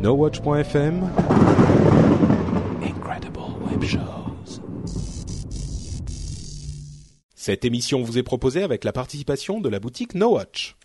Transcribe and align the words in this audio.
NoWatch.fm 0.00 1.10
Incredible 2.84 3.40
Web 3.68 3.82
Shows. 3.82 4.60
Cette 7.34 7.64
émission 7.64 8.02
vous 8.02 8.16
est 8.16 8.22
proposée 8.22 8.62
avec 8.62 8.84
la 8.84 8.92
participation 8.92 9.60
de 9.60 9.68
la 9.68 9.80
boutique 9.80 10.14
NoWatch. 10.14 10.76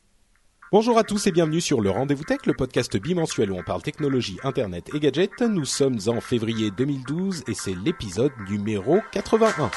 Bonjour 0.71 0.97
à 0.97 1.03
tous 1.03 1.27
et 1.27 1.31
bienvenue 1.31 1.61
sur 1.61 1.79
le 1.79 1.91
Rendez-vous 1.91 2.23
Tech, 2.23 2.39
le 2.47 2.55
podcast 2.55 2.97
bimensuel 2.97 3.51
où 3.51 3.55
on 3.55 3.63
parle 3.63 3.83
technologie, 3.83 4.39
internet 4.43 4.89
et 4.95 4.99
gadgets. 4.99 5.41
Nous 5.41 5.65
sommes 5.65 5.99
en 6.07 6.19
février 6.19 6.71
2012 6.71 7.43
et 7.47 7.53
c'est 7.53 7.75
l'épisode 7.75 8.31
numéro 8.49 8.97
81. 9.11 9.69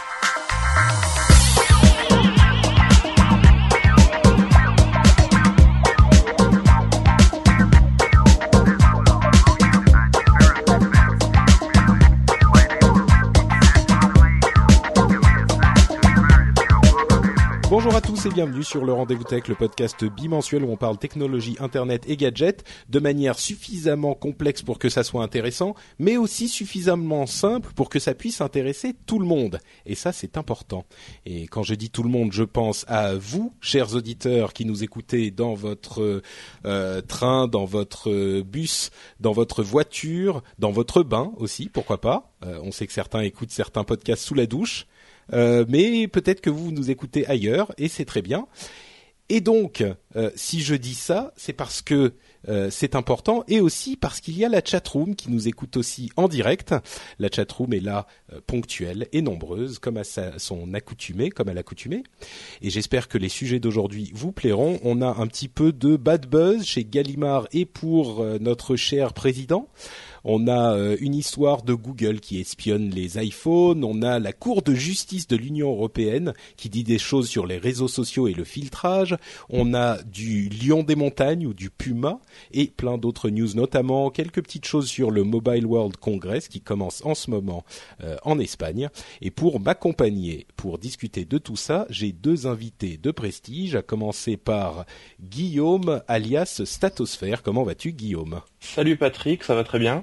Bonjour 17.68 17.96
à 17.96 18.00
tous 18.00 18.26
et 18.26 18.28
bienvenue 18.28 18.62
sur 18.62 18.84
le 18.84 18.92
Rendez-vous 18.92 19.24
Tech, 19.24 19.48
le 19.48 19.56
podcast 19.56 20.04
bimensuel 20.04 20.62
où 20.62 20.70
on 20.70 20.76
parle 20.76 20.98
technologie, 20.98 21.56
internet 21.58 22.04
et 22.06 22.16
gadgets 22.16 22.62
de 22.88 23.00
manière 23.00 23.40
suffisamment 23.40 24.14
complexe 24.14 24.62
pour 24.62 24.78
que 24.78 24.88
ça 24.88 25.02
soit 25.02 25.24
intéressant, 25.24 25.74
mais 25.98 26.16
aussi 26.16 26.46
suffisamment 26.46 27.26
simple 27.26 27.72
pour 27.74 27.88
que 27.88 27.98
ça 27.98 28.14
puisse 28.14 28.40
intéresser 28.40 28.94
tout 29.06 29.18
le 29.18 29.26
monde. 29.26 29.58
Et 29.84 29.96
ça, 29.96 30.12
c'est 30.12 30.38
important. 30.38 30.84
Et 31.24 31.48
quand 31.48 31.64
je 31.64 31.74
dis 31.74 31.90
tout 31.90 32.04
le 32.04 32.08
monde, 32.08 32.32
je 32.32 32.44
pense 32.44 32.84
à 32.86 33.16
vous, 33.16 33.52
chers 33.60 33.96
auditeurs 33.96 34.52
qui 34.52 34.64
nous 34.64 34.84
écoutez 34.84 35.32
dans 35.32 35.54
votre 35.54 36.22
euh, 36.66 37.00
train, 37.00 37.48
dans 37.48 37.64
votre 37.64 38.42
bus, 38.42 38.90
dans 39.18 39.32
votre 39.32 39.64
voiture, 39.64 40.44
dans 40.60 40.70
votre 40.70 41.02
bain 41.02 41.32
aussi, 41.38 41.68
pourquoi 41.68 42.00
pas. 42.00 42.32
Euh, 42.44 42.60
on 42.62 42.70
sait 42.70 42.86
que 42.86 42.92
certains 42.92 43.22
écoutent 43.22 43.50
certains 43.50 43.82
podcasts 43.82 44.22
sous 44.22 44.34
la 44.34 44.46
douche. 44.46 44.86
Euh, 45.32 45.64
mais 45.68 46.08
peut-être 46.08 46.40
que 46.40 46.50
vous 46.50 46.70
nous 46.70 46.90
écoutez 46.90 47.26
ailleurs 47.26 47.72
et 47.78 47.88
c'est 47.88 48.04
très 48.04 48.22
bien. 48.22 48.46
Et 49.28 49.40
donc, 49.40 49.84
euh, 50.14 50.30
si 50.36 50.60
je 50.60 50.74
dis 50.74 50.94
ça, 50.94 51.32
c'est 51.36 51.52
parce 51.52 51.82
que 51.82 52.14
euh, 52.48 52.68
c'est 52.70 52.94
important 52.94 53.44
et 53.48 53.60
aussi 53.60 53.96
parce 53.96 54.20
qu'il 54.20 54.38
y 54.38 54.44
a 54.44 54.48
la 54.48 54.62
chatroom 54.64 55.16
qui 55.16 55.30
nous 55.30 55.48
écoute 55.48 55.76
aussi 55.76 56.10
en 56.16 56.28
direct. 56.28 56.74
La 57.18 57.28
chatroom 57.28 57.72
est 57.72 57.80
là 57.80 58.06
euh, 58.32 58.40
ponctuelle 58.46 59.08
et 59.12 59.22
nombreuse, 59.22 59.78
comme 59.78 59.96
à 59.96 60.04
sa, 60.04 60.38
son 60.38 60.74
accoutumée, 60.74 61.30
comme 61.30 61.48
à 61.48 61.54
l'accoutumée. 61.54 62.04
Et 62.62 62.70
j'espère 62.70 63.08
que 63.08 63.18
les 63.18 63.28
sujets 63.28 63.58
d'aujourd'hui 63.58 64.12
vous 64.14 64.32
plairont. 64.32 64.78
On 64.84 65.02
a 65.02 65.08
un 65.08 65.26
petit 65.26 65.48
peu 65.48 65.72
de 65.72 65.96
bad 65.96 66.26
buzz 66.26 66.64
chez 66.64 66.84
Gallimard 66.84 67.48
et 67.52 67.64
pour 67.64 68.20
euh, 68.20 68.38
notre 68.40 68.76
cher 68.76 69.12
président. 69.12 69.68
On 70.28 70.48
a 70.48 70.74
euh, 70.74 70.96
une 70.98 71.14
histoire 71.14 71.62
de 71.62 71.72
Google 71.72 72.18
qui 72.18 72.40
espionne 72.40 72.90
les 72.90 73.16
iPhones. 73.24 73.84
On 73.84 74.02
a 74.02 74.18
la 74.18 74.32
Cour 74.32 74.62
de 74.62 74.74
justice 74.74 75.28
de 75.28 75.36
l'Union 75.36 75.70
européenne 75.70 76.34
qui 76.56 76.68
dit 76.68 76.82
des 76.82 76.98
choses 76.98 77.28
sur 77.28 77.46
les 77.46 77.58
réseaux 77.58 77.86
sociaux 77.86 78.26
et 78.26 78.34
le 78.34 78.42
filtrage. 78.42 79.16
On 79.50 79.72
a 79.72 80.02
du 80.02 80.48
lion 80.48 80.82
des 80.82 80.96
montagnes 80.96 81.46
ou 81.46 81.54
du 81.54 81.70
puma 81.70 82.18
et 82.50 82.66
plein 82.66 82.98
d'autres 82.98 83.30
news, 83.30 83.54
notamment 83.54 84.10
quelques 84.10 84.42
petites 84.42 84.66
choses 84.66 84.88
sur 84.88 85.12
le 85.12 85.22
Mobile 85.22 85.64
World 85.64 85.96
Congress 85.96 86.48
qui 86.48 86.60
commence 86.60 87.04
en 87.04 87.14
ce 87.14 87.30
moment 87.30 87.64
euh, 88.02 88.16
en 88.24 88.40
Espagne. 88.40 88.88
Et 89.22 89.30
pour 89.30 89.60
m'accompagner, 89.60 90.48
pour 90.56 90.78
discuter 90.78 91.24
de 91.24 91.38
tout 91.38 91.54
ça, 91.54 91.86
j'ai 91.88 92.10
deux 92.10 92.48
invités 92.48 92.98
de 93.00 93.12
prestige, 93.12 93.76
à 93.76 93.82
commencer 93.82 94.36
par 94.36 94.86
Guillaume 95.20 96.02
alias 96.08 96.62
Statosphère. 96.64 97.44
Comment 97.44 97.62
vas-tu 97.62 97.92
Guillaume? 97.92 98.40
Salut 98.58 98.96
Patrick, 98.96 99.44
ça 99.44 99.54
va 99.54 99.62
très 99.62 99.78
bien. 99.78 100.02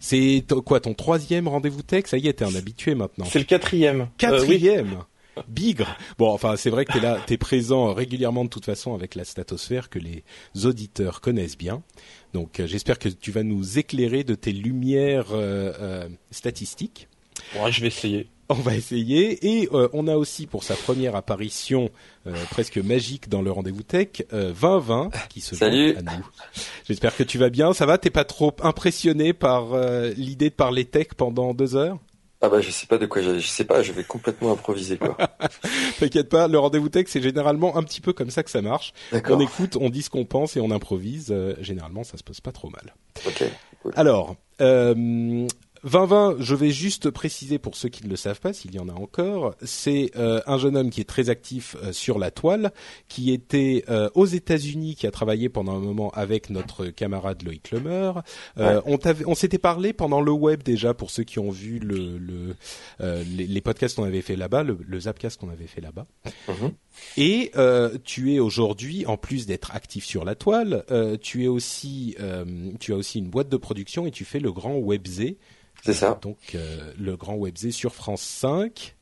C'est 0.00 0.44
quoi 0.64 0.80
ton 0.80 0.94
troisième 0.94 1.48
rendez-vous 1.48 1.82
tech? 1.82 2.04
Ça 2.06 2.18
y 2.18 2.28
est, 2.28 2.34
t'es 2.34 2.44
un 2.44 2.54
habitué 2.54 2.94
maintenant. 2.94 3.24
C'est 3.24 3.38
le 3.38 3.44
quatrième. 3.44 4.02
Euh, 4.02 4.04
oui. 4.04 4.16
Quatrième? 4.18 4.98
Bigre. 5.48 5.96
Bon, 6.18 6.30
enfin, 6.30 6.56
c'est 6.56 6.70
vrai 6.70 6.84
que 6.84 6.92
t'es 6.92 7.00
là, 7.00 7.18
t'es 7.26 7.38
présent 7.38 7.92
régulièrement 7.92 8.44
de 8.44 8.50
toute 8.50 8.64
façon 8.64 8.94
avec 8.94 9.14
la 9.14 9.24
statosphère 9.24 9.88
que 9.88 9.98
les 9.98 10.22
auditeurs 10.64 11.20
connaissent 11.20 11.58
bien. 11.58 11.82
Donc, 12.34 12.60
euh, 12.60 12.66
j'espère 12.66 12.98
que 12.98 13.08
tu 13.08 13.32
vas 13.32 13.42
nous 13.42 13.78
éclairer 13.78 14.22
de 14.24 14.34
tes 14.34 14.52
lumières 14.52 15.28
euh, 15.32 16.08
statistiques. 16.30 17.08
Ouais, 17.56 17.72
je 17.72 17.80
vais 17.80 17.88
essayer. 17.88 18.28
On 18.50 18.54
va 18.54 18.74
essayer 18.74 19.60
et 19.60 19.68
euh, 19.72 19.88
on 19.94 20.06
a 20.06 20.16
aussi 20.16 20.46
pour 20.46 20.64
sa 20.64 20.74
première 20.74 21.16
apparition 21.16 21.88
euh, 22.26 22.34
presque 22.50 22.76
magique 22.76 23.28
dans 23.30 23.40
le 23.40 23.50
rendez-vous 23.50 23.82
tech 23.82 24.22
euh, 24.34 24.52
2020 24.52 25.10
qui 25.30 25.40
se 25.40 25.56
Salut. 25.56 25.92
joint 25.94 26.02
à 26.06 26.16
nous. 26.18 26.26
J'espère 26.86 27.16
que 27.16 27.22
tu 27.22 27.38
vas 27.38 27.48
bien. 27.48 27.72
Ça 27.72 27.86
va? 27.86 27.96
T'es 27.96 28.10
pas 28.10 28.24
trop 28.24 28.54
impressionné 28.62 29.32
par 29.32 29.72
euh, 29.72 30.10
l'idée 30.16 30.50
de 30.50 30.54
parler 30.54 30.84
tech 30.84 31.08
pendant 31.16 31.54
deux 31.54 31.74
heures? 31.74 31.98
Ah 32.42 32.50
bah 32.50 32.60
je 32.60 32.70
sais 32.70 32.86
pas 32.86 32.98
de 32.98 33.06
quoi 33.06 33.22
je, 33.22 33.38
je 33.38 33.46
sais 33.46 33.64
pas, 33.64 33.82
je 33.82 33.92
vais 33.92 34.04
complètement 34.04 34.52
improviser 34.52 34.98
quoi. 34.98 35.16
T'inquiète 35.98 36.28
pas, 36.28 36.46
le 36.46 36.58
rendez-vous 36.58 36.90
tech 36.90 37.06
c'est 37.08 37.22
généralement 37.22 37.78
un 37.78 37.82
petit 37.82 38.02
peu 38.02 38.12
comme 38.12 38.28
ça 38.28 38.42
que 38.42 38.50
ça 38.50 38.60
marche. 38.60 38.92
D'accord. 39.12 39.38
On 39.38 39.40
écoute, 39.40 39.78
on 39.80 39.88
dit 39.88 40.02
ce 40.02 40.10
qu'on 40.10 40.26
pense 40.26 40.54
et 40.54 40.60
on 40.60 40.70
improvise. 40.70 41.28
Euh, 41.30 41.54
généralement, 41.62 42.04
ça 42.04 42.18
se 42.18 42.22
passe 42.22 42.42
pas 42.42 42.52
trop 42.52 42.68
mal. 42.68 42.94
Ok. 43.26 43.44
Alors, 43.96 44.36
euh, 44.60 45.46
2020, 45.84 46.36
je 46.40 46.54
vais 46.54 46.70
juste 46.70 47.10
préciser 47.10 47.58
pour 47.58 47.76
ceux 47.76 47.88
qui 47.88 48.04
ne 48.04 48.10
le 48.10 48.16
savent 48.16 48.40
pas, 48.40 48.52
s'il 48.52 48.74
y 48.74 48.78
en 48.78 48.88
a 48.88 48.92
encore, 48.92 49.54
c'est 49.62 50.10
euh, 50.16 50.40
un 50.46 50.58
jeune 50.58 50.76
homme 50.76 50.90
qui 50.90 51.00
est 51.00 51.08
très 51.08 51.30
actif 51.30 51.76
euh, 51.82 51.92
sur 51.92 52.18
la 52.18 52.30
toile, 52.30 52.72
qui 53.08 53.32
était 53.32 53.84
euh, 53.88 54.08
aux 54.14 54.26
États-Unis, 54.26 54.94
qui 54.96 55.06
a 55.06 55.10
travaillé 55.10 55.48
pendant 55.48 55.76
un 55.76 55.80
moment 55.80 56.10
avec 56.10 56.50
notre 56.50 56.86
camarade 56.86 57.42
Loïc 57.42 57.70
Lemer. 57.70 58.12
Euh, 58.58 58.64
Ouais. 58.64 58.80
On, 58.86 58.98
on 59.26 59.34
s'était 59.34 59.58
parlé 59.58 59.92
pendant 59.92 60.20
le 60.20 60.32
web 60.32 60.62
déjà 60.62 60.94
pour 60.94 61.10
ceux 61.10 61.22
qui 61.24 61.38
ont 61.38 61.50
vu 61.50 61.78
le, 61.78 62.16
le 62.18 62.56
euh, 63.00 63.22
les, 63.36 63.46
les 63.46 63.60
podcasts 63.60 63.96
qu'on 63.96 64.04
avait 64.04 64.22
fait 64.22 64.36
là-bas, 64.36 64.62
le, 64.62 64.78
le 64.86 65.00
Zapcast 65.00 65.38
qu'on 65.38 65.50
avait 65.50 65.66
fait 65.66 65.80
là-bas. 65.80 66.06
Mhm. 66.48 66.72
Et 67.16 67.50
euh, 67.56 67.96
tu 68.04 68.34
es 68.34 68.38
aujourd'hui, 68.38 69.04
en 69.06 69.16
plus 69.16 69.46
d'être 69.46 69.74
actif 69.74 70.04
sur 70.04 70.24
la 70.24 70.34
toile, 70.34 70.84
euh, 70.90 71.16
tu 71.20 71.44
es 71.44 71.48
aussi, 71.48 72.16
euh, 72.20 72.44
tu 72.80 72.92
as 72.92 72.96
aussi 72.96 73.18
une 73.18 73.28
boîte 73.28 73.48
de 73.48 73.56
production 73.56 74.06
et 74.06 74.10
tu 74.10 74.24
fais 74.24 74.40
le 74.40 74.52
grand 74.52 74.76
Webzé. 74.76 75.38
C'est 75.84 75.92
ça. 75.92 76.18
Donc 76.22 76.38
euh, 76.54 76.92
le 76.98 77.16
grand 77.16 77.34
Webzé 77.36 77.70
sur 77.70 77.94
France 77.94 78.22
5. 78.22 78.94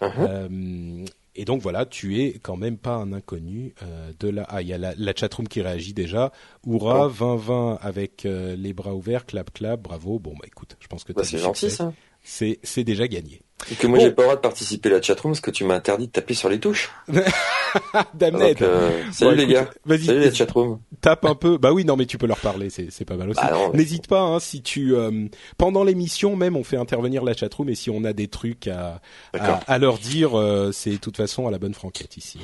Mhm. 0.00 0.10
Euh, 0.18 1.04
et 1.34 1.44
donc 1.44 1.62
voilà, 1.62 1.86
tu 1.86 2.20
es 2.20 2.38
quand 2.42 2.56
même 2.56 2.78
pas 2.78 2.94
un 2.94 3.12
inconnu 3.12 3.74
euh, 3.82 4.12
de 4.18 4.28
la. 4.28 4.42
Ah, 4.48 4.60
il 4.62 4.68
y 4.68 4.72
a 4.72 4.78
la, 4.78 4.94
la 4.96 5.14
chatroom 5.14 5.46
qui 5.48 5.62
réagit 5.62 5.94
déjà. 5.94 6.32
Oura, 6.66 7.06
Oh. 7.06 7.08
2020 7.10 7.78
avec 7.80 8.24
les 8.24 8.72
bras 8.72 8.94
ouverts, 8.94 9.24
clap 9.26 9.52
clap, 9.52 9.80
bravo. 9.80 10.18
Bon 10.18 10.32
bah 10.32 10.46
écoute, 10.46 10.76
je 10.80 10.86
pense 10.88 11.04
que 11.04 11.12
Bah, 11.12 11.22
t'as 11.22 11.28
c'est 11.28 11.38
gentil 11.38 11.70
ça. 11.70 11.92
C'est 12.24 12.84
déjà 12.84 13.06
gagné. 13.08 13.42
Et 13.70 13.74
que 13.74 13.86
moi 13.86 13.98
Bon. 13.98 14.04
j'ai 14.04 14.10
pas 14.12 14.22
le 14.22 14.26
droit 14.28 14.36
de 14.36 14.40
participer 14.40 14.88
à 14.88 14.92
la 14.92 15.02
chatroom 15.02 15.32
parce 15.32 15.40
que 15.40 15.50
tu 15.50 15.64
m'as 15.64 15.74
interdit 15.74 16.06
de 16.06 16.12
taper 16.12 16.34
sur 16.34 16.48
les 16.48 16.60
touches. 16.60 16.90
Damned. 18.14 18.62
Euh, 18.62 19.02
salut 19.12 19.30
Bon, 19.32 19.36
les 19.36 19.42
écoute, 19.42 19.54
gars. 19.54 19.70
Vas-y, 19.84 20.04
Salut 20.04 20.20
la 20.20 20.32
chatroom. 20.32 20.80
tape 21.00 21.24
un 21.24 21.34
peu. 21.34 21.58
Bah 21.58 21.72
oui, 21.72 21.84
non, 21.84 21.96
mais 21.96 22.06
tu 22.06 22.18
peux 22.18 22.26
leur 22.26 22.38
parler, 22.38 22.70
c'est 22.70 22.90
c'est 22.90 23.04
pas 23.04 23.16
mal 23.16 23.30
aussi. 23.30 23.40
Bah 23.40 23.56
N'hésite 23.74 24.06
pas, 24.06 24.20
hein, 24.20 24.40
si 24.40 24.62
tu 24.62 24.94
euh, 24.94 25.26
pendant 25.58 25.84
l'émission 25.84 26.36
même, 26.36 26.56
on 26.56 26.64
fait 26.64 26.76
intervenir 26.76 27.24
la 27.24 27.34
chatroom 27.34 27.68
et 27.68 27.74
si 27.74 27.90
on 27.90 28.04
a 28.04 28.12
des 28.12 28.28
trucs 28.28 28.68
à 28.68 29.00
à, 29.34 29.54
à 29.66 29.78
leur 29.78 29.98
dire, 29.98 30.38
euh, 30.38 30.70
c'est 30.72 30.90
de 30.92 30.96
toute 30.96 31.16
façon 31.16 31.46
à 31.46 31.50
la 31.50 31.58
bonne 31.58 31.74
franquette 31.74 32.16
ici. 32.16 32.38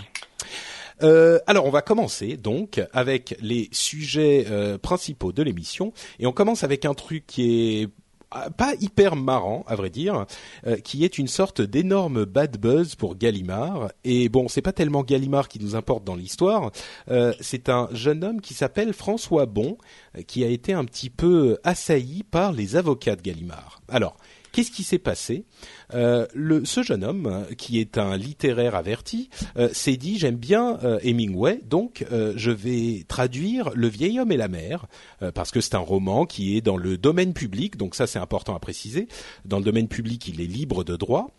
Euh, 1.03 1.41
alors 1.49 1.65
on 1.67 1.71
va 1.71 1.83
commencer 1.83 2.37
donc 2.37 2.81
avec 2.93 3.37
les 3.41 3.69
sujets 3.73 4.47
euh, 4.49 4.79
principaux 4.79 5.33
de 5.33 5.43
l'émission 5.43 5.93
et 6.21 6.27
on 6.27 6.33
commence 6.33 6.63
avec 6.63 6.85
un 6.85 6.95
truc 6.95 7.25
qui 7.27 7.81
est 7.83 7.89
pas 8.57 8.75
hyper 8.81 9.17
marrant 9.17 9.65
à 9.67 9.77
vrai 9.77 9.91
dire, 9.91 10.27
euh, 10.67 10.77
qui 10.77 11.05
est 11.05 11.19
une 11.19 11.29
sorte 11.29 11.61
d'énorme 11.61 12.25
bad 12.25 12.59
buzz 12.59 12.95
pour 12.95 13.17
Gallimard. 13.17 13.93
Et 14.05 14.29
bon, 14.29 14.49
c'est 14.49 14.63
pas 14.63 14.73
tellement 14.73 15.03
Gallimard 15.03 15.49
qui 15.49 15.61
nous 15.61 15.77
importe 15.77 16.05
dans 16.05 16.17
l'histoire. 16.17 16.71
Euh, 17.11 17.33
c'est 17.41 17.69
un 17.69 17.89
jeune 17.93 18.25
homme 18.25 18.41
qui 18.41 18.55
s'appelle 18.55 18.93
François 18.93 19.47
Bon, 19.47 19.79
euh, 20.17 20.23
qui 20.23 20.45
a 20.45 20.49
été 20.49 20.73
un 20.73 20.85
petit 20.85 21.11
peu 21.11 21.59
assailli 21.65 22.23
par 22.23 22.53
les 22.53 22.77
avocats 22.77 23.17
de 23.17 23.23
Gallimard. 23.23 23.81
Alors, 23.89 24.17
Qu'est-ce 24.55 24.71
qui 24.71 24.85
s'est 24.85 25.01
passé? 25.01 25.47
Euh, 25.95 26.27
Ce 26.65 26.85
jeune 26.85 27.03
homme, 27.03 27.45
qui 27.59 27.81
est 27.81 27.99
un 27.99 28.17
littéraire 28.17 28.77
averti, 28.77 29.29
euh, 29.57 29.69
s'est 29.73 29.97
dit 29.97 30.17
j'aime 30.17 30.37
bien 30.37 30.79
euh, 30.85 31.01
Hemingway, 31.03 31.61
donc 31.69 32.07
je 32.11 32.51
vais 32.53 33.05
traduire 33.09 33.71
Le 33.75 33.89
vieil 33.89 34.21
homme 34.21 34.31
et 34.31 34.37
la 34.37 34.49
mer, 34.49 34.87
parce 35.35 35.51
que 35.51 35.61
c'est 35.61 35.75
un 35.75 35.79
roman 35.79 36.25
qui 36.25 36.57
est 36.57 36.61
dans 36.61 36.77
le 36.77 36.97
domaine 36.97 37.33
public, 37.33 37.77
donc 37.77 37.97
ça 37.97 38.07
c'est 38.07 38.21
important 38.21 38.55
à 38.55 38.61
préciser. 38.61 39.09
Dans 39.45 39.59
le 39.59 39.65
domaine 39.65 39.89
public, 39.89 40.29
il 40.29 40.41
est 40.41 40.47
libre 40.47 40.85
de 40.85 40.95
droit. 40.97 41.35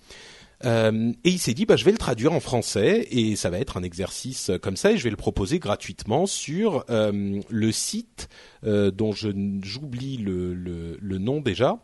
Euh, 0.64 1.12
et 1.24 1.30
il 1.30 1.40
s'est 1.40 1.54
dit, 1.54 1.66
bah, 1.66 1.76
je 1.76 1.86
vais 1.86 1.92
le 1.92 1.98
traduire 1.98 2.34
en 2.34 2.40
français 2.40 3.08
et 3.12 3.36
ça 3.36 3.50
va 3.50 3.60
être 3.60 3.78
un 3.78 3.84
exercice 3.84 4.52
comme 4.62 4.78
ça 4.78 4.92
et 4.92 4.98
je 4.98 5.04
vais 5.04 5.10
le 5.10 5.18
proposer 5.18 5.60
gratuitement 5.60 6.26
sur 6.26 6.86
euh, 6.90 7.42
le 7.50 7.72
site 7.72 8.30
euh, 8.64 8.92
dont 8.92 9.12
j'oublie 9.12 10.18
le, 10.18 10.54
le, 10.54 11.18
nom 11.18 11.42
déjà. 11.42 11.80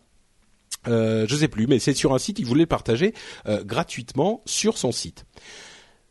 Euh, 0.88 1.26
je 1.28 1.36
sais 1.36 1.48
plus, 1.48 1.68
mais 1.68 1.80
c'est 1.80 1.94
sur 1.94 2.14
un 2.14 2.20
site. 2.20 2.40
Il 2.40 2.46
voulait 2.46 2.64
le 2.64 2.68
partager 2.68 3.14
gratuitement 3.64 4.42
sur 4.46 4.78
son 4.78 4.92
site. 4.92 5.26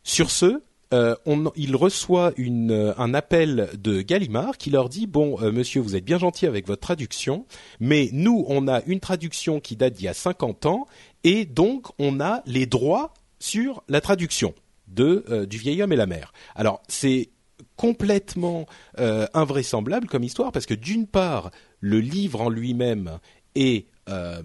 Sur 0.03 0.31
ce, 0.31 0.61
euh, 0.93 1.15
il 1.55 1.75
reçoit 1.75 2.33
une, 2.37 2.93
un 2.97 3.13
appel 3.13 3.69
de 3.77 4.01
Gallimard 4.01 4.57
qui 4.57 4.69
leur 4.69 4.89
dit 4.89 5.07
bon 5.07 5.39
monsieur 5.51 5.79
vous 5.79 5.95
êtes 5.95 6.03
bien 6.03 6.17
gentil 6.17 6.47
avec 6.47 6.67
votre 6.67 6.81
traduction 6.81 7.45
mais 7.79 8.09
nous 8.11 8.43
on 8.49 8.67
a 8.67 8.81
une 8.87 8.99
traduction 8.99 9.61
qui 9.61 9.77
date 9.77 9.93
d'il 9.93 10.05
y 10.05 10.09
a 10.09 10.13
50 10.13 10.65
ans 10.65 10.87
et 11.23 11.45
donc 11.45 11.87
on 11.97 12.19
a 12.19 12.41
les 12.45 12.65
droits 12.65 13.13
sur 13.39 13.83
la 13.87 14.01
traduction 14.01 14.53
de 14.87 15.25
euh, 15.29 15.45
du 15.45 15.57
vieil 15.57 15.81
homme 15.81 15.93
et 15.93 15.97
la 15.97 16.05
mer. 16.05 16.33
Alors 16.55 16.81
c'est 16.87 17.29
complètement 17.75 18.65
euh, 18.99 19.27
invraisemblable 19.33 20.07
comme 20.07 20.23
histoire 20.23 20.51
parce 20.51 20.65
que 20.65 20.73
d'une 20.73 21.07
part 21.07 21.51
le 21.79 21.99
livre 21.99 22.41
en 22.41 22.49
lui-même 22.49 23.19
est 23.55 23.87
euh, 24.11 24.41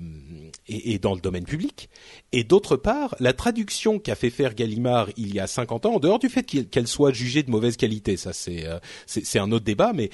est, 0.68 1.02
dans 1.02 1.14
le 1.14 1.20
domaine 1.20 1.44
public, 1.44 1.88
et 2.32 2.44
d'autre 2.44 2.76
part, 2.76 3.14
la 3.20 3.32
traduction 3.32 3.98
qu'a 3.98 4.14
fait 4.14 4.30
faire 4.30 4.54
Gallimard 4.54 5.08
il 5.16 5.34
y 5.34 5.40
a 5.40 5.46
50 5.46 5.86
ans, 5.86 5.94
en 5.94 6.00
dehors 6.00 6.18
du 6.18 6.28
fait 6.28 6.44
qu'elle 6.44 6.86
soit 6.86 7.12
jugée 7.12 7.42
de 7.42 7.50
mauvaise 7.50 7.76
qualité, 7.76 8.16
ça 8.16 8.32
c'est 8.32 8.66
c'est 9.06 9.38
un 9.38 9.52
autre 9.52 9.64
débat, 9.64 9.92
mais 9.94 10.10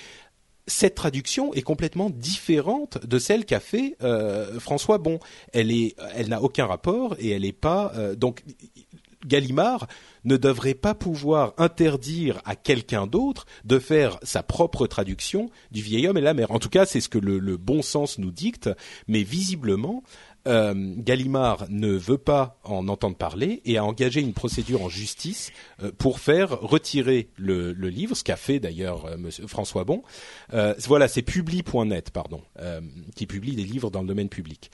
cette 0.66 0.94
traduction 0.94 1.52
est 1.54 1.62
complètement 1.62 2.10
différente 2.10 3.04
de 3.04 3.18
celle 3.18 3.44
qu'a 3.44 3.60
fait 3.60 3.96
euh, 4.02 4.60
François 4.60 4.98
Bon. 4.98 5.18
Elle 5.52 5.72
elle 6.14 6.28
n'a 6.28 6.42
aucun 6.42 6.66
rapport 6.66 7.16
et 7.18 7.30
elle 7.30 7.42
n'est 7.42 7.52
pas 7.52 7.92
euh, 7.96 8.14
donc 8.14 8.42
Gallimard 9.26 9.86
ne 10.24 10.36
devrait 10.36 10.74
pas 10.74 10.94
pouvoir 10.94 11.54
interdire 11.58 12.40
à 12.44 12.56
quelqu'un 12.56 13.06
d'autre 13.06 13.46
de 13.64 13.78
faire 13.78 14.18
sa 14.22 14.42
propre 14.42 14.86
traduction 14.86 15.50
du 15.70 15.82
vieil 15.82 16.06
homme 16.06 16.18
et 16.18 16.22
la 16.22 16.34
mer. 16.34 16.50
En 16.50 16.58
tout 16.58 16.68
cas, 16.68 16.86
c'est 16.86 17.00
ce 17.00 17.08
que 17.08 17.18
le, 17.18 17.56
bon 17.56 17.82
sens 17.82 18.18
nous 18.18 18.30
dicte, 18.30 18.70
mais 19.08 19.22
visiblement, 19.22 20.02
euh, 20.48 20.74
Gallimard 20.96 21.66
ne 21.68 21.90
veut 21.90 22.18
pas 22.18 22.58
en 22.64 22.88
entendre 22.88 23.16
parler 23.16 23.62
et 23.64 23.78
a 23.78 23.84
engagé 23.84 24.20
une 24.20 24.32
procédure 24.32 24.82
en 24.82 24.88
justice 24.88 25.52
euh, 25.82 25.92
pour 25.96 26.18
faire 26.18 26.60
retirer 26.60 27.28
le, 27.36 27.72
livre, 27.72 28.16
ce 28.16 28.24
qu'a 28.24 28.36
fait 28.36 28.58
d'ailleurs 28.58 29.06
euh, 29.06 29.30
François 29.46 29.84
Bon. 29.84 30.02
voilà, 30.86 31.08
c'est 31.08 31.22
publi.net, 31.22 32.10
pardon, 32.10 32.42
qui 33.14 33.26
publie 33.26 33.54
des 33.54 33.64
livres 33.64 33.90
dans 33.90 34.00
le 34.00 34.06
domaine 34.06 34.28
public. 34.28 34.70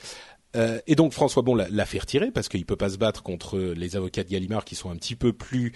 Et 0.54 0.94
donc 0.94 1.12
François 1.12 1.42
Bon 1.42 1.54
l'a 1.54 1.84
fait 1.84 1.98
retirer 1.98 2.30
parce 2.30 2.48
qu'il 2.48 2.64
peut 2.64 2.76
pas 2.76 2.88
se 2.88 2.96
battre 2.96 3.22
contre 3.22 3.58
les 3.58 3.96
avocats 3.96 4.24
de 4.24 4.30
Gallimard 4.30 4.64
qui 4.64 4.74
sont 4.74 4.90
un 4.90 4.96
petit 4.96 5.14
peu 5.14 5.32
plus 5.32 5.72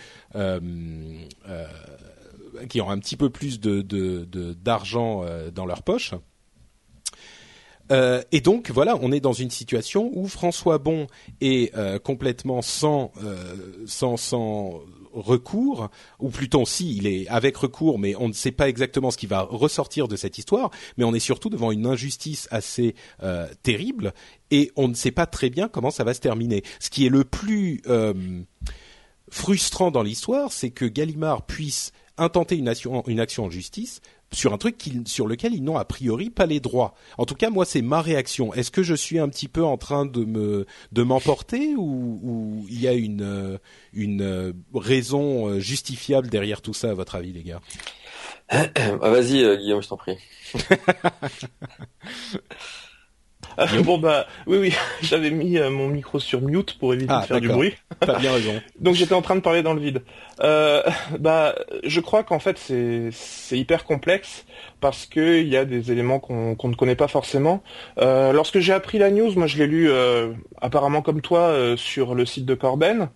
qui 2.68 2.80
ont 2.80 2.90
un 2.90 2.98
petit 2.98 3.16
peu 3.16 3.30
plus 3.30 3.60
de 3.60 3.82
d'argent 4.54 5.24
dans 5.52 5.66
leur 5.66 5.82
poche. 5.82 6.14
Euh, 7.90 8.22
et 8.32 8.40
donc 8.40 8.70
voilà, 8.70 8.96
on 9.00 9.12
est 9.12 9.20
dans 9.20 9.32
une 9.32 9.50
situation 9.50 10.10
où 10.14 10.26
François 10.26 10.78
Bon 10.78 11.06
est 11.40 11.76
euh, 11.76 11.98
complètement 11.98 12.62
sans, 12.62 13.12
euh, 13.22 13.56
sans 13.86 14.16
sans 14.16 14.80
recours, 15.12 15.90
ou 16.18 16.30
plutôt 16.30 16.66
si 16.66 16.96
il 16.96 17.06
est 17.06 17.28
avec 17.28 17.56
recours, 17.56 17.98
mais 17.98 18.14
on 18.16 18.28
ne 18.28 18.32
sait 18.32 18.52
pas 18.52 18.68
exactement 18.68 19.10
ce 19.10 19.16
qui 19.16 19.26
va 19.26 19.42
ressortir 19.42 20.08
de 20.08 20.16
cette 20.16 20.38
histoire. 20.38 20.70
Mais 20.96 21.04
on 21.04 21.14
est 21.14 21.20
surtout 21.20 21.50
devant 21.50 21.72
une 21.72 21.86
injustice 21.86 22.48
assez 22.50 22.94
terrible, 23.62 24.14
et 24.50 24.70
on 24.76 24.88
ne 24.88 24.94
sait 24.94 25.10
pas 25.10 25.26
très 25.26 25.50
bien 25.50 25.68
comment 25.68 25.90
ça 25.90 26.04
va 26.04 26.14
se 26.14 26.20
terminer. 26.20 26.62
Ce 26.80 26.90
qui 26.90 27.06
est 27.06 27.10
le 27.10 27.24
plus 27.24 27.82
frustrant 29.30 29.90
dans 29.90 30.02
l'histoire, 30.02 30.52
c'est 30.52 30.70
que 30.70 30.84
Gallimard 30.84 31.46
puisse 31.46 31.92
intenter 32.18 32.56
une 32.56 32.68
action, 32.68 33.02
une 33.06 33.20
action 33.20 33.44
en 33.44 33.50
justice 33.50 34.00
sur 34.32 34.52
un 34.52 34.58
truc 34.58 34.76
sur 35.06 35.26
lequel 35.28 35.54
ils 35.54 35.62
n'ont 35.62 35.76
a 35.76 35.84
priori 35.84 36.30
pas 36.30 36.46
les 36.46 36.60
droits. 36.60 36.94
En 37.18 37.24
tout 37.24 37.34
cas, 37.34 37.50
moi, 37.50 37.64
c'est 37.64 37.82
ma 37.82 38.00
réaction. 38.00 38.52
Est-ce 38.54 38.70
que 38.70 38.82
je 38.82 38.94
suis 38.94 39.18
un 39.18 39.28
petit 39.28 39.48
peu 39.48 39.64
en 39.64 39.76
train 39.76 40.06
de 40.06 40.24
me 40.24 40.66
de 40.92 41.02
m'emporter 41.02 41.74
ou, 41.76 42.66
il 42.68 42.80
y 42.80 42.88
a 42.88 42.92
une 42.92 43.22
euh, 43.22 43.58
une 43.92 44.22
euh, 44.22 44.52
raison 44.74 45.48
euh, 45.48 45.60
justifiable 45.60 46.28
derrière 46.28 46.62
tout 46.62 46.74
ça, 46.74 46.90
à 46.90 46.94
votre 46.94 47.14
avis, 47.14 47.32
les 47.32 47.42
gars? 47.42 47.60
Ah, 48.54 48.68
Vas-y, 49.08 49.56
Guillaume, 49.58 49.82
je 49.82 49.88
t'en 49.88 49.96
prie. 49.96 50.18
Euh, 53.58 53.82
bon 53.82 53.98
bah 53.98 54.26
oui 54.46 54.58
oui, 54.58 54.74
j'avais 55.02 55.30
mis 55.30 55.58
euh, 55.58 55.70
mon 55.70 55.88
micro 55.88 56.18
sur 56.18 56.40
mute 56.40 56.78
pour 56.78 56.94
éviter 56.94 57.12
ah, 57.14 57.22
de 57.22 57.26
faire 57.26 57.40
du 57.40 57.48
bruit. 57.48 57.74
T'as 58.00 58.18
bien 58.18 58.32
raison. 58.32 58.60
Donc 58.80 58.94
j'étais 58.94 59.14
en 59.14 59.22
train 59.22 59.36
de 59.36 59.40
parler 59.40 59.62
dans 59.62 59.74
le 59.74 59.80
vide. 59.80 60.02
Euh, 60.40 60.82
bah 61.18 61.54
je 61.84 62.00
crois 62.00 62.22
qu'en 62.22 62.38
fait 62.38 62.58
c'est 62.58 63.10
c'est 63.12 63.58
hyper 63.58 63.84
complexe 63.84 64.44
parce 64.80 65.06
que 65.06 65.40
il 65.40 65.48
y 65.48 65.56
a 65.56 65.64
des 65.64 65.92
éléments 65.92 66.18
qu'on 66.18 66.54
qu'on 66.54 66.68
ne 66.68 66.74
connaît 66.74 66.96
pas 66.96 67.08
forcément. 67.08 67.62
Euh, 67.98 68.32
lorsque 68.32 68.58
j'ai 68.58 68.72
appris 68.72 68.98
la 68.98 69.10
news, 69.10 69.32
moi 69.36 69.46
je 69.46 69.58
l'ai 69.58 69.66
lu 69.66 69.90
apparemment 70.60 71.02
comme 71.02 71.20
toi 71.20 71.54
sur 71.76 72.14
le 72.14 72.26
site 72.26 72.46
de 72.46 72.54
Corben 72.54 73.08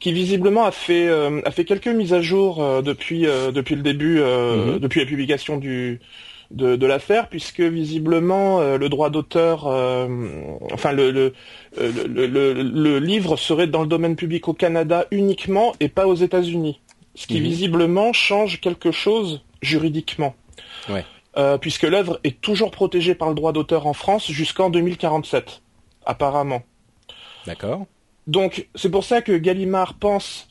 qui 0.00 0.12
visiblement 0.12 0.64
a 0.64 0.70
fait 0.70 1.08
a 1.08 1.50
fait 1.50 1.64
quelques 1.64 1.88
mises 1.88 2.12
à 2.12 2.20
jour 2.20 2.82
depuis 2.82 3.22
depuis 3.22 3.74
le 3.74 3.82
début 3.82 4.20
mhm. 4.20 4.78
depuis 4.78 5.00
la 5.00 5.06
publication 5.06 5.56
du 5.56 6.00
de, 6.54 6.76
de 6.76 6.86
l'affaire, 6.86 7.28
puisque 7.28 7.60
visiblement 7.60 8.60
euh, 8.60 8.78
le 8.78 8.88
droit 8.88 9.10
d'auteur, 9.10 9.66
euh, 9.66 10.06
enfin 10.72 10.92
le 10.92 11.10
le, 11.10 11.32
le, 11.76 12.26
le, 12.26 12.52
le, 12.52 12.98
livre 12.98 13.36
serait 13.36 13.66
dans 13.66 13.82
le 13.82 13.88
domaine 13.88 14.16
public 14.16 14.46
au 14.48 14.54
Canada 14.54 15.06
uniquement 15.10 15.72
et 15.80 15.88
pas 15.88 16.06
aux 16.06 16.14
États-Unis, 16.14 16.80
ce 17.14 17.26
qui 17.26 17.40
mhm. 17.40 17.44
visiblement 17.44 18.12
change 18.12 18.60
quelque 18.60 18.92
chose 18.92 19.42
juridiquement. 19.62 20.34
Ouais. 20.88 21.04
Euh, 21.36 21.58
puisque 21.58 21.82
l'œuvre 21.82 22.20
est 22.22 22.40
toujours 22.40 22.70
protégée 22.70 23.16
par 23.16 23.28
le 23.28 23.34
droit 23.34 23.52
d'auteur 23.52 23.88
en 23.88 23.92
France 23.92 24.30
jusqu'en 24.30 24.70
2047, 24.70 25.62
apparemment. 26.06 26.62
D'accord. 27.46 27.86
Donc 28.28 28.68
c'est 28.76 28.90
pour 28.90 29.04
ça 29.04 29.20
que 29.20 29.32
Gallimard 29.32 29.94
pense 29.94 30.48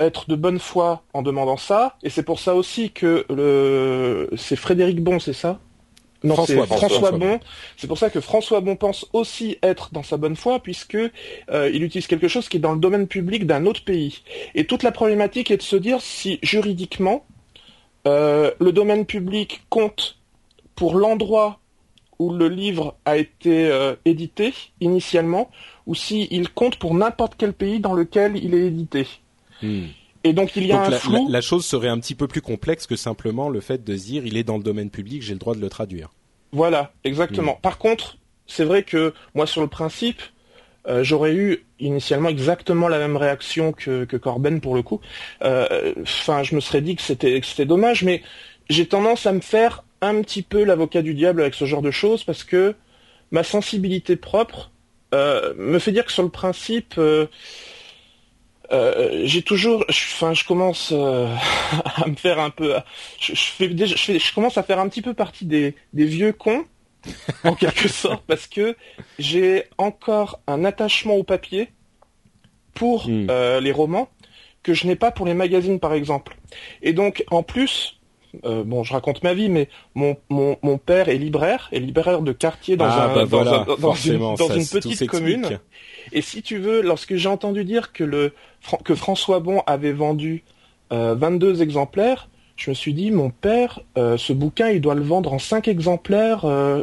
être 0.00 0.28
de 0.28 0.34
bonne 0.34 0.58
foi 0.58 1.02
en 1.12 1.22
demandant 1.22 1.56
ça, 1.56 1.96
et 2.02 2.10
c'est 2.10 2.22
pour 2.22 2.38
ça 2.38 2.54
aussi 2.54 2.90
que 2.90 3.24
le 3.28 4.28
c'est 4.36 4.56
Frédéric 4.56 5.02
Bon, 5.02 5.18
c'est 5.18 5.32
ça? 5.32 5.60
Non, 6.22 6.34
François, 6.34 6.66
François, 6.66 7.12
Bon. 7.12 7.40
C'est 7.76 7.86
pour 7.86 7.96
ça 7.96 8.10
que 8.10 8.20
François 8.20 8.60
Bon 8.60 8.76
pense 8.76 9.06
aussi 9.12 9.56
être 9.62 9.90
dans 9.92 10.02
sa 10.02 10.16
bonne 10.16 10.36
foi, 10.36 10.60
puisque 10.60 10.96
euh, 10.96 11.70
il 11.72 11.82
utilise 11.82 12.06
quelque 12.06 12.28
chose 12.28 12.48
qui 12.48 12.58
est 12.58 12.60
dans 12.60 12.74
le 12.74 12.80
domaine 12.80 13.06
public 13.06 13.46
d'un 13.46 13.64
autre 13.64 13.84
pays. 13.84 14.22
Et 14.54 14.66
toute 14.66 14.82
la 14.82 14.92
problématique 14.92 15.50
est 15.50 15.56
de 15.56 15.62
se 15.62 15.76
dire 15.76 16.00
si 16.00 16.38
juridiquement 16.42 17.24
euh, 18.06 18.50
le 18.60 18.72
domaine 18.72 19.06
public 19.06 19.62
compte 19.70 20.18
pour 20.74 20.94
l'endroit 20.94 21.58
où 22.18 22.34
le 22.34 22.48
livre 22.48 22.96
a 23.06 23.16
été 23.16 23.70
euh, 23.70 23.94
édité 24.04 24.52
initialement, 24.82 25.50
ou 25.86 25.94
si 25.94 26.28
il 26.30 26.50
compte 26.50 26.78
pour 26.78 26.94
n'importe 26.94 27.34
quel 27.38 27.54
pays 27.54 27.80
dans 27.80 27.94
lequel 27.94 28.36
il 28.36 28.54
est 28.54 28.66
édité. 28.66 29.06
Hmm. 29.62 29.86
Et 30.24 30.32
donc 30.32 30.54
il 30.56 30.66
y 30.66 30.72
a 30.72 30.82
un 30.82 30.90
la, 30.90 30.98
flou. 30.98 31.28
La, 31.30 31.40
chose 31.40 31.64
serait 31.64 31.88
un 31.88 31.98
petit 31.98 32.14
peu 32.14 32.28
plus 32.28 32.42
complexe 32.42 32.86
que 32.86 32.96
simplement 32.96 33.48
le 33.48 33.60
fait 33.60 33.84
de 33.84 33.96
se 33.96 34.04
dire 34.04 34.26
il 34.26 34.36
est 34.36 34.44
dans 34.44 34.58
le 34.58 34.62
domaine 34.62 34.90
public, 34.90 35.22
j'ai 35.22 35.32
le 35.32 35.38
droit 35.38 35.54
de 35.54 35.60
le 35.60 35.68
traduire. 35.68 36.10
Voilà, 36.52 36.92
exactement. 37.04 37.54
Hmm. 37.54 37.62
Par 37.62 37.78
contre, 37.78 38.18
c'est 38.46 38.64
vrai 38.64 38.82
que 38.82 39.14
moi 39.34 39.46
sur 39.46 39.62
le 39.62 39.68
principe, 39.68 40.20
euh, 40.86 41.04
j'aurais 41.04 41.34
eu 41.34 41.64
initialement 41.78 42.28
exactement 42.28 42.88
la 42.88 42.98
même 42.98 43.16
réaction 43.16 43.72
que, 43.72 44.04
que 44.04 44.16
Corben 44.16 44.60
pour 44.60 44.74
le 44.74 44.82
coup. 44.82 45.00
Euh, 45.42 45.94
enfin, 46.02 46.42
je 46.42 46.54
me 46.54 46.60
serais 46.60 46.80
dit 46.80 46.96
que 46.96 47.02
c'était 47.02 47.40
c'était 47.42 47.66
dommage, 47.66 48.02
mais 48.02 48.22
j'ai 48.68 48.86
tendance 48.86 49.26
à 49.26 49.32
me 49.32 49.40
faire 49.40 49.84
un 50.00 50.20
petit 50.22 50.42
peu 50.42 50.64
l'avocat 50.64 51.02
du 51.02 51.14
diable 51.14 51.42
avec 51.42 51.54
ce 51.54 51.64
genre 51.64 51.82
de 51.82 51.90
choses 51.90 52.24
parce 52.24 52.44
que 52.44 52.74
ma 53.30 53.42
sensibilité 53.42 54.16
propre 54.16 54.70
euh, 55.14 55.54
me 55.56 55.78
fait 55.78 55.92
dire 55.92 56.04
que 56.04 56.12
sur 56.12 56.22
le 56.22 56.30
principe 56.30 56.94
euh, 58.72 59.22
j'ai 59.24 59.42
toujours, 59.42 59.84
enfin, 59.88 60.32
je, 60.32 60.44
commence 60.44 60.92
euh, 60.92 61.26
à 61.84 62.06
me 62.06 62.14
faire 62.14 62.38
un 62.38 62.50
peu, 62.50 62.74
je, 63.20 63.34
fais 63.34 63.68
déjà, 63.68 63.96
je, 63.96 64.18
je, 64.18 64.34
commence 64.34 64.58
à 64.58 64.62
faire 64.62 64.78
un 64.78 64.88
petit 64.88 65.02
peu 65.02 65.14
partie 65.14 65.44
des, 65.44 65.74
des 65.92 66.04
vieux 66.04 66.32
cons, 66.32 66.64
en 67.44 67.54
quelque 67.56 67.88
sorte, 67.88 68.22
parce 68.26 68.46
que 68.46 68.76
j'ai 69.18 69.64
encore 69.78 70.40
un 70.46 70.64
attachement 70.64 71.14
au 71.14 71.22
papier 71.22 71.70
pour 72.74 73.08
hmm. 73.08 73.26
euh, 73.30 73.60
les 73.60 73.72
romans 73.72 74.08
que 74.62 74.74
je 74.74 74.86
n'ai 74.86 74.96
pas 74.96 75.10
pour 75.10 75.26
les 75.26 75.34
magazines, 75.34 75.80
par 75.80 75.94
exemple. 75.94 76.36
Et 76.82 76.92
donc, 76.92 77.24
en 77.30 77.42
plus, 77.42 77.98
euh, 78.44 78.62
bon, 78.64 78.84
je 78.84 78.92
raconte 78.92 79.22
ma 79.22 79.34
vie, 79.34 79.48
mais 79.48 79.68
mon, 79.94 80.16
mon, 80.28 80.56
mon 80.62 80.78
père 80.78 81.08
est 81.08 81.16
libraire, 81.16 81.68
est 81.72 81.80
libraire 81.80 82.20
de 82.22 82.32
quartier 82.32 82.76
dans, 82.76 82.84
Ah, 82.84 83.04
un, 83.04 83.14
bah 83.14 83.20
dans, 83.20 83.26
voilà, 83.26 83.60
un- 83.62 83.76
dans 83.80 83.94
une, 83.94 84.18
dans 84.18 84.36
petite 84.36 85.06
commune. 85.06 85.58
Et 86.12 86.22
si 86.22 86.42
tu 86.42 86.58
veux, 86.58 86.82
lorsque 86.82 87.14
j'ai 87.16 87.28
entendu 87.28 87.64
dire 87.64 87.92
que 87.92 88.04
le 88.04 88.32
que 88.84 88.94
François 88.94 89.40
Bon 89.40 89.62
avait 89.66 89.92
vendu 89.92 90.44
euh, 90.92 91.14
22 91.14 91.62
exemplaires, 91.62 92.28
je 92.56 92.70
me 92.70 92.74
suis 92.74 92.92
dit, 92.92 93.10
mon 93.10 93.30
père, 93.30 93.80
euh, 93.96 94.18
ce 94.18 94.32
bouquin, 94.32 94.68
il 94.68 94.80
doit 94.80 94.94
le 94.94 95.02
vendre 95.02 95.32
en 95.32 95.38
5 95.38 95.66
exemplaires 95.68 96.44
euh, 96.44 96.82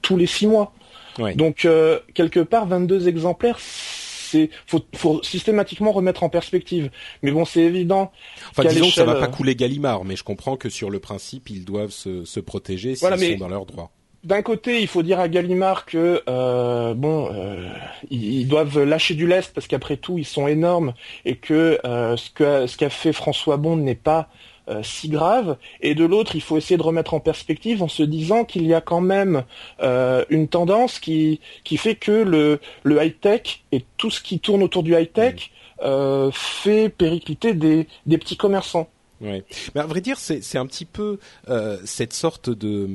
tous 0.00 0.16
les 0.16 0.26
6 0.26 0.46
mois. 0.46 0.72
Ouais. 1.18 1.34
Donc, 1.34 1.64
euh, 1.64 1.98
quelque 2.14 2.40
part, 2.40 2.66
22 2.66 3.08
exemplaires, 3.08 3.58
c'est 3.60 4.48
faut, 4.66 4.80
faut 4.94 5.22
systématiquement 5.22 5.92
remettre 5.92 6.22
en 6.22 6.28
perspective. 6.28 6.90
Mais 7.22 7.30
bon, 7.30 7.44
c'est 7.44 7.60
évident. 7.60 8.12
Enfin, 8.50 8.68
disons 8.68 8.86
que 8.86 8.94
ça 8.94 9.04
va 9.04 9.12
l'échelle, 9.12 9.26
pas 9.28 9.32
euh, 9.32 9.36
couler 9.36 9.54
Gallimard, 9.54 10.04
mais 10.04 10.16
je 10.16 10.24
comprends 10.24 10.56
que 10.56 10.70
sur 10.70 10.88
le 10.88 11.00
principe, 11.00 11.50
ils 11.50 11.64
doivent 11.64 11.90
se, 11.90 12.24
se 12.24 12.40
protéger 12.40 12.94
s'ils 12.94 13.00
Voilà, 13.00 13.18
sont 13.18 13.38
dans 13.38 13.48
leurs 13.48 13.66
droits. 13.66 13.90
D'un 14.22 14.42
côté, 14.42 14.82
il 14.82 14.86
faut 14.86 15.02
dire 15.02 15.18
à 15.18 15.28
Gallimard 15.28 15.86
que 15.86 16.22
euh, 16.28 16.92
bon, 16.92 17.30
euh, 17.32 17.72
ils 18.10 18.40
ils 18.40 18.48
doivent 18.48 18.82
lâcher 18.82 19.14
du 19.14 19.26
lest 19.26 19.54
parce 19.54 19.66
qu'après 19.66 19.96
tout, 19.96 20.18
ils 20.18 20.26
sont 20.26 20.46
énormes 20.46 20.92
et 21.24 21.36
que 21.36 21.78
euh, 21.86 22.16
ce 22.18 22.76
qu'a 22.76 22.90
fait 22.90 23.14
François 23.14 23.56
Bond 23.56 23.76
n'est 23.76 23.94
pas 23.94 24.28
euh, 24.68 24.82
si 24.82 25.08
grave. 25.08 25.56
Et 25.80 25.94
de 25.94 26.04
l'autre, 26.04 26.36
il 26.36 26.42
faut 26.42 26.58
essayer 26.58 26.76
de 26.76 26.82
remettre 26.82 27.14
en 27.14 27.20
perspective 27.20 27.82
en 27.82 27.88
se 27.88 28.02
disant 28.02 28.44
qu'il 28.44 28.66
y 28.66 28.74
a 28.74 28.82
quand 28.82 29.00
même 29.00 29.42
euh, 29.82 30.24
une 30.28 30.48
tendance 30.48 30.98
qui 31.00 31.40
qui 31.64 31.78
fait 31.78 31.94
que 31.96 32.12
le 32.12 32.60
le 32.82 33.02
high 33.02 33.18
tech 33.18 33.64
et 33.72 33.84
tout 33.96 34.10
ce 34.10 34.20
qui 34.20 34.38
tourne 34.38 34.62
autour 34.62 34.82
du 34.82 34.94
high 34.94 35.10
tech 35.10 35.50
euh, 35.82 36.30
fait 36.32 36.90
péricliter 36.90 37.54
des 37.54 37.88
des 38.06 38.18
petits 38.18 38.36
commerçants. 38.36 38.88
Ouais. 39.20 39.44
Mais 39.74 39.80
à 39.82 39.86
vrai 39.86 40.00
dire, 40.00 40.18
c'est 40.18 40.56
un 40.56 40.66
petit 40.66 40.86
peu 40.86 41.18
euh, 41.48 41.78
cette 41.84 42.12
sorte 42.14 42.48
de 42.48 42.88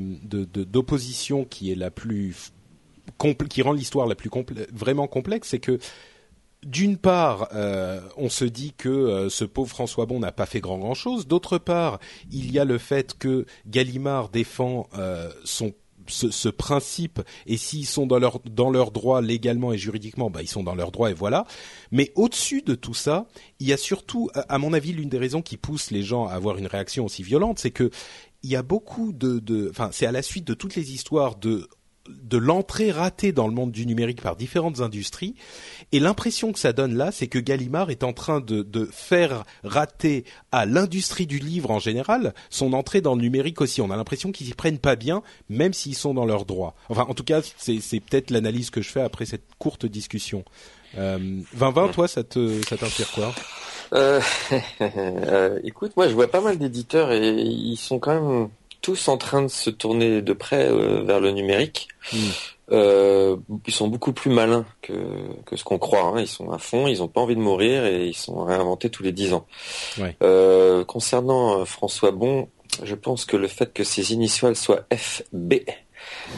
d'opposition 0.63 1.46
qui 1.46 1.72
est 1.72 1.75
la 1.75 1.91
plus 1.91 2.51
compl- 3.20 3.48
qui 3.48 3.62
rend 3.62 3.74
l'histoire 3.74 4.08
la 4.08 4.15
plus 4.15 4.29
complè- 4.29 4.67
vraiment 4.74 5.08
complexe, 5.08 5.50
c'est 5.50 5.60
que 5.60 5.77
d'une 6.65 6.98
part, 6.98 7.50
euh, 7.53 8.01
on 8.17 8.27
se 8.29 8.44
dit 8.44 8.74
que 8.75 8.89
euh, 8.89 9.29
ce 9.29 9.46
pauvre 9.46 9.70
François 9.70 10.08
Bon 10.08 10.20
n'a 10.20 10.32
pas 10.32 10.48
fait 10.48 10.62
grand 10.62 10.79
grand 10.79 10.96
chose. 10.96 11.27
D'autre 11.27 11.60
part, 11.60 12.00
il 12.32 12.51
y 12.51 12.58
a 12.58 12.65
le 12.65 12.79
fait 12.79 13.15
que 13.17 13.46
Gallimard 13.67 14.29
défend 14.29 14.88
son 15.44 15.74
ce, 16.07 16.50
principe 16.50 17.21
et 17.45 17.57
s'ils 17.57 17.85
sont 17.85 18.05
dans 18.05 18.19
leur 18.19 18.39
dans 18.41 18.69
leurs 18.69 18.91
droits 18.91 19.21
légalement 19.21 19.74
et 19.74 19.77
juridiquement, 19.77 20.29
bah 20.29 20.41
ils 20.41 20.47
sont 20.47 20.63
dans 20.63 20.75
leurs 20.75 20.91
droits 20.91 21.12
et 21.12 21.13
voilà. 21.13 21.45
Mais 21.91 22.12
au-dessus 22.15 22.62
de 22.62 22.75
tout 22.75 22.93
ça, 22.93 23.27
il 23.59 23.67
y 23.67 23.74
a 23.74 23.77
surtout, 23.77 24.29
à 24.33 24.57
mon 24.57 24.74
avis, 24.74 24.93
l'une 24.93 25.09
des 25.09 25.17
raisons 25.17 25.41
qui 25.41 25.57
pousse 25.57 25.91
les 25.91 26.03
gens 26.03 26.27
à 26.27 26.33
avoir 26.33 26.57
une 26.57 26.67
réaction 26.67 27.05
aussi 27.05 27.24
violente, 27.24 27.59
c'est 27.59 27.71
que 27.71 27.89
il 28.43 28.51
y 28.51 28.55
a 28.55 28.62
beaucoup 28.62 29.12
de, 29.12 29.39
de, 29.39 29.69
enfin, 29.71 29.89
c'est 29.91 30.05
à 30.05 30.12
la 30.12 30.21
suite 30.21 30.45
de 30.45 30.53
toutes 30.53 30.75
les 30.75 30.93
histoires 30.93 31.35
de 31.35 31.67
de 32.07 32.38
l'entrée 32.38 32.91
ratée 32.91 33.31
dans 33.31 33.47
le 33.47 33.53
monde 33.53 33.71
du 33.71 33.85
numérique 33.85 34.21
par 34.21 34.35
différentes 34.35 34.81
industries. 34.81 35.35
Et 35.91 36.00
l'impression 36.00 36.51
que 36.51 36.59
ça 36.59 36.74
donne 36.74 36.95
là, 36.95 37.12
c'est 37.12 37.27
que 37.27 37.39
Gallimard 37.39 37.89
est 37.89 38.03
en 38.03 38.13
train 38.13 38.41
de, 38.41 38.62
de 38.62 38.85
faire 38.91 39.43
rater 39.63 40.25
à 40.51 40.65
l'industrie 40.65 41.25
du 41.25 41.39
livre 41.39 41.71
en 41.71 41.79
général 41.79 42.33
son 42.50 42.74
entrée 42.74 43.01
dans 43.01 43.15
le 43.15 43.21
numérique 43.21 43.62
aussi. 43.62 43.81
On 43.81 43.91
a 43.91 43.97
l'impression 43.97 44.31
qu'ils 44.31 44.50
y 44.50 44.53
prennent 44.53 44.79
pas 44.79 44.95
bien, 44.95 45.24
même 45.50 45.74
s'ils 45.74 45.95
sont 45.95 46.13
dans 46.13 46.25
leurs 46.25 46.45
droits. 46.45 46.75
Enfin, 46.89 47.05
en 47.07 47.13
tout 47.13 47.24
cas, 47.24 47.41
c'est, 47.57 47.79
c'est 47.79 48.00
peut-être 48.00 48.31
l'analyse 48.31 48.69
que 48.69 48.81
je 48.81 48.89
fais 48.89 49.01
après 49.01 49.25
cette 49.25 49.45
courte 49.57 49.85
discussion. 49.85 50.43
Euh, 50.97 51.17
2020, 51.53 51.89
toi, 51.89 52.07
ça 52.07 52.24
te, 52.24 52.62
ça 52.67 52.77
t'inspire 52.77 53.12
quoi? 53.12 53.33
Euh, 53.93 54.19
euh, 54.81 55.59
écoute, 55.63 55.91
moi 55.95 56.07
je 56.07 56.13
vois 56.13 56.27
pas 56.27 56.41
mal 56.41 56.57
d'éditeurs 56.57 57.12
et 57.12 57.29
ils 57.29 57.77
sont 57.77 58.00
quand 58.00 58.13
même 58.19 58.50
tous 58.86 59.08
en 59.08 59.18
train 59.18 59.42
de 59.42 59.48
se 59.48 59.70
tourner 59.72 60.22
de 60.22 60.34
près 60.34 60.68
euh, 60.70 61.01
vers 61.04 61.20
le 61.20 61.32
numérique. 61.32 61.88
Mm. 62.13 62.18
Euh, 62.72 63.36
ils 63.68 63.74
sont 63.74 63.88
beaucoup 63.88 64.13
plus 64.13 64.32
malins 64.32 64.65
que, 64.82 64.94
que 65.46 65.56
ce 65.56 65.63
qu'on 65.63 65.77
croit. 65.80 66.01
hein. 66.15 66.20
Ils 66.20 66.27
sont 66.27 66.51
à 66.51 66.58
fond, 66.60 66.88
ils 66.88 67.01
ont 67.04 67.08
pas 67.08 67.22
envie 67.22 67.36
de 67.36 67.42
mourir 67.42 67.86
et 67.86 68.06
ils 68.08 68.15
sont 68.15 68.44
réinventés 68.44 68.89
tous 68.89 69.04
les 69.04 69.12
dix 69.12 69.34
ans. 69.34 69.46
Ouais. 70.00 70.15
Euh, 70.24 70.84
concernant 70.84 71.62
euh, 71.62 71.65
François 71.65 72.12
Bon, 72.12 72.48
je 72.84 72.96
pense 72.96 73.25
que 73.25 73.38
le 73.38 73.48
fait 73.48 73.72
que 73.74 73.84
ses 73.84 74.13
initiales 74.13 74.56
soient 74.56 74.86
FB 74.94 75.54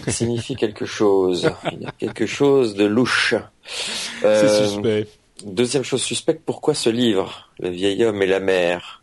signifie 0.07 0.55
quelque 0.63 0.85
chose. 0.85 1.49
Il 1.73 1.81
y 1.81 1.85
a 1.85 1.91
quelque 1.91 2.25
chose 2.25 2.75
de 2.75 2.85
louche. 2.85 3.35
C'est 3.65 4.25
Euh, 4.25 4.67
suspect. 4.67 5.07
Deuxième 5.45 5.83
chose 5.83 6.01
suspecte, 6.01 6.41
pourquoi 6.45 6.73
ce 6.73 6.89
livre? 6.89 7.49
Le 7.59 7.69
vieil 7.69 8.03
homme 8.03 8.21
et 8.21 8.25
la 8.27 8.39
mer. 8.39 8.96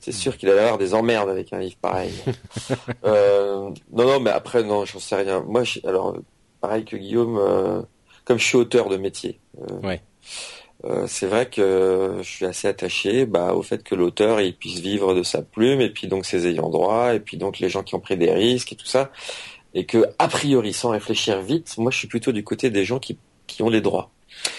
C'est 0.00 0.12
sûr 0.12 0.36
qu'il 0.36 0.48
allait 0.48 0.60
avoir 0.60 0.78
des 0.78 0.94
emmerdes 0.94 1.28
avec 1.28 1.52
un 1.52 1.58
livre 1.58 1.76
pareil. 1.80 2.12
euh, 3.04 3.70
non, 3.92 4.04
non, 4.06 4.20
mais 4.20 4.30
après, 4.30 4.62
non, 4.62 4.84
j'en 4.84 4.98
sais 5.00 5.16
rien. 5.16 5.42
Moi, 5.46 5.64
je- 5.64 5.80
alors, 5.86 6.16
pareil 6.60 6.84
que 6.84 6.96
Guillaume, 6.96 7.36
euh, 7.38 7.82
comme 8.24 8.38
je 8.38 8.44
suis 8.44 8.56
auteur 8.56 8.88
de 8.88 8.96
métier, 8.96 9.40
euh, 9.60 9.86
Ouais. 9.86 10.00
euh, 10.84 11.04
c'est 11.08 11.26
vrai 11.26 11.48
que 11.50 12.18
je 12.22 12.28
suis 12.28 12.44
assez 12.46 12.68
attaché 12.68 13.26
bah, 13.26 13.54
au 13.54 13.62
fait 13.62 13.82
que 13.82 13.94
l'auteur 13.94 14.40
il 14.40 14.54
puisse 14.56 14.78
vivre 14.78 15.14
de 15.14 15.22
sa 15.22 15.42
plume, 15.42 15.80
et 15.80 15.90
puis 15.90 16.06
donc 16.06 16.26
ses 16.26 16.46
ayants 16.46 16.70
droit, 16.70 17.14
et 17.14 17.20
puis 17.20 17.36
donc 17.36 17.58
les 17.58 17.68
gens 17.68 17.82
qui 17.82 17.94
ont 17.94 18.00
pris 18.00 18.16
des 18.16 18.32
risques 18.32 18.72
et 18.72 18.76
tout 18.76 18.86
ça, 18.86 19.10
et 19.74 19.84
que 19.84 20.06
a 20.18 20.28
priori, 20.28 20.72
sans 20.72 20.90
réfléchir 20.90 21.40
vite, 21.42 21.76
moi 21.78 21.90
je 21.90 21.98
suis 21.98 22.08
plutôt 22.08 22.32
du 22.32 22.44
côté 22.44 22.70
des 22.70 22.84
gens 22.84 22.98
qui, 23.00 23.18
qui 23.46 23.62
ont 23.62 23.68
les 23.70 23.80
droits. 23.80 24.10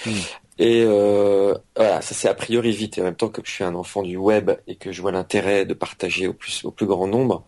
Mm. 0.06 0.12
Et 0.62 0.84
euh, 0.86 1.56
voilà, 1.76 2.02
ça 2.02 2.14
c'est 2.14 2.28
a 2.28 2.34
priori 2.34 2.72
vite. 2.72 2.98
Et 2.98 3.02
en 3.02 3.06
même 3.06 3.16
temps, 3.16 3.30
comme 3.30 3.46
je 3.46 3.52
suis 3.52 3.64
un 3.64 3.76
enfant 3.76 4.02
du 4.02 4.18
web 4.18 4.52
et 4.68 4.76
que 4.76 4.92
je 4.92 5.02
vois 5.02 5.12
l'intérêt 5.14 5.66
de 5.66 5.74
partager 5.74 6.28
au 6.28 6.34
plus 6.34 6.66
au 6.66 6.72
plus 6.72 6.86
grand 6.86 7.08
nombre, 7.08 7.46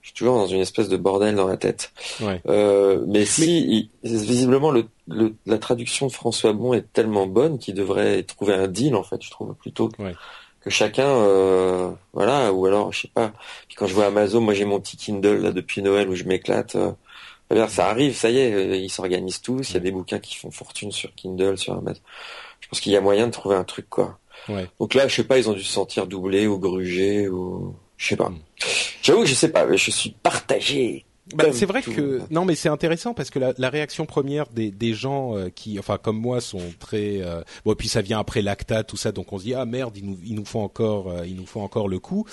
je 0.00 0.08
suis 0.08 0.14
toujours 0.14 0.36
dans 0.36 0.46
une 0.46 0.60
espèce 0.60 0.88
de 0.88 0.96
bordel 0.96 1.34
dans 1.34 1.46
la 1.48 1.56
tête. 1.56 1.92
Ouais. 2.20 2.40
Euh, 2.46 3.04
mais 3.08 3.24
si, 3.24 3.88
il- 4.04 4.18
visiblement, 4.24 4.70
le, 4.70 4.86
le- 5.08 5.34
la 5.46 5.58
traduction 5.58 6.06
de 6.06 6.12
François 6.12 6.52
Bon 6.52 6.72
est 6.72 6.92
tellement 6.92 7.26
bonne 7.26 7.58
qu'il 7.58 7.74
devrait 7.74 8.22
trouver 8.22 8.54
un 8.54 8.68
deal, 8.68 8.94
en 8.96 9.02
fait, 9.02 9.20
je 9.22 9.30
trouve, 9.30 9.54
plutôt 9.54 9.88
que, 9.88 10.00
Ouais. 10.02 10.14
que 10.60 10.70
chacun, 10.70 11.06
euh, 11.08 11.90
voilà, 12.12 12.52
ou 12.52 12.66
alors, 12.66 12.92
je 12.92 13.02
sais 13.02 13.10
pas. 13.12 13.32
Puis 13.68 13.76
quand 13.76 13.86
je 13.88 13.94
vois 13.94 14.06
Amazon, 14.06 14.40
moi 14.40 14.54
j'ai 14.54 14.64
mon 14.64 14.78
petit 14.80 14.96
Kindle 14.96 15.38
là 15.42 15.50
depuis 15.52 15.82
Noël 15.82 16.08
où 16.08 16.14
je 16.14 16.24
m'éclate. 16.24 16.76
C'est-à-dire, 17.52 17.70
ça 17.70 17.88
arrive, 17.88 18.16
ça 18.16 18.30
y 18.30 18.38
est, 18.38 18.52
euh, 18.52 18.76
ils 18.76 18.90
s'organisent 18.90 19.42
tous. 19.42 19.70
Il 19.70 19.74
y 19.74 19.76
a 19.76 19.80
des 19.80 19.90
bouquins 19.90 20.18
qui 20.18 20.36
font 20.36 20.50
fortune 20.50 20.90
sur 20.90 21.14
Kindle, 21.14 21.58
sur 21.58 21.74
Amazon. 21.74 22.00
Je 22.60 22.68
pense 22.68 22.80
qu'il 22.80 22.92
y 22.92 22.96
a 22.96 23.00
moyen 23.00 23.26
de 23.26 23.32
trouver 23.32 23.56
un 23.56 23.64
truc, 23.64 23.88
quoi. 23.90 24.18
Ouais. 24.48 24.68
Donc 24.80 24.94
là, 24.94 25.08
je 25.08 25.14
sais 25.14 25.24
pas, 25.24 25.38
ils 25.38 25.48
ont 25.48 25.52
dû 25.52 25.62
se 25.62 25.72
sentir 25.72 26.06
doublés 26.06 26.46
ou 26.46 26.58
grugés 26.58 27.28
ou 27.28 27.74
je 27.96 28.08
sais 28.08 28.16
pas. 28.16 28.30
Mm. 28.30 28.38
J'avoue 29.02 29.20
que 29.22 29.28
je 29.28 29.34
sais 29.34 29.50
pas, 29.50 29.66
mais 29.66 29.76
je 29.76 29.90
suis 29.90 30.10
partagé. 30.10 31.04
Bah, 31.34 31.44
c'est 31.52 31.66
vrai 31.66 31.82
tout. 31.82 31.92
que 31.92 32.20
non, 32.30 32.44
mais 32.44 32.54
c'est 32.54 32.68
intéressant 32.68 33.14
parce 33.14 33.30
que 33.30 33.38
la, 33.38 33.52
la 33.56 33.70
réaction 33.70 34.06
première 34.06 34.48
des, 34.48 34.70
des 34.70 34.92
gens 34.92 35.36
euh, 35.36 35.50
qui, 35.50 35.78
enfin 35.78 35.96
comme 35.96 36.18
moi, 36.18 36.40
sont 36.40 36.72
très 36.80 37.20
euh, 37.22 37.42
bon. 37.64 37.72
Et 37.72 37.76
puis 37.76 37.88
ça 37.88 38.02
vient 38.02 38.18
après 38.18 38.42
l'ACTA, 38.42 38.82
tout 38.82 38.96
ça, 38.96 39.12
donc 39.12 39.32
on 39.32 39.38
se 39.38 39.44
dit 39.44 39.54
ah 39.54 39.64
merde, 39.64 39.96
ils 39.96 40.04
nous 40.04 40.18
ils 40.24 40.34
nous 40.34 40.44
font 40.44 40.62
encore 40.62 41.10
euh, 41.10 41.26
ils 41.26 41.36
nous 41.36 41.46
font 41.46 41.62
encore 41.62 41.88
le 41.88 42.00
coup. 42.00 42.26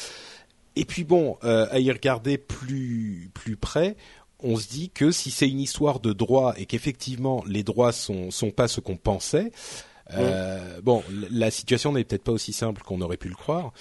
Et 0.76 0.86
puis 0.86 1.04
bon, 1.04 1.38
à 1.42 1.80
y 1.80 1.92
regarder 1.92 2.38
plus 2.38 3.30
plus 3.34 3.58
près, 3.58 3.98
on 4.42 4.56
se 4.58 4.68
dit 4.68 4.90
que 4.90 5.12
si 5.12 5.32
c'est 5.32 5.50
une 5.50 5.60
histoire 5.60 6.00
de 6.00 6.14
droit 6.14 6.54
et 6.58 6.66
qu'effectivement 6.66 7.44
les 7.48 7.64
droits 7.64 7.92
sont 7.92 8.32
sont 8.32 8.52
pas 8.52 8.68
ce 8.68 8.80
qu'on 8.82 8.98
pensait. 8.98 9.52
Euh, 10.18 10.80
Bon, 10.82 11.04
la 11.32 11.52
situation 11.52 11.92
n'est 11.92 12.04
peut-être 12.04 12.24
pas 12.24 12.32
aussi 12.32 12.54
simple 12.54 12.82
qu'on 12.82 13.02
aurait 13.02 13.18
pu 13.18 13.30
le 13.30 13.36
croire. 13.36 13.72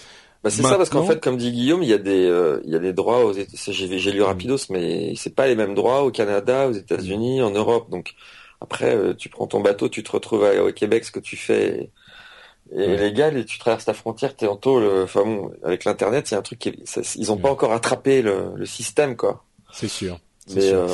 Bah, 0.44 0.50
c'est 0.50 0.62
ça 0.62 0.76
parce 0.76 0.88
qu'en 0.90 1.04
fait, 1.04 1.20
comme 1.20 1.36
dit 1.36 1.50
Guillaume, 1.50 1.82
il 1.82 1.88
y 1.88 1.92
a 1.92 1.98
des, 1.98 2.24
euh, 2.26 2.60
il 2.64 2.70
y 2.72 2.76
a 2.76 2.78
des 2.78 2.92
droits 2.92 3.24
aux 3.24 3.32
J'ai 3.34 4.12
lu 4.12 4.22
rapidos, 4.22 4.58
mais 4.70 5.14
c'est 5.16 5.34
pas 5.34 5.46
les 5.48 5.56
mêmes 5.56 5.74
droits 5.74 6.02
au 6.04 6.10
Canada, 6.12 6.68
aux 6.68 6.72
États-Unis, 6.72 7.42
en 7.42 7.50
Europe. 7.50 7.90
Donc 7.90 8.14
après, 8.60 8.94
euh, 8.94 9.14
tu 9.14 9.28
prends 9.28 9.46
ton 9.46 9.60
bateau, 9.60 9.88
tu 9.88 10.02
te 10.02 10.12
retrouves 10.12 10.44
à- 10.44 10.62
au 10.62 10.72
Québec, 10.72 11.04
ce 11.04 11.10
que 11.12 11.20
tu 11.20 11.36
fais 11.36 11.90
est, 12.72 12.86
Ouais. 12.86 12.96
légal 12.98 13.36
et 13.38 13.44
tu 13.46 13.58
traverses 13.58 13.86
ta 13.86 13.94
frontière, 13.94 14.36
t'es 14.36 14.46
en 14.46 14.56
tôle. 14.56 14.82
euh, 14.84 15.04
Enfin 15.04 15.24
bon, 15.24 15.50
avec 15.64 15.84
l'internet, 15.84 16.30
il 16.30 16.34
y 16.34 16.36
a 16.36 16.38
un 16.38 16.42
truc 16.42 16.58
qui, 16.58 16.68
est- 16.68 16.86
ça- 16.86 17.00
ils 17.16 17.32
ont 17.32 17.36
pas 17.38 17.48
Ouais. 17.48 17.54
encore 17.54 17.72
attrapé 17.72 18.20
le, 18.22 18.52
le 18.54 18.66
système, 18.66 19.16
quoi. 19.16 19.42
C'est 19.72 19.88
sûr. 19.88 20.18
Mais 20.55 20.73
euh, 20.73 20.87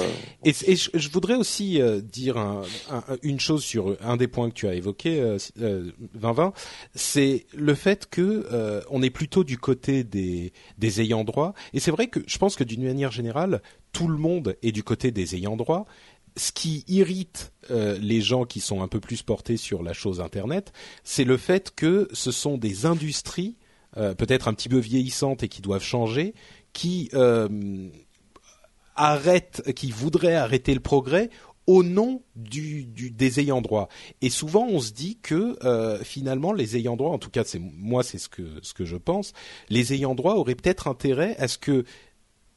Et, 0.44 0.52
et 0.66 0.76
je, 0.76 0.90
je 0.94 1.08
voudrais 1.10 1.34
aussi 1.36 1.80
euh, 1.80 2.00
dire 2.00 2.36
un- 2.38 2.62
un- 2.90 3.04
une 3.22 3.38
chose 3.40 3.62
sur 3.64 3.96
un 4.02 4.16
des 4.16 4.28
points 4.28 4.48
que 4.50 4.54
tu 4.54 4.66
as 4.66 4.74
évoqué, 4.74 5.20
euh, 5.20 5.38
euh, 5.60 5.90
2020, 6.14 6.52
c'est 6.94 7.46
le 7.54 7.74
fait 7.74 8.06
que 8.10 8.46
euh, 8.52 8.80
on 8.90 9.02
est 9.02 9.10
plutôt 9.10 9.44
du 9.44 9.58
côté 9.58 10.04
des, 10.04 10.52
des 10.78 11.00
ayants 11.00 11.24
droit. 11.24 11.54
Et 11.72 11.80
c'est 11.80 11.90
vrai 11.90 12.08
que 12.08 12.20
je 12.26 12.38
pense 12.38 12.56
que 12.56 12.64
d'une 12.64 12.84
manière 12.84 13.12
générale, 13.12 13.62
tout 13.92 14.08
le 14.08 14.18
monde 14.18 14.56
est 14.62 14.72
du 14.72 14.82
côté 14.82 15.10
des 15.10 15.34
ayants 15.36 15.56
droit. 15.56 15.86
Ce 16.36 16.50
qui 16.50 16.84
irrite 16.88 17.52
euh, 17.70 17.96
les 18.00 18.20
gens 18.20 18.44
qui 18.44 18.58
sont 18.58 18.82
un 18.82 18.88
peu 18.88 18.98
plus 18.98 19.22
portés 19.22 19.56
sur 19.56 19.84
la 19.84 19.92
chose 19.92 20.20
Internet, 20.20 20.72
c'est 21.04 21.22
le 21.22 21.36
fait 21.36 21.72
que 21.76 22.08
ce 22.12 22.32
sont 22.32 22.58
des 22.58 22.86
industries, 22.86 23.54
euh, 23.96 24.14
peut-être 24.16 24.48
un 24.48 24.54
petit 24.54 24.68
peu 24.68 24.78
vieillissantes 24.78 25.44
et 25.44 25.48
qui 25.48 25.62
doivent 25.62 25.84
changer, 25.84 26.34
qui 26.72 27.08
euh, 27.14 27.48
arrête, 28.96 29.72
qui 29.74 29.90
voudrait 29.90 30.34
arrêter 30.34 30.74
le 30.74 30.80
progrès 30.80 31.30
au 31.66 31.82
nom 31.82 32.22
du, 32.36 32.84
des 32.84 33.40
ayants 33.40 33.62
droit. 33.62 33.88
Et 34.20 34.30
souvent, 34.30 34.66
on 34.66 34.80
se 34.80 34.92
dit 34.92 35.18
que 35.22 35.56
euh, 35.64 36.02
finalement, 36.02 36.52
les 36.52 36.76
ayants 36.76 36.96
droit, 36.96 37.10
en 37.10 37.18
tout 37.18 37.30
cas, 37.30 37.44
c'est 37.44 37.58
moi, 37.58 38.02
c'est 38.02 38.18
ce 38.18 38.28
que 38.28 38.42
ce 38.62 38.74
que 38.74 38.84
je 38.84 38.96
pense, 38.96 39.32
les 39.70 39.94
ayants 39.94 40.14
droit 40.14 40.34
auraient 40.34 40.54
peut-être 40.54 40.88
intérêt 40.88 41.36
à 41.38 41.48
ce 41.48 41.58
que 41.58 41.84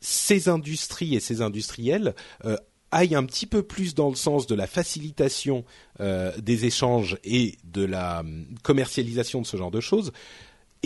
ces 0.02 0.50
industries 0.50 1.16
et 1.16 1.20
ces 1.20 1.42
industriels 1.42 2.16
euh, 2.46 2.58
aillent 2.92 3.16
un 3.16 3.26
petit 3.26 3.48
peu 3.48 3.64
plus 3.64 3.96
dans 3.96 4.10
le 4.10 4.16
sens 4.16 4.48
de 4.48 4.56
la 4.56 4.68
facilitation 4.68 5.66
euh, 6.00 6.32
des 6.38 6.66
échanges 6.66 7.18
et 7.24 7.56
de 7.64 7.84
la 7.84 8.22
hum, 8.22 8.46
commercialisation 8.64 9.42
de 9.42 9.48
ce 9.48 9.58
genre 9.58 9.72
de 9.72 9.82
choses 9.82 10.12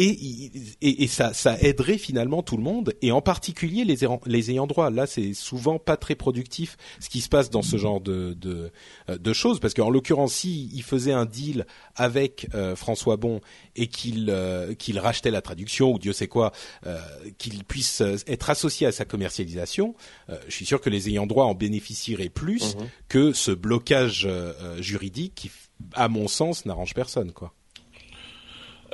et, 0.04 0.52
et, 0.82 1.04
et 1.04 1.08
ça, 1.08 1.34
ça, 1.34 1.58
aiderait 1.60 1.98
finalement 1.98 2.42
tout 2.42 2.58
le 2.58 2.64
monde, 2.64 2.94
et 3.02 3.12
en 3.12 3.22
particulier 3.22 3.86
les, 3.86 3.98
les 4.26 4.52
ayants 4.52 4.68
droit. 4.68 4.90
Là, 4.90 5.06
c'est 5.06 5.34
souvent 5.34 5.80
pas 5.80 5.98
très 5.98 6.16
productif 6.16 6.78
ce 7.00 7.10
qui 7.10 7.22
se 7.22 7.30
passe 7.30 7.50
dans 7.50 7.62
ce 7.62 7.78
genre 7.78 8.02
de, 8.02 8.34
de, 8.34 8.72
euh, 9.10 9.18
de 9.18 9.34
choses, 9.34 9.60
parce 9.60 9.74
qu'en 9.74 9.90
l'occurrence, 9.90 10.34
si 10.34 10.70
il 10.74 10.84
faisait 10.84 11.12
un 11.12 11.26
deal 11.26 11.66
avec 11.96 12.48
euh, 12.56 12.76
François 12.76 13.18
Bon 13.18 13.42
et 13.76 13.88
qu'il 13.88 14.30
euh, 14.30 14.74
qu'il 14.74 14.98
rachetait 15.00 15.32
la 15.32 15.42
traduction 15.42 15.94
ou 15.94 16.00
Dieu 16.00 16.14
sait 16.14 16.28
quoi, 16.28 16.52
euh, 16.86 17.00
qu'il 17.38 17.64
puisse 17.64 18.02
être 18.28 18.50
associé 18.50 18.88
à 18.88 18.92
sa 18.92 19.06
commercialisation, 19.06 19.96
je 20.48 20.54
suis 20.54 20.66
sûr 20.66 20.82
que 20.82 20.90
les 20.90 21.10
ayants 21.10 21.28
droit 21.28 21.46
en 21.46 21.54
bénéficieraient 21.54 22.30
plus 22.30 22.76
mhm. 22.76 22.88
que 23.08 23.34
ce 23.34 23.52
blocage 23.52 24.28
juridique 24.80 25.36
qui, 25.36 25.52
à 25.94 26.08
mon 26.08 26.28
sens, 26.28 26.66
n'arrange 26.66 26.94
personne, 26.94 27.32
quoi. 27.32 27.54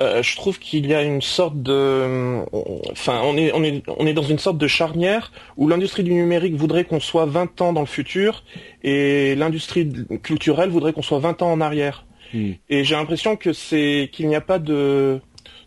Euh, 0.00 0.22
je 0.22 0.36
trouve 0.36 0.58
qu'il 0.58 0.86
y 0.86 0.94
a 0.94 1.02
une 1.02 1.22
sorte 1.22 1.60
de, 1.60 2.44
enfin, 2.92 3.20
on 3.24 3.36
est, 3.36 3.52
on 3.52 3.64
est, 3.64 3.82
on 3.88 4.06
est 4.06 4.12
dans 4.12 4.22
une 4.22 4.38
sorte 4.38 4.56
de 4.56 4.68
charnière 4.68 5.32
où 5.56 5.66
l'industrie 5.66 6.04
du 6.04 6.14
numérique 6.14 6.54
voudrait 6.54 6.84
qu'on 6.84 7.00
soit 7.00 7.26
20 7.26 7.60
ans 7.62 7.72
dans 7.72 7.80
le 7.80 7.86
futur 7.86 8.44
et 8.84 9.34
l'industrie 9.34 9.90
culturelle 10.22 10.70
voudrait 10.70 10.92
qu'on 10.92 11.02
soit 11.02 11.18
20 11.18 11.42
ans 11.42 11.50
en 11.50 11.60
arrière. 11.60 12.06
Hmm. 12.32 12.52
Et 12.68 12.84
j'ai 12.84 12.94
l'impression 12.94 13.36
que 13.36 13.52
c'est 13.52 14.08
qu'il 14.12 14.28
n'y 14.28 14.36
a 14.36 14.40
pas 14.40 14.58
de 14.58 15.20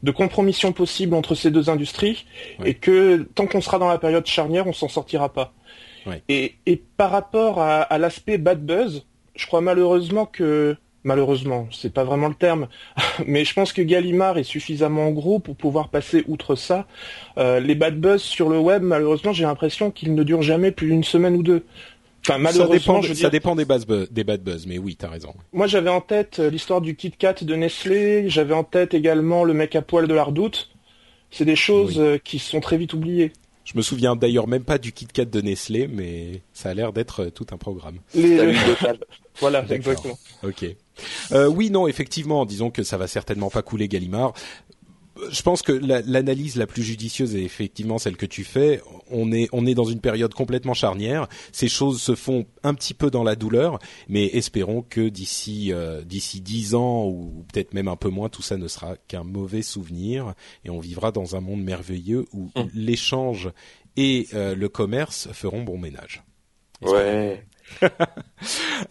de 0.03 0.11
compromission 0.11 0.71
possible 0.71 1.13
entre 1.13 1.35
ces 1.35 1.51
deux 1.51 1.69
industries 1.69 2.25
et 2.65 2.73
que 2.73 3.27
tant 3.35 3.45
qu'on 3.45 3.61
sera 3.61 3.77
dans 3.77 3.87
la 3.87 3.99
période 3.99 4.25
charnière, 4.25 4.65
on 4.65 4.73
s'en 4.73 4.87
sortira 4.87 5.31
pas. 5.31 5.53
Et, 6.27 6.55
et 6.65 6.81
par 6.97 7.11
rapport 7.11 7.59
à, 7.59 7.81
à 7.81 7.99
l'aspect 7.99 8.39
bad 8.39 8.65
buzz, 8.65 9.05
je 9.35 9.45
crois 9.45 9.61
malheureusement 9.61 10.25
que 10.25 10.75
malheureusement, 11.03 11.67
c'est 11.71 11.93
pas 11.93 12.03
vraiment 12.03 12.27
le 12.27 12.35
terme, 12.35 12.67
mais 13.25 13.45
je 13.45 13.53
pense 13.53 13.73
que 13.73 13.81
Gallimard 13.81 14.37
est 14.37 14.43
suffisamment 14.43 15.11
gros 15.11 15.39
pour 15.39 15.55
pouvoir 15.55 15.89
passer 15.89 16.23
outre 16.27 16.55
ça. 16.55 16.87
Euh, 17.37 17.59
les 17.59 17.75
bad 17.75 17.99
buzz 17.99 18.21
sur 18.21 18.49
le 18.49 18.59
web, 18.59 18.83
malheureusement, 18.83 19.33
j'ai 19.33 19.43
l'impression 19.43 19.91
qu'ils 19.91 20.13
ne 20.15 20.23
durent 20.23 20.43
jamais 20.43 20.71
plus 20.71 20.87
d'une 20.87 21.03
semaine 21.03 21.35
ou 21.35 21.43
deux. 21.43 21.65
Enfin, 22.23 22.37
malheureusement, 22.37 23.01
ça 23.01 23.07
dépend, 23.07 23.21
ça 23.21 23.29
dépend 23.29 23.55
des, 23.55 23.65
buzz, 23.65 23.87
des 24.11 24.23
bad 24.23 24.43
buzz, 24.43 24.67
mais 24.67 24.77
oui, 24.77 24.95
t'as 24.95 25.09
raison. 25.09 25.33
Moi, 25.53 25.65
j'avais 25.65 25.89
en 25.89 26.01
tête 26.01 26.39
euh, 26.39 26.49
l'histoire 26.49 26.81
du 26.81 26.95
Kit 26.95 27.11
Kat 27.11 27.35
de 27.41 27.55
Nestlé, 27.55 28.29
j'avais 28.29 28.53
en 28.53 28.63
tête 28.63 28.93
également 28.93 29.43
le 29.43 29.53
mec 29.53 29.75
à 29.75 29.81
poil 29.81 30.07
de 30.07 30.13
la 30.13 30.23
Redoute. 30.23 30.69
C'est 31.31 31.45
des 31.45 31.55
choses 31.55 31.99
euh, 31.99 32.17
qui 32.23 32.37
sont 32.37 32.59
très 32.59 32.77
vite 32.77 32.93
oubliées. 32.93 33.31
Je 33.63 33.77
me 33.77 33.81
souviens 33.81 34.15
d'ailleurs 34.15 34.47
même 34.47 34.63
pas 34.63 34.77
du 34.77 34.91
Kit 34.91 35.07
Kat 35.07 35.25
de 35.25 35.41
Nestlé, 35.41 35.87
mais 35.87 36.41
ça 36.53 36.69
a 36.69 36.73
l'air 36.73 36.93
d'être 36.93 37.25
tout 37.25 37.45
un 37.51 37.57
programme. 37.57 37.99
voilà, 39.39 39.65
exactement. 39.69 40.17
Ok. 40.43 40.65
Euh, 41.31 41.47
oui, 41.47 41.69
non, 41.69 41.87
effectivement, 41.87 42.45
disons 42.45 42.71
que 42.71 42.83
ça 42.83 42.97
va 42.97 43.07
certainement 43.07 43.49
pas 43.49 43.61
couler 43.61 43.87
Gallimard. 43.87 44.33
Je 45.29 45.41
pense 45.41 45.61
que 45.61 45.73
l'analyse 45.73 46.55
la, 46.55 46.65
plus 46.65 46.83
judicieuse 46.83 47.35
est 47.35 47.43
effectivement 47.43 47.99
celle 47.99 48.15
que 48.15 48.25
tu 48.25 48.43
fais. 48.43 48.81
On 49.11 49.31
est 49.31 49.49
on 49.51 49.65
est 49.65 49.75
dans 49.75 49.85
une 49.85 49.99
période 49.99 50.33
complètement 50.33 50.73
charnière. 50.73 51.27
Ces 51.51 51.67
choses 51.67 52.01
se 52.01 52.15
font 52.15 52.45
un 52.63 52.73
petit 52.73 52.93
peu 52.93 53.11
dans 53.11 53.23
la 53.23 53.35
douleur, 53.35 53.77
mais 54.07 54.25
espérons 54.33 54.81
que 54.81 55.09
d'ici 55.09 55.73
euh, 55.73 56.01
d'ici 56.03 56.41
dix 56.41 56.75
ans 56.75 57.05
ou 57.05 57.45
peut-être 57.51 57.73
même 57.73 57.89
un 57.89 57.97
peu 57.97 58.09
moins, 58.09 58.29
tout 58.29 58.41
ça 58.41 58.57
ne 58.57 58.67
sera 58.67 58.95
qu'un 59.09 59.23
mauvais 59.23 59.61
souvenir 59.61 60.33
et 60.63 60.69
on 60.69 60.79
vivra 60.79 61.11
dans 61.11 61.35
un 61.35 61.41
monde 61.41 61.61
merveilleux 61.61 62.25
où 62.31 62.49
hum. 62.55 62.69
l'échange 62.73 63.51
et 63.97 64.27
euh, 64.33 64.55
le 64.55 64.69
commerce 64.69 65.27
feront 65.33 65.63
bon 65.63 65.77
ménage. 65.77 66.23
Ouais. 66.81 67.45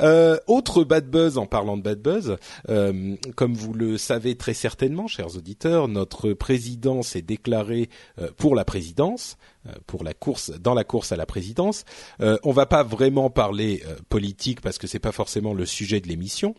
Euh, 0.00 0.38
autre 0.46 0.84
bad 0.84 1.10
buzz 1.10 1.36
en 1.36 1.46
parlant 1.46 1.76
de 1.76 1.82
bad 1.82 2.00
buzz, 2.00 2.36
euh, 2.68 3.16
comme 3.34 3.54
vous 3.54 3.72
le 3.72 3.98
savez 3.98 4.36
très 4.36 4.54
certainement, 4.54 5.08
chers 5.08 5.36
auditeurs, 5.36 5.88
notre 5.88 6.32
président 6.32 7.02
s'est 7.02 7.22
déclaré 7.22 7.90
euh, 8.20 8.30
pour 8.36 8.54
la 8.54 8.64
présidence. 8.64 9.36
Euh, 9.66 9.72
pour 9.86 10.04
la 10.04 10.14
course 10.14 10.52
dans 10.58 10.72
la 10.72 10.84
course 10.84 11.12
à 11.12 11.16
la 11.16 11.26
présidence. 11.26 11.84
Euh, 12.22 12.38
on 12.44 12.50
va 12.50 12.64
pas 12.64 12.82
vraiment 12.82 13.28
parler 13.28 13.82
euh, 13.86 13.96
politique 14.08 14.62
parce 14.62 14.78
que 14.78 14.86
c'est 14.86 14.98
pas 14.98 15.12
forcément 15.12 15.52
le 15.52 15.66
sujet 15.66 16.00
de 16.00 16.08
l'émission. 16.08 16.54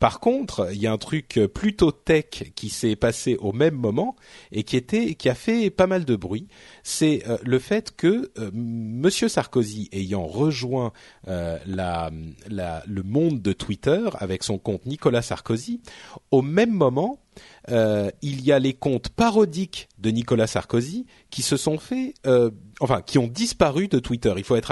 Par 0.00 0.18
contre, 0.18 0.68
il 0.72 0.80
y 0.80 0.88
a 0.88 0.92
un 0.92 0.98
truc 0.98 1.38
plutôt 1.54 1.92
tech 1.92 2.50
qui 2.56 2.68
s'est 2.68 2.96
passé 2.96 3.36
au 3.36 3.52
même 3.52 3.76
moment 3.76 4.16
et 4.50 4.64
qui 4.64 4.76
était 4.76 5.14
qui 5.14 5.28
a 5.28 5.36
fait 5.36 5.70
pas 5.70 5.86
mal 5.86 6.04
de 6.04 6.16
bruit. 6.16 6.48
C'est 6.82 7.22
le 7.44 7.58
fait 7.60 7.94
que 7.94 8.32
Monsieur 8.52 9.28
Sarkozy 9.28 9.88
ayant 9.92 10.26
rejoint 10.26 10.92
le 11.26 13.02
monde 13.02 13.42
de 13.42 13.52
Twitter 13.52 14.08
avec 14.14 14.42
son 14.42 14.58
compte 14.58 14.86
Nicolas 14.86 15.22
Sarkozy, 15.22 15.82
au 16.30 16.40
même 16.40 16.72
moment, 16.72 17.20
euh, 17.70 18.10
il 18.22 18.42
y 18.42 18.52
a 18.52 18.58
les 18.58 18.72
comptes 18.72 19.10
parodiques 19.10 19.88
de 19.98 20.10
Nicolas 20.10 20.46
Sarkozy 20.46 21.06
qui 21.30 21.42
se 21.42 21.56
sont 21.56 21.78
fait, 21.78 22.14
euh, 22.26 22.50
enfin, 22.80 23.02
qui 23.02 23.18
ont 23.18 23.26
disparu 23.26 23.88
de 23.88 23.98
Twitter. 23.98 24.32
Il 24.36 24.44
faut 24.44 24.56
être 24.56 24.70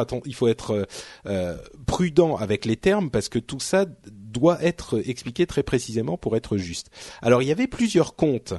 être 0.48 0.86
euh, 1.26 1.56
prudent 1.86 2.36
avec 2.36 2.64
les 2.64 2.76
termes 2.76 3.10
parce 3.10 3.28
que 3.28 3.38
tout 3.38 3.60
ça 3.60 3.86
doit 4.10 4.62
être 4.62 5.02
expliqué 5.08 5.46
très 5.46 5.62
précisément 5.62 6.16
pour 6.16 6.36
être 6.36 6.56
juste. 6.56 6.90
Alors, 7.22 7.42
il 7.42 7.48
y 7.48 7.52
avait 7.52 7.66
plusieurs 7.66 8.14
comptes 8.14 8.54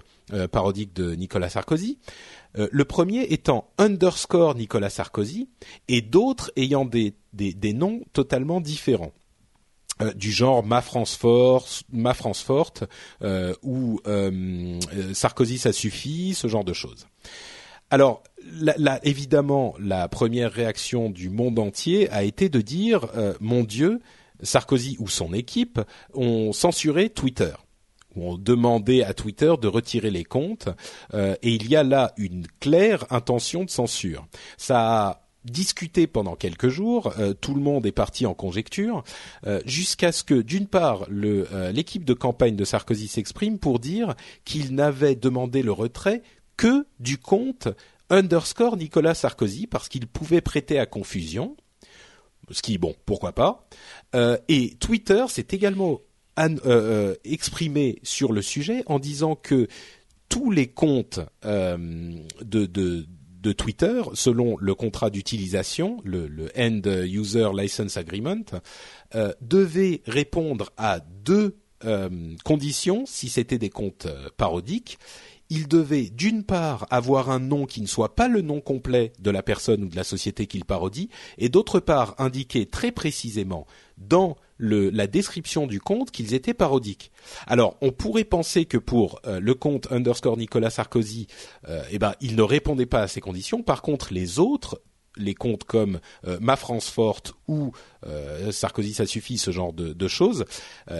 parodiques 0.52 0.94
de 0.94 1.16
Nicolas 1.16 1.50
Sarkozy. 1.50 1.98
le 2.56 2.86
premier 2.86 3.24
étant 3.34 3.72
underscore 3.80 4.54
Nicolas 4.54 4.92
Sarkozy 4.92 5.50
et 5.88 6.02
d'autres 6.02 6.52
ayant 6.56 6.86
des 6.86 7.74
noms 7.74 8.02
totalement 8.14 8.62
différents. 8.62 9.14
Euh, 10.02 10.14
du 10.14 10.32
genre 10.32 10.64
ma 10.64 10.82
France 10.82 11.16
forte, 11.16 11.84
ma 11.92 12.14
France 12.14 12.42
forte 12.42 12.86
euh, 13.22 13.54
ou 13.64 14.00
euh, 14.08 14.80
Sarkozy 15.14 15.58
ça 15.58 15.74
suffit, 15.74 16.34
ce 16.34 16.48
genre 16.48 16.64
de 16.64 16.72
choses. 16.74 17.08
Alors, 17.92 18.24
là, 18.62 19.00
évidemment, 19.04 19.74
la 19.80 20.08
première 20.08 20.52
réaction 20.54 21.10
du 21.10 21.30
monde 21.30 21.58
entier 21.58 22.08
a 22.12 22.24
été 22.24 22.48
de 22.48 22.62
dire 22.62 23.08
mon 23.40 23.64
Dieu, 23.64 24.00
Sarkozy 24.44 24.96
ou 25.00 25.08
son 25.08 25.34
équipe 25.34 25.82
ont 26.14 26.54
censuré 26.54 27.10
Twitter 27.10 27.54
ont 28.16 28.38
demandé 28.38 29.02
à 29.02 29.14
Twitter 29.14 29.54
de 29.60 29.68
retirer 29.68 30.12
les 30.12 30.24
comptes 30.24 30.70
et 31.14 31.54
il 31.54 31.68
y 31.68 31.76
a 31.76 31.84
là 31.84 32.14
une 32.18 32.46
claire 32.60 33.06
intention 33.12 33.64
de 33.64 33.70
censure. 33.70 34.28
Ça 34.58 35.29
discuté 35.46 36.08
pendant 36.08 36.36
quelques 36.36 36.70
jours, 36.70 37.14
euh, 37.20 37.34
tout 37.34 37.54
le 37.54 37.62
monde 37.62 37.86
est 37.86 37.92
parti 37.92 38.26
en 38.26 38.34
conjecture, 38.34 39.04
euh, 39.48 39.62
jusqu'à 39.66 40.12
ce 40.12 40.24
que, 40.24 40.36
d'une 40.36 40.68
part, 40.68 41.08
euh, 41.10 41.72
l'équipe 41.72 42.04
de 42.04 42.14
campagne 42.14 42.56
de 42.56 42.66
Sarkozy 42.66 43.08
s'exprime 43.08 43.60
pour 43.60 43.80
dire 43.80 44.16
qu'il 44.46 44.76
n'avait 44.76 45.16
demandé 45.16 45.62
le 45.62 45.72
retrait 45.72 46.22
que 46.58 46.86
du 47.00 47.18
compte 47.18 47.70
underscore 48.10 48.76
Nicolas 48.76 49.14
Sarkozy, 49.14 49.68
parce 49.68 49.88
qu'il 49.88 50.08
pouvait 50.08 50.42
prêter 50.42 50.80
à 50.80 50.86
confusion, 50.86 51.56
ce 52.52 52.62
qui, 52.62 52.78
bon, 52.78 52.96
pourquoi 53.06 53.34
pas. 53.34 53.68
et 54.48 54.76
Twitter 54.80 55.26
s'est 55.30 55.48
également 55.52 56.02
exprimé 57.24 58.00
sur 58.02 58.34
le 58.34 58.42
sujet 58.42 58.84
en 58.88 58.98
disant 58.98 59.36
que 59.36 59.68
tous 60.28 60.50
les 60.50 60.68
comptes 60.68 61.20
de, 61.44 62.66
de 62.66 63.06
de 63.42 63.52
Twitter, 63.52 64.02
selon 64.14 64.58
le 64.60 64.76
contrat 64.76 65.10
d'utilisation, 65.10 66.02
le, 66.04 66.50
End 66.58 66.82
User 67.06 67.50
License 67.56 67.98
Agreement, 67.98 68.44
euh, 69.16 69.32
devait 69.42 70.02
répondre 70.06 70.72
à 70.78 71.00
deux 71.00 71.58
euh, 71.86 72.36
conditions 72.44 73.06
si 73.06 73.30
c'était 73.30 73.58
des 73.58 73.70
comptes 73.70 74.08
euh, 74.08 74.30
parodiques. 74.36 75.00
Il 75.50 75.68
devait 75.68 76.10
d'une 76.10 76.44
part 76.44 76.86
avoir 76.90 77.30
un 77.32 77.40
nom 77.40 77.66
qui 77.66 77.82
ne 77.82 77.88
soit 77.88 78.16
pas 78.16 78.28
le 78.28 78.42
nom 78.42 78.62
complet 78.62 79.14
de 79.20 79.32
la 79.32 79.42
personne 79.42 79.84
ou 79.84 79.88
de 79.88 79.96
la 79.96 80.04
société 80.04 80.46
qu'il 80.46 80.66
parodie, 80.66 81.10
et 81.38 81.50
d'autre 81.50 81.80
part 81.80 82.16
indiquer 82.20 82.66
très 82.66 82.92
précisément 82.92 83.66
dans 83.98 84.36
la 84.60 85.08
description 85.08 85.68
du 85.68 85.80
compte 85.80 86.12
qu'ils 86.12 86.34
étaient 86.34 86.54
parodiques. 86.54 87.12
Alors, 87.48 87.78
on 87.82 87.92
pourrait 87.92 88.24
penser 88.24 88.66
que 88.66 88.78
pour 88.78 89.20
euh, 89.26 89.40
le 89.40 89.54
compte 89.54 89.92
underscore 89.92 90.38
Nicolas 90.38 90.70
Sarkozy, 90.70 91.28
euh, 91.68 91.84
eh 91.92 92.00
ben, 92.00 92.14
il 92.22 92.36
ne 92.36 92.42
répondait 92.42 92.86
pas 92.86 93.02
à 93.02 93.08
ces 93.08 93.22
conditions. 93.22 93.64
Par 93.64 93.82
contre, 93.82 94.14
les 94.14 94.40
autres, 94.40 94.82
les 95.16 95.34
comptes 95.34 95.64
comme 95.64 96.00
euh, 96.28 96.38
Ma 96.42 96.56
France 96.56 96.90
Forte 96.90 97.34
ou 97.48 97.72
Sarkozy 98.52 98.94
ça 98.94 99.06
suffit, 99.06 99.38
ce 99.38 99.52
genre 99.52 99.74
de 99.74 100.08
choses, 100.08 100.46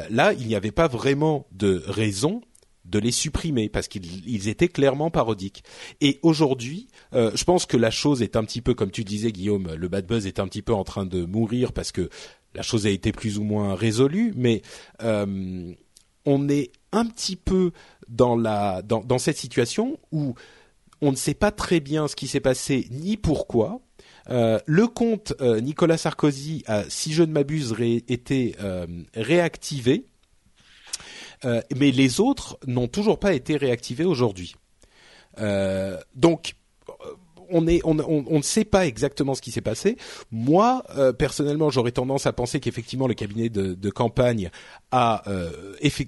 là, 0.10 0.34
il 0.34 0.48
n'y 0.48 0.56
avait 0.56 0.72
pas 0.72 0.88
vraiment 0.88 1.48
de 1.52 1.84
raison 1.88 2.42
de 2.86 3.00
les 3.00 3.12
supprimer 3.12 3.70
parce 3.70 3.88
qu'ils 3.88 4.50
étaient 4.50 4.68
clairement 4.68 5.12
parodiques. 5.12 5.64
Et 6.02 6.20
aujourd'hui, 6.24 6.88
je 7.14 7.44
pense 7.44 7.66
que 7.66 7.78
la 7.78 7.92
chose 7.92 8.22
est 8.22 8.36
un 8.36 8.44
petit 8.44 8.62
peu, 8.62 8.74
comme 8.74 8.92
tu 8.92 9.04
disais 9.04 9.32
Guillaume, 9.32 9.74
le 9.74 9.88
bad 9.88 10.06
buzz 10.06 10.28
est 10.28 10.40
un 10.40 10.48
petit 10.48 10.62
peu 10.62 10.74
en 10.74 10.84
train 10.84 11.06
de 11.06 11.24
mourir 11.24 11.72
parce 11.72 11.92
que 11.92 12.10
la 12.56 12.62
chose 12.62 12.86
a 12.86 12.90
été 12.90 13.12
plus 13.12 13.38
ou 13.38 13.44
moins 13.44 13.76
résolue, 13.76 14.34
mais 14.36 14.62
on 15.00 16.50
est 16.50 16.72
un 16.92 17.06
petit 17.06 17.36
peu 17.36 17.72
dans 18.08 19.18
cette 19.18 19.38
situation 19.38 20.00
où 20.12 20.36
on 21.02 21.12
ne 21.12 21.16
sait 21.16 21.34
pas 21.34 21.52
très 21.52 21.80
bien 21.80 22.08
ce 22.08 22.16
qui 22.16 22.28
s'est 22.28 22.40
passé 22.40 22.88
ni 22.92 23.18
pourquoi. 23.18 23.82
Euh, 24.30 24.60
le 24.66 24.88
compte 24.88 25.34
euh, 25.42 25.60
Nicolas 25.60 25.98
Sarkozy 25.98 26.64
a, 26.68 26.84
si 26.90 27.14
je 27.14 27.24
ne 27.24 27.32
m'abuse, 27.32 27.76
été 27.80 28.56
euh, 28.60 28.86
réactivé, 29.16 30.06
mais 31.44 31.92
les 31.92 32.20
autres 32.20 32.60
n'ont 32.68 32.90
toujours 32.90 33.18
pas 33.18 33.34
été 33.34 33.56
réactivés 33.56 34.04
aujourd'hui. 34.04 34.56
donc, 36.16 36.56
on, 37.52 37.62
ne 37.62 38.42
sait 38.42 38.66
pas 38.66 38.86
exactement 38.86 39.36
ce 39.36 39.42
qui 39.42 39.52
s'est 39.52 39.62
passé. 39.62 39.98
Moi, 40.32 40.84
personnellement, 41.18 41.70
j'aurais 41.70 41.92
tendance 41.92 42.26
à 42.26 42.34
penser 42.34 42.60
qu'effectivement 42.60 43.08
le 43.08 43.14
cabinet 43.14 43.50
de, 43.50 43.90
campagne 43.90 44.50
a, 44.92 45.24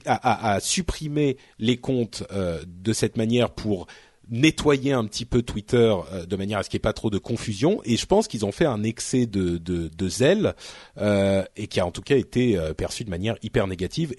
a, 0.06 0.60
supprimé 0.60 1.38
les 1.60 1.78
comptes 1.78 2.24
de 2.32 2.94
cette 2.94 3.18
manière 3.18 3.50
pour 3.50 3.88
nettoyer 4.32 4.94
un 4.94 5.06
petit 5.06 5.26
peu 5.26 5.44
Twitter 5.44 5.94
euh, 6.14 6.26
de 6.26 6.36
manière 6.36 6.60
à 6.60 6.64
ce 6.64 6.70
qu'il 6.70 6.78
n'y 6.78 6.82
ait 6.82 6.90
pas 6.90 6.94
trop 6.94 7.10
de 7.10 7.18
confusion. 7.18 7.82
Et 7.84 7.98
je 7.98 8.06
pense 8.06 8.28
qu'ils 8.28 8.46
ont 8.46 8.52
fait 8.52 8.66
un 8.66 8.82
excès 8.82 9.28
de, 9.28 9.90
zèle 10.08 10.56
euh, 10.98 11.44
et 11.56 11.68
qui 11.68 11.80
a 11.80 11.86
en 11.86 11.92
tout 11.92 12.02
cas 12.02 12.16
été 12.16 12.58
euh, 12.58 12.74
perçu 12.74 13.04
de 13.04 13.10
manière 13.10 13.36
hyper 13.44 13.68
négative. 13.68 14.16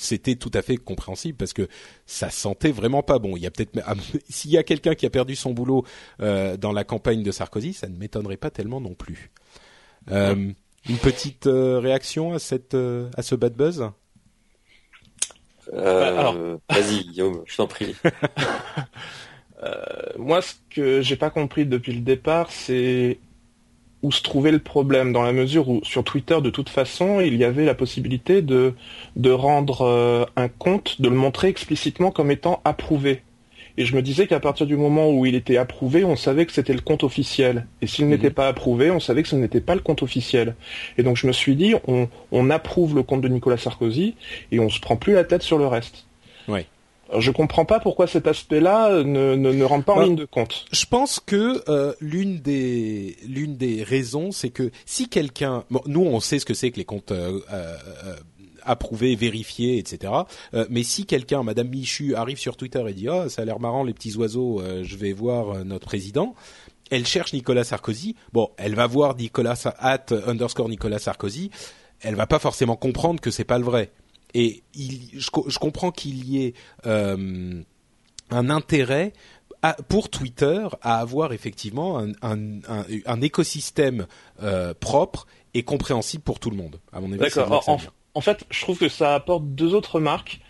C'était 0.00 0.36
tout 0.36 0.50
à 0.54 0.62
fait 0.62 0.76
compréhensible 0.76 1.36
parce 1.36 1.52
que 1.52 1.68
ça 2.06 2.30
sentait 2.30 2.72
vraiment 2.72 3.02
pas 3.02 3.18
bon. 3.18 3.36
Il 3.36 3.42
y 3.42 3.46
a 3.46 3.50
peut-être 3.50 3.78
s'il 4.28 4.50
y 4.50 4.58
a 4.58 4.62
quelqu'un 4.62 4.94
qui 4.94 5.06
a 5.06 5.10
perdu 5.10 5.36
son 5.36 5.52
boulot 5.52 5.84
euh, 6.20 6.56
dans 6.56 6.72
la 6.72 6.84
campagne 6.84 7.22
de 7.22 7.30
Sarkozy, 7.30 7.72
ça 7.72 7.88
ne 7.88 7.96
m'étonnerait 7.96 8.36
pas 8.36 8.50
tellement 8.50 8.80
non 8.80 8.94
plus. 8.94 9.30
Euh, 10.10 10.52
une 10.88 10.96
petite 10.96 11.46
réaction 11.46 12.32
à 12.32 12.38
cette 12.38 12.74
à 12.74 13.22
ce 13.22 13.34
bad 13.34 13.54
buzz? 13.54 13.90
Euh, 15.72 16.56
vas-y, 16.68 17.04
Guillaume, 17.04 17.42
je 17.46 17.56
t'en 17.56 17.66
prie. 17.66 17.94
Euh, 19.62 19.74
moi, 20.16 20.40
ce 20.40 20.54
que 20.70 21.02
j'ai 21.02 21.16
pas 21.16 21.28
compris 21.28 21.66
depuis 21.66 21.92
le 21.92 22.00
départ, 22.00 22.50
c'est 22.50 23.18
où 24.02 24.12
se 24.12 24.22
trouvait 24.22 24.50
le 24.50 24.58
problème, 24.58 25.12
dans 25.12 25.22
la 25.22 25.32
mesure 25.32 25.68
où 25.68 25.80
sur 25.84 26.04
Twitter, 26.04 26.40
de 26.40 26.50
toute 26.50 26.68
façon, 26.68 27.20
il 27.20 27.36
y 27.36 27.44
avait 27.44 27.64
la 27.64 27.74
possibilité 27.74 28.40
de, 28.40 28.74
de 29.16 29.30
rendre 29.30 29.82
euh, 29.82 30.24
un 30.36 30.48
compte, 30.48 31.00
de 31.00 31.08
le 31.08 31.14
montrer 31.14 31.48
explicitement 31.48 32.10
comme 32.10 32.30
étant 32.30 32.60
approuvé. 32.64 33.22
Et 33.76 33.84
je 33.84 33.94
me 33.94 34.02
disais 34.02 34.26
qu'à 34.26 34.40
partir 34.40 34.66
du 34.66 34.76
moment 34.76 35.10
où 35.10 35.26
il 35.26 35.34
était 35.34 35.56
approuvé, 35.56 36.04
on 36.04 36.16
savait 36.16 36.44
que 36.46 36.52
c'était 36.52 36.74
le 36.74 36.80
compte 36.80 37.04
officiel. 37.04 37.66
Et 37.80 37.86
s'il 37.86 38.04
mhm. 38.04 38.10
n'était 38.10 38.30
pas 38.30 38.48
approuvé, 38.48 38.90
on 38.90 39.00
savait 39.00 39.22
que 39.22 39.28
ce 39.28 39.36
n'était 39.36 39.60
pas 39.60 39.74
le 39.74 39.80
compte 39.80 40.02
officiel. 40.02 40.54
Et 40.98 41.02
donc 41.02 41.16
je 41.16 41.26
me 41.26 41.32
suis 41.32 41.56
dit, 41.56 41.74
on, 41.86 42.50
approuve 42.50 42.94
le 42.94 43.02
compte 43.02 43.20
de 43.20 43.28
Nicolas 43.28 43.56
Sarkozy 43.56 44.16
et 44.50 44.60
on 44.60 44.68
se 44.68 44.80
prend 44.80 44.96
plus 44.96 45.14
la 45.14 45.24
tête 45.24 45.42
sur 45.42 45.56
le 45.56 45.66
reste. 45.66 46.06
Oui. 46.48 46.66
Je 47.16 47.30
je 47.30 47.32
comprends 47.32 47.64
pas 47.64 47.78
pourquoi 47.78 48.08
cet 48.08 48.26
aspect-là 48.26 49.04
ne, 49.04 49.36
ne, 49.36 49.64
rentre 49.64 49.84
pas 49.84 49.92
en 49.92 49.98
bah, 49.98 50.04
ligne 50.04 50.16
de 50.16 50.24
compte. 50.24 50.64
Je 50.72 50.84
pense 50.84 51.20
que 51.20 51.62
euh, 51.68 51.94
l'une 52.00 52.40
des 52.40 53.16
l'une 53.26 53.56
des 53.56 53.84
raisons, 53.84 54.32
c'est 54.32 54.50
que 54.50 54.72
si 54.84 55.08
quelqu'un, 55.08 55.64
nous 55.86 56.02
on 56.02 56.18
sait 56.18 56.40
ce 56.40 56.44
que 56.44 56.54
c'est 56.54 56.72
que 56.72 56.76
les 56.76 56.84
comptes 56.84 57.12
euh, 57.12 57.40
euh, 57.52 57.76
approuvé, 58.64 59.14
vérifié, 59.14 59.78
etc. 59.78 60.12
Euh, 60.54 60.66
mais 60.70 60.82
si 60.82 61.06
quelqu'un, 61.06 61.42
Madame 61.42 61.68
Michu, 61.68 62.14
arrive 62.14 62.38
sur 62.38 62.56
Twitter 62.56 62.82
et 62.88 62.92
dit 62.92 63.08
oh 63.08 63.28
ça 63.28 63.42
a 63.42 63.44
l'air 63.44 63.60
marrant 63.60 63.84
les 63.84 63.94
petits 63.94 64.16
oiseaux, 64.16 64.60
euh, 64.60 64.82
je 64.84 64.96
vais 64.96 65.12
voir 65.12 65.50
euh, 65.50 65.64
notre 65.64 65.86
président, 65.86 66.34
elle 66.90 67.06
cherche 67.06 67.32
Nicolas 67.32 67.64
Sarkozy. 67.64 68.16
Bon, 68.32 68.50
elle 68.56 68.74
va 68.74 68.86
voir 68.86 69.16
Nicolas 69.16 69.72
at 69.78 70.06
underscore 70.26 70.68
Nicolas 70.68 70.98
Sarkozy. 70.98 71.50
Elle 72.00 72.16
va 72.16 72.26
pas 72.26 72.38
forcément 72.38 72.76
comprendre 72.76 73.20
que 73.20 73.30
c'est 73.30 73.44
pas 73.44 73.58
le 73.58 73.64
vrai. 73.64 73.92
Et 74.34 74.62
il, 74.74 75.10
je, 75.14 75.30
je 75.46 75.58
comprends 75.58 75.90
qu'il 75.90 76.28
y 76.28 76.44
ait 76.44 76.54
un 76.84 78.50
intérêt 78.50 79.12
pour 79.88 80.08
Twitter 80.08 80.66
à 80.80 81.00
avoir 81.00 81.32
effectivement 81.32 81.98
un, 81.98 82.12
un, 82.22 82.60
un, 82.68 82.84
un 83.06 83.20
écosystème 83.20 84.06
propre 84.80 85.26
et 85.54 85.62
compréhensible 85.62 86.22
pour 86.22 86.38
tout 86.38 86.50
le 86.50 86.56
monde. 86.56 86.80
À 86.92 87.00
mon 87.00 87.08
avis, 87.12 87.18
D'accord 87.18 87.80
en 88.14 88.20
fait, 88.20 88.44
je 88.50 88.60
trouve 88.60 88.78
que 88.78 88.88
ça 88.88 89.14
apporte 89.14 89.44
deux 89.46 89.74
autres 89.74 89.96
remarques. 89.96 90.40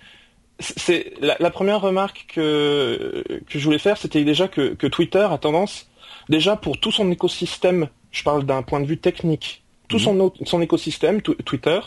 C'est 0.60 1.14
la, 1.20 1.50
première 1.50 1.80
remarque 1.80 2.26
que, 2.34 3.24
que 3.48 3.58
je 3.58 3.64
voulais 3.64 3.78
faire, 3.78 3.96
c'était 3.96 4.24
déjà 4.24 4.46
que, 4.46 4.74
Twitter 4.88 5.26
a 5.30 5.38
tendance, 5.38 5.88
déjà 6.28 6.56
pour 6.56 6.78
tout 6.78 6.92
son 6.92 7.10
écosystème, 7.10 7.88
je 8.10 8.22
parle 8.22 8.44
d'un 8.44 8.62
point 8.62 8.80
de 8.80 8.84
vue 8.84 8.98
technique, 8.98 9.62
tout 9.88 9.96
mhm. 9.96 10.02
son, 10.02 10.32
son 10.44 10.60
écosystème, 10.60 11.22
Twitter, 11.22 11.80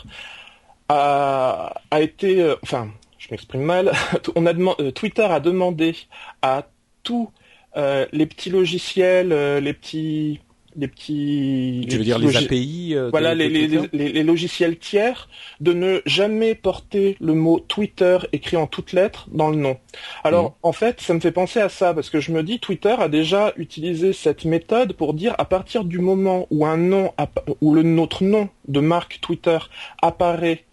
a, 0.88 1.74
a 1.90 2.00
été, 2.00 2.40
euh, 2.40 2.56
enfin, 2.62 2.88
je 3.18 3.28
m'exprime 3.30 3.62
mal, 3.62 3.92
on 4.36 4.46
a 4.46 4.54
euh, 4.54 4.90
Twitter 4.90 5.22
a 5.22 5.40
demandé 5.40 5.96
à 6.42 6.68
tous 7.02 7.30
euh, 7.76 8.06
les 8.12 8.26
petits 8.26 8.50
logiciels, 8.50 9.28
les 9.58 9.72
petits 9.72 10.40
les 10.76 10.88
petits. 10.88 11.86
Tu 11.88 11.98
veux 11.98 12.02
dire 12.02 12.18
les 12.18 12.36
API 12.36 12.96
Voilà, 13.10 13.32
les, 13.36 13.48
les, 13.48 14.22
logiciels 14.24 14.76
tiers, 14.76 15.28
de 15.60 15.72
ne 15.72 16.00
jamais 16.04 16.56
porter 16.56 17.16
le 17.20 17.32
mot 17.32 17.60
Twitter 17.60 18.18
écrit 18.32 18.56
en 18.56 18.66
toutes 18.66 18.92
lettres 18.92 19.28
dans 19.30 19.50
le 19.50 19.56
nom. 19.56 19.78
Alors, 20.24 20.46
mhm. 20.46 20.52
en 20.64 20.72
fait, 20.72 21.00
ça 21.00 21.14
me 21.14 21.20
fait 21.20 21.30
penser 21.30 21.60
à 21.60 21.68
ça 21.68 21.94
parce 21.94 22.10
que 22.10 22.18
je 22.18 22.32
me 22.32 22.42
dis 22.42 22.58
Twitter 22.58 22.96
a 22.98 23.08
déjà 23.08 23.52
utilisé 23.56 24.12
cette 24.12 24.44
méthode 24.46 24.94
pour 24.94 25.14
dire 25.14 25.36
à 25.38 25.44
partir 25.44 25.84
du 25.84 26.00
moment 26.00 26.48
où 26.50 26.66
un 26.66 26.76
nom, 26.76 27.12
où 27.60 27.72
le 27.72 27.84
notre 27.84 28.24
nom 28.24 28.48
de 28.66 28.80
marque 28.80 29.20
Twitter 29.20 29.58
apparaît 30.02 30.64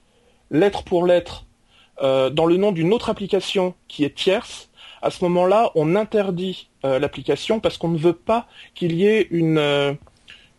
lettre 0.52 0.84
pour 0.84 1.06
lettre 1.06 1.46
euh, 2.02 2.30
dans 2.30 2.46
le 2.46 2.58
nom 2.58 2.72
d'une 2.72 2.94
autre 2.94 3.10
application 3.10 3.74
qui 3.88 4.04
est 4.04 4.16
tierce, 4.16 4.70
à 5.02 5.10
ce 5.10 5.24
moment-là, 5.24 5.72
on 5.76 5.96
interdit 5.96 6.70
euh, 6.86 7.00
l'application 7.00 7.60
parce 7.60 7.78
qu'on 7.78 7.90
ne 7.90 7.98
veut 7.98 8.14
pas 8.14 8.48
qu'il 8.76 8.94
y 8.94 9.06
ait 9.06 9.28
une 9.32 9.58
euh, 9.58 9.94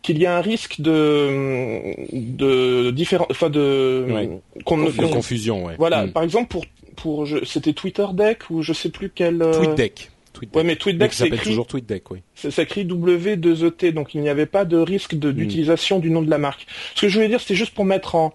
qu'il 0.01 0.17
y 0.17 0.23
ait 0.23 0.27
un 0.27 0.41
risque 0.41 0.81
de 0.81 1.93
de 2.11 2.91
différents 2.91 3.27
enfin 3.29 3.49
de 3.49 4.39
confusion 4.65 5.65
ouais. 5.65 5.75
Voilà, 5.77 6.05
hmm. 6.05 6.11
par 6.11 6.23
exemple 6.23 6.49
pour 6.49 6.65
pour 6.95 7.27
c'était 7.45 7.73
TwitterDeck 7.73 8.49
ou 8.49 8.61
je 8.61 8.73
sais 8.73 8.89
plus 8.89 9.09
quel 9.09 9.41
euh... 9.41 9.53
TweetDeck. 9.53 10.09
Ouais, 10.53 10.63
mais 10.63 10.75
TweetDeck 10.75 11.13
c'est 11.13 11.27
écrit 11.27 11.49
toujours 11.51 11.67
TweetDeck, 11.67 12.11
oui. 12.11 12.19
C'est 12.35 12.57
écrit 12.59 12.85
W2ET, 12.85 13.91
donc 13.93 14.13
il 14.13 14.21
n'y 14.21 14.29
avait 14.29 14.45
pas 14.45 14.65
de 14.65 14.77
risque 14.77 15.13
hmm. 15.13 15.31
d'utilisation 15.31 15.99
du 15.99 16.09
nom 16.09 16.21
de 16.21 16.29
la 16.29 16.37
marque. 16.37 16.65
Ce 16.95 17.01
que 17.01 17.07
je 17.07 17.15
voulais 17.15 17.29
dire, 17.29 17.39
c'était 17.39 17.55
juste 17.55 17.73
pour 17.73 17.85
mettre 17.85 18.15
en 18.15 18.33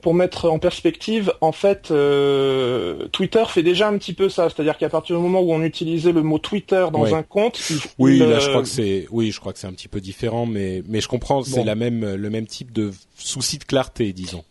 pour 0.00 0.14
mettre 0.14 0.50
en 0.50 0.58
perspective, 0.58 1.32
en 1.40 1.52
fait, 1.52 1.90
euh, 1.90 3.08
Twitter 3.08 3.44
fait 3.48 3.62
déjà 3.62 3.88
un 3.88 3.98
petit 3.98 4.12
peu 4.12 4.28
ça, 4.28 4.48
c'est-à-dire 4.48 4.78
qu'à 4.78 4.88
partir 4.88 5.16
du 5.16 5.22
moment 5.22 5.40
où 5.40 5.52
on 5.52 5.62
utilisait 5.62 6.12
le 6.12 6.22
mot 6.22 6.38
Twitter 6.38 6.86
dans 6.92 7.14
un 7.14 7.22
compte, 7.22 7.60
oui, 7.98 8.18
là, 8.18 8.38
je 8.38 8.48
crois 8.48 8.62
que 8.62 8.68
c'est, 8.68 9.06
oui, 9.10 9.30
je 9.30 9.40
crois 9.40 9.52
que 9.52 9.58
c'est 9.58 9.66
un 9.66 9.72
petit 9.72 9.88
peu 9.88 10.00
différent, 10.00 10.46
mais 10.46 10.82
mais 10.88 11.00
je 11.00 11.08
comprends, 11.08 11.42
c'est 11.42 11.64
la 11.64 11.74
même, 11.74 12.14
le 12.14 12.30
même 12.30 12.46
type 12.46 12.72
de 12.72 12.92
souci 13.16 13.58
de 13.58 13.64
clarté, 13.64 14.12
disons. 14.12 14.44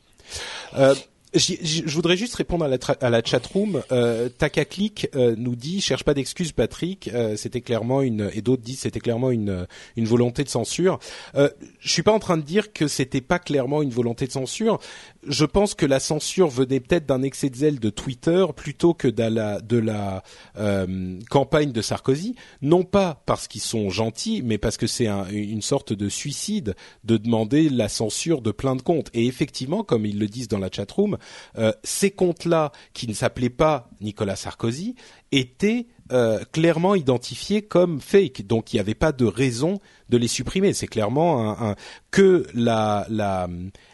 Euh, 0.78 0.94
je 1.34 1.94
voudrais 1.94 2.18
juste 2.18 2.36
répondre 2.36 2.66
à 2.66 2.68
la, 2.68 2.78
à 3.02 3.10
la 3.10 3.24
chatroom. 3.24 3.84
Euh, 3.92 4.30
Takaclick 4.30 5.10
euh, 5.16 5.36
nous 5.38 5.56
dit 5.56 5.80
cherche 5.80 6.04
pas 6.04 6.14
d'excuses, 6.14 6.52
Patrick. 6.52 7.10
Euh, 7.14 7.36
c'était 7.36 7.62
clairement 7.62 8.02
une 8.02 8.32
et 8.34 8.42
d'autres 8.42 8.64
disent 8.64 8.80
c'était 8.80 9.00
clairement 9.00 9.30
une 9.30 9.68
une 9.96 10.06
volonté 10.06 10.44
de 10.44 10.50
censure. 10.50 11.00
Euh, 11.36 11.50
je 11.80 11.92
suis 11.92 12.04
pas 12.04 12.14
en 12.14 12.20
train 12.20 12.38
de 12.38 12.42
dire 12.42 12.74
que 12.74 12.88
c'était 12.88 13.22
pas 13.22 13.38
clairement 13.38 13.84
une 13.84 13.92
volonté 13.92 14.26
de 14.26 14.32
censure 14.32 14.80
je 15.28 15.46
pense 15.46 15.74
que 15.74 15.86
la 15.86 16.00
censure 16.00 16.48
venait 16.48 16.80
peut-être 16.80 17.06
d'un 17.06 17.22
excès 17.24 17.50
de 17.50 17.56
zèle 17.56 17.80
de 17.80 17.90
Twitter 17.90 18.46
plutôt 18.56 18.94
que 18.94 19.08
de 19.08 19.24
la, 19.24 19.60
de 19.60 19.78
la 19.78 20.24
euh, 20.58 21.20
campagne 21.30 21.72
de 21.72 21.82
Sarkozy, 21.82 22.36
non 22.62 22.84
pas 22.84 23.22
parce 23.26 23.48
qu'ils 23.48 23.62
sont 23.62 23.90
gentils, 23.90 24.42
mais 24.44 24.58
parce 24.58 24.78
que 24.78 24.88
c'est 24.88 25.08
une 25.08 25.62
sorte 25.62 25.94
de 25.94 26.10
suicide 26.10 26.76
de 27.04 27.18
demander 27.18 27.70
la 27.70 27.90
censure 27.90 28.42
de 28.42 28.52
plein 28.52 28.76
de 28.76 28.82
comptes. 28.82 29.10
Et 29.14 29.26
effectivement, 29.28 29.84
comme 29.84 30.06
ils 30.06 30.20
le 30.20 30.28
disent 30.28 30.48
dans 30.48 30.60
la 30.60 30.70
chatroom, 30.72 31.18
euh, 31.58 31.74
ces 31.84 32.12
comptes-là, 32.12 32.72
qui 32.94 33.08
ne 33.08 33.14
s'appelaient 33.14 33.50
pas 33.50 33.90
Nicolas 34.02 34.36
Sarkozy, 34.36 34.96
étaient 35.32 35.88
euh, 36.12 36.40
clairement 36.52 36.96
identifiés 36.96 37.62
comme 37.62 38.02
fake. 38.02 38.48
Donc 38.48 38.74
il 38.74 38.78
n'y 38.78 38.80
avait 38.80 38.96
pas 38.96 39.12
de 39.12 39.26
raison 39.26 39.80
de 40.10 40.18
les 40.18 40.28
supprimer. 40.28 40.74
C'est 40.74 40.88
clairement 40.88 41.62
un, 41.62 41.76
que 42.12 42.46
la 42.54 43.08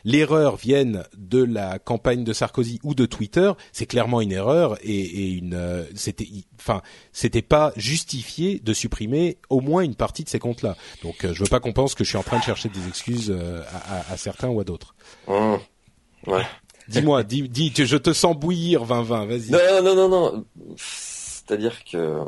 l'erreur 0.04 0.56
vienne 0.56 1.04
de 1.18 1.44
la 1.44 1.80
campagne 1.80 2.24
de 2.24 2.34
Sarkozy 2.34 2.80
ou 2.84 2.96
de 2.96 3.06
Twitter, 3.06 3.52
c'est 3.72 3.86
clairement 3.86 4.22
une 4.22 4.32
erreur 4.32 4.78
et, 4.82 5.00
et 5.00 5.30
une 5.30 5.56
euh, 5.56 5.84
c'était 5.94 6.28
enfin 6.60 6.82
c'était 7.12 7.42
pas 7.42 7.74
justifié 7.76 8.60
de 8.64 8.74
supprimer 8.74 9.38
au 9.50 9.60
moins 9.60 9.82
une 9.82 9.96
partie 9.96 10.24
de 10.24 10.30
ces 10.30 10.40
comptes-là. 10.40 10.78
Donc 11.04 11.26
euh, 11.26 11.34
je 11.34 11.44
veux 11.44 11.50
pas 11.50 11.60
qu'on 11.60 11.74
pense 11.74 11.96
que 11.96 12.04
je 12.04 12.10
suis 12.10 12.18
en 12.18 12.24
train 12.24 12.40
de 12.40 12.44
chercher 12.44 12.70
des 12.70 12.88
excuses 12.88 13.36
à, 13.72 14.14
à, 14.14 14.18
certains 14.18 14.50
ou 14.50 14.60
à 14.60 14.64
d'autres. 14.64 14.96
Mmh. 15.28 15.56
Ouais. 16.28 16.46
Dis-moi, 16.88 17.24
dis, 17.24 17.50
dis, 17.50 17.74
je 17.76 17.98
te 17.98 18.14
sens 18.14 18.36
bouillir, 18.38 18.86
2020, 18.86 19.26
vas-y. 19.26 19.50
Non, 19.50 19.60
non, 19.84 19.96
non, 19.96 20.10
non. 20.10 20.46
C'est-à-dire 21.46 21.84
que 21.84 22.20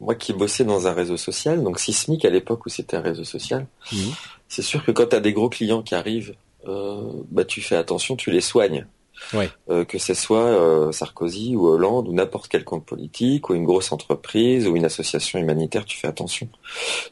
moi 0.00 0.14
qui 0.14 0.32
bossais 0.32 0.64
dans 0.64 0.86
un 0.86 0.92
réseau 0.92 1.16
social, 1.16 1.62
donc 1.62 1.78
Sismic 1.78 2.24
à 2.24 2.30
l'époque 2.30 2.66
où 2.66 2.68
c'était 2.68 2.96
un 2.96 3.02
réseau 3.02 3.24
social, 3.24 3.66
mhm. 3.92 4.12
c'est 4.48 4.62
sûr 4.62 4.84
que 4.84 4.90
quand 4.90 5.06
tu 5.06 5.16
as 5.16 5.20
des 5.20 5.32
gros 5.32 5.48
clients 5.48 5.82
qui 5.82 5.94
arrivent 5.94 6.34
bah 6.64 7.44
tu 7.44 7.60
fais 7.60 7.76
attention, 7.76 8.16
tu 8.16 8.30
les 8.30 8.40
soignes. 8.40 8.86
Ouais. 9.34 9.48
Euh, 9.70 9.84
que 9.84 9.98
ce 9.98 10.14
soit 10.14 10.46
euh, 10.46 10.90
Sarkozy 10.90 11.54
ou 11.54 11.66
Hollande 11.66 12.08
ou 12.08 12.12
n'importe 12.12 12.48
quel 12.48 12.64
compte 12.64 12.84
politique 12.84 13.50
ou 13.50 13.54
une 13.54 13.64
grosse 13.64 13.92
entreprise 13.92 14.66
ou 14.66 14.76
une 14.76 14.84
association 14.84 15.38
humanitaire, 15.38 15.84
tu 15.84 15.96
fais 15.96 16.08
attention. 16.08 16.48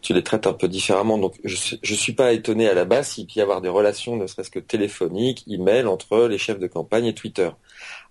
Tu 0.02 0.12
les 0.12 0.22
traites 0.22 0.46
un 0.46 0.52
peu 0.52 0.66
différemment. 0.66 1.18
Donc 1.18 1.34
je, 1.44 1.76
je 1.80 1.94
suis 1.94 2.12
pas 2.12 2.32
étonné 2.32 2.68
à 2.68 2.74
la 2.74 2.84
base 2.84 3.10
s'il 3.10 3.26
peut 3.26 3.34
y 3.36 3.40
avoir 3.40 3.60
des 3.60 3.68
relations, 3.68 4.16
ne 4.16 4.26
serait-ce 4.26 4.50
que 4.50 4.58
téléphoniques, 4.58 5.44
email 5.46 5.86
entre 5.86 6.26
les 6.26 6.38
chefs 6.38 6.58
de 6.58 6.66
campagne 6.66 7.06
et 7.06 7.14
Twitter. 7.14 7.50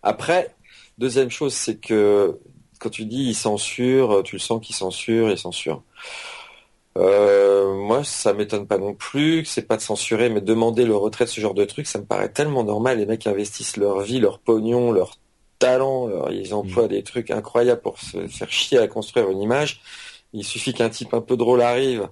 Après, 0.01 0.55
deuxième 0.97 1.29
chose, 1.29 1.53
c'est 1.53 1.75
que 1.75 2.39
quand 2.79 2.89
tu 2.89 3.05
dis 3.05 3.29
ils 3.29 3.35
censurent, 3.35 4.23
tu 4.23 4.35
le 4.35 4.39
sens 4.39 4.65
qu'ils 4.65 4.75
censurent, 4.75 5.29
ils 5.29 5.37
censurent. 5.37 5.83
Euh, 6.97 7.73
moi, 7.75 8.03
ça 8.03 8.33
m'étonne 8.33 8.67
pas 8.67 8.77
non 8.77 8.93
plus, 8.93 9.43
que 9.43 9.49
c'est 9.49 9.67
pas 9.67 9.77
de 9.77 9.81
censurer, 9.81 10.29
mais 10.29 10.41
demander 10.41 10.85
le 10.85 10.95
retrait 10.95 11.25
de 11.25 11.29
ce 11.29 11.39
genre 11.39 11.53
de 11.53 11.65
truc, 11.65 11.87
ça 11.87 11.99
me 11.99 12.05
paraît 12.05 12.29
tellement 12.29 12.63
normal. 12.63 12.97
Les 12.97 13.05
mecs 13.05 13.27
investissent 13.27 13.77
leur 13.77 14.01
vie, 14.01 14.19
leur 14.19 14.39
pognon, 14.39 14.91
leur 14.91 15.17
talent, 15.59 16.09
ils 16.29 16.53
emploient 16.53 16.85
mm. 16.85 16.89
des 16.89 17.03
trucs 17.03 17.31
incroyables 17.31 17.81
pour 17.81 17.99
se 17.99 18.27
faire 18.27 18.51
chier 18.51 18.79
à 18.79 18.87
construire 18.87 19.29
une 19.29 19.41
image. 19.41 19.81
Il 20.33 20.43
suffit 20.43 20.73
qu'un 20.73 20.89
type 20.89 21.13
un 21.13 21.21
peu 21.21 21.37
drôle 21.37 21.61
arrive 21.61 22.09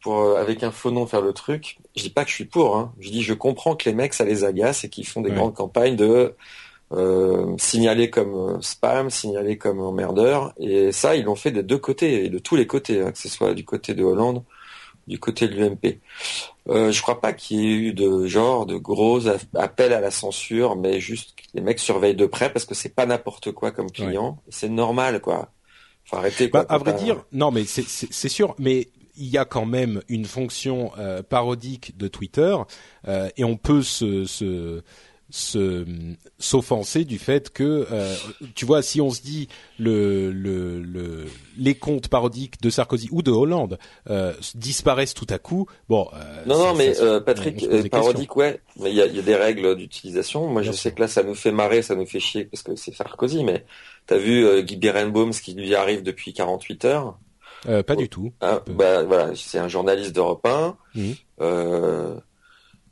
pour, 0.00 0.20
euh, 0.20 0.36
avec 0.36 0.62
un 0.62 0.70
faux 0.70 0.90
nom, 0.90 1.06
faire 1.06 1.20
le 1.20 1.32
truc. 1.32 1.78
Je 1.96 2.02
dis 2.02 2.10
pas 2.10 2.24
que 2.24 2.30
je 2.30 2.34
suis 2.34 2.44
pour, 2.44 2.76
hein. 2.76 2.92
Je 3.00 3.10
dis, 3.10 3.22
je 3.22 3.34
comprends 3.34 3.76
que 3.76 3.88
les 3.88 3.94
mecs, 3.94 4.14
ça 4.14 4.24
les 4.24 4.44
agace 4.44 4.84
et 4.84 4.88
qu'ils 4.88 5.06
font 5.06 5.20
des 5.20 5.30
grandes 5.30 5.54
campagnes 5.54 5.96
de 5.96 6.34
euh, 6.92 7.54
signalé 7.58 8.10
comme 8.10 8.34
euh, 8.34 8.60
spam, 8.60 9.10
signalé 9.10 9.58
comme 9.58 9.80
emmerdeur. 9.80 10.52
Et 10.58 10.92
ça, 10.92 11.16
ils 11.16 11.24
l'ont 11.24 11.34
fait 11.34 11.50
des 11.50 11.62
deux 11.62 11.78
côtés, 11.78 12.24
et 12.24 12.28
de 12.28 12.38
tous 12.38 12.56
les 12.56 12.66
côtés, 12.66 13.02
hein, 13.02 13.12
que 13.12 13.18
ce 13.18 13.28
soit 13.28 13.54
du 13.54 13.64
côté 13.64 13.94
de 13.94 14.04
Hollande, 14.04 14.44
du 15.06 15.18
côté 15.18 15.48
de 15.48 15.54
l'UMP. 15.54 16.00
Euh, 16.68 16.90
je 16.90 17.02
crois 17.02 17.20
pas 17.20 17.32
qu'il 17.32 17.60
y 17.60 17.64
ait 17.64 17.76
eu 17.76 17.92
de 17.92 18.26
genre 18.26 18.66
de 18.66 18.76
gros 18.76 19.28
appels 19.54 19.92
à 19.92 20.00
la 20.00 20.10
censure, 20.10 20.76
mais 20.76 21.00
juste 21.00 21.34
les 21.54 21.60
mecs 21.60 21.78
surveillent 21.78 22.16
de 22.16 22.26
près 22.26 22.52
parce 22.52 22.64
que 22.64 22.74
c'est 22.74 22.94
pas 22.94 23.06
n'importe 23.06 23.52
quoi 23.52 23.70
comme 23.70 23.90
client. 23.90 24.38
C'est 24.48 24.68
normal, 24.68 25.20
quoi. 25.20 25.50
Faut 26.04 26.16
arrêter. 26.16 26.50
Quoi, 26.50 26.64
bah, 26.64 26.74
à 26.74 26.78
vrai 26.78 26.94
dire, 26.94 27.24
non, 27.32 27.50
mais 27.50 27.64
c'est 27.64 28.28
sûr, 28.28 28.54
mais 28.58 28.88
il 29.16 29.26
y 29.26 29.38
a 29.38 29.44
quand 29.44 29.66
même 29.66 30.02
une 30.08 30.24
fonction 30.24 30.92
euh, 30.98 31.22
parodique 31.22 31.96
de 31.96 32.08
Twitter 32.08 32.56
euh, 33.08 33.28
et 33.36 33.44
on 33.44 33.56
peut 33.56 33.82
se, 33.82 34.24
se 34.24 34.82
se 35.30 35.84
s'offenser 36.38 37.04
du 37.04 37.18
fait 37.18 37.50
que 37.50 37.86
euh, 37.90 38.14
tu 38.54 38.64
vois 38.64 38.82
si 38.82 39.00
on 39.00 39.10
se 39.10 39.20
dit 39.22 39.48
le, 39.78 40.30
le, 40.30 40.80
le, 40.80 41.26
les 41.58 41.74
comptes 41.74 42.08
parodiques 42.08 42.60
de 42.60 42.70
Sarkozy 42.70 43.08
ou 43.10 43.22
de 43.22 43.32
Hollande 43.32 43.78
euh, 44.08 44.32
disparaissent 44.54 45.14
tout 45.14 45.26
à 45.30 45.38
coup 45.38 45.66
bon 45.88 46.08
euh, 46.14 46.44
non 46.46 46.58
non 46.58 46.74
mais 46.74 46.94
Patrick 47.24 47.68
parodique 47.90 48.36
ouais 48.36 48.60
mais 48.78 48.90
il 48.90 48.96
y 48.96 49.02
a, 49.02 49.06
y 49.06 49.18
a, 49.18 49.22
des 49.22 49.34
règles 49.34 49.74
d'utilisation. 49.76 50.46
Moi 50.48 50.62
je 50.62 50.72
sais 50.72 50.92
que 50.92 51.00
là 51.00 51.08
ça 51.08 51.22
nous 51.22 51.34
fait 51.34 51.52
marrer 51.52 51.82
ça 51.82 51.96
nous 51.96 52.06
fait 52.06 52.20
chier 52.20 52.44
parce 52.44 52.62
que 52.62 52.76
c'est 52.76 52.94
Sarkozy 52.94 53.42
mais 53.42 53.64
t'as 54.06 54.18
vu 54.18 54.62
Guy 54.62 54.76
Berenbaum 54.76 55.32
ce 55.32 55.42
qui 55.42 55.54
lui 55.54 55.74
arrive 55.74 56.02
depuis 56.02 56.34
48 56.34 56.84
heures? 56.84 57.18
Pas 57.64 57.96
du 57.96 58.08
tout. 58.08 58.32
Ah, 58.40 58.62
bah, 58.68 59.02
voilà 59.02 59.32
c'est 59.34 59.58
un 59.58 59.68
journaliste 59.68 60.14
d'Europe 60.14 60.46
1 60.46 60.76
mmh 60.94 61.12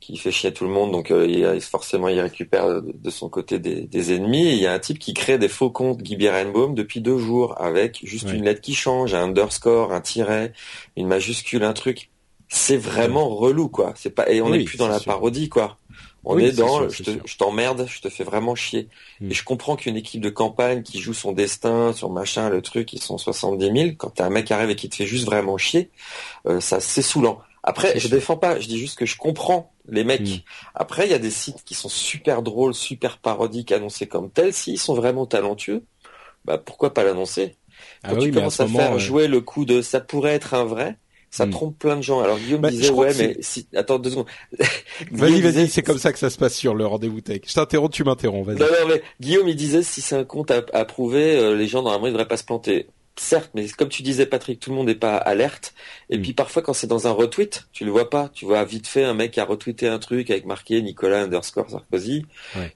qui 0.05 0.17
fait 0.17 0.31
chier 0.31 0.53
tout 0.53 0.65
le 0.65 0.69
monde, 0.69 0.91
donc 0.91 1.09
euh, 1.09 1.25
il, 1.27 1.61
forcément 1.61 2.07
il 2.09 2.19
récupère 2.19 2.81
de, 2.81 3.09
son 3.09 3.27
côté 3.27 3.57
des, 3.57 4.13
ennemis. 4.13 4.49
il 4.49 4.59
y 4.59 4.67
a 4.67 4.73
un 4.73 4.79
type 4.79 4.99
qui 4.99 5.13
crée 5.13 5.37
des 5.37 5.47
faux 5.47 5.71
comptes 5.71 6.01
Guy 6.01 6.15
Berenbaum 6.15 6.75
depuis 6.75 7.01
deux 7.01 7.17
jours 7.17 7.59
avec 7.59 8.01
juste 8.03 8.31
une 8.31 8.43
lettre 8.43 8.61
qui 8.61 8.75
change, 8.75 9.13
un 9.13 9.23
underscore, 9.23 9.93
un 9.93 10.01
tiret, 10.01 10.53
une 10.95 11.07
majuscule, 11.07 11.63
un 11.63 11.73
truc. 11.73 12.11
C'est 12.47 12.77
vraiment 12.77 13.29
relou 13.29 13.67
quoi. 13.67 13.93
C'est 13.95 14.11
pas 14.11 14.29
et 14.29 14.41
on 14.41 14.49
n'est 14.49 14.63
plus 14.63 14.77
dans 14.77 14.87
la 14.87 14.99
parodie 14.99 15.49
quoi. 15.49 15.77
On 16.23 16.37
est 16.37 16.51
dans 16.51 16.87
je 16.89 17.37
t'emmerde, 17.37 17.85
je 17.87 18.01
te 18.01 18.09
fais 18.09 18.23
vraiment 18.23 18.55
chier. 18.55 18.87
Hmm. 19.21 19.31
Et 19.31 19.33
je 19.33 19.43
comprends 19.43 19.75
qu'une 19.75 19.95
équipe 19.95 20.21
de 20.21 20.29
campagne 20.29 20.83
qui 20.83 20.99
joue 20.99 21.13
son 21.13 21.31
destin 21.31 21.93
sur 21.93 22.09
machin, 22.09 22.49
le 22.49 22.61
truc, 22.61 22.93
ils 22.93 23.01
sont 23.01 23.17
70 23.17 23.65
000. 23.65 23.95
Quand 23.97 24.09
t'as 24.09 24.25
un 24.25 24.29
mec 24.29 24.45
qui 24.45 24.53
arrive 24.53 24.71
et 24.71 24.75
qui 24.75 24.89
te 24.89 24.95
fait 24.95 25.05
juste 25.05 25.25
vraiment 25.25 25.57
chier, 25.57 25.89
euh, 26.47 26.59
ça 26.59 26.79
c'est 26.79 27.03
saoulant. 27.03 27.41
Après, 27.67 27.99
je 27.99 28.07
défends 28.07 28.37
pas, 28.37 28.59
je 28.59 28.67
dis 28.67 28.77
juste 28.77 28.97
que 28.97 29.07
je 29.07 29.17
comprends 29.17 29.73
les 29.89 30.03
mecs. 30.03 30.21
Hmm. 30.21 30.37
Après, 30.75 31.07
il 31.07 31.11
y 31.11 31.15
a 31.15 31.19
des 31.19 31.31
sites 31.31 31.63
qui 31.65 31.73
sont 31.73 31.89
super 31.89 32.43
drôles, 32.43 32.75
super 32.75 33.17
parodiques, 33.17 33.71
annoncés 33.71 34.05
comme 34.05 34.29
tels. 34.29 34.53
S'ils 34.53 34.79
sont 34.79 34.93
vraiment 34.93 35.25
talentueux, 35.25 35.83
bah 36.45 36.59
pourquoi 36.59 36.93
pas 36.93 37.03
l'annoncer? 37.03 37.55
Ah 38.03 38.09
Quand 38.11 38.19
tu 38.19 38.31
commences 38.31 38.59
à, 38.59 38.67
faire 38.67 38.99
jouer 38.99 39.27
le 39.27 39.41
coup 39.41 39.65
de 39.65 39.81
ça 39.81 39.99
pourrait 39.99 40.33
être 40.33 40.53
un 40.53 40.63
vrai, 40.63 40.99
ça 41.31 41.47
hmm. 41.47 41.49
trompe 41.49 41.79
plein 41.79 41.95
de 41.95 42.03
gens. 42.03 42.21
Alors 42.21 42.37
Guillaume 42.37 42.61
bah, 42.61 42.69
disait 42.69 42.91
ouais, 42.91 43.15
mais 43.17 43.35
si... 43.39 43.67
attends 43.75 43.97
deux 43.97 44.11
secondes. 44.11 44.27
vas-y, 45.11 45.41
vas-y, 45.41 45.67
c'est 45.67 45.81
comme 45.81 45.97
ça 45.97 46.13
que 46.13 46.19
ça 46.19 46.29
se 46.29 46.37
passe 46.37 46.53
sur 46.53 46.75
le 46.75 46.85
rendez-vous 46.85 47.21
tech. 47.21 47.41
Je 47.47 47.53
t'interromps, 47.55 47.95
tu 47.95 48.03
m'interromps. 48.03 48.45
Vas-y. 48.45 48.59
Non, 48.59 48.67
non, 48.67 48.87
mais 48.89 49.01
Guillaume 49.19 49.47
il 49.47 49.55
disait 49.55 49.81
si 49.81 50.01
c'est 50.01 50.15
un 50.15 50.23
compte 50.23 50.51
à, 50.51 50.63
à 50.71 50.85
prouver, 50.85 51.35
euh, 51.35 51.55
les 51.55 51.67
gens 51.67 51.81
normalement 51.81 52.05
ils 52.05 52.13
devraient 52.13 52.27
pas 52.27 52.37
se 52.37 52.45
planter 52.45 52.89
certes, 53.17 53.51
mais 53.53 53.67
comme 53.69 53.89
tu 53.89 54.03
disais 54.03 54.25
Patrick, 54.25 54.59
tout 54.59 54.69
le 54.69 54.75
monde 54.75 54.87
n'est 54.87 54.95
pas 54.95 55.15
alerte. 55.17 55.73
Et 56.09 56.17
mm. 56.17 56.21
puis 56.21 56.33
parfois 56.33 56.61
quand 56.61 56.73
c'est 56.73 56.87
dans 56.87 57.07
un 57.07 57.11
retweet, 57.11 57.67
tu 57.71 57.85
le 57.85 57.91
vois 57.91 58.09
pas. 58.09 58.29
Tu 58.33 58.45
vois 58.45 58.63
vite 58.63 58.87
fait 58.87 59.03
un 59.03 59.13
mec 59.13 59.31
qui 59.31 59.39
a 59.39 59.45
retweeté 59.45 59.87
un 59.87 59.99
truc 59.99 60.29
avec 60.29 60.45
marqué 60.45 60.81
Nicolas 60.81 61.23
underscore 61.23 61.69
Sarkozy. 61.69 62.25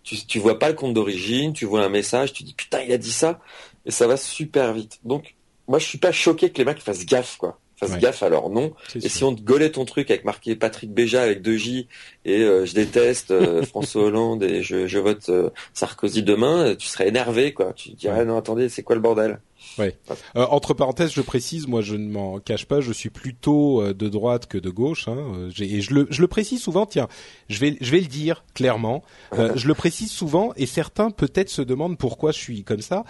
Tu, 0.03 0.25
tu 0.25 0.39
vois 0.39 0.59
pas 0.59 0.69
le 0.69 0.75
compte 0.75 0.93
d'origine, 0.93 1.53
tu 1.53 1.65
vois 1.65 1.83
un 1.83 1.89
message, 1.89 2.33
tu 2.33 2.43
dis 2.43 2.53
putain 2.53 2.81
il 2.81 2.91
a 2.91 2.97
dit 2.97 3.11
ça, 3.11 3.39
et 3.85 3.91
ça 3.91 4.07
va 4.07 4.17
super 4.17 4.73
vite. 4.73 4.99
Donc 5.03 5.35
moi 5.67 5.79
je 5.79 5.85
suis 5.85 5.97
pas 5.97 6.11
choqué 6.11 6.51
que 6.51 6.57
les 6.57 6.65
mecs 6.65 6.81
fassent 6.81 7.05
gaffe 7.05 7.37
quoi. 7.37 7.59
Fassent 7.79 7.97
gaffe 7.99 8.23
à 8.23 8.29
leur 8.29 8.49
nom. 8.49 8.73
Et 8.95 9.09
si 9.09 9.23
on 9.23 9.33
te 9.33 9.41
golait 9.41 9.71
ton 9.71 9.85
truc 9.85 10.11
avec 10.11 10.25
marqué 10.25 10.55
Patrick 10.55 10.93
Béja 10.93 11.21
avec 11.21 11.41
deux 11.41 11.57
J 11.57 11.87
et 12.25 12.41
euh, 12.41 12.65
je 12.65 12.73
déteste 12.73 13.31
euh, 13.31 13.63
François 13.65 14.03
Hollande 14.03 14.43
et 14.43 14.61
je, 14.61 14.87
je 14.87 14.99
vote 14.99 15.29
euh, 15.29 15.49
Sarkozy 15.73 16.23
demain, 16.23 16.75
tu 16.75 16.87
serais 16.87 17.07
énervé 17.07 17.53
quoi. 17.53 17.73
Tu 17.73 17.91
dirais 17.91 18.25
non 18.25 18.37
attendez 18.37 18.69
c'est 18.69 18.83
quoi 18.83 18.95
le 18.95 19.01
bordel? 19.01 19.39
Ouais. 19.77 19.95
Euh, 20.35 20.45
entre 20.49 20.73
parenthèses, 20.73 21.11
je 21.11 21.21
précise, 21.21 21.67
moi 21.67 21.81
je 21.81 21.95
ne 21.95 22.09
m'en 22.09 22.39
cache 22.39 22.65
pas, 22.65 22.81
je 22.81 22.91
suis 22.91 23.09
plutôt 23.09 23.81
euh, 23.81 23.93
de 23.93 24.07
droite 24.07 24.47
que 24.47 24.57
de 24.57 24.69
gauche. 24.69 25.07
Hein, 25.07 25.17
euh, 25.17 25.51
et 25.59 25.81
je 25.81 25.93
le, 25.93 26.07
je 26.09 26.21
le 26.21 26.27
précise 26.27 26.61
souvent. 26.61 26.85
Tiens, 26.85 27.07
je 27.49 27.59
vais, 27.59 27.77
je 27.81 27.91
vais 27.91 27.99
le 27.99 28.07
dire 28.07 28.43
clairement. 28.53 29.03
je 29.55 29.67
le 29.67 29.73
précise 29.73 30.11
souvent, 30.11 30.53
et 30.55 30.65
certains 30.65 31.11
peut-être 31.11 31.49
se 31.49 31.61
demandent 31.61 31.97
pourquoi 31.97 32.31
je 32.31 32.39
suis 32.39 32.63
comme 32.63 32.81
ça 32.81 33.03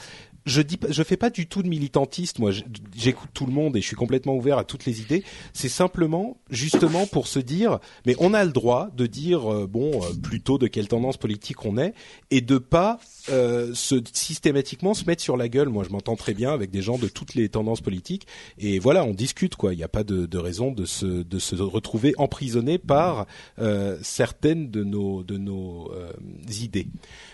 je 0.49 0.61
dis 0.61 0.77
je 0.89 1.03
fais 1.03 1.17
pas 1.17 1.29
du 1.29 1.47
tout 1.47 1.63
de 1.63 1.67
militantiste 1.67 2.39
moi. 2.39 2.51
J'écoute 2.95 3.29
tout 3.33 3.45
le 3.45 3.53
monde 3.53 3.77
et 3.77 3.81
je 3.81 3.85
suis 3.85 3.95
complètement 3.95 4.35
ouvert 4.35 4.57
à 4.57 4.63
toutes 4.63 4.85
les 4.85 5.01
idées. 5.01 5.23
C'est 5.53 5.69
simplement 5.69 6.37
justement 6.49 7.05
pour 7.05 7.27
se 7.27 7.39
dire 7.39 7.79
mais 8.05 8.15
on 8.19 8.33
a 8.33 8.43
le 8.43 8.51
droit 8.51 8.89
de 8.95 9.05
dire 9.05 9.51
euh, 9.51 9.67
bon 9.67 10.03
euh, 10.03 10.07
plutôt 10.21 10.57
de 10.57 10.67
quelle 10.67 10.87
tendance 10.87 11.17
politique 11.17 11.65
on 11.65 11.77
est 11.77 11.93
et 12.31 12.41
de 12.41 12.57
pas 12.57 12.99
euh, 13.29 13.73
se 13.73 13.95
systématiquement 14.11 14.93
se 14.93 15.05
mettre 15.05 15.21
sur 15.21 15.37
la 15.37 15.47
gueule. 15.47 15.69
Moi 15.69 15.83
je 15.83 15.91
m'entends 15.91 16.15
très 16.15 16.33
bien 16.33 16.51
avec 16.51 16.71
des 16.71 16.81
gens 16.81 16.97
de 16.97 17.07
toutes 17.07 17.35
les 17.35 17.47
tendances 17.49 17.81
politiques 17.81 18.27
et 18.57 18.79
voilà 18.79 19.05
on 19.05 19.13
discute 19.13 19.55
quoi. 19.55 19.73
Il 19.73 19.77
n'y 19.77 19.83
a 19.83 19.87
pas 19.89 20.03
de, 20.03 20.25
de, 20.25 20.37
raison 20.37 20.71
de 20.71 20.85
se 20.85 21.05
de 21.05 21.39
se 21.39 21.55
retrouver 21.55 22.13
emprisonné 22.17 22.79
par 22.79 23.27
certaines 24.01 24.71
de 24.71 24.83
nos 24.83 25.23
de 25.23 25.37
nos 25.37 25.91
idées. 26.49 26.87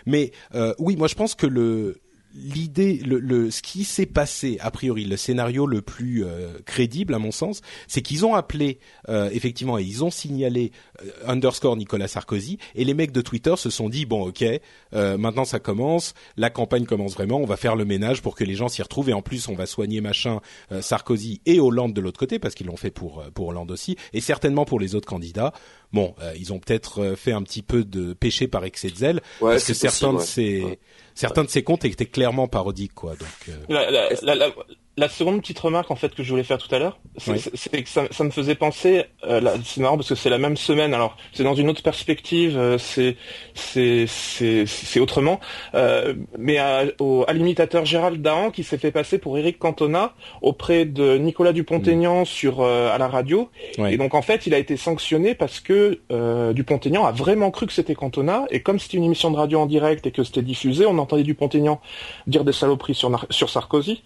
Mais 0.04 0.32
oui 0.78 0.96
moi 0.96 1.08
je 1.08 1.14
pense 1.14 1.34
que 1.34 1.46
le 1.46 2.00
l'idée, 2.36 3.00
le, 3.04 3.18
le, 3.18 3.50
ce 3.50 3.62
qui 3.62 3.84
s'est 3.84 4.06
passé 4.06 4.58
a 4.60 4.70
priori, 4.70 5.04
le 5.04 5.16
scénario 5.16 5.66
le 5.66 5.82
plus 5.82 6.24
euh, 6.24 6.58
crédible 6.64 7.14
à 7.14 7.18
mon 7.18 7.30
sens, 7.30 7.60
c'est 7.88 8.02
qu'ils 8.02 8.26
ont 8.26 8.34
appelé 8.34 8.78
euh, 9.08 9.30
effectivement 9.32 9.78
et 9.78 9.82
ils 9.82 10.04
ont 10.04 10.10
signalé 10.10 10.72
euh, 11.02 11.10
underscore 11.26 11.76
Nicolas 11.76 12.08
Sarkozy 12.08 12.58
et 12.74 12.84
les 12.84 12.94
mecs 12.94 13.12
de 13.12 13.20
Twitter 13.20 13.54
se 13.56 13.70
sont 13.70 13.88
dit 13.88 14.06
bon 14.06 14.28
ok 14.28 14.44
maintenant 14.92 15.44
ça 15.44 15.58
commence, 15.58 16.14
la 16.36 16.50
campagne 16.50 16.84
commence 16.84 17.14
vraiment, 17.14 17.38
on 17.38 17.46
va 17.46 17.56
faire 17.56 17.76
le 17.76 17.84
ménage 17.84 18.22
pour 18.22 18.34
que 18.34 18.44
les 18.44 18.54
gens 18.54 18.68
s'y 18.68 18.82
retrouvent 18.82 19.10
et 19.10 19.12
en 19.12 19.22
plus 19.22 19.48
on 19.48 19.54
va 19.54 19.66
soigner 19.66 20.00
machin 20.00 20.40
Sarkozy 20.80 21.40
et 21.44 21.60
Hollande 21.60 21.92
de 21.92 22.00
l'autre 22.00 22.18
côté 22.18 22.38
parce 22.38 22.54
qu'ils 22.54 22.66
l'ont 22.66 22.76
fait 22.76 22.90
pour 22.90 23.22
pour 23.34 23.48
Hollande 23.48 23.70
aussi 23.70 23.96
et 24.12 24.20
certainement 24.20 24.64
pour 24.64 24.80
les 24.80 24.94
autres 24.94 25.08
candidats. 25.08 25.52
Bon, 25.92 26.14
ils 26.38 26.52
ont 26.52 26.58
peut-être 26.58 27.14
fait 27.16 27.32
un 27.32 27.42
petit 27.42 27.62
peu 27.62 27.84
de 27.84 28.12
péché 28.12 28.48
par 28.48 28.64
excès 28.64 28.90
de 28.90 28.96
zèle 28.96 29.20
parce 29.40 29.64
que 29.64 29.74
certains 29.74 30.14
de 30.14 30.20
ces 30.20 30.78
certains 31.16 31.42
de 31.42 31.48
ces 31.48 31.64
comptes 31.64 31.84
étaient 31.84 32.06
clairement 32.06 32.46
parodiques, 32.46 32.94
quoi. 32.94 33.14
Donc, 33.16 33.28
euh 33.70 34.50
la 34.98 35.10
seconde 35.10 35.42
petite 35.42 35.58
remarque 35.58 35.90
en 35.90 35.96
fait 35.96 36.14
que 36.14 36.22
je 36.22 36.30
voulais 36.30 36.42
faire 36.42 36.56
tout 36.56 36.74
à 36.74 36.78
l'heure, 36.78 36.98
c'est 37.18 37.82
que 37.82 37.88
ça, 37.88 38.04
ça, 38.10 38.24
me 38.24 38.30
faisait 38.30 38.54
penser, 38.54 39.04
euh, 39.24 39.42
c'est 39.62 39.82
marrant 39.82 39.96
parce 39.96 40.08
que 40.08 40.14
c'est 40.14 40.30
la 40.30 40.38
même 40.38 40.56
semaine. 40.56 40.94
Alors 40.94 41.18
c'est 41.34 41.44
dans 41.44 41.54
une 41.54 41.68
autre 41.68 41.82
perspective, 41.82 42.56
euh, 42.56 42.78
c'est 42.78 43.16
c'est 43.54 45.00
autrement, 45.00 45.38
euh, 45.74 46.14
mais 46.38 46.56
à, 46.56 46.84
au, 46.98 47.26
à 47.28 47.34
l'imitateur 47.34 47.84
Gérald 47.84 48.22
Dahan 48.22 48.50
qui 48.50 48.64
s'est 48.64 48.78
fait 48.78 48.90
passer 48.90 49.18
pour 49.18 49.36
Eric 49.36 49.58
Cantona 49.58 50.14
auprès 50.40 50.86
de 50.86 51.18
Nicolas 51.18 51.52
Dupont-Aignan 51.52 52.22
mm. 52.22 52.26
sur 52.26 52.62
euh, 52.62 52.94
à 52.94 52.96
la 52.96 53.08
radio. 53.08 53.50
Et 53.78 53.98
donc 53.98 54.14
en 54.14 54.22
fait 54.22 54.46
il 54.46 54.54
a 54.54 54.58
été 54.58 54.78
sanctionné 54.78 55.34
parce 55.34 55.60
que 55.60 56.00
euh, 56.10 56.54
Dupont-Aignan 56.54 57.04
a 57.04 57.12
vraiment 57.12 57.50
cru 57.50 57.66
que 57.66 57.72
c'était 57.74 57.94
Cantona 57.94 58.46
et 58.50 58.62
comme 58.62 58.78
c'était 58.78 58.96
une 58.96 59.04
émission 59.04 59.30
de 59.30 59.36
radio 59.36 59.60
en 59.60 59.66
direct 59.66 60.06
et 60.06 60.10
que 60.10 60.24
c'était 60.24 60.40
diffusé, 60.40 60.86
on 60.86 60.98
entendait 61.06 61.22
Dupont-Aignan 61.22 61.80
dire 62.26 62.44
des 62.44 62.52
saloperies 62.52 62.94
sur 62.94 63.26
sur 63.30 63.48
Sarkozy. 63.50 64.02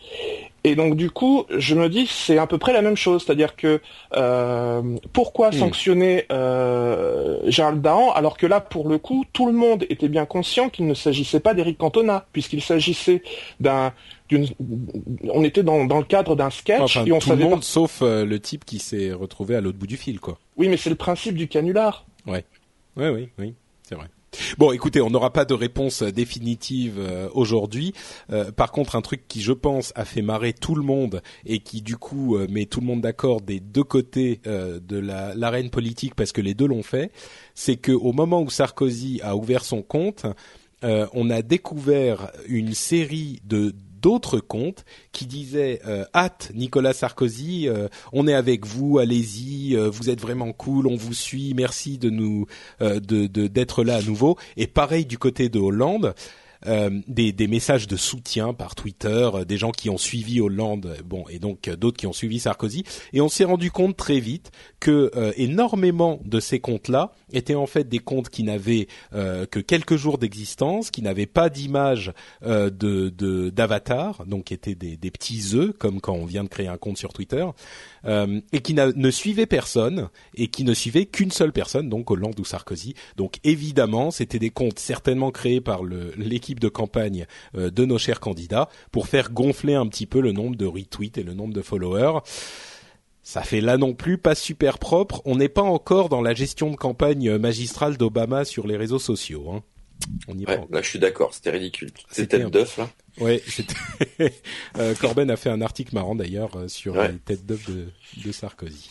Et 0.63 0.75
donc 0.75 0.95
du 0.95 1.11
coup, 1.11 1.47
je 1.57 1.75
me 1.75 1.89
dis 1.89 2.07
c'est 2.07 2.39
à 2.39 2.47
peu 2.47 2.59
près 2.59 2.73
la 2.73 2.83
même 2.83 2.97
chose, 2.97 3.25
c'est-à-dire 3.25 3.57
que 3.57 3.81
euh, 4.15 4.83
pourquoi 5.13 5.51
hmm. 5.51 5.55
sanctionner 5.55 6.27
euh, 6.31 7.39
Gérald 7.47 7.81
Dahan 7.81 8.11
alors 8.13 8.37
que 8.37 8.47
là, 8.47 8.61
pour 8.61 8.89
le 8.89 8.99
coup, 8.99 9.25
tout 9.33 9.47
le 9.47 9.53
monde 9.53 9.87
était 9.89 10.09
bien 10.09 10.27
conscient 10.27 10.69
qu'il 10.69 10.87
ne 10.87 10.95
s'agissait 10.95 11.41
pas 11.41 11.55
d'Éric 11.55 11.79
Cantona, 11.79 12.27
puisqu'il 12.33 12.63
s'agissait 12.63 13.23
d'un 13.59 13.93
on 15.25 15.43
était 15.43 15.65
dans, 15.65 15.87
dans 15.87 15.99
le 15.99 16.05
cadre 16.05 16.37
d'un 16.37 16.51
sketch 16.51 16.99
et 16.99 17.11
on 17.11 17.19
tout 17.19 17.31
le 17.31 17.37
monde 17.37 17.65
sauf 17.65 18.01
euh, 18.03 18.25
le 18.25 18.39
type 18.39 18.65
qui 18.65 18.79
s'est 18.79 19.13
retrouvé 19.13 19.57
à 19.57 19.61
l'autre 19.61 19.79
bout 19.79 19.89
du 19.89 19.97
fil 19.97 20.21
quoi. 20.21 20.39
Oui, 20.57 20.69
mais 20.69 20.77
c'est 20.77 20.91
le 20.91 20.97
principe 20.97 21.35
du 21.35 21.49
canular. 21.49 22.05
Ouais. 22.27 22.45
Ouais 22.97 23.09
oui, 23.09 23.31
oui, 23.39 23.55
c'est 23.83 23.95
vrai. 23.95 24.07
Bon, 24.59 24.71
écoutez, 24.73 25.01
on 25.01 25.11
n'aura 25.11 25.33
pas 25.33 25.45
de 25.45 25.55
réponse 25.55 26.03
définitive 26.03 26.99
euh, 26.99 27.29
aujourd'hui. 27.35 27.93
Euh, 28.31 28.53
par 28.53 28.71
contre, 28.71 28.95
un 28.95 29.01
truc 29.01 29.27
qui, 29.27 29.43
je 29.43 29.53
pense, 29.53 29.93
a 29.97 30.05
fait 30.05 30.23
marrer 30.23 30.53
tout 30.53 30.75
le 30.75 30.83
monde 30.83 31.23
et 31.45 31.59
qui, 31.59 31.83
du 31.83 31.97
coup, 31.97 32.37
euh, 32.37 32.47
met 32.49 32.67
tout 32.67 32.81
le 32.81 32.87
monde 32.87 33.01
d'accord 33.01 33.41
des 33.41 33.59
deux 33.59 33.83
côtés 33.83 34.41
de 34.45 34.99
l'arène 34.99 35.71
politique, 35.71 36.15
parce 36.15 36.33
que 36.33 36.41
les 36.41 36.55
deux 36.55 36.67
l'ont 36.67 36.83
fait, 36.83 37.11
c'est 37.55 37.77
que 37.77 37.93
au 37.93 38.13
moment 38.13 38.41
où 38.43 38.51
Sarkozy 38.51 39.21
a 39.23 39.37
ouvert 39.37 39.65
son 39.65 39.83
compte, 39.83 40.27
on 40.83 41.31
a 41.31 41.43
découvert 41.43 42.31
une 42.49 42.75
série 42.75 43.41
de 43.45 43.75
d'autres 44.01 44.41
comptes 44.41 44.85
qui 45.13 45.27
disaient 45.27 45.81
euh, 45.87 46.05
hâte 46.15 46.53
Nicolas 46.55 46.93
Sarkozy, 46.93 47.69
euh, 47.69 47.89
on 48.13 48.27
est 48.27 48.35
avec 48.35 48.67
vous, 48.67 48.99
allez-y, 48.99 49.77
euh, 49.77 49.89
vous 49.89 50.11
êtes 50.11 50.21
vraiment 50.21 50.53
cool, 50.53 50.87
on 50.87 50.97
vous 50.97 51.15
suit, 51.15 51.55
merci 51.55 51.99
de 51.99 52.11
nous 52.11 52.47
de 52.81 53.27
d'être 53.27 53.85
là 53.85 53.97
à 53.97 54.03
nouveau. 54.03 54.37
Et 54.57 54.67
pareil 54.67 55.07
du 55.07 55.19
côté 55.19 55.49
de 55.49 55.59
Hollande. 55.59 56.15
Euh, 56.67 57.01
des, 57.09 57.33
des, 57.33 57.47
messages 57.47 57.87
de 57.87 57.97
soutien 57.97 58.53
par 58.53 58.75
Twitter, 58.75 59.31
euh, 59.33 59.45
des 59.47 59.57
gens 59.57 59.71
qui 59.71 59.89
ont 59.89 59.97
suivi 59.97 60.43
Hollande, 60.43 60.95
bon, 61.07 61.25
et 61.31 61.39
donc 61.39 61.69
euh, 61.69 61.77
d'autres 61.77 61.97
qui 61.97 62.07
ont 62.07 62.13
suivi 62.13 62.39
Sarkozy, 62.39 62.85
et 63.15 63.23
on 63.23 63.31
s'est 63.31 63.45
rendu 63.45 63.71
compte 63.71 63.97
très 63.97 64.21
vite 64.21 64.51
que 64.79 65.11
énormément 65.37 66.21
de 66.25 66.41
ces 66.41 66.61
comptes-là 66.61 67.13
étaient 67.33 67.55
en 67.55 67.67
fait 67.67 67.89
des 67.89 67.99
comptes 67.99 68.31
qui 68.31 68.43
n'avaient 68.45 68.89
que 69.13 69.61
quelques 69.61 69.97
jours 69.97 70.17
d'existence, 70.17 70.91
qui 70.91 71.03
n'avaient 71.03 71.27
pas 71.27 71.51
d'image 71.51 72.13
de 72.43 73.51
d'avatar, 73.51 74.25
donc 74.27 74.53
étaient 74.53 74.75
des, 74.75 74.97
des 74.97 75.11
petits 75.11 75.55
œufs, 75.55 75.73
comme 75.79 76.01
quand 76.01 76.15
on 76.15 76.25
vient 76.25 76.45
de 76.45 76.49
créer 76.49 76.69
un 76.69 76.79
compte 76.79 76.97
sur 76.97 77.13
Twitter, 77.13 77.45
euh, 78.05 78.41
et 78.53 78.61
qui 78.61 78.75
ne 78.75 79.11
suivait 79.11 79.47
personne 79.47 80.09
et 80.35 80.49
qui 80.49 80.65
ne 80.65 80.75
suivait 80.75 81.07
qu'une 81.07 81.31
seule 81.31 81.53
personne, 81.53 81.89
donc 81.89 82.11
Hollande 82.11 82.39
ou 82.39 82.45
Sarkozy. 82.45 82.95
Donc 83.17 83.37
évidemment, 83.45 84.11
c'était 84.11 84.39
des 84.39 84.51
comptes 84.51 84.79
certainement 84.79 85.31
créés 85.31 85.61
par 85.61 85.83
l'équipe 85.85 86.61
de 86.61 86.69
campagne 86.69 87.27
euh, 87.57 87.71
de 87.71 87.85
nos 87.85 87.99
chers 87.99 88.21
candidats 88.21 88.69
pour 88.93 89.09
faire 89.09 89.31
gonfler 89.31 89.75
un 89.75 89.87
petit 89.87 90.07
peu 90.07 90.21
le 90.21 90.33
nombre 90.33 90.57
de 90.57 90.67
retweets 90.67 91.19
et 91.19 91.23
le 91.23 91.35
nombre 91.35 91.55
de 91.55 91.63
followers. 91.63 92.21
Ça 93.23 93.43
fait 93.43 93.61
là 93.61 93.77
non 93.77 93.95
plus 93.95 94.19
pas 94.19 94.35
super 94.35 94.79
propre. 94.79 95.21
On 95.25 95.37
n'est 95.37 95.49
pas 95.49 95.63
encore 95.63 96.09
dans 96.09 96.23
la 96.23 96.35
gestion 96.35 96.71
de 96.71 96.77
campagne 96.77 97.37
magistrale 97.37 97.97
d'Obama 97.97 98.45
sur 98.45 98.67
les 98.67 98.77
réseaux 98.77 98.99
sociaux. 98.99 99.51
Hein. 99.53 99.63
On 100.29 100.39
y 100.39 100.45
ouais, 100.47 100.61
là 100.71 100.83
je 100.83 100.89
suis 100.89 100.99
d'accord, 100.99 101.35
c'était 101.35 101.51
ridicule. 101.51 101.91
C'était 102.11 102.39
d'œuf 102.45 102.79
là. 102.79 102.89
Ouais, 103.19 103.43
euh, 104.79 104.95
Corben 104.95 105.31
a 105.31 105.37
fait 105.37 105.51
un 105.51 105.61
article 105.61 105.95
marrant 105.95 106.15
d'ailleurs 106.15 106.57
euh, 106.57 106.69
sur 106.69 107.01
les 107.01 107.19
têtes 107.19 107.45
d'œuf 107.45 107.69
de, 107.69 108.33
Sarkozy. 108.33 108.89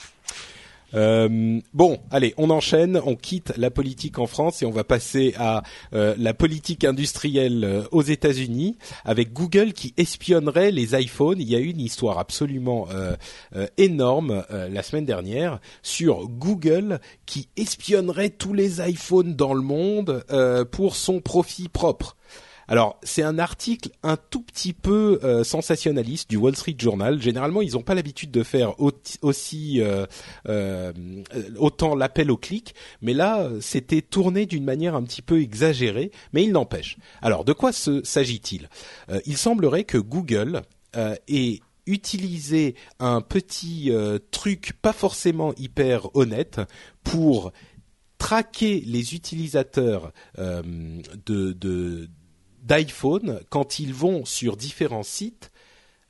Euh, 0.93 1.59
bon, 1.73 1.99
allez, 2.11 2.33
on 2.37 2.49
enchaîne, 2.49 2.99
on 3.05 3.15
quitte 3.15 3.53
la 3.57 3.71
politique 3.71 4.19
en 4.19 4.27
France 4.27 4.61
et 4.61 4.65
on 4.65 4.71
va 4.71 4.83
passer 4.83 5.33
à 5.37 5.63
la 5.91 6.33
politique 6.33 6.83
industrielle 6.83 7.83
aux 7.91 8.01
États-Unis 8.01 8.77
avec 9.05 9.33
Google 9.33 9.73
qui 9.73 9.93
espionnerait 9.97 10.71
les 10.71 10.99
iPhones. 10.99 11.39
Il 11.39 11.49
y 11.49 11.55
a 11.55 11.59
eu 11.59 11.69
une 11.69 11.81
histoire 11.81 12.19
absolument 12.19 12.87
énorme 13.77 14.43
la 14.49 14.83
semaine 14.83 15.05
dernière 15.05 15.59
sur 15.81 16.27
Google 16.27 16.99
qui 17.25 17.49
espionnerait 17.57 18.29
tous 18.29 18.53
les 18.53 18.81
iPhones 18.87 19.35
dans 19.35 19.53
le 19.53 19.61
monde 19.61 20.23
pour 20.71 20.95
son 20.95 21.21
profit 21.21 21.69
propre. 21.69 22.15
Alors, 22.69 22.99
c'est 23.01 23.23
un 23.23 23.39
article 23.39 23.89
un 24.03 24.15
tout 24.15 24.43
petit 24.43 24.73
peu 24.73 25.19
euh, 25.23 25.43
sensationnaliste 25.43 26.29
du 26.29 26.37
Wall 26.37 26.55
Street 26.55 26.75
Journal. 26.77 27.19
Généralement, 27.19 27.63
ils 27.63 27.73
n'ont 27.73 27.81
pas 27.81 27.95
l'habitude 27.95 28.29
de 28.29 28.43
faire 28.43 28.75
aussi 29.23 29.81
euh, 29.81 30.05
euh, 30.47 30.93
autant 31.57 31.95
l'appel 31.95 32.29
au 32.29 32.37
clic, 32.37 32.75
mais 33.01 33.13
là, 33.13 33.49
c'était 33.59 34.03
tourné 34.03 34.45
d'une 34.45 34.63
manière 34.63 34.93
un 34.93 35.01
petit 35.01 35.23
peu 35.23 35.41
exagérée, 35.41 36.11
mais 36.31 36.43
il 36.43 36.51
n'empêche. 36.51 36.97
Alors, 37.23 37.43
de 37.43 37.53
quoi 37.53 37.71
s'agit-il? 37.73 38.69
Il 39.25 39.37
semblerait 39.37 39.83
que 39.83 39.97
Google 39.97 40.61
ait 40.95 41.61
utilisé 41.87 42.75
un 42.99 43.21
petit 43.21 43.91
truc 44.29 44.73
pas 44.79 44.93
forcément 44.93 45.55
hyper 45.57 46.15
honnête 46.15 46.61
pour 47.03 47.51
traquer 48.19 48.83
les 48.85 49.15
utilisateurs 49.15 50.11
de, 50.37 52.07
d'iPhone 52.69 53.41
quand 53.49 53.79
ils 53.79 53.93
vont 53.93 54.23
sur 54.23 54.55
différents 54.55 55.03
sites 55.03 55.51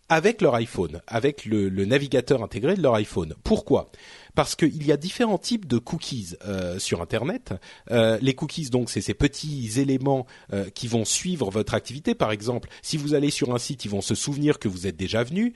avec 0.09 0.41
leur 0.41 0.55
iPhone, 0.55 1.01
avec 1.07 1.45
le, 1.45 1.69
navigateur 1.85 2.43
intégré 2.43 2.75
de 2.75 2.81
leur 2.81 2.95
iPhone. 2.95 3.35
Pourquoi? 3.43 3.91
Parce 4.35 4.55
qu'il 4.55 4.83
y 4.85 4.91
a 4.91 4.97
différents 4.97 5.37
types 5.37 5.67
de 5.67 5.77
cookies 5.77 6.35
euh, 6.45 6.79
sur 6.79 7.01
Internet. 7.01 7.53
Euh, 7.91 8.17
les 8.21 8.33
cookies, 8.33 8.69
donc, 8.69 8.89
c'est 8.89 9.01
ces 9.01 9.13
petits 9.13 9.79
éléments 9.79 10.25
euh, 10.51 10.69
qui 10.71 10.87
vont 10.87 11.05
suivre 11.05 11.51
votre 11.51 11.75
activité. 11.75 12.15
Par 12.15 12.31
exemple, 12.31 12.69
si 12.81 12.97
vous 12.97 13.13
allez 13.13 13.29
sur 13.29 13.53
un 13.53 13.59
site, 13.59 13.85
ils 13.85 13.91
vont 13.91 14.01
se 14.01 14.15
souvenir 14.15 14.57
que 14.57 14.67
vous 14.67 14.87
êtes 14.87 14.97
déjà 14.97 15.23
venu. 15.23 15.53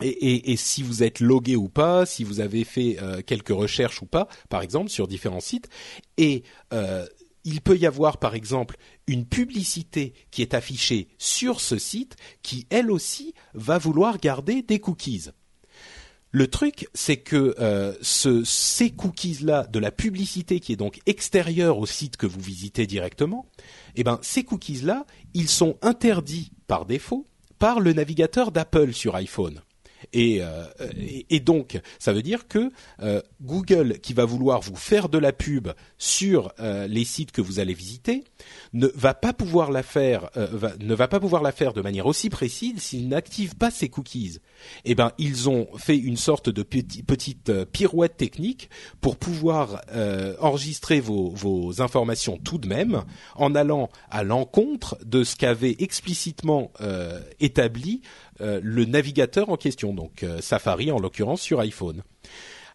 Et, 0.00 0.52
et, 0.52 0.56
si 0.56 0.84
vous 0.84 1.02
êtes 1.02 1.18
logué 1.18 1.56
ou 1.56 1.68
pas, 1.68 2.06
si 2.06 2.22
vous 2.22 2.38
avez 2.38 2.62
fait 2.62 2.98
quelques 3.26 3.48
recherches 3.48 4.00
ou 4.00 4.06
pas, 4.06 4.28
par 4.48 4.62
exemple 4.62 4.90
sur 4.90 5.08
différents 5.08 5.40
sites, 5.40 5.68
et 6.18 6.44
il 7.48 7.62
peut 7.62 7.78
y 7.78 7.86
avoir 7.86 8.18
par 8.18 8.34
exemple 8.34 8.76
une 9.06 9.24
publicité 9.24 10.12
qui 10.30 10.42
est 10.42 10.52
affichée 10.52 11.08
sur 11.16 11.60
ce 11.60 11.78
site 11.78 12.16
qui 12.42 12.66
elle 12.68 12.90
aussi 12.90 13.34
va 13.54 13.78
vouloir 13.78 14.18
garder 14.18 14.62
des 14.62 14.80
cookies. 14.80 15.30
Le 16.30 16.46
truc, 16.46 16.88
c'est 16.92 17.16
que 17.16 17.54
euh, 17.58 17.94
ces 18.02 18.90
cookies-là, 18.90 19.66
de 19.66 19.78
la 19.78 19.90
publicité 19.90 20.60
qui 20.60 20.74
est 20.74 20.76
donc 20.76 21.00
extérieure 21.06 21.78
au 21.78 21.86
site 21.86 22.18
que 22.18 22.26
vous 22.26 22.40
visitez 22.40 22.86
directement, 22.86 23.46
eh 23.96 24.04
ben 24.04 24.18
ces 24.20 24.44
cookies-là, 24.44 25.06
ils 25.32 25.48
sont 25.48 25.78
interdits 25.80 26.52
par 26.66 26.84
défaut 26.84 27.26
par 27.58 27.80
le 27.80 27.94
navigateur 27.94 28.52
d'Apple 28.52 28.92
sur 28.92 29.16
iPhone. 29.16 29.62
Euh, 30.16 30.66
et, 31.30 31.40
donc, 31.40 31.80
ça 31.98 32.12
veut 32.12 32.22
dire 32.22 32.48
que 32.48 32.70
euh, 33.00 33.20
Google, 33.42 33.98
qui 34.00 34.14
va 34.14 34.24
vouloir 34.24 34.60
vous 34.60 34.76
faire 34.76 35.08
de 35.08 35.18
la 35.18 35.32
pub 35.32 35.68
sur 35.98 36.52
euh, 36.60 36.86
les 36.86 37.04
sites 37.04 37.32
que 37.32 37.40
vous 37.40 37.60
allez 37.60 37.74
visiter, 37.74 38.24
ne 38.72 38.86
va 38.94 39.14
pas 39.14 39.32
pouvoir 39.32 39.70
la 39.70 39.82
faire, 39.82 40.30
ne 40.80 40.94
va 40.94 41.08
pas 41.08 41.20
pouvoir 41.20 41.42
la 41.42 41.52
faire 41.52 41.72
de 41.72 41.80
manière 41.80 42.06
aussi 42.06 42.30
précise 42.30 42.80
s'il 42.80 43.08
n'active 43.08 43.56
pas 43.56 43.70
ses 43.70 43.88
cookies. 43.88 44.38
Eh 44.84 44.94
ben, 44.94 45.12
ils 45.18 45.48
ont 45.48 45.68
fait 45.76 45.96
une 45.96 46.16
sorte 46.16 46.48
de 46.48 46.62
petite 46.62 47.64
pirouette 47.64 48.16
technique 48.16 48.70
pour 49.00 49.16
pouvoir 49.16 49.82
enregistrer 50.40 51.00
vos, 51.00 51.30
vos, 51.30 51.80
informations 51.80 52.38
tout 52.38 52.58
de 52.58 52.68
même 52.68 53.04
en 53.36 53.54
allant 53.54 53.88
à 54.10 54.24
l'encontre 54.24 54.98
de 55.04 55.24
ce 55.24 55.36
qu'avait 55.36 55.76
explicitement 55.78 56.72
établi 57.40 58.02
euh, 58.40 58.60
le 58.62 58.84
navigateur 58.84 59.48
en 59.50 59.56
question, 59.56 59.92
donc 59.92 60.22
euh, 60.22 60.40
Safari 60.40 60.92
en 60.92 60.98
l'occurrence 60.98 61.40
sur 61.40 61.60
iPhone. 61.60 62.02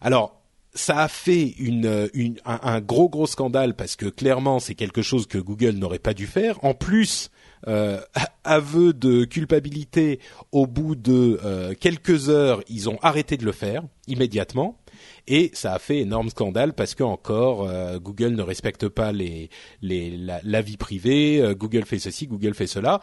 Alors 0.00 0.43
ça 0.74 0.98
a 0.98 1.08
fait 1.08 1.54
une, 1.58 2.08
un, 2.44 2.80
gros 2.80 3.08
gros 3.08 3.26
scandale 3.26 3.74
parce 3.74 3.96
que 3.96 4.06
clairement 4.06 4.58
c'est 4.58 4.74
quelque 4.74 5.02
chose 5.02 5.26
que 5.26 5.38
Google 5.38 5.76
n'aurait 5.76 5.98
pas 5.98 6.14
dû 6.14 6.26
faire. 6.26 6.62
En 6.64 6.74
plus, 6.74 7.30
euh, 7.68 8.00
aveu 8.44 8.92
de 8.92 9.24
culpabilité, 9.24 10.20
au 10.52 10.66
bout 10.66 10.94
de 10.94 11.74
quelques 11.80 12.28
heures, 12.28 12.62
ils 12.68 12.88
ont 12.88 12.98
arrêté 13.02 13.36
de 13.36 13.44
le 13.44 13.52
faire 13.52 13.82
immédiatement. 14.06 14.78
Et 15.26 15.50
ça 15.54 15.72
a 15.72 15.78
fait 15.78 15.98
énorme 15.98 16.28
scandale 16.28 16.74
parce 16.74 16.94
que 16.94 17.02
encore 17.02 17.68
Google 18.00 18.34
ne 18.34 18.42
respecte 18.42 18.88
pas 18.88 19.12
les, 19.12 19.48
les 19.80 20.10
la, 20.10 20.40
la, 20.44 20.60
vie 20.60 20.76
privée, 20.76 21.42
Google 21.56 21.84
fait 21.84 21.98
ceci, 21.98 22.26
Google 22.26 22.54
fait 22.54 22.66
cela 22.66 23.00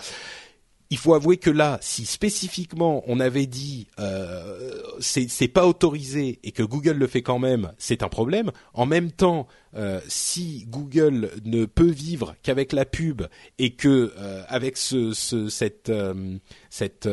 il 0.92 0.98
faut 0.98 1.14
avouer 1.14 1.38
que 1.38 1.50
là, 1.50 1.80
si 1.82 2.06
spécifiquement 2.06 3.02
on 3.08 3.22
avait 3.22 3.48
dit 3.48 3.88
euh, 3.98 4.70
c'est 5.00 5.48
pas 5.48 5.66
autorisé 5.66 6.40
et 6.44 6.52
que 6.52 6.64
Google 6.64 6.98
le 6.98 7.08
fait 7.08 7.22
quand 7.22 7.40
même, 7.40 7.72
c'est 7.78 8.04
un 8.04 8.10
problème. 8.10 8.52
En 8.74 8.86
même 8.86 9.10
temps, 9.10 9.48
euh, 9.76 10.02
si 10.08 10.66
Google 10.68 11.32
ne 11.46 11.64
peut 11.64 11.90
vivre 11.90 12.36
qu'avec 12.44 12.74
la 12.74 12.84
pub 12.84 13.24
et 13.58 13.74
que 13.74 14.14
euh, 14.18 14.44
avec 14.50 14.76
ce, 14.76 15.14
ce, 15.14 15.48
cette 15.48 15.90
euh, 15.90 16.38
cette 16.70 17.08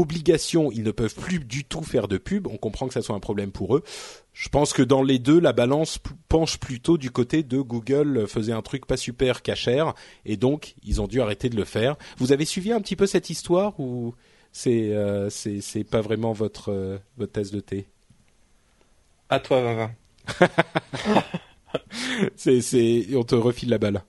obligation, 0.00 0.70
ils 0.72 0.82
ne 0.82 0.90
peuvent 0.90 1.14
plus 1.14 1.38
du 1.38 1.64
tout 1.64 1.82
faire 1.82 2.08
de 2.08 2.18
pub. 2.18 2.46
On 2.46 2.56
comprend 2.56 2.88
que 2.88 2.94
ça 2.94 3.02
soit 3.02 3.16
un 3.16 3.20
problème 3.20 3.52
pour 3.52 3.76
eux. 3.76 3.82
Je 4.32 4.48
pense 4.48 4.72
que 4.72 4.82
dans 4.82 5.02
les 5.02 5.18
deux, 5.18 5.40
la 5.40 5.52
balance 5.52 5.98
penche 6.28 6.58
plutôt 6.58 6.98
du 6.98 7.10
côté 7.10 7.42
de 7.42 7.60
Google 7.60 8.26
faisait 8.28 8.52
un 8.52 8.62
truc 8.62 8.86
pas 8.86 8.96
super 8.96 9.42
cachère 9.42 9.94
et 10.24 10.36
donc 10.36 10.74
ils 10.84 11.00
ont 11.00 11.06
dû 11.06 11.20
arrêter 11.20 11.48
de 11.48 11.56
le 11.56 11.64
faire. 11.64 11.96
Vous 12.18 12.32
avez 12.32 12.44
suivi 12.44 12.72
un 12.72 12.80
petit 12.80 12.96
peu 12.96 13.06
cette 13.06 13.30
histoire 13.30 13.78
ou 13.80 14.14
C'est 14.52 14.92
euh, 14.92 15.30
c'est 15.30 15.84
pas 15.84 16.00
vraiment 16.00 16.32
votre 16.32 16.70
euh, 16.70 16.98
votre 17.16 17.32
tasse 17.32 17.50
de 17.50 17.60
thé? 17.60 17.88
À 19.28 19.40
toi, 19.40 19.62
Vincent. 19.62 19.92
c'est 22.36 22.60
c'est 22.60 23.06
on 23.14 23.24
te 23.24 23.34
refile 23.34 23.70
la 23.70 23.78
balle. 23.78 24.04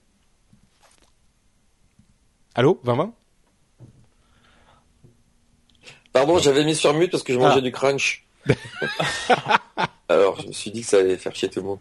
Allô, 2.53 2.79
20 2.83 3.16
Pardon, 6.17 6.37
j'avais 6.39 6.63
mis 6.63 6.75
sur 6.75 6.93
mute 6.93 7.11
parce 7.11 7.23
que 7.23 7.33
je 7.33 7.37
mangeais 7.39 7.57
Ah. 7.59 7.61
du 7.61 7.71
crunch. 7.71 8.25
Alors, 10.09 10.39
je 10.41 10.47
me 10.47 10.51
suis 10.53 10.71
dit 10.71 10.81
que 10.81 10.87
ça 10.87 10.97
allait 10.97 11.17
faire 11.17 11.35
chier 11.35 11.49
tout 11.49 11.59
le 11.59 11.65
monde. 11.65 11.79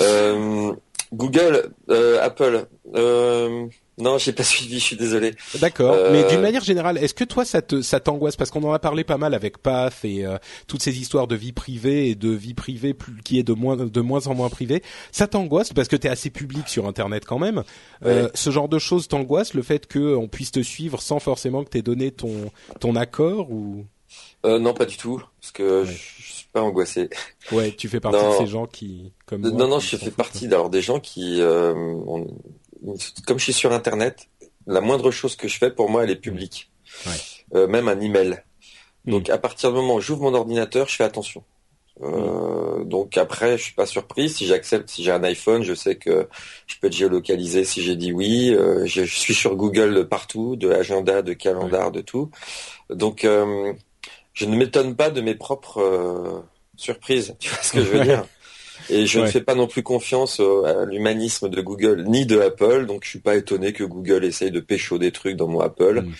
Euh, 0.00 0.72
Google, 1.12 1.70
euh, 1.90 2.22
Apple. 2.22 2.66
Euh, 2.94 3.66
non, 3.98 4.16
j'ai 4.18 4.32
pas 4.32 4.42
suivi, 4.44 4.78
je 4.78 4.84
suis 4.84 4.96
désolé. 4.96 5.34
D'accord, 5.60 5.94
Euh, 5.94 6.12
mais 6.12 6.28
d'une 6.30 6.40
manière 6.40 6.62
générale, 6.64 6.98
est-ce 6.98 7.14
que 7.14 7.24
toi 7.24 7.44
ça 7.44 7.62
te 7.62 7.82
ça 7.82 8.00
t'angoisse? 8.00 8.36
Parce 8.36 8.50
qu'on 8.50 8.62
en 8.64 8.72
a 8.72 8.78
parlé 8.78 9.04
pas 9.04 9.18
mal 9.18 9.34
avec 9.34 9.58
PAF 9.58 10.04
et 10.04 10.24
euh, 10.24 10.38
toutes 10.66 10.82
ces 10.82 10.98
histoires 10.98 11.26
de 11.26 11.36
vie 11.36 11.52
privée 11.52 12.08
et 12.08 12.14
de 12.14 12.30
vie 12.30 12.54
privée 12.54 12.94
plus, 12.94 13.20
qui 13.22 13.38
est 13.38 13.42
de 13.42 13.52
moins 13.52 13.76
de 13.76 14.00
moins 14.00 14.26
en 14.26 14.34
moins 14.34 14.48
privée, 14.48 14.82
ça 15.12 15.26
t'angoisse 15.26 15.72
parce 15.72 15.88
que 15.88 15.96
t'es 15.96 16.08
assez 16.08 16.30
public 16.30 16.68
sur 16.68 16.86
internet 16.86 17.24
quand 17.24 17.38
même. 17.38 17.64
Euh, 18.06 18.28
ce 18.34 18.50
genre 18.50 18.68
de 18.68 18.78
choses 18.78 19.08
t'angoisse 19.08 19.54
le 19.54 19.62
fait 19.62 19.86
que 19.86 20.14
on 20.14 20.28
puisse 20.28 20.52
te 20.52 20.60
suivre 20.62 21.02
sans 21.02 21.18
forcément 21.18 21.64
que 21.64 21.70
t'aies 21.70 21.82
donné 21.82 22.10
ton 22.12 22.50
ton 22.80 22.96
accord 22.96 23.50
ou? 23.50 23.84
Euh, 24.46 24.58
non, 24.58 24.72
pas 24.72 24.86
du 24.86 24.96
tout, 24.96 25.20
parce 25.40 25.50
que 25.52 25.82
Ouais. 25.82 25.86
je, 25.86 26.22
je 26.22 26.32
suis 26.32 26.46
pas 26.52 26.62
angoissé. 26.62 27.10
ouais 27.52 27.72
tu 27.72 27.88
fais 27.88 27.98
partie 28.00 28.18
Non. 28.22 28.30
de 28.30 28.36
ces 28.38 28.46
gens 28.46 28.66
qui 28.66 29.12
comme 29.26 29.40
moi, 29.42 29.50
non, 29.50 29.68
non, 29.68 29.80
je 29.80 29.96
fais 29.96 30.10
partie 30.12 30.46
alors 30.46 30.70
des 30.70 30.80
gens 30.80 31.00
qui, 31.00 31.40
euh, 31.40 31.74
on- 31.74 32.28
comme 33.26 33.38
je 33.38 33.44
suis 33.44 33.52
sur 33.52 33.72
Internet, 33.72 34.28
la 34.66 34.80
moindre 34.80 35.10
chose 35.10 35.36
que 35.36 35.48
je 35.48 35.58
fais 35.58 35.70
pour 35.70 35.90
moi, 35.90 36.04
elle 36.04 36.10
est 36.10 36.16
publique. 36.16 36.70
Ouais. 37.06 37.12
Euh, 37.54 37.66
même 37.66 37.88
un 37.88 38.00
email. 38.00 38.42
Mm. 39.04 39.10
Donc 39.10 39.30
à 39.30 39.38
partir 39.38 39.70
du 39.70 39.76
moment 39.76 39.94
où 39.96 40.00
j'ouvre 40.00 40.22
mon 40.22 40.34
ordinateur, 40.34 40.88
je 40.88 40.96
fais 40.96 41.04
attention. 41.04 41.42
Euh, 42.02 42.84
Donc 42.84 43.16
après, 43.16 43.58
je 43.58 43.64
suis 43.64 43.74
pas 43.74 43.86
surpris. 43.86 44.28
Si 44.28 44.46
j'accepte, 44.46 44.88
si 44.88 45.02
j'ai 45.02 45.10
un 45.10 45.24
iPhone, 45.24 45.62
je 45.62 45.74
sais 45.74 45.96
que 45.96 46.28
je 46.66 46.76
peux 46.80 46.86
être 46.86 46.96
géolocalisé 46.96 47.64
si 47.64 47.82
j'ai 47.82 47.96
dit 47.96 48.12
oui. 48.12 48.54
Euh, 48.54 48.86
je, 48.86 49.04
je 49.04 49.18
suis 49.18 49.34
sur 49.34 49.56
Google 49.56 50.06
partout, 50.08 50.56
de 50.56 50.70
agenda, 50.70 51.22
de 51.22 51.32
calendar, 51.32 51.90
de 51.90 52.00
tout. 52.00 52.30
Donc 52.90 53.24
euh, 53.24 53.72
je 54.32 54.44
ne 54.44 54.56
m'étonne 54.56 54.94
pas 54.94 55.10
de 55.10 55.20
mes 55.20 55.34
propres 55.34 55.80
euh, 55.80 56.40
surprises. 56.76 57.34
Tu 57.40 57.48
vois 57.48 57.62
ce 57.62 57.72
que 57.72 57.80
je 57.80 57.90
veux 57.90 58.04
dire? 58.04 58.24
Et 58.90 59.06
je 59.06 59.18
Ouais. 59.18 59.26
ne 59.26 59.30
fais 59.30 59.40
pas 59.40 59.54
non 59.54 59.66
plus 59.66 59.82
confiance 59.82 60.40
à 60.40 60.84
l'humanisme 60.84 61.48
de 61.48 61.60
Google 61.60 62.04
ni 62.08 62.26
de 62.26 62.40
Apple. 62.40 62.86
Donc 62.86 63.04
je 63.04 63.10
suis 63.10 63.18
pas 63.20 63.36
étonné 63.36 63.72
que 63.72 63.84
Google 63.84 64.24
essaye 64.24 64.50
de 64.50 64.60
pécho 64.60 64.98
des 64.98 65.12
trucs 65.12 65.36
dans 65.36 65.48
mon 65.48 65.60
Apple. 65.60 66.02
Mm. 66.02 66.12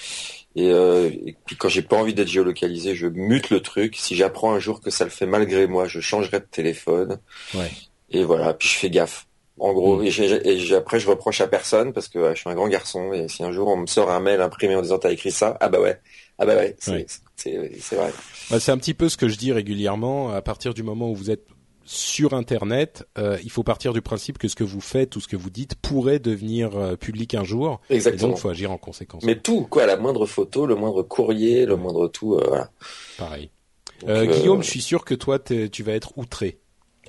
Et, 0.57 0.71
euh, 0.73 1.09
et 1.27 1.37
puis 1.47 1.57
quand 1.57 1.69
j'ai 1.69 1.83
pas 1.83 1.97
envie 1.97 2.15
d'être 2.15 2.29
géolocalisé, 2.29 2.95
je 2.95 3.07
mute 3.07 3.51
le 3.51 3.61
truc. 3.61 3.97
Si 3.97 4.17
j'apprends 4.17 4.53
un 4.53 4.59
jour 4.59 4.81
que 4.81 4.91
ça 4.91 5.05
le 5.05 5.11
fait 5.11 5.27
malgré 5.27 5.67
moi, 5.67 5.87
je 5.87 6.01
changerai 6.01 6.41
de 6.41 6.47
téléphone. 6.51 7.19
Ouais. 7.55 7.71
Et 8.11 8.25
voilà, 8.25 8.55
puis 8.55 8.69
je 8.69 8.75
fais 8.75 8.91
gaffe. 8.91 9.27
En 9.61 9.73
gros, 9.73 9.97
Mm. 9.99 10.05
et, 10.07 10.11
j'ai- 10.11 10.49
et 10.49 10.59
j'ai- 10.59 10.77
après 10.77 11.01
je 11.01 11.09
reproche 11.09 11.41
à 11.41 11.49
personne 11.49 11.93
parce 11.93 12.09
que 12.09 12.19
ouais, 12.19 12.35
je 12.35 12.41
suis 12.41 12.51
un 12.51 12.55
grand 12.55 12.69
garçon 12.69 13.13
et 13.13 13.29
si 13.29 13.43
un 13.43 13.51
jour 13.53 13.69
on 13.69 13.77
me 13.77 13.87
sort 13.87 14.11
un 14.11 14.21
mail 14.21 14.41
imprimé 14.41 14.75
en 14.77 14.83
disant 14.83 14.99
t'as 14.99 15.11
écrit 15.11 15.33
ça, 15.33 15.57
ah 15.61 15.69
bah 15.69 15.81
ouais, 15.81 15.99
ah 16.39 16.47
bah 16.47 16.55
ouais, 16.55 16.77
c'est 16.79 16.91
Ouais. 16.93 17.07
c'est 17.37 17.71
c'est 17.81 17.97
vrai. 17.97 18.13
Bah, 18.51 18.61
c'est 18.61 18.71
un 18.73 18.79
petit 18.79 18.95
peu 18.95 19.09
ce 19.09 19.17
que 19.17 19.29
je 19.29 19.37
dis 19.37 19.53
régulièrement. 19.53 20.31
À 20.31 20.43
partir 20.43 20.75
du 20.75 20.83
moment 20.85 21.11
où 21.11 21.15
vous 21.17 21.31
êtes 21.31 21.45
sur 21.89 22.34
Internet, 22.34 23.09
euh, 23.16 23.39
il 23.43 23.51
faut 23.51 23.62
partir 23.62 23.95
du 23.95 24.03
principe 24.03 24.36
que 24.36 24.47
ce 24.47 24.55
que 24.55 24.62
vous 24.62 24.82
faites 24.82 25.16
ou 25.16 25.20
ce 25.20 25.26
que 25.26 25.36
vous 25.36 25.49
dites 25.49 25.74
pourrait 25.74 26.18
devenir 26.18 26.76
euh, 26.76 26.97
public 26.97 27.34
un 27.34 27.45
jour. 27.45 27.80
Et 27.89 27.95
Exactement. 27.95 28.28
donc, 28.32 28.39
faut 28.39 28.51
agir 28.51 28.70
en 28.70 28.76
conséquence. 28.76 29.24
Mais 29.24 29.39
tout, 29.39 29.62
quoi, 29.62 29.86
la 29.86 29.97
moindre 29.97 30.26
photo, 30.26 30.66
le 30.66 30.74
moindre 30.74 31.03
courrier, 31.03 31.64
le 31.64 31.76
moindre 31.76 32.09
tout, 32.09 32.34
euh, 32.34 32.45
voilà. 32.47 32.70
Pareil. 33.16 33.49
Donc, 34.01 34.11
Euh, 34.11 34.16
euh, 34.16 34.26
Guillaume, 34.26 34.62
je 34.62 34.68
suis 34.68 34.82
sûr 34.82 35.03
que 35.07 35.14
toi, 35.14 35.39
tu 35.39 35.82
vas 35.82 35.93
être 35.93 36.12
outré. 36.16 36.59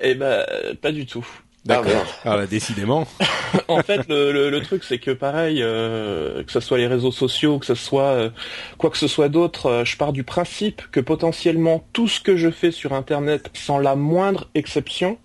Eh 0.00 0.14
ben, 0.16 0.44
pas 0.82 0.92
du 0.92 1.06
tout. 1.06 1.26
D'accord. 1.64 1.86
merde. 1.86 2.06
Alors 2.24 2.38
là, 2.38 2.46
décidément. 2.46 3.06
en 3.68 3.82
fait, 3.82 4.06
le, 4.08 4.32
le, 4.32 4.50
le 4.50 4.60
truc, 4.60 4.84
c'est 4.84 4.98
que 4.98 5.10
pareil, 5.10 5.60
euh, 5.62 6.42
que 6.44 6.52
ce 6.52 6.60
soit 6.60 6.78
les 6.78 6.86
réseaux 6.86 7.12
sociaux, 7.12 7.58
que 7.58 7.66
ce 7.66 7.74
soit 7.74 8.02
euh, 8.02 8.30
quoi 8.76 8.90
que 8.90 8.98
ce 8.98 9.08
soit 9.08 9.28
d'autre, 9.28 9.66
euh, 9.66 9.84
je 9.84 9.96
pars 9.96 10.12
du 10.12 10.24
principe 10.24 10.82
que 10.90 11.00
potentiellement 11.00 11.86
tout 11.92 12.06
ce 12.06 12.20
que 12.20 12.36
je 12.36 12.50
fais 12.50 12.70
sur 12.70 12.92
Internet, 12.92 13.50
sans 13.54 13.78
la 13.78 13.96
moindre 13.96 14.48
exception, 14.54 15.18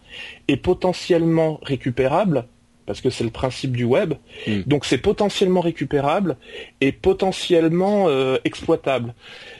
est 0.47 0.57
potentiellement 0.57 1.59
récupérable, 1.61 2.45
parce 2.85 3.01
que 3.01 3.09
c'est 3.09 3.25
le 3.25 3.29
principe 3.29 3.75
du 3.75 3.83
web. 3.83 4.13
Mm. 4.47 4.61
Donc 4.65 4.85
c'est 4.85 4.97
potentiellement 4.97 5.61
récupérable 5.61 6.37
et 6.79 6.93
potentiellement 6.93 8.05
euh, 8.07 8.37
exploitable. 8.45 9.13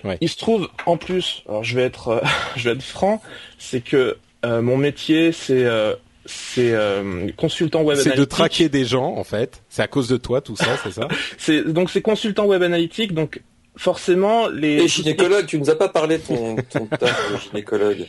Ouais. 0.05 0.17
Il 0.21 0.30
se 0.30 0.38
trouve, 0.38 0.69
en 0.86 0.95
plus, 0.95 1.43
alors 1.47 1.63
je 1.63 1.75
vais 1.75 1.84
être, 1.84 2.07
euh, 2.07 2.21
je 2.55 2.69
vais 2.69 2.75
être 2.75 2.84
franc, 2.84 3.21
c'est 3.57 3.82
que 3.82 4.17
euh, 4.45 4.61
mon 4.61 4.77
métier, 4.77 5.34
c'est 5.34 5.65
euh, 5.65 5.93
c'est 6.30 6.71
euh, 6.73 7.27
consultant 7.38 7.82
web 7.82 7.97
C'est 7.97 8.05
de 8.05 8.09
analytique. 8.11 8.30
traquer 8.30 8.69
des 8.69 8.86
gens, 8.86 9.15
en 9.15 9.23
fait. 9.23 9.61
C'est 9.69 9.82
à 9.82 9.88
cause 9.88 10.07
de 10.07 10.17
toi, 10.17 10.41
tout 10.41 10.55
ça, 10.55 10.77
c'est 10.84 10.91
ça 10.91 11.07
C'est 11.38 11.63
donc 11.63 11.89
c'est 11.89 12.01
consultant 12.01 12.45
web 12.45 12.61
analytique, 12.63 13.13
donc 13.13 13.41
forcément 13.75 14.47
les 14.47 14.84
Et 14.84 14.88
gynécologue, 14.88 15.45
tu 15.45 15.57
nous 15.57 15.69
as 15.69 15.75
pas 15.75 15.89
parlé 15.89 16.17
de 16.17 16.23
ton, 16.23 16.55
ton 16.69 16.86
taf 16.86 17.32
de 17.32 17.38
gynécologue. 17.38 18.05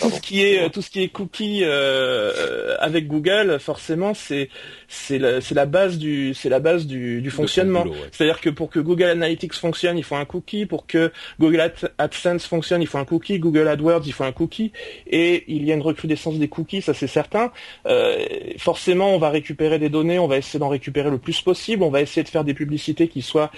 Tout 0.00 0.10
ce 0.10 0.20
qui 0.20 0.42
est 0.42 0.70
tout 0.70 0.82
ce 0.82 0.90
qui 0.90 1.02
est 1.02 1.08
cookie 1.08 1.62
euh, 1.62 1.68
euh, 1.68 2.76
avec 2.80 3.06
Google, 3.06 3.58
forcément 3.60 4.14
c'est 4.14 4.48
c'est 4.88 5.18
la 5.18 5.66
base 5.66 5.98
du 5.98 6.34
c'est 6.34 6.48
la 6.48 6.60
base 6.60 6.86
du, 6.86 7.28
fonctionnement. 7.30 7.84
ouais. 7.84 7.92
C'est-à-dire 8.10 8.40
que 8.40 8.50
pour 8.50 8.70
que 8.70 8.80
Google 8.80 9.04
Analytics 9.04 9.54
fonctionne, 9.54 9.98
il 9.98 10.04
faut 10.04 10.16
un 10.16 10.24
cookie. 10.24 10.66
Pour 10.66 10.86
que 10.86 11.12
Google 11.38 11.60
Ad- 11.60 11.92
AdSense 11.98 12.46
fonctionne, 12.46 12.82
il 12.82 12.86
faut 12.86 12.98
un 12.98 13.04
cookie. 13.04 13.38
Google 13.38 13.68
AdWords, 13.68 14.02
il 14.06 14.12
faut 14.12 14.24
un 14.24 14.32
cookie. 14.32 14.72
Et 15.06 15.44
il 15.48 15.64
y 15.64 15.72
a 15.72 15.74
une 15.74 15.82
recrudescence 15.82 16.38
des 16.38 16.48
cookies, 16.48 16.82
ça 16.82 16.94
c'est 16.94 17.06
certain. 17.06 17.52
Euh, 17.86 18.24
forcément, 18.58 19.14
on 19.14 19.18
va 19.18 19.30
récupérer 19.30 19.78
des 19.78 19.88
données, 19.88 20.18
on 20.18 20.26
va 20.26 20.38
essayer 20.38 20.58
d'en 20.58 20.68
récupérer 20.68 21.10
le 21.10 21.18
plus 21.18 21.40
possible. 21.42 21.82
On 21.82 21.90
va 21.90 22.00
essayer 22.00 22.22
de 22.22 22.28
faire 22.28 22.44
des 22.44 22.54
publicités 22.54 23.08
qui 23.08 23.22
soient 23.22 23.50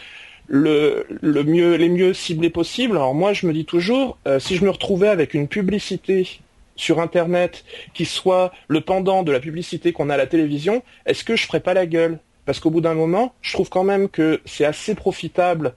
le, 0.51 1.07
le 1.09 1.45
mieux, 1.45 1.77
les 1.77 1.89
mieux 1.89 2.13
ciblées 2.13 2.51
possibles. 2.51 2.97
Alors 2.97 3.15
moi, 3.15 3.33
je 3.33 3.47
me 3.47 3.53
dis 3.53 3.65
toujours, 3.65 4.19
euh, 4.27 4.41
si 4.41 4.57
je 4.57 4.65
me 4.65 4.71
retrouvais 4.71 5.09
avec 5.09 5.33
une 5.33 5.47
publicité 5.47 6.29
sur 6.75 7.01
Internet 7.01 7.65
qui 7.95 8.05
soit 8.05 8.53
le 8.67 8.81
pendant 8.81 9.23
de 9.23 9.31
la 9.31 9.39
publicité 9.39 9.93
qu'on 9.93 10.11
a 10.11 10.15
à 10.15 10.17
la 10.17 10.27
télévision, 10.27 10.83
est-ce 11.07 11.23
que 11.23 11.37
je 11.37 11.47
ferais 11.47 11.61
pas 11.61 11.73
la 11.73 11.87
gueule? 11.87 12.19
Parce 12.47 12.59
qu'au 12.59 12.71
bout 12.71 12.81
d'un 12.81 12.95
moment, 12.95 13.33
je 13.43 13.53
trouve 13.53 13.69
quand 13.69 13.85
même 13.85 14.09
que 14.09 14.41
c'est 14.45 14.65
assez 14.65 14.97
profitable 14.97 15.75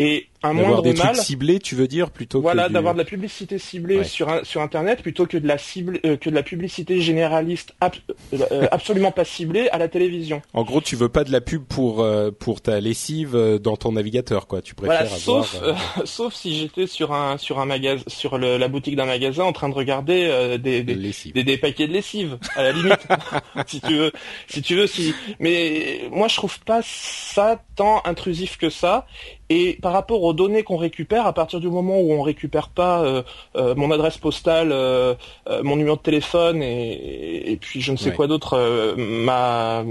et 0.00 0.26
un 0.42 0.52
moindre 0.52 0.82
des 0.82 0.92
mal. 0.94 1.12
trucs 1.12 1.24
ciblés, 1.24 1.58
tu 1.58 1.74
veux 1.74 1.88
dire, 1.88 2.10
plutôt 2.10 2.40
Voilà, 2.40 2.64
que 2.64 2.68
du... 2.68 2.74
d'avoir 2.74 2.94
de 2.94 2.98
la 2.98 3.04
publicité 3.04 3.58
ciblée 3.58 3.98
Ouais. 3.98 4.04
sur 4.04 4.28
un- 4.28 4.44
sur 4.44 4.60
internet 4.60 5.02
plutôt 5.02 5.26
que 5.26 5.36
de 5.38 5.46
la 5.48 5.58
cible 5.58 6.00
euh, 6.04 6.16
que 6.16 6.30
de 6.30 6.34
la 6.34 6.42
publicité 6.42 7.00
généraliste 7.00 7.74
ab- 7.80 7.94
euh, 8.34 8.38
euh, 8.52 8.66
absolument 8.70 9.12
pas 9.12 9.24
ciblée 9.24 9.68
à 9.70 9.78
la 9.78 9.88
télévision. 9.88 10.42
En 10.52 10.62
gros, 10.64 10.80
tu 10.80 10.96
veux 10.96 11.08
pas 11.08 11.24
de 11.24 11.32
la 11.32 11.40
pub 11.40 11.64
pour 11.64 12.02
euh, 12.02 12.30
pour 12.30 12.60
ta 12.60 12.80
lessive 12.80 13.36
dans 13.62 13.76
ton 13.76 13.92
navigateur, 13.92 14.46
quoi. 14.46 14.62
Tu 14.62 14.74
préfères 14.74 15.06
Voilà, 15.06 15.14
avoir. 15.14 15.44
sauf 15.46 16.04
sauf 16.04 16.34
si 16.34 16.56
j'étais 16.58 16.86
sur 16.86 17.12
un 17.12 17.38
sur 17.38 17.58
un 17.58 17.66
magasin 17.66 18.02
sur 18.06 18.38
le- 18.38 18.56
la 18.58 18.68
boutique 18.68 18.96
d'un 18.96 19.06
magasin 19.06 19.44
en 19.44 19.52
train 19.52 19.68
de 19.68 19.74
regarder 19.74 20.58
des, 20.58 20.82
des, 20.82 20.94
lessive. 20.94 21.32
des, 21.32 21.44
des 21.44 21.56
paquets 21.58 21.86
de 21.88 21.92
lessive 21.92 22.38
à 22.56 22.62
la 22.62 22.72
limite 22.72 23.06
si 23.66 23.80
tu 23.80 23.94
veux 23.96 24.12
si 24.48 24.62
tu 24.62 24.76
veux 24.76 24.86
si 24.86 25.14
mais 25.40 26.02
moi 26.10 26.28
je 26.28 26.36
trouve 26.36 26.58
pas 26.60 26.80
ça 26.82 27.62
tant 27.76 28.02
intrusif 28.04 28.56
que 28.58 28.70
ça 28.70 29.06
et 29.48 29.78
par 29.80 29.92
rapport 29.92 30.22
aux 30.26 30.32
données 30.34 30.62
qu'on 30.62 30.76
récupère 30.76 31.26
à 31.26 31.32
partir 31.32 31.60
du 31.60 31.68
moment 31.68 32.00
où 32.00 32.12
on 32.12 32.22
récupère 32.22 32.68
pas 32.68 33.02
euh, 33.04 33.22
euh, 33.56 33.74
mon 33.74 33.90
adresse 33.90 34.18
postale 34.18 34.70
euh, 34.72 35.14
mon 35.62 35.76
numéro 35.76 35.96
de 35.96 36.02
téléphone 36.02 36.62
et, 36.62 37.52
et 37.52 37.56
puis 37.56 37.80
je 37.80 37.92
ne 37.92 37.96
sais 37.96 38.10
Ouais. 38.10 38.14
quoi 38.14 38.26
d'autre 38.26 38.94
ma 38.96 39.84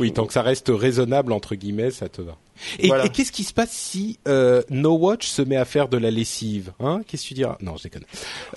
Oui, 0.00 0.12
tant 0.12 0.26
que 0.26 0.32
ça 0.32 0.42
reste 0.42 0.70
raisonnable 0.74 1.32
entre 1.32 1.54
guillemets, 1.54 1.90
ça 1.90 2.08
te 2.08 2.20
va. 2.22 2.36
Et, 2.78 2.86
Voilà. 2.86 3.06
et 3.06 3.08
qu'est-ce 3.08 3.32
qui 3.32 3.42
se 3.42 3.52
passe 3.52 3.72
si 3.72 4.18
euh, 4.28 4.62
No 4.70 4.92
Watch 4.96 5.26
se 5.26 5.42
met 5.42 5.56
à 5.56 5.64
faire 5.64 5.88
de 5.88 5.96
la 5.96 6.10
lessive 6.12 6.72
Hein? 6.78 7.00
Qu'est-ce 7.08 7.22
que 7.24 7.28
tu 7.28 7.34
diras? 7.34 7.56
Non, 7.60 7.76
je 7.76 7.82
déconne. 7.84 8.04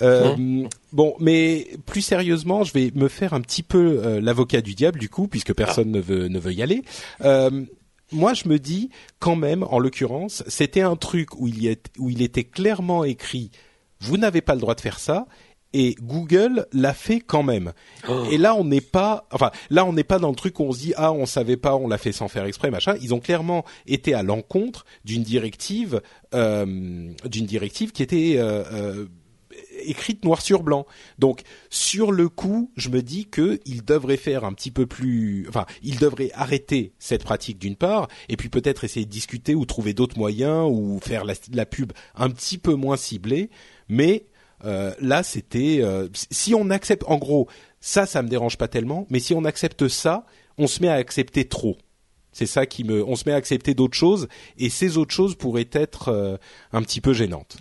Euh, 0.02 0.64
Bon, 0.92 1.14
mais 1.18 1.66
plus 1.86 2.00
sérieusement, 2.02 2.62
je 2.64 2.72
vais 2.72 2.90
me 2.94 3.08
faire 3.08 3.34
un 3.34 3.40
petit 3.40 3.62
peu 3.64 4.00
euh, 4.04 4.20
l'avocat 4.20 4.60
du 4.60 4.74
diable 4.74 4.98
du 5.00 5.08
coup, 5.08 5.26
puisque 5.26 5.52
personne 5.54 5.90
ne 5.90 6.00
veut 6.00 6.28
ne 6.28 6.38
veut 6.38 6.52
y 6.52 6.62
aller. 6.62 6.82
Moi, 8.12 8.34
je 8.34 8.48
me 8.48 8.58
dis 8.58 8.90
quand 9.18 9.36
même, 9.36 9.64
en 9.64 9.78
l'occurrence, 9.78 10.44
c'était 10.46 10.82
un 10.82 10.96
truc 10.96 11.38
où 11.40 11.48
il 11.48 11.62
y 11.62 11.68
est, 11.68 11.86
où 11.98 12.10
il 12.10 12.22
était 12.22 12.44
clairement 12.44 13.04
écrit 13.04 13.50
vous 14.00 14.16
n'avez 14.16 14.40
pas 14.40 14.54
le 14.54 14.60
droit 14.60 14.74
de 14.74 14.80
faire 14.80 14.98
ça. 14.98 15.26
Et 15.72 15.94
Google 16.00 16.66
l'a 16.72 16.94
fait 16.94 17.20
quand 17.20 17.42
même. 17.42 17.72
Et 18.30 18.38
là, 18.38 18.54
on 18.54 18.64
n'est 18.64 18.80
pas, 18.80 19.26
enfin, 19.30 19.50
là, 19.68 19.84
on 19.84 19.92
n'est 19.92 20.04
pas 20.04 20.18
dans 20.18 20.30
le 20.30 20.36
truc 20.36 20.58
où 20.58 20.62
on 20.62 20.72
se 20.72 20.78
dit 20.78 20.94
ah, 20.96 21.12
on 21.12 21.26
savait 21.26 21.58
pas, 21.58 21.76
on 21.76 21.86
l'a 21.86 21.98
fait 21.98 22.12
sans 22.12 22.28
faire 22.28 22.44
exprès, 22.44 22.70
machin. 22.70 22.94
Ils 23.02 23.12
ont 23.12 23.20
clairement 23.20 23.64
été 23.86 24.14
à 24.14 24.22
l'encontre 24.22 24.86
d'une 25.04 25.22
directive, 25.22 26.00
euh, 26.34 26.64
d'une 27.26 27.46
directive 27.46 27.92
qui 27.92 28.02
était 28.02 28.36
euh, 28.38 28.64
euh, 28.72 29.06
écrite 29.84 30.24
noir 30.24 30.40
sur 30.40 30.62
blanc. 30.62 30.86
Donc 31.18 31.42
sur 31.70 32.12
le 32.12 32.28
coup, 32.28 32.70
je 32.76 32.88
me 32.88 33.02
dis 33.02 33.26
que 33.26 33.60
il 33.64 33.84
devrait 33.84 34.16
faire 34.16 34.44
un 34.44 34.52
petit 34.52 34.70
peu 34.70 34.86
plus, 34.86 35.46
enfin, 35.48 35.66
il 35.82 35.98
devrait 35.98 36.30
arrêter 36.34 36.92
cette 36.98 37.24
pratique 37.24 37.58
d'une 37.58 37.76
part, 37.76 38.08
et 38.28 38.36
puis 38.36 38.48
peut-être 38.48 38.84
essayer 38.84 39.06
de 39.06 39.10
discuter 39.10 39.54
ou 39.54 39.64
trouver 39.64 39.94
d'autres 39.94 40.18
moyens 40.18 40.68
ou 40.70 40.98
faire 41.00 41.24
la, 41.24 41.34
la, 41.52 41.66
pub 41.66 41.92
un 42.14 42.30
petit 42.30 42.58
peu 42.58 42.74
moins 42.74 42.96
ciblée. 42.96 43.50
Mais 43.88 44.26
euh, 44.64 44.94
là, 45.00 45.22
c'était 45.22 45.80
euh, 45.82 46.08
si 46.30 46.54
on 46.54 46.70
accepte, 46.70 47.04
en 47.06 47.18
gros, 47.18 47.48
ça, 47.80 48.06
ça 48.06 48.22
me 48.22 48.28
dérange 48.28 48.56
pas 48.56 48.68
tellement, 48.68 49.06
mais 49.10 49.20
si 49.20 49.34
on 49.34 49.44
accepte 49.44 49.88
ça, 49.88 50.26
on 50.58 50.66
se 50.66 50.80
met 50.80 50.88
à 50.88 50.94
accepter 50.94 51.46
trop. 51.46 51.76
C'est 52.32 52.46
ça 52.46 52.66
qui 52.66 52.84
me, 52.84 53.04
on 53.04 53.16
se 53.16 53.24
met 53.26 53.32
à 53.32 53.36
accepter 53.36 53.74
d'autres 53.74 53.96
choses, 53.96 54.28
et 54.58 54.68
ces 54.68 54.98
autres 54.98 55.14
choses 55.14 55.34
pourraient 55.34 55.68
être 55.72 56.08
euh, 56.08 56.36
un 56.72 56.82
petit 56.82 57.00
peu 57.00 57.12
gênantes. 57.12 57.56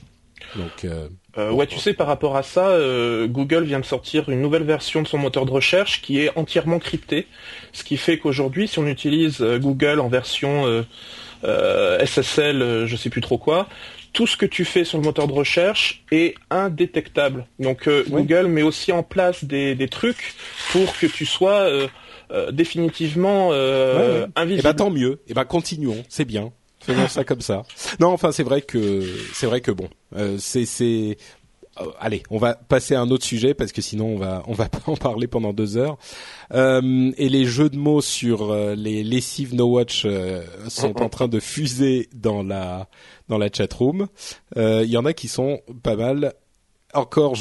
Donc, 0.55 0.85
euh, 1.37 1.49
euh, 1.49 1.51
ouais, 1.51 1.67
tu 1.67 1.79
sais, 1.79 1.93
par 1.93 2.07
rapport 2.07 2.35
à 2.35 2.43
ça, 2.43 2.69
euh, 2.69 3.27
Google 3.27 3.63
vient 3.63 3.79
de 3.79 3.85
sortir 3.85 4.29
une 4.29 4.41
nouvelle 4.41 4.63
version 4.63 5.01
de 5.01 5.07
son 5.07 5.17
moteur 5.17 5.45
de 5.45 5.51
recherche 5.51 6.01
qui 6.01 6.19
est 6.19 6.31
entièrement 6.37 6.79
crypté, 6.79 7.27
ce 7.73 7.83
qui 7.83 7.97
fait 7.97 8.17
qu'aujourd'hui, 8.17 8.67
si 8.67 8.79
on 8.79 8.87
utilise 8.87 9.41
Google 9.41 9.99
en 9.99 10.07
version 10.07 10.85
SSL, 11.43 12.85
je 12.85 12.95
sais 12.95 13.09
plus 13.09 13.21
trop 13.21 13.37
quoi, 13.37 13.67
tout 14.13 14.27
ce 14.27 14.37
que 14.37 14.45
tu 14.45 14.63
fais 14.63 14.85
sur 14.85 14.97
le 14.97 15.03
moteur 15.03 15.27
de 15.27 15.33
recherche 15.33 16.03
est 16.11 16.35
indétectable. 16.49 17.45
Donc 17.59 17.89
Google 18.09 18.47
met 18.47 18.63
aussi 18.63 18.91
en 18.91 19.03
place 19.03 19.43
des, 19.43 19.75
des, 19.75 19.87
trucs 19.87 20.33
pour 20.71 20.97
que 20.97 21.05
tu 21.05 21.25
sois 21.25 21.69
définitivement 22.51 23.51
invisible. 24.35 24.59
Et 24.59 24.63
bah 24.63 24.73
tant 24.73 24.89
mieux. 24.89 25.19
Et 25.27 25.33
bah 25.33 25.45
continuons, 25.45 26.03
c'est 26.07 26.25
bien. 26.25 26.51
Faisons 26.85 27.07
ça 27.07 27.23
comme 27.23 27.41
ça. 27.41 27.63
Non, 27.99 28.09
enfin 28.09 28.31
c'est 28.31 28.43
vrai 28.43 28.61
que 28.61 29.03
c'est 29.33 29.47
vrai 29.47 29.61
que 29.61 29.71
bon, 29.71 29.89
euh, 30.15 30.37
c'est 30.39 30.65
c'est 30.65 31.17
euh, 31.81 31.85
allez, 31.99 32.23
on 32.29 32.37
va 32.37 32.55
passer 32.55 32.95
à 32.95 33.01
un 33.01 33.09
autre 33.09 33.25
sujet 33.25 33.53
parce 33.53 33.71
que 33.71 33.81
sinon 33.81 34.07
on 34.07 34.17
va 34.17 34.43
on 34.47 34.53
va 34.53 34.69
pas 34.69 34.81
en 34.85 34.95
parler 34.95 35.27
pendant 35.27 35.53
deux 35.53 35.77
heures. 35.77 35.97
Euh, 36.53 37.11
et 37.17 37.29
les 37.29 37.45
jeux 37.45 37.69
de 37.69 37.77
mots 37.77 38.01
sur 38.01 38.51
euh, 38.51 38.75
les 38.75 39.03
lessives 39.03 39.55
No 39.55 39.65
Watch 39.65 40.07
sont 40.67 41.01
en 41.01 41.09
train 41.09 41.27
de 41.27 41.39
fuser 41.39 42.09
dans 42.13 42.43
la 42.43 42.87
dans 43.27 43.37
la 43.37 43.49
chat 43.51 43.71
room. 43.73 44.07
Il 44.55 44.89
y 44.89 44.97
en 44.97 45.05
a 45.05 45.13
qui 45.13 45.27
sont 45.27 45.61
pas 45.83 45.95
mal. 45.95 46.33
Encore 46.93 47.35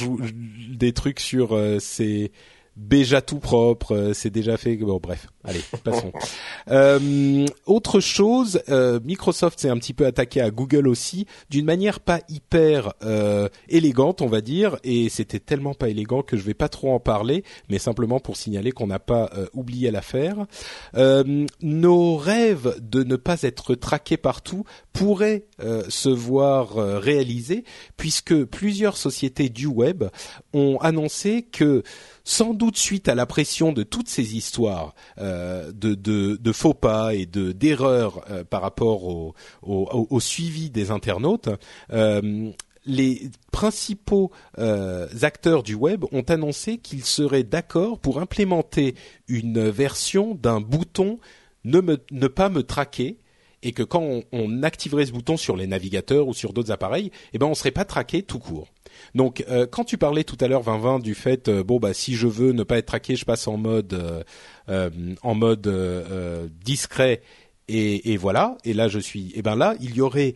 des 0.68 0.92
trucs 0.92 1.20
sur 1.20 1.56
ces 1.78 2.32
déjà 2.76 3.20
tout 3.20 3.38
propre, 3.38 3.94
euh, 3.94 4.14
c'est 4.14 4.30
déjà 4.30 4.56
fait. 4.56 4.76
Bon, 4.76 4.98
bref, 5.02 5.28
allez, 5.44 5.60
passons. 5.84 6.12
euh, 6.70 7.46
autre 7.66 8.00
chose, 8.00 8.62
euh, 8.68 8.98
Microsoft 9.04 9.60
s'est 9.60 9.68
un 9.68 9.76
petit 9.76 9.94
peu 9.94 10.06
attaqué 10.06 10.40
à 10.40 10.50
Google 10.50 10.88
aussi, 10.88 11.26
d'une 11.50 11.64
manière 11.64 12.00
pas 12.00 12.20
hyper 12.28 12.94
euh, 13.02 13.48
élégante, 13.68 14.22
on 14.22 14.26
va 14.26 14.40
dire, 14.40 14.76
et 14.82 15.08
c'était 15.08 15.38
tellement 15.38 15.74
pas 15.74 15.88
élégant 15.88 16.22
que 16.22 16.36
je 16.36 16.42
vais 16.42 16.54
pas 16.54 16.68
trop 16.68 16.92
en 16.92 17.00
parler, 17.00 17.44
mais 17.68 17.78
simplement 17.78 18.18
pour 18.20 18.36
signaler 18.36 18.72
qu'on 18.72 18.86
n'a 18.86 18.98
pas 18.98 19.30
oublié 19.52 19.90
l'affaire. 19.90 20.46
nos 20.94 22.16
rêves 22.16 22.76
de 22.80 23.02
ne 23.02 23.16
pas 23.16 23.42
être 23.42 23.74
traqués 23.74 24.16
partout 24.16 24.64
pourraient 24.92 25.46
se 25.88 26.08
voir 26.08 26.74
réalisés, 26.76 27.64
puisque 27.96 28.44
plusieurs 28.44 28.96
sociétés 28.96 29.48
du 29.48 29.66
web 29.66 30.04
ont 30.52 30.78
annoncé 30.80 31.42
que 31.42 31.82
sans 32.24 32.54
doute 32.54 32.78
suite 32.78 33.08
à 33.08 33.14
la 33.14 33.26
pression 33.26 33.72
de 33.72 33.82
toutes 33.82 34.08
ces 34.08 34.34
histoires 34.34 34.94
euh, 35.18 35.70
de, 35.72 36.52
faux 36.52 36.74
pas 36.74 37.14
et 37.14 37.26
de 37.26 37.52
d'erreurs 37.52 38.24
euh, 38.30 38.44
par 38.44 38.62
rapport 38.62 39.04
au, 39.62 40.20
suivi 40.20 40.70
des 40.70 40.90
internautes. 40.90 41.50
Euh, 41.92 42.50
les 42.86 43.30
principaux 43.50 44.30
acteurs 45.22 45.62
du 45.62 45.74
web 45.74 46.04
ont 46.12 46.22
annoncé 46.22 46.76
qu'ils 46.78 47.04
seraient 47.04 47.42
d'accord 47.42 47.98
pour 47.98 48.20
implémenter 48.20 48.94
une 49.26 49.70
version 49.70 50.34
d'un 50.34 50.60
bouton 50.60 51.18
ne 51.64 52.26
pas 52.26 52.50
me 52.50 52.62
traquer 52.62 53.18
et 53.62 53.72
que 53.72 53.82
quand 53.82 54.02
on, 54.02 54.22
on, 54.32 54.62
activerait 54.62 55.06
ce 55.06 55.12
bouton 55.12 55.38
sur 55.38 55.56
les 55.56 55.66
navigateurs 55.66 56.28
ou 56.28 56.34
sur 56.34 56.52
d'autres 56.52 56.72
appareils, 56.72 57.10
eh 57.32 57.38
ben 57.38 57.46
on 57.46 57.54
serait 57.54 57.70
pas 57.70 57.86
traqué 57.86 58.22
tout 58.22 58.38
court. 58.38 58.73
Donc 59.14 59.44
euh, 59.48 59.66
quand 59.66 59.84
tu 59.84 59.98
parlais 59.98 60.24
tout 60.24 60.38
à 60.40 60.48
l'heure 60.48 60.64
2020 60.64 61.00
du 61.00 61.14
fait 61.14 61.48
euh, 61.48 61.62
bon 61.62 61.78
bah 61.78 61.94
si 61.94 62.14
je 62.14 62.26
veux 62.26 62.52
ne 62.52 62.62
pas 62.62 62.78
être 62.78 62.86
traqué, 62.86 63.16
je 63.16 63.24
passe 63.24 63.46
en 63.48 63.56
mode 63.56 64.24
euh, 64.68 64.90
en 65.22 65.34
mode 65.34 65.68
discret 66.64 67.22
et, 67.68 68.16
voilà. 68.16 68.58
Et 68.64 68.74
là 68.74 68.88
je 68.88 68.98
suis. 68.98 69.32
Et 69.34 69.42
ben 69.42 69.56
là 69.56 69.74
il 69.80 69.94
y 69.96 70.00
aurait 70.00 70.34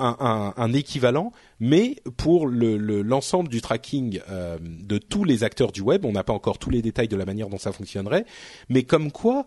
un, 0.00 0.72
équivalent, 0.72 1.30
mais 1.60 1.96
pour 2.16 2.48
l'ensemble 2.48 3.48
le, 3.48 3.50
du 3.50 3.60
tracking 3.60 4.20
de 4.60 4.98
tous 4.98 5.24
les 5.24 5.44
acteurs 5.44 5.70
du 5.70 5.82
web, 5.82 6.04
on 6.04 6.12
n'a 6.12 6.24
pas 6.24 6.32
encore 6.32 6.58
tous 6.58 6.70
les 6.70 6.82
détails 6.82 7.08
de 7.08 7.16
la 7.16 7.24
manière 7.24 7.48
dont 7.48 7.58
ça 7.58 7.72
fonctionnerait, 7.72 8.26
mais 8.68 8.82
comme 8.82 9.12
quoi, 9.12 9.46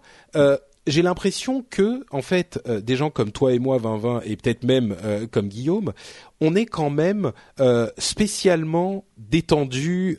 j'ai 0.88 1.02
l'impression 1.02 1.64
que, 1.70 2.06
en 2.12 2.22
fait, 2.22 2.60
euh, 2.68 2.82
des 2.82 2.96
gens 2.96 3.10
comme 3.10 3.32
toi 3.32 3.54
et 3.54 3.60
moi, 3.60 3.78
2020, 3.78 4.22
et 4.26 4.36
peut-être 4.38 4.64
même 4.64 4.96
euh, 5.04 5.28
comme 5.30 5.50
Guillaume, 5.50 5.94
on 6.42 6.56
est 6.56 6.66
quand 6.66 6.90
même 6.90 7.32
euh, 7.60 7.90
spécialement 7.98 9.06
détendu 9.18 10.18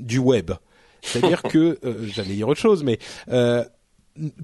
du 0.00 0.18
web. 0.18 0.52
C'est-à-dire 1.02 1.42
que, 1.42 1.78
j'allais 2.02 2.34
dire 2.34 2.48
autre 2.48 2.60
chose, 2.60 2.84
mais 2.84 2.98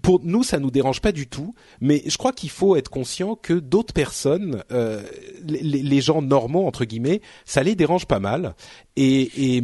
pour 0.02 0.20
nous, 0.22 0.42
ça 0.42 0.58
nous 0.58 0.70
dérange 0.70 1.00
pas 1.00 1.12
du 1.12 1.26
tout, 1.26 1.54
mais 1.80 2.02
je 2.06 2.16
crois 2.16 2.32
qu'il 2.32 2.50
faut 2.50 2.76
être 2.76 2.90
conscient 2.90 3.34
que 3.34 3.54
d'autres 3.54 3.94
personnes, 3.94 4.62
les, 5.44 5.82
les, 5.82 6.00
gens 6.00 6.22
normaux 6.22 6.66
entre 6.66 6.84
guillemets, 6.84 7.20
ça 7.44 7.62
les 7.62 7.74
dérange 7.74 8.06
pas 8.06 8.20
mal 8.20 8.54
et, 8.96 9.56
et, 9.56 9.62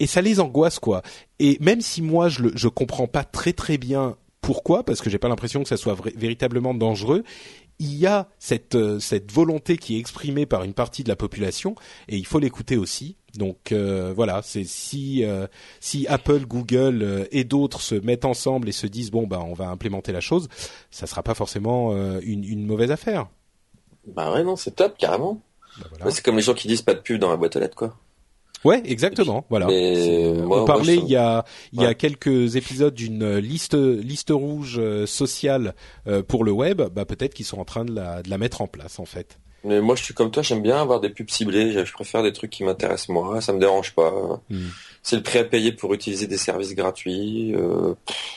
et 0.00 0.06
ça 0.06 0.20
les 0.20 0.40
angoisse 0.40 0.78
quoi. 0.78 1.02
Et 1.38 1.58
même 1.60 1.80
si 1.80 2.02
moi 2.02 2.28
je 2.28 2.42
le, 2.42 2.52
je 2.56 2.68
comprends 2.68 3.06
pas 3.06 3.22
très 3.22 3.52
très 3.52 3.78
bien 3.78 4.16
pourquoi 4.46 4.84
Parce 4.84 5.00
que 5.00 5.10
j'ai 5.10 5.18
pas 5.18 5.26
l'impression 5.26 5.64
que 5.64 5.68
ça 5.68 5.76
soit 5.76 5.96
véritablement 6.14 6.72
dangereux. 6.72 7.24
Il 7.80 7.96
y 7.96 8.06
a 8.06 8.28
cette 8.38 8.76
euh, 8.76 9.00
cette 9.00 9.32
volonté 9.32 9.76
qui 9.76 9.96
est 9.96 9.98
exprimée 9.98 10.46
par 10.46 10.62
une 10.62 10.72
partie 10.72 11.02
de 11.02 11.08
la 11.08 11.16
population 11.16 11.74
et 12.08 12.16
il 12.16 12.24
faut 12.24 12.38
l'écouter 12.38 12.76
aussi. 12.76 13.16
Donc 13.34 13.72
euh, 13.72 14.12
voilà, 14.14 14.42
c'est 14.42 14.62
si 14.62 15.24
euh, 15.24 15.48
si 15.80 16.06
Apple, 16.06 16.46
Google 16.46 17.26
et 17.32 17.42
d'autres 17.42 17.80
se 17.80 17.96
mettent 17.96 18.24
ensemble 18.24 18.68
et 18.68 18.72
se 18.72 18.86
disent 18.86 19.10
bon 19.10 19.26
bah 19.26 19.42
on 19.44 19.52
va 19.52 19.68
implémenter 19.68 20.12
la 20.12 20.20
chose, 20.20 20.48
ça 20.92 21.08
sera 21.08 21.24
pas 21.24 21.34
forcément 21.34 21.92
une, 22.20 22.44
une 22.44 22.64
mauvaise 22.64 22.92
affaire. 22.92 23.26
Bah 24.06 24.32
ouais 24.32 24.44
non 24.44 24.54
c'est 24.54 24.76
top 24.76 24.96
carrément. 24.96 25.42
Bah 25.98 26.10
c'est 26.10 26.24
comme 26.24 26.36
les 26.36 26.42
gens 26.42 26.54
qui 26.54 26.68
disent 26.68 26.82
pas 26.82 26.94
de 26.94 27.00
pub 27.00 27.18
dans 27.20 27.30
la 27.30 27.36
boîte 27.36 27.56
aux 27.56 27.60
lettres 27.60 27.76
quoi. 27.76 27.96
Ouais, 28.66 28.82
exactement. 28.84 29.44
Voilà. 29.48 29.68
on 29.68 30.64
parlait 30.64 30.96
il 30.96 31.08
y 31.08 31.16
a 31.16 31.44
il 31.72 31.80
y 31.80 31.86
a 31.86 31.94
quelques 31.94 32.56
épisodes 32.56 32.94
d'une 32.94 33.36
liste 33.36 33.74
liste 33.74 34.30
rouge 34.30 34.76
euh, 34.78 35.06
sociale 35.06 35.74
euh, 36.06 36.22
pour 36.22 36.44
le 36.44 36.52
web. 36.52 36.82
Bah 36.82 37.04
peut-être 37.04 37.34
qu'ils 37.34 37.46
sont 37.46 37.58
en 37.58 37.64
train 37.64 37.84
de 37.84 37.94
la 37.94 38.22
de 38.22 38.30
la 38.30 38.38
mettre 38.38 38.60
en 38.60 38.66
place 38.66 38.98
en 38.98 39.04
fait. 39.04 39.38
Mais 39.64 39.80
moi 39.80 39.96
je 39.96 40.04
suis 40.04 40.14
comme 40.14 40.30
toi, 40.30 40.42
j'aime 40.42 40.62
bien 40.62 40.80
avoir 40.80 41.00
des 41.00 41.10
pubs 41.10 41.30
ciblées. 41.30 41.84
Je 41.84 41.92
préfère 41.92 42.22
des 42.22 42.32
trucs 42.32 42.50
qui 42.50 42.64
m'intéressent 42.64 43.08
moi. 43.10 43.40
Ça 43.40 43.52
me 43.52 43.58
dérange 43.58 43.94
pas. 43.94 44.40
Hmm. 44.50 44.68
C'est 45.02 45.16
le 45.16 45.22
prix 45.22 45.38
à 45.38 45.44
payer 45.44 45.72
pour 45.72 45.94
utiliser 45.94 46.26
des 46.26 46.36
services 46.36 46.74
gratuits. 46.74 47.54
Euh, 47.54 47.94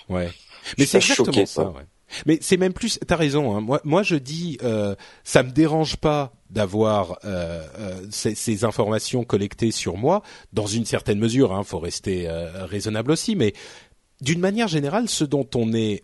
ouais. 0.10 0.30
Mais 0.78 0.86
c'est 0.86 0.98
exactement 0.98 1.46
ça. 1.46 1.70
Ouais. 1.70 1.84
Mais 2.26 2.38
c'est 2.42 2.58
même 2.58 2.74
plus. 2.74 3.00
T'as 3.08 3.16
raison. 3.16 3.56
Hein. 3.56 3.62
Moi, 3.62 3.82
moi, 3.84 4.04
je 4.04 4.16
dis, 4.16 4.58
euh, 4.64 4.96
ça 5.24 5.44
me 5.44 5.52
dérange 5.52 5.98
pas 5.98 6.34
d'avoir 6.50 7.20
euh, 7.26 7.66
euh, 7.78 8.08
ces, 8.12 8.64
informations 8.66 9.24
collectées 9.24 9.72
sur 9.72 9.98
moi, 9.98 10.24
dans 10.54 10.66
une 10.66 10.86
certaine 10.86 11.20
mesure. 11.20 11.54
Hein, 11.54 11.64
faut 11.64 11.80
rester 11.80 12.28
raisonnable 12.30 13.12
aussi, 13.12 13.36
mais 13.36 13.54
d'une 14.22 14.40
manière 14.40 14.68
générale, 14.68 15.08
ce 15.08 15.24
dont 15.24 15.48
on 15.56 15.74
est, 15.74 16.04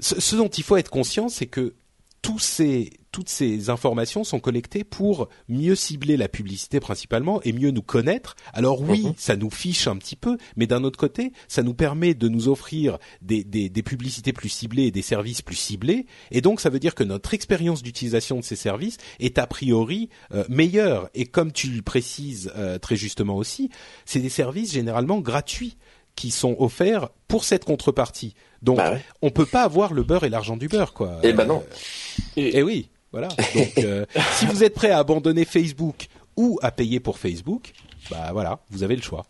ce, 0.00 0.36
dont 0.36 0.48
il 0.48 0.64
faut 0.64 0.76
être 0.76 0.90
conscient, 0.90 1.28
c'est 1.28 1.46
que 1.46 1.74
tous 2.22 2.38
ces 2.38 2.90
toutes 3.12 3.28
ces 3.28 3.70
informations 3.70 4.24
sont 4.24 4.40
collectées 4.40 4.84
pour 4.84 5.28
mieux 5.48 5.74
cibler 5.74 6.16
la 6.16 6.28
publicité 6.28 6.80
principalement 6.80 7.40
et 7.42 7.52
mieux 7.52 7.70
nous 7.70 7.82
connaître. 7.82 8.36
Alors 8.52 8.80
oui, 8.80 9.06
mhm. 9.06 9.14
ça 9.16 9.36
nous 9.36 9.50
fiche 9.50 9.86
un 9.86 9.96
petit 9.96 10.16
peu, 10.16 10.36
mais 10.56 10.66
d'un 10.66 10.84
autre 10.84 10.98
côté, 10.98 11.32
ça 11.48 11.62
nous 11.62 11.74
permet 11.74 12.14
de 12.14 12.28
nous 12.28 12.48
offrir 12.48 12.98
des, 13.22 13.44
des, 13.44 13.68
des, 13.68 13.82
publicités 13.82 14.32
plus 14.32 14.48
ciblées 14.48 14.84
et 14.84 14.90
des 14.90 15.02
services 15.02 15.42
plus 15.42 15.56
ciblés. 15.56 16.06
Et 16.30 16.40
donc, 16.40 16.60
ça 16.60 16.70
veut 16.70 16.78
dire 16.78 16.94
que 16.94 17.04
notre 17.04 17.34
expérience 17.34 17.82
d'utilisation 17.82 18.38
de 18.38 18.44
ces 18.44 18.56
services 18.56 18.98
est 19.18 19.38
a 19.38 19.46
priori 19.46 20.08
euh, 20.32 20.44
meilleure. 20.48 21.08
Et 21.14 21.26
comme 21.26 21.52
tu 21.52 21.68
le 21.68 21.82
précises 21.82 22.52
euh, 22.56 22.78
très 22.78 22.96
justement 22.96 23.36
aussi, 23.36 23.70
c'est 24.04 24.20
des 24.20 24.28
services 24.28 24.72
généralement 24.72 25.20
gratuits 25.20 25.76
qui 26.14 26.30
sont 26.30 26.56
offerts 26.58 27.08
pour 27.28 27.44
cette 27.44 27.64
contrepartie. 27.64 28.34
Donc, 28.62 28.76
bah 28.76 28.98
on 29.22 29.30
peut 29.30 29.46
pas 29.46 29.62
avoir 29.62 29.94
le 29.94 30.02
beurre 30.02 30.24
et 30.24 30.28
l'argent 30.28 30.56
du 30.56 30.68
beurre, 30.68 30.92
quoi. 30.92 31.18
Eh 31.22 31.32
ben 31.32 31.46
non. 31.46 31.64
Et, 32.36 32.58
et 32.58 32.62
oui. 32.62 32.90
Voilà. 33.12 33.28
Donc, 33.28 33.78
euh, 33.78 34.06
si 34.34 34.46
vous 34.46 34.62
êtes 34.62 34.74
prêt 34.74 34.90
à 34.90 34.98
abandonner 34.98 35.44
Facebook 35.44 36.06
ou 36.36 36.58
à 36.62 36.70
payer 36.70 37.00
pour 37.00 37.18
Facebook, 37.18 37.72
bah 38.10 38.30
voilà, 38.32 38.60
vous 38.70 38.82
avez 38.82 38.96
le 38.96 39.02
choix. 39.02 39.26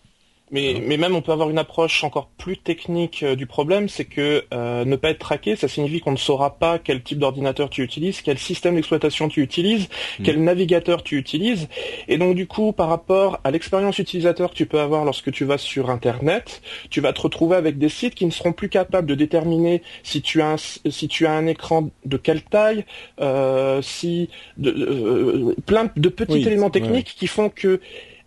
Mais, 0.50 0.82
mais 0.84 0.96
même 0.96 1.14
on 1.14 1.22
peut 1.22 1.32
avoir 1.32 1.50
une 1.50 1.58
approche 1.58 2.02
encore 2.04 2.28
plus 2.38 2.56
technique 2.56 3.22
euh, 3.22 3.36
du 3.36 3.46
problème, 3.46 3.88
c'est 3.88 4.04
que 4.04 4.44
euh, 4.52 4.84
ne 4.84 4.96
pas 4.96 5.10
être 5.10 5.18
traqué, 5.18 5.56
ça 5.56 5.68
signifie 5.68 6.00
qu'on 6.00 6.12
ne 6.12 6.16
saura 6.16 6.58
pas 6.58 6.78
quel 6.78 7.02
type 7.02 7.18
d'ordinateur 7.18 7.70
tu 7.70 7.82
utilises, 7.82 8.20
quel 8.22 8.38
système 8.38 8.74
d'exploitation 8.74 9.28
tu 9.28 9.42
utilises, 9.42 9.88
Mm. 10.18 10.22
quel 10.24 10.42
navigateur 10.44 11.02
tu 11.02 11.16
utilises. 11.16 11.68
Et 12.08 12.18
donc 12.18 12.34
du 12.34 12.46
coup, 12.46 12.72
par 12.72 12.88
rapport 12.88 13.40
à 13.44 13.50
l'expérience 13.50 13.98
utilisateur 13.98 14.50
que 14.50 14.54
tu 14.54 14.66
peux 14.66 14.80
avoir 14.80 15.04
lorsque 15.04 15.30
tu 15.32 15.44
vas 15.44 15.58
sur 15.58 15.90
Internet, 15.90 16.62
tu 16.90 17.00
vas 17.00 17.12
te 17.12 17.20
retrouver 17.20 17.56
avec 17.56 17.78
des 17.78 17.88
sites 17.88 18.14
qui 18.14 18.26
ne 18.26 18.30
seront 18.30 18.52
plus 18.52 18.68
capables 18.68 19.06
de 19.06 19.14
déterminer 19.14 19.82
si 20.02 20.22
tu 20.22 20.42
as 20.42 20.52
un, 20.52 20.56
si 20.56 21.08
tu 21.08 21.26
as 21.26 21.32
un 21.32 21.46
écran 21.46 21.90
de 22.04 22.16
quelle 22.16 22.42
taille, 22.42 22.84
euh, 23.20 23.82
si 23.82 24.28
de, 24.56 24.70
euh, 24.70 25.54
plein 25.66 25.90
de 25.96 26.08
petits 26.08 26.32
Oui, 26.32 26.46
éléments 26.46 26.66
ouais. 26.66 26.70
techniques 26.70 27.14
qui 27.18 27.26
font 27.26 27.48
que 27.48 27.80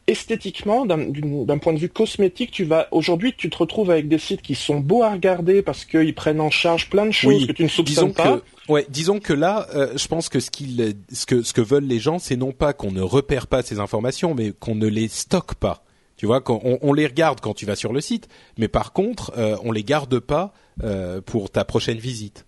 esthétiquement, 0.07 0.85
d'un 0.85 1.57
point 1.57 1.73
de 1.73 1.79
vue 1.79 1.89
cosmétique, 1.89 2.51
tu 2.51 2.65
vas 2.65 2.87
aujourd'hui 2.91 3.33
tu 3.37 3.49
te 3.49 3.57
retrouves 3.57 3.89
avec 3.89 4.07
des 4.07 4.17
sites 4.17 4.41
qui 4.41 4.55
sont 4.55 4.79
beaux 4.79 5.03
à 5.03 5.11
regarder 5.11 5.61
parce 5.61 5.85
qu'ils 5.85 6.13
prennent 6.13 6.41
en 6.41 6.49
charge 6.49 6.89
plein 6.89 7.05
de 7.05 7.11
choses 7.11 7.41
Oui, 7.41 7.47
que 7.47 7.53
tu 7.53 7.63
ne 7.63 7.67
soupçonnes 7.67 8.09
disons 8.09 8.11
pas. 8.11 8.37
que 8.39 8.71
ouais, 8.71 8.85
disons 8.89 9.19
que 9.19 9.33
là, 9.33 9.67
euh, 9.75 9.93
je 9.95 10.07
pense 10.07 10.29
que 10.29 10.39
ce 10.39 10.51
qu'ils, 10.51 10.95
ce 11.11 11.25
que 11.25 11.41
ce 11.41 11.53
que 11.53 11.61
veulent 11.61 11.85
les 11.87 11.99
gens, 11.99 12.19
c'est 12.19 12.35
non 12.35 12.51
pas 12.51 12.73
qu'on 12.73 12.91
ne 12.91 13.01
repère 13.01 13.47
pas 13.47 13.61
ces 13.61 13.79
informations, 13.79 14.33
mais 14.35 14.51
qu'on 14.51 14.75
ne 14.75 14.87
les 14.87 15.07
stocke 15.07 15.55
pas. 15.55 15.83
Tu 16.17 16.25
vois, 16.25 16.41
qu'on 16.41 16.61
on, 16.63 16.79
on 16.81 16.93
les 16.93 17.07
regarde 17.07 17.39
quand 17.41 17.53
tu 17.53 17.65
vas 17.65 17.75
sur 17.75 17.91
le 17.91 17.99
site, 18.01 18.27
mais 18.57 18.67
par 18.67 18.93
contre, 18.93 19.33
euh, 19.37 19.57
on 19.63 19.71
les 19.71 19.83
garde 19.83 20.19
pas 20.19 20.53
euh, 20.83 21.21
pour 21.21 21.49
ta 21.49 21.65
prochaine 21.65 21.97
visite. 21.97 22.45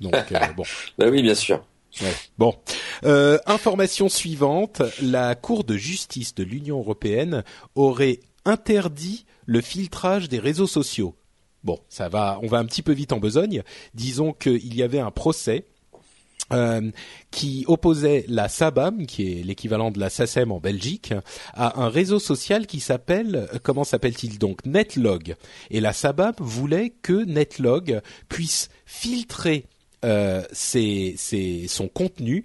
Donc 0.00 0.14
euh, 0.14 0.38
bon. 0.56 0.62
Bah 0.98 1.06
oui, 1.10 1.22
bien 1.22 1.34
sûr. 1.34 1.62
Bon, 2.38 2.54
euh, 3.04 3.38
information 3.46 4.08
suivante 4.08 4.82
la 5.02 5.34
Cour 5.34 5.64
de 5.64 5.76
justice 5.76 6.34
de 6.34 6.44
l'Union 6.44 6.78
européenne 6.78 7.44
aurait 7.74 8.20
interdit 8.44 9.26
le 9.46 9.60
filtrage 9.60 10.28
des 10.28 10.38
réseaux 10.38 10.66
sociaux. 10.66 11.14
Bon, 11.64 11.80
ça 11.88 12.08
va, 12.08 12.38
on 12.42 12.46
va 12.46 12.58
un 12.58 12.64
petit 12.64 12.82
peu 12.82 12.92
vite 12.92 13.12
en 13.12 13.18
besogne. 13.18 13.62
Disons 13.94 14.32
qu'il 14.32 14.74
y 14.74 14.82
avait 14.82 15.00
un 15.00 15.10
procès 15.10 15.66
euh, 16.52 16.90
qui 17.30 17.64
opposait 17.66 18.24
la 18.28 18.48
SABAM, 18.48 19.06
qui 19.06 19.32
est 19.32 19.42
l'équivalent 19.42 19.90
de 19.90 20.00
la 20.00 20.08
SACEM 20.08 20.50
en 20.50 20.60
Belgique, 20.60 21.12
à 21.52 21.82
un 21.82 21.88
réseau 21.90 22.18
social 22.18 22.66
qui 22.66 22.80
s'appelle, 22.80 23.48
comment 23.62 23.84
s'appelle-t-il 23.84 24.38
donc, 24.38 24.64
Netlog. 24.64 25.34
Et 25.70 25.80
la 25.80 25.92
SABAM 25.92 26.34
voulait 26.38 26.90
que 27.02 27.24
Netlog 27.24 28.00
puisse 28.28 28.70
filtrer 28.86 29.66
euh, 30.04 30.42
ses- 30.52 31.14
son 31.68 31.88
contenu 31.88 32.44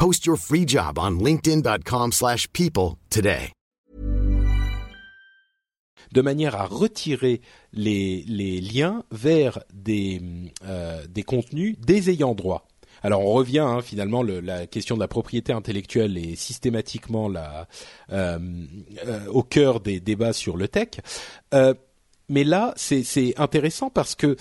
Post 0.00 0.24
your 0.24 0.38
free 0.38 0.64
job 0.66 0.98
on 0.98 1.18
linkedin.com/people 1.22 2.10
slash 2.12 2.48
people 2.54 2.96
today. 3.10 3.52
de 6.12 6.22
manière 6.22 6.56
à 6.56 6.64
retirer 6.64 7.42
les, 7.74 8.24
liens 8.62 9.04
vers 9.12 9.62
des, 9.74 10.22
euh, 10.64 11.06
des 11.06 11.22
contenus 11.22 11.76
des 11.78 12.08
ayants 12.08 12.34
droit. 12.34 12.66
Alors 13.02 13.20
on 13.20 13.32
revient 13.34 13.58
hein, 13.58 13.82
finalement 13.82 14.22
le, 14.22 14.40
la 14.40 14.66
question 14.66 14.94
de 14.94 15.00
la 15.00 15.06
propriété 15.06 15.52
intellectuelle 15.52 16.16
est 16.16 16.34
systématiquement 16.34 17.28
la, 17.28 17.68
euh, 18.10 18.38
euh, 19.06 19.26
au 19.26 19.42
cœur 19.42 19.80
des 19.80 20.00
débats 20.00 20.32
sur 20.32 20.56
le 20.56 20.66
tech. 20.66 20.88
Mais 22.30 22.44
là 22.44 22.72
c'est 22.76 23.38
intéressant 23.38 23.90
parce 23.90 24.14
que 24.14 24.36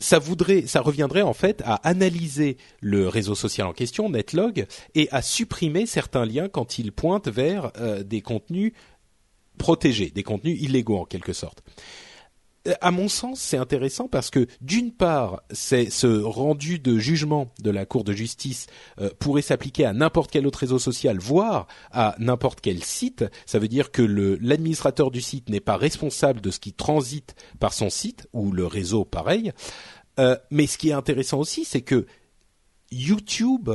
ça 0.00 0.18
voudrait, 0.18 0.66
ça 0.66 0.80
reviendrait 0.80 1.22
en 1.22 1.34
fait 1.34 1.62
à 1.64 1.74
analyser 1.88 2.56
le 2.80 3.06
réseau 3.06 3.34
social 3.34 3.66
en 3.66 3.72
question, 3.72 4.08
Netlog, 4.08 4.66
et 4.94 5.08
à 5.12 5.22
supprimer 5.22 5.86
certains 5.86 6.24
liens 6.24 6.48
quand 6.48 6.78
ils 6.78 6.90
pointent 6.90 7.28
vers 7.28 7.70
euh, 7.78 8.02
des 8.02 8.22
contenus 8.22 8.72
protégés, 9.58 10.10
des 10.10 10.22
contenus 10.22 10.60
illégaux 10.60 10.98
en 10.98 11.04
quelque 11.04 11.34
sorte. 11.34 11.62
Euh, 12.68 12.74
À 12.80 12.90
mon 12.90 13.08
sens, 13.08 13.40
c'est 13.40 13.56
intéressant 13.56 14.08
parce 14.08 14.30
que 14.30 14.46
d'une 14.60 14.92
part, 14.92 15.42
c'est 15.50 15.90
ce 15.90 16.06
rendu 16.22 16.78
de 16.78 16.98
jugement 16.98 17.52
de 17.60 17.70
la 17.70 17.86
Cour 17.86 18.04
de 18.04 18.12
justice 18.12 18.66
euh, 19.00 19.10
pourrait 19.18 19.42
s'appliquer 19.42 19.86
à 19.86 19.92
n'importe 19.92 20.30
quel 20.30 20.46
autre 20.46 20.58
réseau 20.60 20.78
social, 20.78 21.18
voire 21.18 21.66
à 21.90 22.14
n'importe 22.18 22.60
quel 22.60 22.82
site. 22.84 23.24
Ça 23.46 23.58
veut 23.58 23.68
dire 23.68 23.90
que 23.90 24.02
l'administrateur 24.02 25.10
du 25.10 25.20
site 25.20 25.48
n'est 25.48 25.60
pas 25.60 25.76
responsable 25.76 26.40
de 26.40 26.50
ce 26.50 26.60
qui 26.60 26.72
transite 26.72 27.34
par 27.58 27.72
son 27.72 27.88
site 27.88 28.28
ou 28.32 28.52
le 28.52 28.66
réseau 28.66 29.04
pareil. 29.04 29.52
Euh, 30.18 30.36
mais 30.50 30.66
ce 30.66 30.76
qui 30.76 30.90
est 30.90 30.94
intéressant 30.94 31.38
aussi, 31.38 31.64
c'est 31.64 31.80
que 31.80 32.06
YouTube 32.90 33.70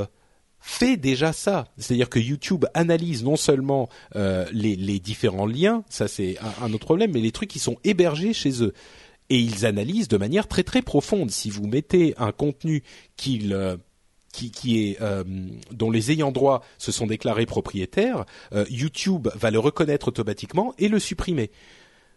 fait 0.68 0.98
déjà 0.98 1.32
ça. 1.32 1.68
C'est-à-dire 1.78 2.10
que 2.10 2.18
YouTube 2.18 2.66
analyse 2.74 3.24
non 3.24 3.36
seulement 3.36 3.88
euh, 4.16 4.46
les, 4.52 4.76
les 4.76 5.00
différents 5.00 5.46
liens, 5.46 5.84
ça 5.90 6.08
c'est 6.08 6.38
un, 6.60 6.74
autre 6.74 6.86
problème, 6.86 7.12
mais 7.14 7.22
les 7.22 7.32
trucs 7.32 7.50
qui 7.52 7.60
sont 7.60 7.78
hébergés 7.84 8.34
chez 8.34 8.64
eux. 8.64 8.74
Et 9.30 9.38
ils 9.38 9.68
analysent 9.68 10.08
de 10.08 10.18
manière 10.18 10.48
très 10.48 10.64
très 10.64 10.82
profonde. 10.82 11.30
Si 11.30 11.52
vous 11.52 11.68
mettez 11.68 12.16
un 12.18 12.32
contenu 12.32 12.82
euh, 13.52 13.78
qui, 14.34 14.50
qui 14.50 14.84
est 14.84 15.02
euh, 15.02 15.24
dont 15.72 15.92
les 15.92 16.12
ayants 16.12 16.32
droit 16.32 16.64
se 16.80 16.92
sont 16.92 17.06
déclarés 17.06 17.46
propriétaires, 17.46 18.26
euh, 18.54 18.66
YouTube 18.72 19.28
va 19.36 19.52
le 19.52 19.60
reconnaître 19.60 20.08
automatiquement 20.08 20.74
et 20.80 20.88
le 20.88 20.98
supprimer. 20.98 21.52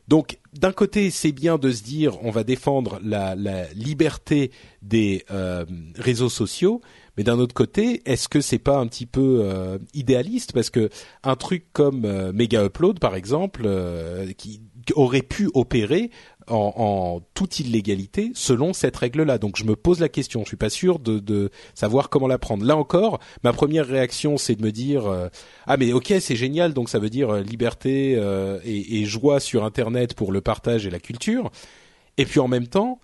Donc, 0.09 0.39
d'un 0.55 0.73
côté, 0.73 1.11
c'est 1.11 1.33
bien 1.33 1.59
de 1.59 1.71
se 1.71 1.83
dire, 1.83 2.17
on 2.25 2.31
va 2.31 2.43
défendre 2.43 2.99
la, 3.05 3.35
la 3.35 3.71
liberté 3.75 4.51
des 4.81 5.27
euh, 5.31 5.67
réseaux 5.97 6.31
sociaux, 6.31 6.81
mais 7.19 7.25
d'un 7.25 7.41
autre 7.41 7.53
côté, 7.53 8.01
est-ce 8.07 8.29
que 8.29 8.41
c'est 8.41 8.61
pas 8.61 8.79
un 8.79 8.87
petit 8.87 9.05
peu 9.05 9.41
euh, 9.43 9.79
idéaliste? 9.93 10.53
Parce 10.53 10.71
que 10.71 10.89
un 11.25 11.35
truc 11.35 11.65
comme 11.73 12.05
euh, 12.05 12.33
Mega 12.33 12.65
Upload, 12.65 13.01
par 13.01 13.17
exemple, 13.17 13.63
euh, 13.65 14.33
qui, 14.39 14.61
aurait 14.95 15.23
pu 15.23 15.51
opérer 15.53 16.13
en, 16.47 17.21
toute 17.35 17.61
illégalité 17.61 18.31
selon 18.35 18.73
cette 18.73 18.97
règle-là. 18.97 19.37
Donc, 19.37 19.59
je 19.59 19.65
me 19.65 19.75
pose 19.75 19.99
la 20.01 20.09
question. 20.09 20.43
Je 20.45 20.47
suis 20.47 20.57
pas 20.57 20.71
sûr 20.71 21.01
de, 21.01 21.51
savoir 21.75 22.09
comment 22.09 22.29
la 22.29 22.39
prendre. 22.39 22.65
Là 22.65 22.77
encore, 22.77 23.19
ma 23.43 23.53
première 23.53 23.87
réaction, 23.87 24.39
c'est 24.39 24.55
de 24.55 24.63
me 24.63 24.71
dire 24.71 25.07
euh, 25.07 25.29
ah 25.67 25.77
mais 25.77 25.93
ok, 25.93 26.15
c'est 26.21 26.37
génial. 26.37 26.73
Donc, 26.73 26.89
ça 26.89 27.01
veut 27.01 27.11
dire 27.11 27.35
liberté 27.35 28.13
et 28.65 29.05
joie 29.05 29.41
sur 29.41 29.65
Internet 29.65 30.15
pour 30.15 30.31
le 30.31 30.41
partage 30.41 30.87
et 30.87 30.91
la 30.91 31.01
culture. 31.01 31.51
Et 32.17 32.25
puis 32.25 32.41
en 32.41 32.49
même 32.49 32.69
temps, 32.69 33.01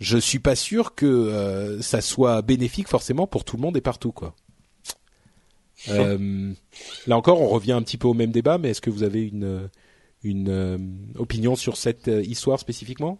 je 0.00 0.18
suis 0.18 0.38
pas 0.38 0.56
sûr 0.56 0.94
que 0.94 1.06
euh, 1.06 1.80
ça 1.82 2.00
soit 2.00 2.42
bénéfique 2.42 2.88
forcément 2.88 3.26
pour 3.26 3.44
tout 3.44 3.56
le 3.56 3.62
monde 3.62 3.76
et 3.76 3.80
partout 3.80 4.12
quoi. 4.12 4.34
Euh, 5.88 6.52
là 7.06 7.16
encore, 7.16 7.40
on 7.40 7.48
revient 7.48 7.72
un 7.72 7.82
petit 7.82 7.98
peu 7.98 8.08
au 8.08 8.14
même 8.14 8.30
débat, 8.30 8.58
mais 8.58 8.70
est-ce 8.70 8.80
que 8.80 8.90
vous 8.90 9.02
avez 9.02 9.22
une 9.26 9.68
une 10.22 10.48
euh, 10.48 10.78
opinion 11.18 11.56
sur 11.56 11.76
cette 11.76 12.06
histoire 12.06 12.58
spécifiquement? 12.58 13.18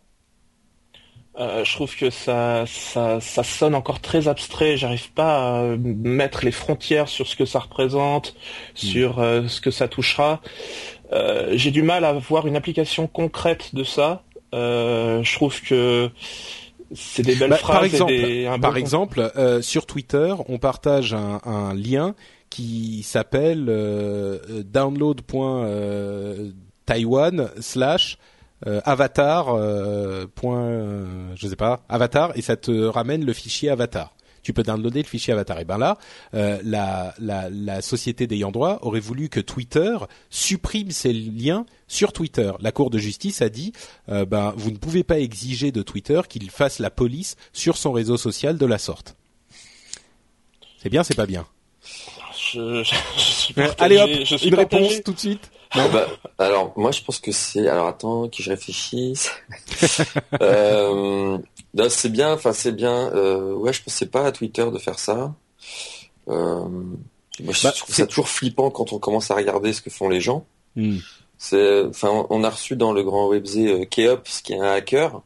Euh, 1.37 1.65
je 1.65 1.75
trouve 1.75 1.97
que 1.97 2.11
ça, 2.11 2.65
ça, 2.67 3.21
ça 3.21 3.43
sonne 3.43 3.75
encore 3.75 4.01
très 4.01 4.29
abstrait. 4.29 4.77
J'arrive 4.77 5.11
pas 5.13 5.73
à 5.73 5.77
mettre 5.77 6.45
les 6.45 6.53
frontières 6.53 7.09
sur 7.09 7.27
ce 7.27 7.35
que 7.35 7.45
ça 7.45 7.59
représente, 7.59 8.37
sur 8.75 9.19
euh, 9.19 9.49
ce 9.49 9.61
que 9.61 9.73
ça 9.73 9.89
touchera. 9.89 10.41
Euh, 11.13 11.53
J'ai 11.57 11.73
du 11.73 11.83
mal 11.83 12.05
à 12.05 12.13
voir 12.13 12.47
une 12.47 12.55
application 12.55 13.09
concrète 13.09 13.75
de 13.75 13.83
ça. 13.85 14.23
Je 14.53 15.35
trouve 15.35 15.61
que 15.63 16.09
c'est 16.95 17.23
des 17.23 17.35
belles 17.35 17.51
Bah, 17.51 17.57
phrases 17.57 17.77
Par 17.77 17.85
exemple, 17.85 18.13
des, 18.13 18.57
par 18.61 18.77
exemple, 18.77 19.33
euh, 19.37 19.63
sur 19.63 19.87
Twitter, 19.87 20.35
on 20.49 20.59
partage 20.59 21.15
un, 21.15 21.41
un 21.45 21.75
lien 21.75 22.15
qui 22.51 23.03
s'appelle 23.03 23.67
euh, 23.69 24.39
download.taiwan 24.65 27.51
slash 27.61 28.19
avatar 28.85 29.47
point 30.35 30.81
je 31.35 31.49
sais 31.49 31.57
pas 31.57 31.83
avatar 31.91 32.33
et 32.35 32.41
ça 32.41 32.57
te 32.57 32.87
ramène 32.87 33.27
le 33.27 33.35
fichier 33.35 33.69
avatar 33.69 34.14
tu 34.45 34.53
peux 34.53 34.63
downloader 34.63 35.03
le 35.03 35.09
fichier 35.09 35.33
avatar. 35.33 35.59
Et 35.59 35.65
ben 35.65 35.79
là, 35.79 35.99
euh, 36.35 36.61
la, 36.63 37.15
la, 37.19 37.51
la 37.51 37.83
société 37.83 38.29
d'ayant 38.29 38.53
droit 38.53 38.79
aurait 38.83 39.01
voulu 39.01 39.29
que 39.29 39.41
Twitter 39.41 39.97
supprime 40.31 40.93
ces 40.93 41.13
liens 41.13 41.67
sur 41.89 42.13
Twitter. 42.13 42.53
La 42.61 42.71
Cour 42.71 42.91
de 42.91 42.99
justice 42.99 43.43
a 43.43 43.49
dit, 43.49 43.73
euh, 44.11 44.25
ben 44.25 44.55
vous 44.57 44.71
ne 44.71 44.77
pouvez 44.77 45.03
pas 45.03 45.19
exiger 45.19 45.73
de 45.73 45.83
Twitter 45.83 46.21
qu'il 46.29 46.51
fasse 46.51 46.79
la 46.79 46.91
police 46.91 47.37
sur 47.53 47.77
son 47.77 47.93
réseau 47.93 48.17
social 48.17 48.59
de 48.59 48.67
la 48.67 48.79
sorte. 48.79 49.17
C'est 50.79 50.91
bien, 50.91 51.03
c'est 51.03 51.17
pas 51.17 51.27
bien? 51.27 51.47
Je, 52.53 52.83
je, 52.85 52.95
suis 53.19 53.55
Allez 53.79 53.99
hop, 53.99 54.43
une 54.45 54.55
réponse 54.55 55.03
tout 55.03 55.13
de 55.13 55.19
suite. 55.19 55.51
Non 55.75 55.91
bah, 55.91 56.07
alors 56.39 56.73
moi 56.77 56.93
je 56.93 57.03
pense 57.03 57.19
que 57.19 57.33
c'est 57.33 57.69
alors 57.69 57.89
attends 57.89 58.29
que 58.29 58.43
je 58.43 58.51
réfléchisse. 58.51 59.31
euh, 60.41 61.39
c'est 61.89 62.11
bien, 62.11 62.33
enfin 62.33 62.53
c'est 62.53 62.73
bien. 62.73 63.11
Euh, 63.15 63.53
ouais, 63.55 63.73
je 63.73 63.83
pensais 63.83 64.07
pas 64.07 64.27
à 64.27 64.33
Twitter 64.33 64.67
de 64.73 64.79
faire 64.79 64.99
ça. 64.99 65.35
Euh, 66.29 66.69
moi, 67.41 67.53
je 67.53 67.63
bah, 67.63 67.73
trouve 67.73 67.95
ça 67.95 68.07
toujours 68.07 68.29
flippant 68.29 68.71
quand 68.71 68.93
on 68.93 68.99
commence 68.99 69.31
à 69.31 69.35
regarder 69.35 69.73
ce 69.73 69.83
que 69.83 69.91
font 69.91 70.09
les 70.09 70.21
gens. 70.21 70.47
Hmm. 70.77 70.99
C'est, 71.37 71.85
enfin, 71.85 72.27
on 72.31 72.45
a 72.45 72.51
reçu 72.51 72.77
dans 72.77 72.93
le 72.93 73.03
grand 73.03 73.29
webzé 73.29 73.69
euh, 73.69 73.85
Keops, 73.85 74.41
qui 74.43 74.53
est 74.53 74.59
un 74.59 74.73
hacker, 74.73 75.21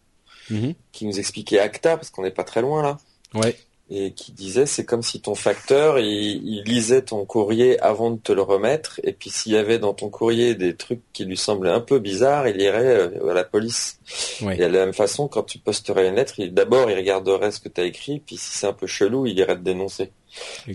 mhm. 0.50 0.74
qui 0.90 1.06
nous 1.06 1.18
expliquait 1.18 1.58
Acta 1.58 1.96
parce 1.96 2.10
qu'on 2.10 2.22
n'est 2.22 2.30
pas 2.30 2.44
très 2.44 2.62
loin 2.62 2.82
là. 2.82 2.98
Ouais 3.34 3.56
et 3.90 4.12
qui 4.12 4.32
disait 4.32 4.66
c'est 4.66 4.84
comme 4.84 5.02
si 5.02 5.20
ton 5.20 5.34
facteur 5.34 5.98
il, 5.98 6.62
lisait 6.64 7.02
ton 7.02 7.24
courrier 7.24 7.80
avant 7.80 8.10
de 8.10 8.18
te 8.18 8.32
le 8.32 8.42
remettre 8.42 9.00
et 9.02 9.12
puis 9.12 9.30
s'il 9.30 9.52
y 9.52 9.56
avait 9.56 9.78
dans 9.78 9.94
ton 9.94 10.10
courrier 10.10 10.54
des 10.54 10.76
trucs 10.76 11.00
qui 11.12 11.24
lui 11.24 11.36
semblaient 11.36 11.70
un 11.70 11.80
peu 11.80 11.98
bizarres 11.98 12.48
il 12.48 12.60
irait 12.60 12.84
euh, 12.84 13.30
à 13.30 13.34
la 13.34 13.44
police. 13.44 13.98
Et 14.42 14.56
de 14.56 14.62
la 14.62 14.84
même 14.84 14.92
façon 14.92 15.28
quand 15.28 15.42
tu 15.42 15.58
posterais 15.58 16.08
une 16.08 16.16
lettre 16.16 16.42
d'abord 16.46 16.90
il 16.90 16.96
regarderait 16.96 17.50
ce 17.50 17.60
que 17.60 17.68
tu 17.68 17.80
as 17.80 17.84
écrit 17.84 18.20
puis 18.20 18.36
si 18.36 18.58
c'est 18.58 18.66
un 18.66 18.72
peu 18.74 18.86
chelou 18.86 19.26
il 19.26 19.38
irait 19.38 19.56
te 19.56 19.62
dénoncer. 19.62 20.10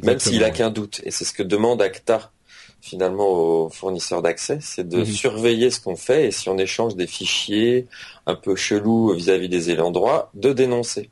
Même 0.04 0.20
s'il 0.20 0.44
a 0.44 0.50
qu'un 0.50 0.72
doute. 0.72 1.02
Et 1.04 1.12
c'est 1.12 1.26
ce 1.26 1.34
que 1.34 1.44
demande 1.44 1.82
Acta 1.82 2.32
finalement 2.82 3.30
aux 3.30 3.70
fournisseurs 3.70 4.22
d'accès 4.22 4.58
c'est 4.60 4.86
de 4.86 4.98
mhm. 4.98 5.06
surveiller 5.06 5.72
ce 5.72 5.80
qu'on 5.80 5.96
fait 5.96 6.28
et 6.28 6.32
si 6.32 6.50
on 6.50 6.58
échange 6.58 6.98
des 6.98 7.08
fichiers 7.08 7.88
un 8.26 8.36
peu 8.36 8.58
chelous 8.58 9.14
vis-à-vis 9.14 9.48
des 9.48 9.70
élèves 9.70 9.92
droits 9.92 10.30
de 10.34 10.52
dénoncer 10.52 11.10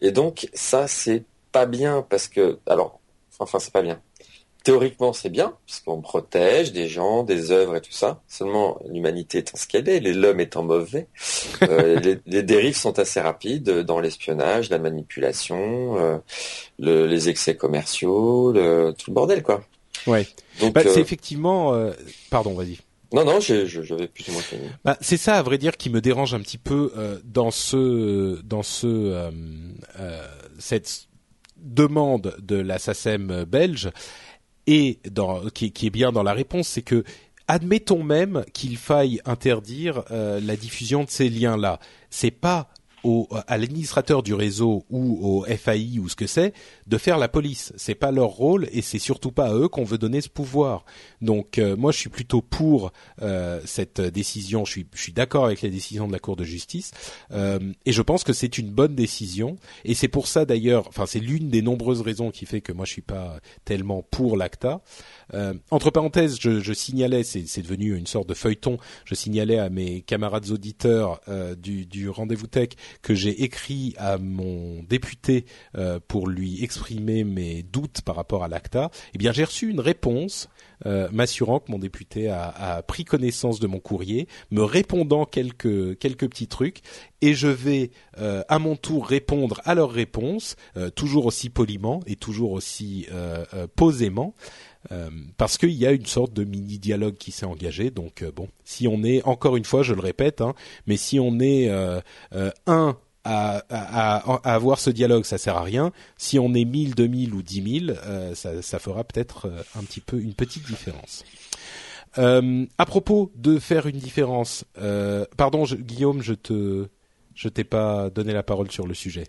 Et 0.00 0.10
donc 0.10 0.48
ça 0.52 0.86
c'est 0.86 1.24
pas 1.52 1.66
bien 1.66 2.06
parce 2.08 2.28
que 2.28 2.58
alors 2.66 3.00
enfin 3.38 3.58
c'est 3.58 3.72
pas 3.72 3.82
bien. 3.82 4.00
Théoriquement 4.62 5.12
c'est 5.12 5.30
bien 5.30 5.54
puisqu'on 5.66 6.00
protège 6.00 6.72
des 6.72 6.86
gens, 6.86 7.22
des 7.22 7.50
œuvres 7.50 7.76
et 7.76 7.80
tout 7.80 7.92
ça. 7.92 8.22
Seulement 8.28 8.78
l'humanité 8.88 9.38
étant 9.38 9.56
ce 9.56 9.66
qu'elle 9.66 9.88
est, 9.88 10.00
l'homme 10.00 10.40
étant 10.40 10.62
mauvais, 10.62 11.08
euh, 11.62 11.98
les, 12.26 12.42
dérives 12.42 12.76
sont 12.76 12.98
assez 12.98 13.20
rapides 13.20 13.70
dans 13.70 14.00
l'espionnage, 14.00 14.70
la 14.70 14.78
manipulation, 14.78 15.98
euh, 15.98 16.18
les 16.78 17.28
excès 17.28 17.56
commerciaux, 17.56 18.52
le, 18.52 18.94
tout 18.96 19.10
le 19.10 19.14
bordel 19.14 19.42
quoi. 19.42 19.62
Ouais. 20.06 20.26
Donc 20.60 20.74
bah, 20.74 20.82
c'est 20.82 20.98
euh, 20.98 21.02
effectivement. 21.02 21.90
Pardon, 22.30 22.54
vas-y. 22.54 22.78
Non, 23.12 23.24
non, 23.24 23.40
j'avais 23.40 24.06
plus 24.06 24.28
ou 24.28 24.32
moins 24.32 24.42
bah, 24.84 24.96
c'est 25.00 25.16
ça, 25.16 25.36
à 25.36 25.42
vrai 25.42 25.58
dire, 25.58 25.76
qui 25.76 25.90
me 25.90 26.00
dérange 26.00 26.32
un 26.32 26.40
petit 26.40 26.58
peu 26.58 26.92
euh, 26.96 27.18
dans 27.24 27.50
ce, 27.50 28.40
dans 28.42 28.62
ce, 28.62 28.86
euh, 28.86 29.30
euh, 29.98 30.26
cette 30.58 31.08
demande 31.56 32.36
de 32.40 32.56
la 32.56 32.78
SACEM 32.78 33.44
belge 33.44 33.90
et 34.68 35.00
dans, 35.10 35.48
qui, 35.48 35.66
est 35.66 35.90
bien 35.90 36.12
dans 36.12 36.22
la 36.22 36.32
réponse, 36.32 36.68
c'est 36.68 36.82
que 36.82 37.02
admettons 37.48 38.04
même 38.04 38.44
qu'il 38.52 38.76
faille 38.76 39.20
interdire 39.24 40.04
la 40.10 40.56
diffusion 40.56 41.02
de 41.02 41.10
ces 41.10 41.28
liens-là. 41.28 41.80
C'est 42.08 42.30
pas 42.30 42.70
au, 43.02 43.28
à 43.46 43.58
l'administrateur 43.58 44.22
du 44.22 44.34
réseau 44.34 44.84
ou 44.90 45.18
au 45.22 45.44
FAI 45.44 45.98
ou 45.98 46.08
ce 46.08 46.16
que 46.16 46.26
c'est 46.26 46.52
de 46.86 46.98
faire 46.98 47.18
la 47.18 47.28
police. 47.28 47.72
C'est 47.76 47.94
pas 47.94 48.10
leur 48.10 48.28
rôle 48.28 48.68
et 48.72 48.82
c'est 48.82 48.98
surtout 48.98 49.32
pas 49.32 49.48
à 49.48 49.54
eux 49.54 49.68
qu'on 49.68 49.84
veut 49.84 49.98
donner 49.98 50.20
ce 50.20 50.28
pouvoir. 50.28 50.84
Donc 51.20 51.58
euh, 51.58 51.76
moi 51.76 51.92
je 51.92 51.98
suis 51.98 52.08
plutôt 52.08 52.42
pour 52.42 52.92
euh, 53.22 53.60
cette 53.64 54.00
décision. 54.00 54.64
Je 54.64 54.70
suis, 54.72 54.86
je 54.94 55.02
suis 55.02 55.12
d'accord 55.12 55.44
avec 55.44 55.62
les 55.62 55.70
décisions 55.70 56.06
de 56.06 56.12
la 56.12 56.18
Cour 56.18 56.36
de 56.36 56.44
justice 56.44 56.92
euh, 57.32 57.58
et 57.86 57.92
je 57.92 58.02
pense 58.02 58.24
que 58.24 58.32
c'est 58.32 58.58
une 58.58 58.70
bonne 58.70 58.94
décision. 58.94 59.56
Et 59.84 59.94
c'est 59.94 60.08
pour 60.08 60.26
ça 60.26 60.44
d'ailleurs, 60.44 60.88
enfin 60.88 61.06
c'est 61.06 61.20
l'une 61.20 61.50
des 61.50 61.62
nombreuses 61.62 62.00
raisons 62.00 62.30
qui 62.30 62.46
fait 62.46 62.60
que 62.60 62.72
moi 62.72 62.84
je 62.84 62.92
suis 62.92 63.02
pas 63.02 63.38
tellement 63.64 64.02
pour 64.02 64.36
l'ACTA. 64.36 64.80
Euh, 65.34 65.54
entre 65.70 65.90
parenthèses, 65.90 66.38
je, 66.40 66.60
je 66.60 66.72
signalais, 66.72 67.22
c'est 67.22 67.62
devenu 67.62 67.96
une 67.96 68.06
sorte 68.06 68.28
de 68.28 68.34
feuilleton. 68.34 68.78
Je 69.04 69.14
signalais 69.14 69.58
à 69.58 69.68
mes 69.68 70.02
camarades 70.02 70.50
auditeurs 70.50 71.20
euh, 71.28 71.54
du, 71.54 71.86
du 71.86 72.08
rendez-vous 72.08 72.46
tech 72.46 72.70
que 73.02 73.14
j'ai 73.14 73.42
écrit 73.42 73.94
à 73.98 74.18
mon 74.18 74.82
député 74.82 75.44
pour 76.08 76.28
lui 76.28 76.62
exprimer 76.62 77.24
mes 77.24 77.62
doutes 77.62 78.02
par 78.02 78.16
rapport 78.16 78.44
à 78.44 78.48
l'ACTA. 78.48 78.90
Eh 79.14 79.18
bien, 79.18 79.32
j'ai 79.32 79.44
reçu 79.44 79.70
une 79.70 79.80
réponse 79.80 80.48
euh, 80.86 81.08
m'assurant 81.12 81.60
que 81.60 81.70
mon 81.70 81.78
député 81.78 82.28
a, 82.28 82.82
pris 82.86 83.04
connaissance 83.04 83.60
de 83.60 83.66
mon 83.66 83.80
courrier, 83.80 84.28
me 84.50 84.62
répondant 84.62 85.24
quelques 85.24 85.98
quelques 85.98 86.28
petits 86.28 86.48
trucs, 86.48 86.80
et 87.22 87.34
je 87.34 87.48
vais 87.48 87.90
euh, 88.18 88.42
à 88.48 88.58
mon 88.58 88.76
tour 88.76 89.06
répondre 89.06 89.60
à 89.64 89.74
leurs 89.74 89.90
réponses, 89.90 90.56
toujours 90.94 91.26
aussi 91.26 91.50
poliment 91.50 92.00
et 92.06 92.16
toujours 92.16 92.52
aussi 92.52 93.06
posément. 93.76 94.34
Euh, 94.92 95.10
parce 95.36 95.58
qu'il 95.58 95.72
y 95.72 95.86
a 95.86 95.92
une 95.92 96.06
sorte 96.06 96.32
de 96.32 96.44
mini 96.44 96.78
dialogue 96.78 97.16
qui 97.16 97.32
s'est 97.32 97.46
engagé. 97.46 97.90
Donc 97.90 98.22
euh, 98.22 98.32
bon, 98.34 98.48
si 98.64 98.88
on 98.88 99.02
est 99.02 99.22
encore 99.24 99.56
une 99.56 99.64
fois, 99.64 99.82
je 99.82 99.94
le 99.94 100.00
répète, 100.00 100.40
hein, 100.40 100.54
mais 100.86 100.96
si 100.96 101.20
on 101.20 101.38
est 101.38 101.68
euh, 101.68 102.00
un 102.66 102.96
à, 103.24 103.62
à, 103.68 104.16
à, 104.16 104.54
avoir 104.54 104.78
ce 104.78 104.90
dialogue, 104.90 105.24
ça 105.24 105.38
sert 105.38 105.56
à 105.56 105.62
rien. 105.62 105.92
Si 106.16 106.38
on 106.38 106.54
est 106.54 106.64
1000, 106.64 106.94
2000 106.94 107.34
ou 107.34 107.42
10 107.42 107.84
000, 107.86 107.98
ça, 108.34 108.62
ça 108.62 108.78
fera 108.78 109.04
peut-être 109.04 109.50
un 109.78 109.82
petit 109.82 110.00
peu 110.00 110.20
une 110.20 110.34
petite 110.34 110.66
différence. 110.66 111.24
Euh, 112.18 112.66
à 112.78 112.86
propos 112.86 113.30
de 113.36 113.58
faire 113.58 113.86
une 113.86 113.98
différence, 113.98 114.64
pardon 115.36 115.64
Guillaume, 115.64 116.22
je 116.22 116.34
te, 116.34 116.88
je 117.34 117.48
t'ai 117.48 117.64
pas 117.64 118.10
donné 118.10 118.32
la 118.32 118.42
parole 118.42 118.70
sur 118.70 118.86
le 118.86 118.94
sujet. 118.94 119.24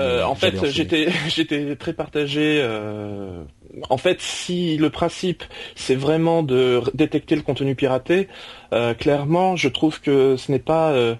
Euh, 0.00 0.22
en 0.22 0.34
fait, 0.34 0.54
j'étais 0.70 1.08
j'étais 1.28 1.76
très 1.76 1.92
partagé. 1.92 2.60
Euh... 2.62 3.44
En 3.90 3.98
fait, 3.98 4.20
si 4.20 4.76
le 4.78 4.90
principe 4.90 5.44
c'est 5.74 5.94
vraiment 5.94 6.42
de 6.42 6.80
détecter 6.94 7.36
le 7.36 7.42
contenu 7.42 7.74
piraté, 7.74 8.28
euh, 8.72 8.94
clairement, 8.94 9.56
je 9.56 9.68
trouve 9.68 10.00
que 10.00 10.36
ce 10.36 10.50
n'est 10.50 10.58
pas 10.58 10.92
euh, 10.92 11.14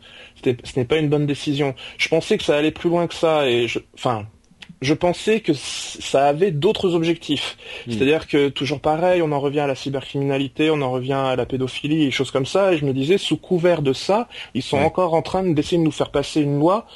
ce 0.44 0.78
n'est 0.78 0.84
pas 0.84 0.98
une 0.98 1.08
bonne 1.08 1.26
décision. 1.26 1.74
Je 1.98 2.08
pensais 2.08 2.38
que 2.38 2.44
ça 2.44 2.56
allait 2.56 2.70
plus 2.70 2.90
loin 2.90 3.06
que 3.06 3.14
ça 3.14 3.48
et 3.48 3.68
je, 3.68 3.78
enfin, 3.94 4.26
je 4.80 4.94
pensais 4.94 5.40
que 5.40 5.52
ça 5.54 6.26
avait 6.26 6.50
d'autres 6.50 6.94
objectifs. 6.94 7.56
Hmm. 7.86 7.92
C'est-à-dire 7.92 8.26
que 8.26 8.48
toujours 8.48 8.80
pareil, 8.80 9.22
on 9.22 9.32
en 9.32 9.40
revient 9.40 9.60
à 9.60 9.66
la 9.66 9.74
cybercriminalité, 9.74 10.70
on 10.70 10.82
en 10.82 10.90
revient 10.90 11.12
à 11.12 11.36
la 11.36 11.46
pédophilie 11.46 12.04
et 12.04 12.10
choses 12.10 12.30
comme 12.30 12.46
ça. 12.46 12.72
Et 12.72 12.78
je 12.78 12.84
me 12.84 12.92
disais, 12.92 13.18
sous 13.18 13.36
couvert 13.36 13.82
de 13.82 13.92
ça, 13.92 14.28
ils 14.54 14.62
sont 14.62 14.78
encore 14.78 15.14
en 15.14 15.22
train 15.22 15.44
d'essayer 15.44 15.78
de 15.78 15.84
nous 15.84 15.92
faire 15.92 16.10
passer 16.10 16.40
une 16.40 16.58
loi 16.58 16.86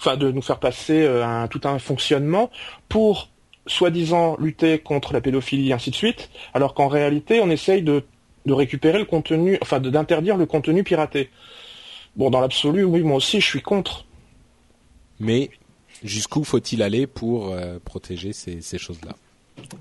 enfin 0.00 0.16
de 0.16 0.30
nous 0.30 0.42
faire 0.42 0.58
passer 0.58 1.02
euh, 1.02 1.24
un, 1.24 1.46
tout 1.46 1.60
un 1.64 1.78
fonctionnement 1.78 2.50
pour 2.88 3.28
soi-disant 3.66 4.36
lutter 4.38 4.78
contre 4.78 5.12
la 5.12 5.20
pédophilie 5.20 5.70
et 5.70 5.72
ainsi 5.72 5.90
de 5.90 5.94
suite, 5.94 6.30
alors 6.54 6.74
qu'en 6.74 6.88
réalité 6.88 7.40
on 7.40 7.50
essaye 7.50 7.82
de, 7.82 8.04
de 8.46 8.52
récupérer 8.52 8.98
le 8.98 9.04
contenu, 9.04 9.58
enfin 9.60 9.78
d'interdire 9.78 10.36
le 10.36 10.46
contenu 10.46 10.82
piraté. 10.82 11.28
Bon, 12.16 12.30
dans 12.30 12.40
l'absolu, 12.40 12.84
oui, 12.84 13.02
moi 13.02 13.16
aussi 13.16 13.40
je 13.40 13.46
suis 13.46 13.62
contre. 13.62 14.04
Mais 15.18 15.50
jusqu'où 16.02 16.44
faut-il 16.44 16.82
aller 16.82 17.06
pour 17.06 17.50
euh, 17.50 17.78
protéger 17.84 18.32
ces, 18.32 18.60
ces 18.60 18.78
choses-là? 18.78 19.12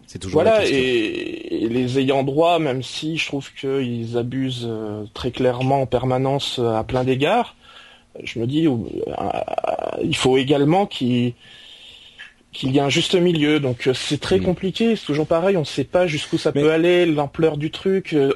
C'est 0.07 0.19
toujours 0.19 0.41
voilà 0.41 0.67
et, 0.67 1.67
les 1.69 1.99
ayants 1.99 2.23
droit, 2.23 2.59
même 2.59 2.83
si 2.83 3.17
je 3.17 3.25
trouve 3.27 3.49
qu'ils 3.53 4.17
abusent 4.17 4.67
euh, 4.67 5.05
très 5.13 5.31
clairement 5.31 5.81
en 5.81 5.85
permanence 5.85 6.59
à 6.59 6.83
plein 6.83 7.03
d'égards, 7.03 7.55
je 8.23 8.39
me 8.39 8.47
dis, 8.47 8.67
euh, 8.67 8.73
il 10.03 10.15
faut 10.15 10.37
également 10.37 10.85
qu'il 10.85 11.33
qu'il 12.51 12.71
y 12.71 12.77
ait 12.77 12.81
un 12.81 12.89
juste 12.89 13.15
milieu. 13.15 13.59
Donc 13.59 13.87
euh, 13.87 13.93
c'est 13.93 14.19
très 14.19 14.39
mm. 14.39 14.43
compliqué, 14.43 14.95
c'est 14.95 15.05
toujours 15.05 15.27
pareil, 15.27 15.57
on 15.57 15.61
ne 15.61 15.65
sait 15.65 15.83
pas 15.83 16.07
jusqu'où 16.07 16.37
ça 16.37 16.51
peut 16.51 16.71
aller, 16.71 17.05
l'ampleur 17.05 17.57
du 17.57 17.71
truc. 17.71 18.13
Euh, 18.13 18.33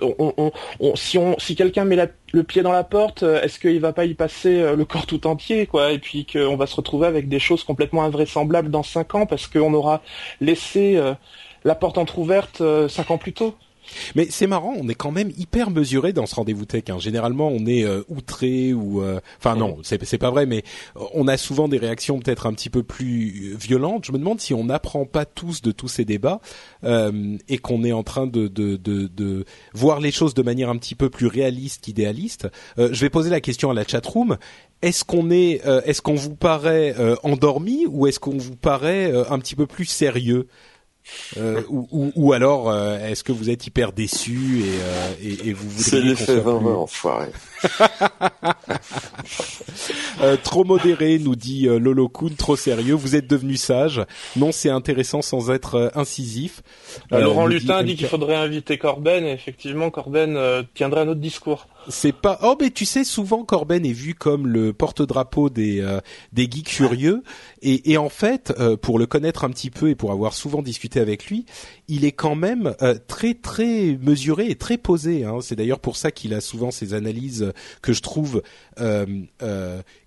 si 0.95 1.17
on, 1.17 1.37
si 1.39 1.55
quelqu'un 1.55 1.85
met 1.85 1.97
le 2.31 2.43
pied 2.43 2.61
dans 2.61 2.71
la 2.71 2.83
porte, 2.83 3.23
est-ce 3.23 3.59
qu'il 3.59 3.79
va 3.79 3.93
pas 3.93 4.05
y 4.05 4.13
passer 4.13 4.75
le 4.75 4.85
corps 4.85 5.05
tout 5.05 5.27
entier, 5.27 5.67
quoi? 5.67 5.91
Et 5.91 5.99
puis 5.99 6.25
qu'on 6.25 6.55
va 6.55 6.65
se 6.65 6.75
retrouver 6.75 7.07
avec 7.07 7.29
des 7.29 7.39
choses 7.39 7.63
complètement 7.63 8.03
invraisemblables 8.03 8.71
dans 8.71 8.83
cinq 8.83 9.15
ans 9.15 9.25
parce 9.25 9.47
qu'on 9.47 9.73
aura 9.73 10.01
laissé 10.41 10.99
la 11.63 11.75
porte 11.75 11.97
entrouverte 11.97 12.63
cinq 12.87 13.11
ans 13.11 13.17
plus 13.17 13.33
tôt. 13.33 13.55
Mais 14.15 14.27
c'est 14.29 14.47
marrant, 14.47 14.73
on 14.77 14.87
est 14.89 14.95
quand 14.95 15.11
même 15.11 15.31
hyper 15.37 15.69
mesuré 15.69 16.13
dans 16.13 16.25
ce 16.25 16.35
rendez-vous 16.35 16.65
tech. 16.65 16.83
Hein. 16.89 16.99
Généralement, 16.99 17.49
on 17.49 17.65
est 17.65 17.83
euh, 17.83 18.03
outré 18.07 18.73
ou, 18.73 19.01
euh, 19.01 19.19
enfin 19.39 19.55
non, 19.55 19.77
c'est 19.83 20.17
pas 20.17 20.31
vrai, 20.31 20.45
mais 20.45 20.63
on 21.13 21.27
a 21.27 21.37
souvent 21.37 21.67
des 21.67 21.77
réactions 21.77 22.19
peut-être 22.19 22.45
un 22.45 22.53
petit 22.53 22.69
peu 22.69 22.83
plus 22.83 23.55
violentes. 23.55 24.05
Je 24.05 24.11
me 24.11 24.17
demande 24.17 24.39
si 24.39 24.53
on 24.53 24.65
n'apprend 24.65 25.05
pas 25.05 25.25
tous 25.25 25.61
de 25.61 25.71
tous 25.71 25.87
ces 25.87 26.05
débats 26.05 26.39
euh, 26.83 27.37
et 27.47 27.57
qu'on 27.57 27.83
est 27.83 27.91
en 27.91 28.03
train 28.03 28.27
de, 28.27 28.47
de, 28.47 28.77
de, 28.77 29.07
de, 29.07 29.45
voir 29.73 29.99
les 29.99 30.11
choses 30.11 30.33
de 30.33 30.43
manière 30.43 30.69
un 30.69 30.77
petit 30.77 30.95
peu 30.95 31.09
plus 31.09 31.27
réaliste 31.27 31.81
qu'idéaliste. 31.83 32.47
je 32.77 32.99
vais 32.99 33.09
poser 33.09 33.29
la 33.29 33.41
question 33.41 33.71
à 33.71 33.73
la 33.73 33.85
chatroom. 33.85 34.37
Est-ce 34.81 35.05
qu'on 35.05 35.31
est, 35.31 35.61
est-ce 35.85 36.01
qu'on 36.01 36.15
vous 36.15 36.35
paraît 36.35 36.93
endormi 37.23 37.85
ou 37.87 38.07
est-ce 38.07 38.19
qu'on 38.19 38.37
vous 38.37 38.55
paraît 38.55 39.11
un 39.29 39.39
petit 39.39 39.55
peu 39.55 39.65
plus 39.65 39.85
sérieux? 39.85 40.47
Euh, 41.37 41.61
ou, 41.69 41.87
ou, 41.91 42.11
ou, 42.15 42.33
alors, 42.33 42.69
euh, 42.69 42.97
est-ce 42.99 43.23
que 43.23 43.31
vous 43.31 43.49
êtes 43.49 43.67
hyper 43.67 43.91
déçu 43.91 44.61
et, 44.61 44.79
euh, 44.81 45.13
et, 45.21 45.49
et, 45.49 45.53
vous 45.53 45.69
voudriez 45.69 45.83
C'est 45.83 46.01
l'effet 46.01 46.39
20 46.39 46.59
plus... 46.59 46.67
enfoiré. 46.67 47.27
euh, 50.21 50.37
trop 50.41 50.63
modéré, 50.63 51.19
nous 51.19 51.35
dit 51.35 51.67
euh, 51.67 51.77
Lolo 51.77 52.09
Kun, 52.09 52.29
trop 52.37 52.55
sérieux. 52.55 52.93
Vous 52.93 53.15
êtes 53.15 53.27
devenu 53.27 53.57
sage. 53.57 54.01
Non, 54.35 54.51
c'est 54.51 54.69
intéressant 54.69 55.21
sans 55.21 55.51
être 55.51 55.75
euh, 55.75 55.89
incisif. 55.95 56.61
Laurent 57.11 57.45
Lutin 57.45 57.83
dit, 57.83 57.91
dit 57.91 57.97
qu'il 57.97 58.07
faudrait 58.07 58.35
inviter 58.35 58.77
Corben 58.77 59.25
et 59.25 59.31
effectivement 59.31 59.89
Corben 59.89 60.39
tiendrait 60.73 61.01
un 61.01 61.09
autre 61.09 61.19
discours 61.19 61.67
c'est 61.87 62.13
pas 62.13 62.39
oh 62.43 62.55
mais 62.59 62.71
tu 62.71 62.85
sais 62.85 63.03
souvent 63.03 63.43
Corben 63.43 63.85
est 63.85 63.93
vu 63.93 64.13
comme 64.13 64.47
le 64.47 64.73
porte-drapeau 64.73 65.49
des 65.49 65.81
euh, 65.81 65.99
des 66.31 66.49
geeks 66.49 66.69
furieux 66.69 67.23
et, 67.61 67.91
et 67.91 67.97
en 67.97 68.09
fait 68.09 68.53
euh, 68.59 68.77
pour 68.77 68.99
le 68.99 69.05
connaître 69.05 69.43
un 69.43 69.49
petit 69.49 69.69
peu 69.69 69.89
et 69.89 69.95
pour 69.95 70.11
avoir 70.11 70.33
souvent 70.33 70.61
discuté 70.61 70.99
avec 70.99 71.25
lui 71.27 71.45
il 71.87 72.05
est 72.05 72.11
quand 72.11 72.35
même 72.35 72.73
euh, 72.81 72.95
très 73.07 73.33
très 73.33 73.97
mesuré 74.01 74.49
et 74.49 74.55
très 74.55 74.77
posé 74.77 75.25
hein. 75.25 75.39
c'est 75.41 75.55
d'ailleurs 75.55 75.79
pour 75.79 75.97
ça 75.97 76.11
qu'il 76.11 76.33
a 76.33 76.41
souvent 76.41 76.71
ces 76.71 76.93
analyses 76.93 77.51
que 77.81 77.93
je 77.93 78.01
trouve 78.01 78.41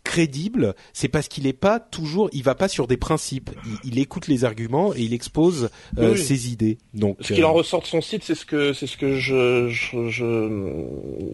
crédibles 0.05 0.75
c'est 0.93 1.09
parce 1.09 1.29
qu'il 1.29 1.47
est 1.47 1.53
pas 1.53 1.81
toujours 1.81 2.29
il 2.33 2.43
va 2.43 2.55
pas 2.55 2.69
sur 2.69 2.87
des 2.87 2.97
principes 2.97 3.51
il, 3.85 3.93
il 3.93 3.99
écoute 3.99 4.29
les 4.29 4.45
arguments 4.45 4.95
et 4.95 5.01
il 5.01 5.13
expose 5.13 5.69
oui. 5.97 6.17
ses 6.17 6.53
idées 6.53 6.79
donc 6.95 7.19
ce 7.21 7.33
qu'il 7.33 7.45
en 7.45 7.53
ressort 7.53 7.83
de 7.83 7.87
son 7.87 8.01
site 8.01 8.23
c'est 8.23 8.35
ce 8.35 8.47
que 8.47 8.73
c'est 8.73 8.87
ce 8.87 8.97
que 8.97 9.17
je, 9.17 9.69
je, 9.69 10.09
je, 10.09 10.85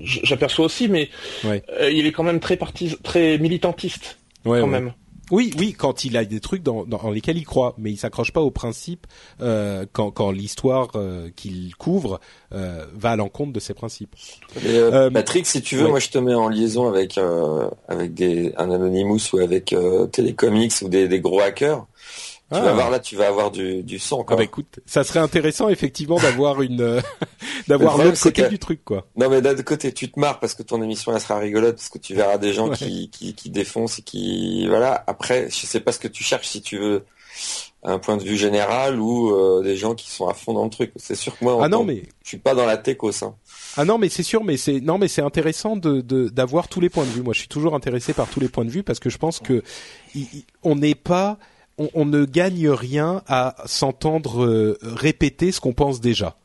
je 0.03 0.23
j'aperçois 0.23 0.65
aussi, 0.65 0.89
mais 0.89 1.09
ouais. 1.45 1.63
euh, 1.81 1.91
il 1.91 2.07
est 2.07 2.13
quand 2.13 2.23
même 2.23 2.41
très 2.41 2.57
parti, 2.57 2.97
très 3.03 3.39
militantiste 3.39 4.19
ouais, 4.45 4.61
quand 4.61 4.67
ouais. 4.67 4.81
même. 4.81 4.93
Oui, 5.33 5.51
oui, 5.59 5.73
quand 5.73 6.05
il 6.05 6.19
a 6.19 6.27
des 6.27 6.41
trucs 6.41 6.63
dans, 6.63 6.85
dans 6.85 7.11
lesquels 7.11 7.39
il 7.39 7.47
croit, 7.47 7.75
mais 7.79 7.91
il 7.91 7.97
s'accroche 7.97 8.33
pas 8.33 8.43
au 8.43 8.51
principe 8.51 9.07
euh, 9.41 9.87
quand, 9.91 10.11
quand 10.11 10.31
l'histoire 10.31 10.91
euh, 10.95 11.31
qu'il 11.35 11.75
couvre 11.77 12.21
euh, 12.53 12.85
va 12.95 13.13
à 13.13 13.17
l'encontre 13.17 13.51
de 13.51 13.59
ses 13.59 13.73
principes. 13.73 14.15
Et, 14.63 14.79
Patrick, 15.11 15.47
si 15.47 15.63
tu 15.63 15.77
veux, 15.77 15.89
moi 15.89 16.01
je 16.01 16.11
te 16.11 16.19
mets 16.19 16.35
en 16.35 16.51
liaison 16.51 16.87
avec 16.87 17.19
avec 17.89 18.13
des, 18.13 18.53
un 18.59 18.71
Anonymous 18.71 19.33
ou 19.33 19.39
avec 19.39 19.75
Telecomics 20.13 20.83
ou 20.83 20.89
des, 20.91 21.09
des 21.09 21.21
gros 21.21 21.41
hackers. 21.41 21.87
Tu 22.53 22.59
ah. 22.59 22.63
vas 22.63 22.73
voir 22.73 22.91
là, 22.91 22.99
tu 22.99 23.17
vas 23.17 23.29
avoir 23.29 23.51
du, 23.51 23.83
du 23.83 23.99
son. 23.99 24.25
Quoi. 24.25 24.35
Ah 24.35 24.37
bah 24.37 24.45
écoute, 24.45 24.81
ça 24.87 25.05
serait 25.05 25.21
intéressant 25.21 25.69
effectivement 25.69 26.19
d'avoir 26.19 26.63
une 26.63 27.03
d'avoir 27.69 27.99
l'autre 27.99 28.21
côté 28.21 28.43
que... 28.43 28.49
du 28.49 28.59
truc 28.59 28.85
quoi. 28.85 29.07
Non 29.17 29.31
mais 29.31 29.41
d'un 29.41 29.55
côté, 29.63 29.93
tu 29.93 30.11
te 30.11 30.21
marres 30.21 30.39
parce 30.39 30.55
que 30.55 30.63
ton 30.63 30.83
émission 30.83 31.15
elle 31.15 31.21
sera 31.21 31.39
rigolote 31.39 31.77
parce 31.77 31.89
que 31.89 31.99
tu 31.99 32.15
verras 32.15 32.39
des 32.39 32.53
gens 32.53 32.69
ouais. 32.69 32.77
qui, 32.77 33.11
qui 33.11 33.35
qui 33.35 33.51
défoncent 33.51 33.99
et 34.01 34.03
qui 34.03 34.67
voilà. 34.69 35.03
Après, 35.07 35.49
je 35.51 35.67
sais 35.67 35.81
pas 35.81 35.93
ce 35.93 35.99
que 35.99 36.09
tu 36.09 36.23
cherches 36.23 36.49
si 36.49 36.63
tu 36.63 36.79
veux 36.79 37.05
un 37.85 37.99
point 37.99 38.17
de 38.17 38.23
vue 38.23 38.37
général 38.37 39.01
ou 39.01 39.35
euh, 39.35 39.63
des 39.63 39.77
gens 39.77 39.95
qui 39.95 40.09
sont 40.09 40.29
à 40.29 40.35
fond 40.35 40.53
dans 40.53 40.65
le 40.65 40.71
truc. 40.71 40.93
C'est 40.97 41.17
sûr 41.17 41.37
que 41.37 41.45
moi, 41.45 41.59
ah 41.63 41.69
non, 41.69 41.83
mais 41.83 42.05
je 42.23 42.29
suis 42.29 42.39
pas 42.39 42.55
dans 42.55 42.65
la 42.65 42.77
techos. 42.77 43.25
Hein. 43.25 43.35
Ah 43.77 43.85
non, 43.85 43.99
mais 43.99 44.09
c'est 44.09 44.23
sûr, 44.23 44.45
mais 44.45 44.57
c'est 44.57 44.81
non, 44.81 44.99
mais 44.99 45.09
c'est 45.09 45.23
intéressant 45.23 45.77
de 45.77 46.01
d'avoir 46.29 46.69
tous 46.69 46.81
les 46.81 46.89
points 46.89 47.05
de 47.05 47.11
vue. 47.11 47.23
Moi, 47.23 47.35
je 47.35 47.41
suis 47.41 47.49
toujours 47.49 47.75
intéressé 47.75 48.13
par 48.13 48.29
tous 48.29 48.41
les 48.41 48.49
points 48.49 48.65
de 48.65 48.71
vue 48.71 48.83
parce 48.83 49.01
que 49.01 49.11
je 49.11 49.19
pense 49.19 49.41
que 49.41 49.63
y, 50.15 50.21
y, 50.21 50.45
on 50.63 50.77
n'est 50.77 50.95
pas 50.95 51.39
on, 51.79 51.89
on, 51.95 52.05
ne 52.05 52.25
gagne 52.25 52.69
rien 52.69 53.23
à 53.29 53.57
s'entendre 53.67 54.45
euh, 54.45 54.79
répéter 54.83 55.53
ce 55.53 55.61
qu'on 55.61 55.73
pense 55.73 56.01
déjà. 56.01 56.37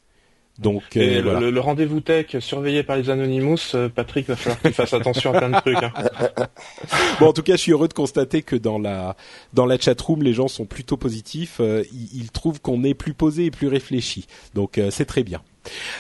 Donc, 0.60 0.98
euh, 0.98 1.22
voilà. 1.24 1.40
le, 1.40 1.52
le 1.52 1.60
rendez-vous 1.60 2.00
tech 2.00 2.38
surveillé 2.40 2.82
par 2.82 2.96
les 2.98 3.10
Anonymous, 3.12 3.76
euh, 3.76 3.90
Patrick 3.90 4.28
va 4.28 4.36
falloir 4.36 4.60
qu'il 4.60 4.74
fasse 4.74 4.94
attention 4.94 5.32
à 5.34 5.38
plein 5.38 5.50
de 5.50 5.60
trucs. 5.60 5.84
Hein. 5.84 5.94
bon, 7.20 7.28
en 7.28 7.34
tout 7.34 7.44
cas, 7.44 7.54
je 7.54 7.62
suis 7.62 7.72
heureux 7.72 7.88
de 7.88 7.94
constater 7.94 8.42
que 8.42 8.56
dans 8.56 8.80
la 8.80 9.16
dans 9.54 9.68
la 9.68 9.78
chatroom, 9.78 10.24
les 10.24 10.34
gens 10.34 10.48
sont 10.48 10.66
plutôt 10.66 10.98
positifs. 10.98 11.58
Euh, 11.60 11.84
ils, 11.94 12.22
ils, 12.22 12.32
trouvent 12.32 12.60
qu'on 12.60 12.84
est 12.84 12.96
plus 12.96 13.14
posé 13.14 13.46
et 13.46 13.52
plus 13.52 13.68
réfléchi. 13.68 14.26
Donc, 14.56 14.82
c'est 14.90 15.06
très 15.06 15.24
bien. 15.24 15.42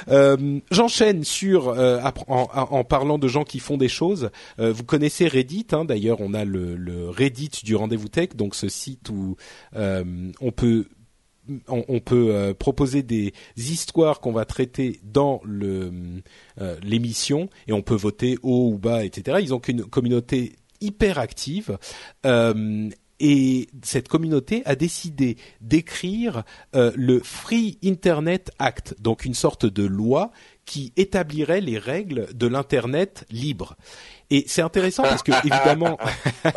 Euh, 0.10 0.60
J'enchaîne 0.72 1.24
sur 1.24 1.70
euh, 1.70 2.00
en, 2.28 2.84
parlant 2.84 3.18
de 3.18 3.28
gens 3.28 3.44
qui 3.44 3.60
font 3.60 3.78
des 3.78 3.88
choses. 3.88 4.30
Euh, 4.60 4.72
vous 4.72 4.84
connaissez 4.84 5.28
Reddit, 5.28 5.68
hein, 5.72 5.86
d'ailleurs, 5.86 6.22
on 6.22 6.34
a 6.34 6.46
le, 6.46 7.10
Reddit 7.10 7.52
du 7.64 7.76
rendez-vous 7.76 8.08
tech, 8.08 8.30
donc 8.36 8.56
ce 8.56 8.70
site 8.70 9.10
où 9.10 9.36
on 9.76 10.52
peut 10.52 10.86
on, 11.68 12.00
peut 12.00 12.54
proposer 12.60 13.04
des 13.04 13.34
histoires 13.56 14.20
qu'on 14.20 14.34
va 14.34 14.46
traiter 14.46 15.00
dans 15.04 15.42
l'émission 16.84 17.50
et 17.68 17.74
on 17.74 17.82
peut 17.82 17.96
voter 17.96 18.38
haut 18.44 18.72
ou 18.74 18.78
bas, 18.78 19.06
etc. 19.06 19.38
Ils 19.42 19.54
ont 19.54 19.60
une 19.60 19.84
communauté 19.84 20.54
hyper 20.82 21.20
active. 21.20 21.78
Et 23.20 23.68
cette 23.84 24.08
communauté 24.08 24.62
a 24.66 24.76
décidé 24.76 25.38
d'écrire 25.62 26.44
euh, 26.76 26.92
le 26.96 27.20
Free 27.20 27.80
Internet 27.84 28.52
Act, 28.60 28.96
donc 29.00 29.26
une 29.26 29.34
sorte 29.34 29.66
de 29.66 29.84
loi 29.84 30.32
qui 30.66 30.94
établirait 30.98 31.62
les 31.62 31.80
règles 31.80 32.28
de 32.34 32.46
l'internet 32.46 33.26
libre. 33.32 33.76
Et 34.30 34.44
c'est 34.48 34.62
intéressant 34.62 35.04
parce 35.04 35.24
que 35.24 35.32
évidemment, 35.48 35.98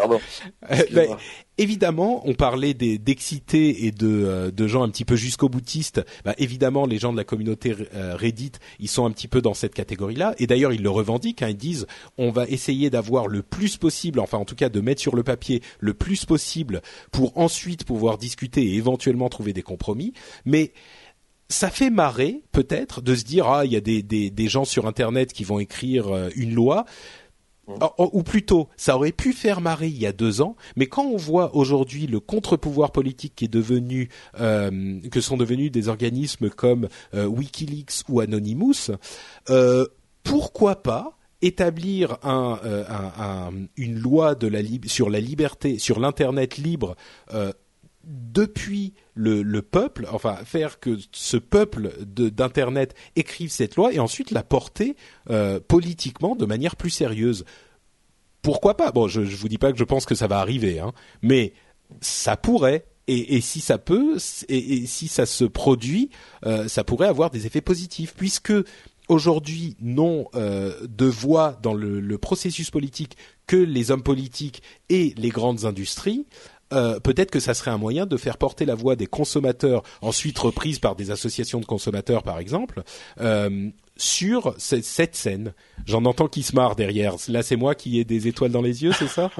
ben, 0.92 1.16
évidemment, 1.61 2.26
on 2.26 2.34
parlait 2.34 2.74
d'excités 2.74 3.86
et 3.86 3.92
de, 3.92 4.08
euh, 4.08 4.50
de 4.50 4.66
gens 4.66 4.82
un 4.82 4.88
petit 4.88 5.04
peu 5.04 5.14
jusqu'au 5.14 5.48
boutistes. 5.48 6.00
Bah, 6.24 6.34
évidemment, 6.38 6.86
les 6.86 6.98
gens 6.98 7.12
de 7.12 7.18
la 7.18 7.24
communauté 7.24 7.76
euh, 7.94 8.16
Reddit, 8.16 8.52
ils 8.78 8.88
sont 8.88 9.04
un 9.04 9.11
petit 9.11 9.28
peu 9.28 9.42
dans 9.42 9.54
cette 9.54 9.74
catégorie-là. 9.74 10.34
Et 10.38 10.46
d'ailleurs, 10.46 10.72
ils 10.72 10.82
le 10.82 10.90
revendiquent. 10.90 11.42
Hein, 11.42 11.50
ils 11.50 11.56
disent, 11.56 11.86
on 12.16 12.30
va 12.30 12.46
essayer 12.46 12.88
d'avoir 12.88 13.28
le 13.28 13.42
plus 13.42 13.76
possible, 13.76 14.20
enfin 14.20 14.38
en 14.38 14.44
tout 14.46 14.54
cas 14.54 14.70
de 14.70 14.80
mettre 14.80 15.02
sur 15.02 15.14
le 15.14 15.22
papier 15.22 15.62
le 15.78 15.92
plus 15.92 16.24
possible 16.24 16.80
pour 17.12 17.36
ensuite 17.36 17.84
pouvoir 17.84 18.16
discuter 18.16 18.62
et 18.62 18.74
éventuellement 18.76 19.28
trouver 19.28 19.52
des 19.52 19.62
compromis. 19.62 20.14
Mais 20.46 20.72
ça 21.48 21.68
fait 21.68 21.90
marrer 21.90 22.42
peut-être 22.52 23.02
de 23.02 23.14
se 23.14 23.24
dire 23.24 23.48
ah 23.48 23.64
il 23.64 23.72
y 23.72 23.76
a 23.76 23.80
des 23.80 24.48
gens 24.48 24.64
sur 24.64 24.86
internet 24.86 25.32
qui 25.32 25.44
vont 25.44 25.58
écrire 25.58 26.08
euh, 26.08 26.28
une 26.36 26.54
loi 26.54 26.86
ou 27.98 28.22
plutôt, 28.22 28.68
ça 28.76 28.96
aurait 28.96 29.12
pu 29.12 29.32
faire 29.32 29.60
marrer 29.60 29.88
il 29.88 29.98
y 29.98 30.06
a 30.06 30.12
deux 30.12 30.40
ans, 30.40 30.56
mais 30.76 30.86
quand 30.86 31.04
on 31.04 31.16
voit 31.16 31.54
aujourd'hui 31.54 32.06
le 32.06 32.20
contre-pouvoir 32.20 32.92
politique 32.92 33.34
qui 33.36 33.44
est 33.46 33.48
devenu, 33.48 34.08
euh, 34.40 35.00
que 35.10 35.20
sont 35.20 35.36
devenus 35.36 35.70
des 35.70 35.88
organismes 35.88 36.50
comme 36.50 36.88
euh, 37.14 37.26
WikiLeaks 37.26 38.04
ou 38.08 38.20
Anonymous, 38.20 38.90
euh, 39.50 39.86
pourquoi 40.22 40.82
pas 40.82 41.16
établir 41.42 42.18
un, 42.22 42.58
une 43.78 43.98
loi 43.98 44.36
sur 44.86 45.08
la 45.08 45.20
liberté, 45.20 45.78
sur 45.78 45.98
l'internet 45.98 46.58
libre 46.58 46.96
depuis 48.05 48.94
le, 49.14 49.42
le, 49.42 49.62
peuple, 49.62 50.07
enfin 50.11 50.36
faire 50.44 50.80
que 50.80 50.96
ce 51.12 51.36
peuple 51.36 51.92
d'internet 52.07 52.94
écrive 53.16 53.51
cette 53.51 53.76
loi 53.76 53.92
et 53.92 53.98
ensuite 53.98 54.30
la 54.30 54.42
porter 54.42 54.96
euh, 55.28 55.61
politiquement 55.61 56.34
de 56.36 56.46
manière 56.46 56.76
plus 56.76 56.90
sérieuse. 56.90 57.44
Pourquoi 58.42 58.76
pas? 58.76 58.90
Bon, 58.90 59.07
je, 59.07 59.24
je 59.24 59.36
vous 59.36 59.48
dis 59.48 59.59
pas 59.59 59.70
que 59.72 59.78
je 59.78 59.84
pense 59.84 60.07
que 60.07 60.14
ça 60.14 60.26
va 60.26 60.38
arriver, 60.38 60.80
hein, 60.80 60.92
mais 61.22 61.53
ça 62.01 62.36
pourrait. 62.36 62.86
Et, 63.12 63.40
si 63.40 63.61
ça 63.61 63.76
peut, 63.76 64.18
et, 64.48 64.86
si 64.86 65.09
ça 65.09 65.26
se 65.26 65.44
produit, 65.44 66.11
euh, 66.46 66.68
ça 66.68 66.84
pourrait 66.84 67.09
avoir 67.09 67.30
des 67.30 67.44
effets 67.44 67.61
positifs, 67.61 68.14
puisque 68.16 68.53
aujourd'hui 69.09 69.76
non 69.80 70.28
euh, 70.36 70.86
de 70.88 71.07
voix 71.07 71.59
dans 71.61 71.74
le, 71.74 72.18
processus 72.18 72.70
politique 72.70 73.16
que 73.48 73.57
les 73.57 73.90
hommes 73.90 74.05
politiques 74.05 74.62
et 74.90 75.12
les 75.16 75.30
grandes 75.30 75.64
industries, 75.64 76.24
euh, 76.72 77.00
peut-être 77.00 77.30
que 77.30 77.40
ça 77.40 77.54
serait 77.54 77.70
un 77.70 77.78
moyen 77.78 78.06
de 78.06 78.16
faire 78.16 78.36
porter 78.36 78.64
la 78.64 78.74
voix 78.74 78.96
des 78.96 79.06
consommateurs, 79.06 79.82
ensuite 80.02 80.38
reprise 80.38 80.78
par 80.78 80.96
des 80.96 81.10
associations 81.10 81.60
de 81.60 81.66
consommateurs 81.66 82.22
par 82.22 82.38
exemple, 82.38 82.82
euh, 83.20 83.68
sur 83.96 84.54
cette 84.58 85.16
scène. 85.16 85.52
J'en 85.86 86.04
entends 86.04 86.28
qui 86.28 86.42
se 86.42 86.54
marre 86.54 86.76
derrière. 86.76 87.16
Là, 87.28 87.42
c'est 87.42 87.56
moi 87.56 87.74
qui 87.74 87.98
ai 87.98 88.04
des 88.04 88.28
étoiles 88.28 88.52
dans 88.52 88.62
les 88.62 88.82
yeux, 88.82 88.92
c'est 88.92 89.08
ça? 89.08 89.30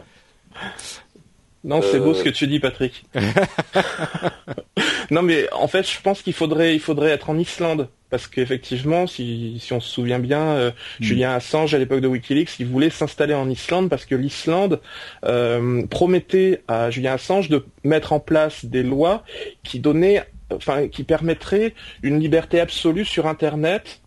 Non, 1.63 1.83
c'est 1.83 1.97
euh... 1.97 2.01
beau 2.01 2.15
ce 2.15 2.23
que 2.23 2.31
tu 2.31 2.47
dis, 2.47 2.61
Patrick. 2.61 3.05
non, 5.11 5.23
mais 5.23 5.53
en 5.53 5.69
fait, 5.69 5.89
je 5.89 6.01
pense 6.01 6.23
qu'il 6.23 6.33
faudrait, 6.33 6.75
il 6.75 6.81
faudrait 6.81 7.11
être 7.11 7.31
en 7.31 7.39
Islande 7.39 7.89
parce 8.09 8.27
qu'effectivement, 8.27 9.07
si, 9.07 9.59
si 9.61 9.73
on 9.73 9.81
se 9.81 9.89
souvient 9.89 10.19
bien, 10.19 10.43
euh, 10.43 10.71
mmh. 10.71 11.05
Julien 11.05 11.35
Assange 11.35 11.75
à 11.75 11.79
l'époque 11.79 12.01
de 12.01 12.09
WikiLeaks, 12.09 12.59
il 12.59 12.67
voulait 12.67 12.91
s'installer 12.91 13.35
en 13.35 13.49
Islande 13.49 13.89
parce 13.89 14.05
que 14.05 14.17
l'Islande 14.17 14.81
euh, 15.25 15.87
promettait 15.87 16.63
à 16.67 16.91
Julien 16.91 17.15
Assange 17.15 17.49
de 17.49 17.65
mettre 17.85 18.13
en 18.13 18.21
place 18.21 18.65
des 18.65 18.83
lois 18.83 19.23
qui 19.63 19.79
donnaient 19.79 20.25
enfin, 20.53 20.89
qui 20.89 21.05
permettrait 21.05 21.75
une 22.03 22.19
liberté 22.19 22.59
absolue 22.59 23.05
sur 23.05 23.29
Internet 23.29 24.01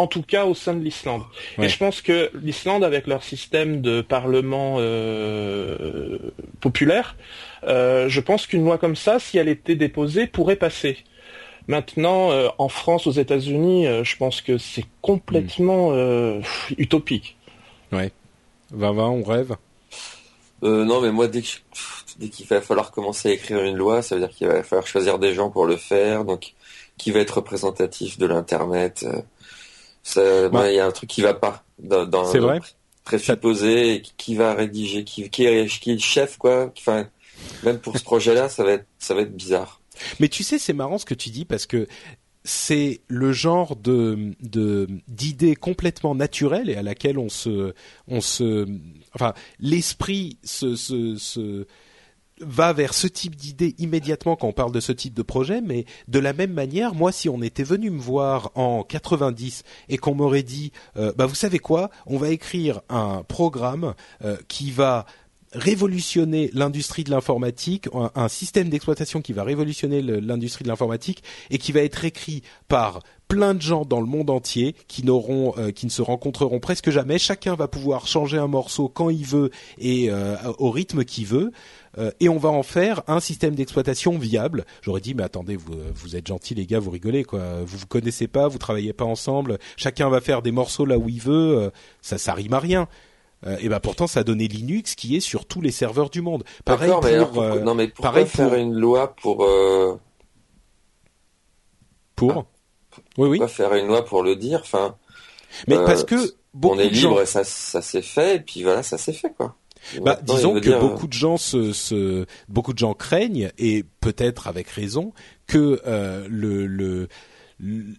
en 0.00 0.06
tout 0.06 0.22
cas 0.22 0.46
au 0.46 0.54
sein 0.54 0.74
de 0.74 0.82
l'Islande. 0.82 1.22
Et 1.58 1.68
je 1.68 1.76
pense 1.76 2.00
que 2.00 2.30
l'Islande, 2.42 2.82
avec 2.84 3.06
leur 3.06 3.22
système 3.22 3.82
de 3.82 4.00
parlement 4.00 4.76
euh, 4.78 6.18
populaire, 6.60 7.16
euh, 7.64 8.08
je 8.08 8.20
pense 8.20 8.46
qu'une 8.46 8.64
loi 8.64 8.78
comme 8.78 8.96
ça, 8.96 9.18
si 9.18 9.36
elle 9.36 9.48
était 9.48 9.76
déposée, 9.76 10.26
pourrait 10.26 10.56
passer. 10.56 10.96
Maintenant, 11.68 12.30
euh, 12.30 12.48
en 12.56 12.70
France, 12.70 13.06
aux 13.06 13.12
États-Unis, 13.12 13.86
je 14.02 14.16
pense 14.16 14.40
que 14.40 14.56
c'est 14.56 14.86
complètement 15.02 15.92
utopique. 16.78 17.36
Ouais. 17.92 18.10
20-20, 18.74 19.00
on 19.00 19.22
rêve? 19.22 19.56
Non, 20.62 21.02
mais 21.02 21.12
moi, 21.12 21.28
dès 21.28 21.42
qu'il 21.42 22.46
va 22.46 22.62
falloir 22.62 22.90
commencer 22.90 23.28
à 23.28 23.32
écrire 23.32 23.62
une 23.62 23.76
loi, 23.76 24.00
ça 24.00 24.14
veut 24.14 24.22
dire 24.22 24.30
qu'il 24.30 24.46
va 24.46 24.62
falloir 24.62 24.86
choisir 24.86 25.18
des 25.18 25.34
gens 25.34 25.50
pour 25.50 25.66
le 25.66 25.76
faire. 25.76 26.24
Donc, 26.24 26.54
qui 26.96 27.10
va 27.10 27.20
être 27.20 27.36
représentatif 27.36 28.18
de 28.18 28.26
l'Internet 28.26 29.06
bah. 30.14 30.70
il 30.70 30.76
y 30.76 30.80
a 30.80 30.86
un 30.86 30.90
truc 30.90 31.10
qui 31.10 31.22
va 31.22 31.34
pas 31.34 31.64
dans, 31.78 32.06
dans 32.06 32.24
c'est 32.24 32.38
vrai. 32.38 32.60
présupposé 33.04 34.02
qui 34.16 34.34
va 34.34 34.54
rédiger 34.54 35.04
qui, 35.04 35.28
qui, 35.30 35.44
est, 35.44 35.66
qui 35.80 35.90
est 35.90 35.94
le 35.94 36.00
chef 36.00 36.36
quoi. 36.36 36.72
Enfin 36.76 37.08
même 37.62 37.78
pour 37.78 37.96
ce 37.96 38.04
projet 38.04 38.34
là 38.34 38.48
ça 38.48 38.64
va 38.64 38.72
être 38.72 38.86
ça 38.98 39.14
va 39.14 39.22
être 39.22 39.34
bizarre. 39.34 39.80
Mais 40.18 40.28
tu 40.28 40.42
sais 40.42 40.58
c'est 40.58 40.72
marrant 40.72 40.98
ce 40.98 41.04
que 41.04 41.14
tu 41.14 41.30
dis 41.30 41.44
parce 41.44 41.66
que 41.66 41.86
c'est 42.42 43.02
le 43.08 43.32
genre 43.32 43.76
de 43.76 44.34
d'idée 45.08 45.56
complètement 45.56 46.14
naturelle 46.14 46.70
et 46.70 46.76
à 46.76 46.82
laquelle 46.82 47.18
on 47.18 47.28
se 47.28 47.74
on 48.08 48.20
se 48.20 48.66
enfin 49.14 49.34
l'esprit 49.58 50.38
se, 50.42 50.74
se, 50.74 51.16
se 51.16 51.66
va 52.40 52.72
vers 52.72 52.94
ce 52.94 53.06
type 53.06 53.36
d'idée 53.36 53.74
immédiatement 53.78 54.36
quand 54.36 54.48
on 54.48 54.52
parle 54.52 54.72
de 54.72 54.80
ce 54.80 54.92
type 54.92 55.14
de 55.14 55.22
projet, 55.22 55.60
mais 55.60 55.84
de 56.08 56.18
la 56.18 56.32
même 56.32 56.52
manière, 56.52 56.94
moi, 56.94 57.12
si 57.12 57.28
on 57.28 57.42
était 57.42 57.62
venu 57.62 57.90
me 57.90 58.00
voir 58.00 58.50
en 58.54 58.82
90 58.82 59.62
et 59.88 59.98
qu'on 59.98 60.14
m'aurait 60.14 60.42
dit, 60.42 60.72
euh, 60.96 61.12
bah 61.16 61.26
vous 61.26 61.34
savez 61.34 61.58
quoi, 61.58 61.90
on 62.06 62.16
va 62.16 62.30
écrire 62.30 62.80
un 62.88 63.22
programme 63.26 63.94
euh, 64.24 64.36
qui 64.48 64.70
va 64.70 65.06
révolutionner 65.52 66.48
l'industrie 66.54 67.02
de 67.02 67.10
l'informatique, 67.10 67.88
un, 68.14 68.28
système 68.28 68.68
d'exploitation 68.68 69.20
qui 69.20 69.32
va 69.32 69.42
révolutionner 69.42 70.00
l'industrie 70.00 70.62
de 70.62 70.68
l'informatique 70.68 71.24
et 71.50 71.58
qui 71.58 71.72
va 71.72 71.80
être 71.80 72.04
écrit 72.04 72.44
par 72.68 73.00
plein 73.26 73.54
de 73.54 73.60
gens 73.60 73.84
dans 73.84 74.00
le 74.00 74.06
monde 74.06 74.30
entier 74.30 74.76
qui 74.86 75.04
n'auront, 75.04 75.54
euh, 75.58 75.72
qui 75.72 75.86
ne 75.86 75.90
se 75.90 76.02
rencontreront 76.02 76.60
presque 76.60 76.90
jamais. 76.90 77.18
Chacun 77.18 77.56
va 77.56 77.66
pouvoir 77.66 78.06
changer 78.06 78.38
un 78.38 78.46
morceau 78.46 78.88
quand 78.88 79.10
il 79.10 79.24
veut 79.24 79.50
et 79.78 80.08
au 80.58 80.70
rythme 80.70 81.04
qu'il 81.04 81.26
veut. 81.26 81.50
Euh, 81.98 82.10
et 82.20 82.28
on 82.28 82.38
va 82.38 82.50
en 82.50 82.62
faire 82.62 83.02
un 83.08 83.20
système 83.20 83.54
d'exploitation 83.54 84.16
viable. 84.16 84.64
J'aurais 84.82 85.00
dit 85.00 85.14
mais 85.14 85.24
attendez, 85.24 85.56
vous, 85.56 85.74
vous 85.94 86.16
êtes 86.16 86.26
gentils 86.26 86.54
les 86.54 86.66
gars, 86.66 86.78
vous 86.78 86.90
rigolez 86.90 87.24
quoi. 87.24 87.62
Vous 87.64 87.78
vous 87.78 87.86
connaissez 87.86 88.28
pas, 88.28 88.48
vous 88.48 88.58
travaillez 88.58 88.92
pas 88.92 89.04
ensemble. 89.04 89.58
Chacun 89.76 90.08
va 90.08 90.20
faire 90.20 90.42
des 90.42 90.52
morceaux 90.52 90.86
là 90.86 90.98
où 90.98 91.08
il 91.08 91.20
veut. 91.20 91.58
Euh, 91.58 91.70
ça, 92.00 92.18
ça 92.18 92.34
rime 92.34 92.54
à 92.54 92.60
rien. 92.60 92.88
Euh, 93.46 93.56
et 93.60 93.68
ben 93.70 93.80
pourtant 93.80 94.06
ça 94.06 94.20
a 94.20 94.22
donné 94.22 94.48
Linux 94.48 94.94
qui 94.94 95.16
est 95.16 95.20
sur 95.20 95.46
tous 95.46 95.62
les 95.62 95.72
serveurs 95.72 96.10
du 96.10 96.20
monde. 96.20 96.44
Pareil 96.64 96.90
pour, 96.90 97.42
mais 97.42 97.60
non 97.60 97.74
mais 97.74 97.88
pourquoi 97.88 98.26
faire 98.26 98.54
une 98.54 98.74
loi 98.74 99.14
pour 99.16 99.48
pour 102.14 102.32
ah. 102.32 102.44
oui 103.16 103.28
oui. 103.40 103.48
Faire 103.48 103.74
une 103.74 103.86
loi 103.86 104.04
pour 104.04 104.22
le 104.22 104.36
dire? 104.36 104.60
Enfin. 104.62 104.96
Mais 105.68 105.76
parce 105.76 106.04
que 106.04 106.34
on 106.62 106.78
est 106.78 106.90
libre 106.90 107.22
et 107.22 107.26
ça 107.26 107.42
ça 107.42 107.80
s'est 107.80 108.02
fait 108.02 108.36
et 108.36 108.40
puis 108.40 108.62
voilà 108.62 108.82
ça 108.82 108.98
s'est 108.98 109.14
fait 109.14 109.32
quoi. 109.32 109.56
Bah, 110.02 110.18
disons 110.22 110.60
que 110.60 110.78
beaucoup 110.78 111.06
de 111.06 111.12
gens 111.12 111.36
se, 111.36 112.26
beaucoup 112.48 112.72
de 112.72 112.78
gens 112.78 112.94
craignent 112.94 113.50
et 113.58 113.84
peut-être 114.00 114.46
avec 114.46 114.68
raison 114.68 115.12
que 115.46 115.80
euh, 115.86 116.26
le, 116.28 116.66
le 116.66 117.08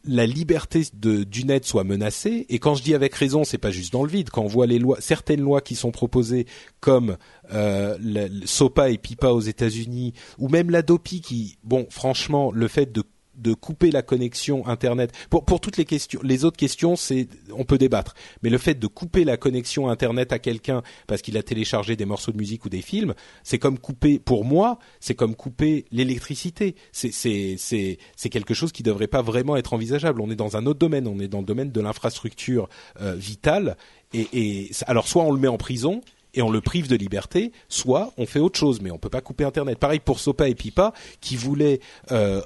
la 0.06 0.26
liberté 0.26 0.84
de, 0.94 1.24
du 1.24 1.46
net 1.46 1.66
soit 1.66 1.84
menacée. 1.84 2.46
Et 2.50 2.60
quand 2.60 2.76
je 2.76 2.84
dis 2.84 2.96
avec 2.96 3.14
raison, 3.14 3.44
c'est 3.44 3.58
pas 3.58 3.72
juste 3.72 3.94
dans 3.94 4.04
le 4.04 4.10
vide. 4.10 4.30
Quand 4.30 4.42
on 4.42 4.48
voit 4.48 4.66
les 4.66 4.80
lois, 4.80 4.98
certaines 5.00 5.42
lois 5.42 5.62
qui 5.62 5.76
sont 5.76 5.92
proposées, 5.92 6.48
comme 6.80 7.18
euh, 7.54 7.96
le, 8.02 8.46
SOPA 8.46 8.90
et 8.90 8.98
PIPA 8.98 9.32
aux 9.32 9.42
États-Unis, 9.42 10.14
ou 10.40 10.50
même 10.50 10.72
l'ADOPI, 10.72 11.22
qui, 11.22 11.58
bon, 11.64 11.86
franchement, 11.90 12.52
le 12.52 12.68
fait 12.68 12.92
de 12.92 13.04
de 13.36 13.54
couper 13.54 13.92
la 13.92 14.02
connexion 14.02 14.68
internet. 14.68 15.12
Pour 15.30 15.46
pour 15.46 15.60
toutes 15.60 15.78
les 15.78 15.86
questions 15.86 16.20
les 16.24 16.46
autres 16.46 16.58
questions 16.58 16.96
c'est 16.96 17.28
on 17.52 17.64
peut 17.64 17.78
débattre. 17.78 18.14
Mais 18.44 18.50
le 18.50 18.58
fait 18.58 18.76
de 18.76 18.88
couper 18.88 19.24
la 19.24 19.38
connexion 19.38 19.90
internet 19.90 20.34
à 20.34 20.40
quelqu'un 20.40 20.82
parce 21.08 21.22
qu'il 21.22 21.38
a 21.38 21.44
téléchargé 21.44 21.96
des 21.96 22.06
morceaux 22.06 22.32
de 22.32 22.38
musique 22.38 22.66
ou 22.66 22.70
des 22.70 22.82
films 22.82 23.14
c'est 23.44 23.60
comme 23.60 23.80
couper 23.80 24.20
pour 24.20 24.46
moi 24.46 24.80
c'est 25.00 25.16
comme 25.16 25.36
couper 25.36 25.86
l'électricité. 25.92 26.76
C'est 26.92 27.12
c'est 27.12 27.58
c'est 27.58 28.30
quelque 28.30 28.54
chose 28.54 28.72
qui 28.72 28.84
devrait 28.84 29.08
pas 29.08 29.22
vraiment 29.22 29.58
être 29.58 29.74
envisageable. 29.74 30.22
On 30.22 30.30
est 30.30 30.36
dans 30.36 30.58
un 30.58 30.66
autre 30.66 30.80
domaine. 30.80 31.08
On 31.08 31.20
est 31.20 31.28
dans 31.28 31.40
le 31.40 31.46
domaine 31.46 31.72
de 31.72 31.82
l'infrastructure 31.82 32.70
euh, 33.02 33.16
vitale. 33.16 33.78
Et, 34.14 34.28
et 34.34 34.72
alors 34.88 35.08
soit 35.08 35.24
on 35.24 35.32
le 35.32 35.40
met 35.40 35.48
en 35.48 35.58
prison 35.58 36.02
et 36.34 36.42
on 36.42 36.50
le 36.50 36.62
prive 36.62 36.88
de 36.88 36.96
liberté, 36.96 37.52
soit 37.68 38.14
on 38.18 38.26
fait 38.26 38.40
autre 38.40 38.58
chose, 38.58 38.82
mais 38.82 38.92
on 38.92 38.98
peut 38.98 39.10
pas 39.10 39.22
couper 39.22 39.44
Internet. 39.44 39.78
Pareil 39.80 40.00
pour 40.00 40.20
Sopa 40.20 40.48
et 40.48 40.56
Pipa, 40.56 40.94
qui 41.20 41.36
voulaient 41.36 41.80
euh, 42.12 42.42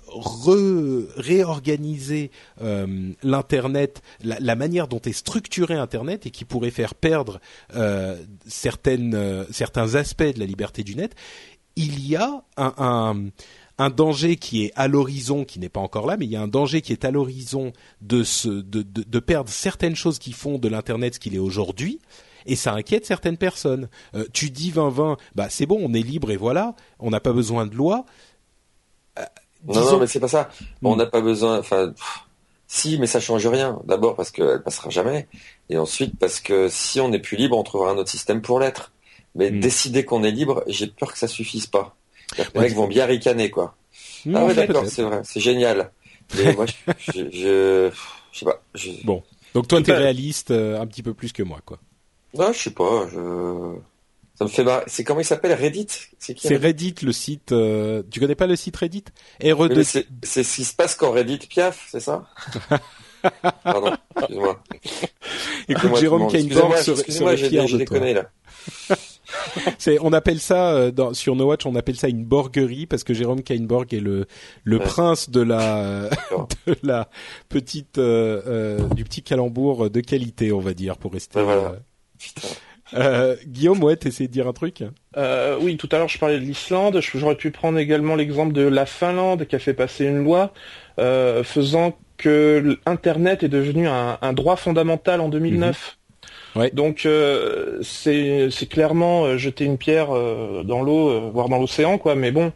réorganiser 1.17 2.31
euh, 2.61 3.11
l'Internet, 3.23 4.01
la, 4.23 4.55
manière 4.55 4.87
dont 4.87 5.01
est 5.01 5.13
structuré 5.13 5.75
Internet, 5.75 6.25
et 6.25 6.31
qui 6.31 6.45
pourrait 6.45 6.71
faire 6.71 6.95
perdre 6.95 7.39
euh, 7.75 8.21
certaines, 8.47 9.45
certains 9.51 9.95
aspects 9.95 10.23
de 10.23 10.39
la 10.39 10.45
liberté 10.45 10.83
du 10.83 10.95
net. 10.95 11.15
Il 11.75 12.07
y 12.07 12.15
a 12.15 12.43
un, 12.57 13.27
un 13.77 13.89
danger 13.89 14.37
qui 14.37 14.63
est 14.63 14.71
à 14.75 14.87
l'horizon, 14.87 15.43
qui 15.43 15.59
n'est 15.59 15.69
pas 15.69 15.81
encore 15.81 16.05
là, 16.05 16.15
mais 16.17 16.25
il 16.25 16.31
y 16.31 16.35
a 16.35 16.41
un 16.41 16.47
danger 16.47 16.81
qui 16.81 16.93
est 16.93 17.03
à 17.03 17.11
l'horizon 17.11 17.73
de, 18.01 18.23
de, 18.45 18.81
de, 18.81 19.03
de, 19.03 19.19
perdre 19.19 19.49
certaines 19.49 19.95
choses 19.95 20.17
qui 20.17 20.31
font 20.31 20.57
de 20.57 20.67
l'Internet 20.69 21.15
ce 21.15 21.19
qu'il 21.19 21.35
est 21.35 21.39
aujourd'hui, 21.39 21.99
et 22.45 22.55
ça 22.55 22.73
inquiète 22.73 23.05
certaines 23.05 23.37
personnes. 23.37 23.89
Euh, 24.15 24.25
tu 24.33 24.49
dis 24.49 24.71
20-20, 24.71 25.17
bah 25.35 25.47
c'est 25.49 25.65
bon, 25.65 25.79
on 25.81 25.93
est 25.93 26.01
libre 26.01 26.31
et 26.31 26.37
voilà, 26.37 26.75
on 26.99 27.09
n'a 27.09 27.19
pas 27.19 27.33
besoin 27.33 27.65
de 27.65 27.75
loi. 27.75 28.05
Euh, 29.19 29.23
non, 29.67 29.91
non, 29.91 29.99
mais 29.99 30.07
c'est 30.07 30.19
pas 30.19 30.27
ça. 30.27 30.49
on 30.83 30.95
hmm. 30.95 30.97
n'a 30.97 31.05
pas 31.05 31.21
besoin. 31.21 31.59
Enfin, 31.59 31.93
si, 32.67 32.97
mais 32.99 33.07
ça 33.07 33.19
change 33.19 33.45
rien. 33.47 33.79
D'abord 33.85 34.15
parce 34.15 34.31
qu'elle 34.31 34.61
passera 34.63 34.89
jamais, 34.89 35.27
et 35.69 35.77
ensuite 35.77 36.17
parce 36.19 36.39
que 36.39 36.67
si 36.69 36.99
on 36.99 37.09
n'est 37.09 37.19
plus 37.19 37.37
libre, 37.37 37.57
on 37.57 37.63
trouvera 37.63 37.91
un 37.91 37.97
autre 37.97 38.11
système 38.11 38.41
pour 38.41 38.59
l'être. 38.59 38.91
Mais 39.37 39.51
hmm. 39.51 39.59
décider 39.59 40.05
qu'on 40.05 40.23
est 40.23 40.31
libre, 40.31 40.63
j'ai 40.67 40.87
peur 40.87 41.11
que 41.11 41.17
ça 41.17 41.27
suffise 41.27 41.67
pas. 41.67 41.95
Les 42.37 42.59
mecs 42.59 42.73
vont 42.73 42.87
bien 42.87 43.05
ricaner, 43.05 43.51
quoi. 43.51 43.75
ah 44.33 44.45
ouais, 44.45 44.53
d'accord, 44.53 44.85
c'est 44.87 45.03
vrai, 45.03 45.21
c'est 45.23 45.41
génial. 45.41 45.91
Mais 46.35 46.53
moi, 46.53 46.65
je, 46.65 46.83
je, 47.13 47.29
je, 47.31 47.91
sais 48.31 48.45
pas. 48.45 48.61
Bon, 49.03 49.23
donc 49.53 49.67
toi, 49.69 49.81
t'es 49.81 49.93
réaliste 49.93 50.51
euh, 50.51 50.79
un 50.79 50.85
petit 50.85 51.01
peu 51.01 51.13
plus 51.13 51.31
que 51.31 51.43
moi, 51.43 51.59
quoi. 51.65 51.79
Non, 52.37 52.51
je 52.51 52.59
sais 52.59 52.71
pas. 52.71 53.07
Je... 53.11 53.75
Ça 54.37 54.43
me 54.43 54.49
fait 54.49 54.63
marrer. 54.63 54.83
C'est 54.87 55.03
comment 55.03 55.21
il 55.21 55.25
s'appelle 55.25 55.53
Reddit? 55.53 55.87
C'est 56.19 56.57
Reddit? 56.57 56.95
Le 57.03 57.11
site. 57.11 57.51
Euh... 57.51 58.03
Tu 58.11 58.19
connais 58.19 58.35
pas 58.35 58.47
le 58.47 58.55
site 58.55 58.75
Reddit? 58.75 59.05
Re 59.41 59.69
C'est 60.23 60.43
ce 60.43 60.55
qui 60.55 60.65
se 60.65 60.75
passe 60.75 60.95
quand 60.95 61.11
Reddit 61.11 61.39
piaf, 61.47 61.87
c'est 61.89 62.01
ça? 62.01 62.27
Pardon, 63.63 63.93
excuse-moi. 64.17 64.63
Écoute, 65.67 65.97
Jérôme 65.97 66.27
Kainborg 66.27 66.77
serait, 66.77 67.11
serait 67.11 67.37
fier 67.37 67.65
de 67.65 67.83
toi. 67.83 67.99
là. 68.13 68.29
c'est, 69.77 69.97
on 70.01 70.13
appelle 70.13 70.39
ça 70.39 70.73
euh, 70.73 70.91
dans, 70.91 71.13
sur 71.13 71.35
No 71.35 71.47
Watch, 71.47 71.65
on 71.65 71.75
appelle 71.75 71.95
ça 71.95 72.07
une 72.07 72.25
borguerie 72.25 72.85
parce 72.85 73.03
que 73.03 73.13
Jérôme 73.13 73.41
Kainborg 73.41 73.93
est 73.93 73.99
le 73.99 74.25
le 74.63 74.79
prince 74.79 75.29
de 75.29 75.41
la 75.41 76.09
de 76.67 76.75
la 76.83 77.09
petite 77.49 77.97
euh, 77.97 78.41
euh, 78.47 78.87
du 78.89 79.03
petit 79.03 79.23
calembour 79.23 79.89
de 79.89 80.01
qualité, 80.01 80.51
on 80.51 80.59
va 80.59 80.73
dire, 80.73 80.97
pour 80.97 81.13
rester. 81.13 81.41
voilà. 81.41 81.75
Euh, 82.93 83.35
Guillaume, 83.47 83.83
ouais, 83.83 83.95
t'essayais 83.95 84.27
de 84.27 84.33
dire 84.33 84.47
un 84.47 84.53
truc 84.53 84.83
euh, 85.17 85.57
Oui, 85.59 85.77
tout 85.77 85.89
à 85.91 85.97
l'heure 85.97 86.07
je 86.07 86.19
parlais 86.19 86.39
de 86.39 86.45
l'Islande. 86.45 86.99
J'aurais 87.01 87.35
pu 87.35 87.51
prendre 87.51 87.79
également 87.79 88.15
l'exemple 88.15 88.53
de 88.53 88.61
la 88.61 88.85
Finlande 88.85 89.45
qui 89.45 89.55
a 89.55 89.59
fait 89.59 89.73
passer 89.73 90.05
une 90.05 90.23
loi 90.23 90.53
euh, 90.99 91.43
faisant 91.43 91.97
que 92.17 92.77
Internet 92.85 93.43
est 93.43 93.49
devenu 93.49 93.87
un, 93.87 94.33
droit 94.33 94.55
fondamental 94.55 95.19
en 95.19 95.29
2009. 95.29 95.97
Mhm. 96.55 96.61
Ouais. 96.61 96.71
Donc 96.71 97.05
euh, 97.05 97.79
c'est 97.81 98.69
clairement 98.69 99.37
jeter 99.37 99.65
une 99.65 99.77
pierre 99.77 100.07
dans 100.63 100.81
l'eau, 100.81 101.29
voire 101.31 101.49
dans 101.49 101.59
l'océan, 101.59 101.97
quoi. 101.97 102.15
Mais 102.15 102.31
bon, 102.31 102.53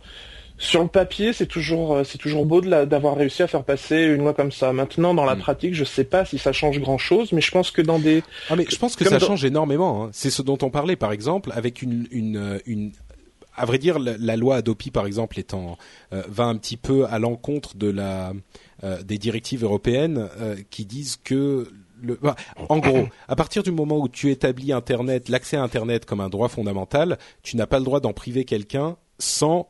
sur 0.59 0.83
le 0.83 0.89
papier, 0.89 1.31
c'est 1.31 1.45
toujours 1.45 1.95
euh, 1.95 2.03
c'est 2.03 2.17
toujours 2.17 2.45
beau 2.45 2.59
d'avoir 2.59 3.15
réussi 3.15 3.41
à 3.41 3.47
faire 3.47 3.63
passer 3.63 4.03
une 4.03 4.17
loi 4.17 4.33
comme 4.33 4.51
ça. 4.51 4.73
Maintenant, 4.73 5.13
dans 5.13 5.23
la 5.23 5.35
mm. 5.35 5.39
pratique, 5.39 5.73
je 5.73 5.85
sais 5.85 6.03
pas 6.03 6.25
si 6.25 6.37
ça 6.37 6.51
change 6.51 6.79
grand 6.79 6.97
chose, 6.97 7.31
mais 7.31 7.39
je 7.39 7.49
pense 7.49 7.71
que 7.71 7.81
dans 7.81 7.97
des 7.97 8.23
ah 8.49 8.57
mais 8.57 8.65
je 8.69 8.77
pense 8.77 8.97
que 8.97 9.05
ça 9.05 9.19
change 9.19 9.45
énormément. 9.45 10.03
Hein. 10.03 10.09
C'est 10.11 10.29
ce 10.29 10.41
dont 10.41 10.57
on 10.61 10.69
parlait, 10.69 10.97
par 10.97 11.13
exemple, 11.13 11.53
avec 11.55 11.81
une 11.81 12.07
une 12.11 12.37
euh, 12.37 12.59
une 12.65 12.91
à 13.55 13.65
vrai 13.65 13.77
dire, 13.77 13.99
la, 13.99 14.37
loi 14.37 14.57
Adopi, 14.57 14.89
par 14.89 15.05
exemple, 15.05 15.37
étant 15.37 15.77
euh, 16.13 16.23
va 16.29 16.45
un 16.45 16.55
petit 16.55 16.77
peu 16.77 17.05
à 17.07 17.19
l'encontre 17.19 17.75
de 17.75 17.89
la 17.89 18.33
des 19.03 19.17
directives 19.17 19.65
européennes 19.65 20.29
qui 20.69 20.85
disent 20.85 21.17
que 21.21 21.67
le, 22.01 22.17
bah, 22.21 22.37
en 22.69 22.77
gros, 22.77 23.09
à 23.27 23.35
partir 23.35 23.61
du 23.61 23.71
moment 23.71 23.97
où 23.97 24.07
tu 24.07 24.31
établis 24.31 24.71
Internet, 24.71 25.27
l'accès 25.27 25.57
à 25.57 25.63
Internet 25.63 26.05
comme 26.05 26.21
un 26.21 26.29
droit 26.29 26.47
fondamental, 26.47 27.17
tu 27.43 27.57
n'as 27.57 27.67
pas 27.67 27.79
le 27.79 27.83
droit 27.83 27.99
d'en 27.99 28.13
priver 28.13 28.45
quelqu'un 28.45 28.95
sans 29.17 29.67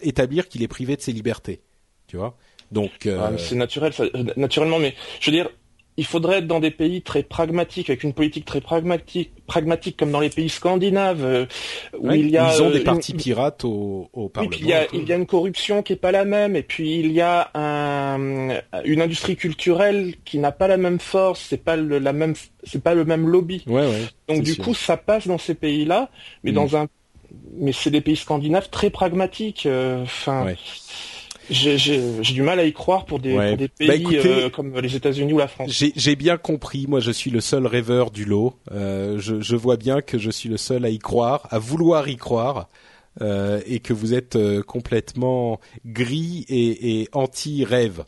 établir 0.00 0.48
qu'il 0.48 0.62
est 0.62 0.68
privé 0.68 0.96
de 0.96 1.00
ses 1.02 1.12
libertés. 1.12 1.60
tu 2.06 2.16
vois. 2.16 2.36
Donc 2.70 3.06
ah, 3.06 3.32
c'est 3.36 3.54
naturel, 3.54 3.92
ça, 3.92 4.04
naturellement, 4.36 4.78
mais 4.78 4.94
je 5.20 5.30
veux 5.30 5.36
dire, 5.36 5.50
il 5.96 6.06
faudrait 6.06 6.38
être 6.38 6.46
dans 6.46 6.60
des 6.60 6.70
pays 6.70 7.02
très 7.02 7.22
pragmatiques, 7.22 7.90
avec 7.90 8.02
une 8.02 8.14
politique 8.14 8.46
très 8.46 8.60
pragmatique, 8.60 9.32
pragmatique 9.46 9.98
comme 9.98 10.10
dans 10.10 10.20
les 10.20 10.30
pays 10.30 10.48
scandinaves, 10.48 11.24
euh, 11.24 11.46
où 11.98 12.10
il 12.12 12.30
y 12.30 12.38
a 12.38 12.54
ils 12.54 12.62
ont 12.62 12.70
des 12.70 12.80
partis 12.80 13.12
pirates 13.12 13.64
au, 13.64 14.08
au 14.12 14.28
Parlement. 14.30 14.56
il 14.58 14.66
y 14.66 14.72
a, 14.72 14.86
il 14.94 15.06
y 15.06 15.12
a 15.12 15.16
une 15.16 15.26
corruption 15.26 15.82
qui 15.82 15.92
est 15.92 15.96
pas 15.96 16.12
la 16.12 16.24
même, 16.24 16.56
et 16.56 16.62
puis 16.62 16.98
il 16.98 17.12
y 17.12 17.20
a 17.20 17.50
un, 17.54 18.60
une 18.84 19.02
industrie 19.02 19.36
culturelle 19.36 20.14
qui 20.24 20.38
n'a 20.38 20.52
pas 20.52 20.66
la 20.66 20.78
même 20.78 20.98
force, 20.98 21.46
c'est 21.50 21.62
pas 21.62 21.76
le, 21.76 21.98
la 21.98 22.14
même, 22.14 22.34
c'est 22.64 22.82
pas 22.82 22.94
le 22.94 23.04
même 23.04 23.28
lobby. 23.28 23.62
Ouais, 23.66 23.86
ouais, 23.86 24.08
Donc 24.28 24.42
du 24.42 24.56
coup, 24.56 24.74
ça 24.74 24.96
passe 24.96 25.26
dans 25.26 25.38
ces 25.38 25.54
pays-là, 25.54 26.10
mais 26.42 26.52
mm. 26.52 26.54
dans 26.54 26.76
un, 26.76 26.86
mais 27.54 27.72
c'est 27.72 27.90
des 27.90 28.00
pays 28.00 28.16
scandinaves 28.16 28.70
très 28.70 28.90
pragmatiques. 28.90 29.66
Euh, 29.66 30.02
enfin. 30.02 30.54
J'ai 31.50 31.98
du 32.32 32.42
mal 32.42 32.60
à 32.60 32.64
y 32.64 32.72
croire 32.72 33.04
pour 33.04 33.18
des, 33.18 33.34
pour 33.34 33.56
des 33.56 33.68
bah, 33.68 33.94
pays 33.94 34.16
euh, 34.16 34.48
comme 34.48 34.78
les 34.78 34.96
États-Unis 34.96 35.32
ou 35.32 35.38
la 35.38 35.48
France. 35.48 35.84
J'ai 35.94 36.16
bien 36.16 36.36
compris. 36.36 36.86
Moi, 36.86 37.00
je 37.00 37.10
suis 37.10 37.30
le 37.30 37.40
seul 37.40 37.66
rêveur 37.66 38.10
du 38.10 38.24
lot. 38.24 38.54
Euh, 38.70 39.18
je, 39.18 39.40
je, 39.40 39.56
vois 39.56 39.76
bien 39.76 40.00
que 40.00 40.18
je 40.18 40.30
suis 40.30 40.48
le 40.48 40.56
seul 40.56 40.84
à 40.84 40.88
y 40.88 40.98
croire, 40.98 41.48
à 41.50 41.58
vouloir 41.58 42.08
y 42.08 42.16
croire. 42.16 42.68
Euh, 43.20 43.60
et 43.66 43.80
que 43.80 43.92
vous 43.92 44.14
êtes 44.14 44.36
euh, 44.36 44.62
complètement 44.62 45.60
gris 45.84 46.46
et, 46.48 47.02
et 47.02 47.08
anti-rêve. 47.12 48.04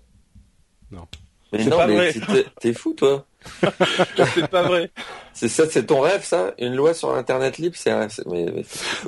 Non. 0.91 1.07
Mais 1.53 1.67
non, 1.67 1.87
mais 1.87 2.15
t'es 2.59 2.73
fou, 2.73 2.95
toi. 2.95 3.27
c'est 4.35 4.49
pas 4.49 4.63
vrai. 4.63 4.91
C'est 5.33 5.49
ça, 5.49 5.65
c'est 5.69 5.87
ton 5.87 6.01
rêve, 6.01 6.25
ça? 6.25 6.55
Une 6.59 6.75
loi 6.75 6.95
sur 6.95 7.13
l'internet 7.13 7.59
libre, 7.59 7.75
c'est 7.77 7.93
mais, 8.27 8.47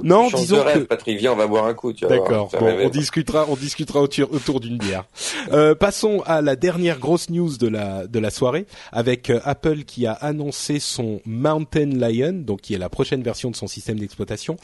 non, 0.02 0.28
disons 0.28 0.62
rêve, 0.62 0.86
Patrick, 0.86 1.18
viens, 1.18 1.32
on 1.32 1.36
va 1.36 1.46
boire 1.46 1.66
un 1.66 1.74
coup. 1.74 1.92
D'accord. 1.92 2.50
Bon, 2.58 2.76
on 2.82 2.88
discutera, 2.88 3.46
on 3.48 3.54
discutera 3.54 4.00
autour, 4.00 4.32
autour 4.32 4.60
d'une 4.60 4.78
bière. 4.78 5.04
Euh, 5.52 5.74
passons 5.74 6.22
à 6.26 6.42
la 6.42 6.56
dernière 6.56 6.98
grosse 6.98 7.30
news 7.30 7.56
de 7.56 7.68
la 7.68 8.06
de 8.06 8.18
la 8.18 8.30
soirée 8.30 8.66
avec 8.90 9.30
euh, 9.30 9.40
Apple 9.44 9.84
qui 9.84 10.06
a 10.06 10.12
annoncé 10.12 10.80
son 10.80 11.20
Mountain 11.24 11.90
Lion, 11.94 12.32
donc 12.32 12.62
qui 12.62 12.74
est 12.74 12.78
la 12.78 12.88
prochaine 12.88 13.22
version 13.22 13.50
de 13.50 13.56
son 13.56 13.68
système 13.68 13.98
d'exploitation. 13.98 14.56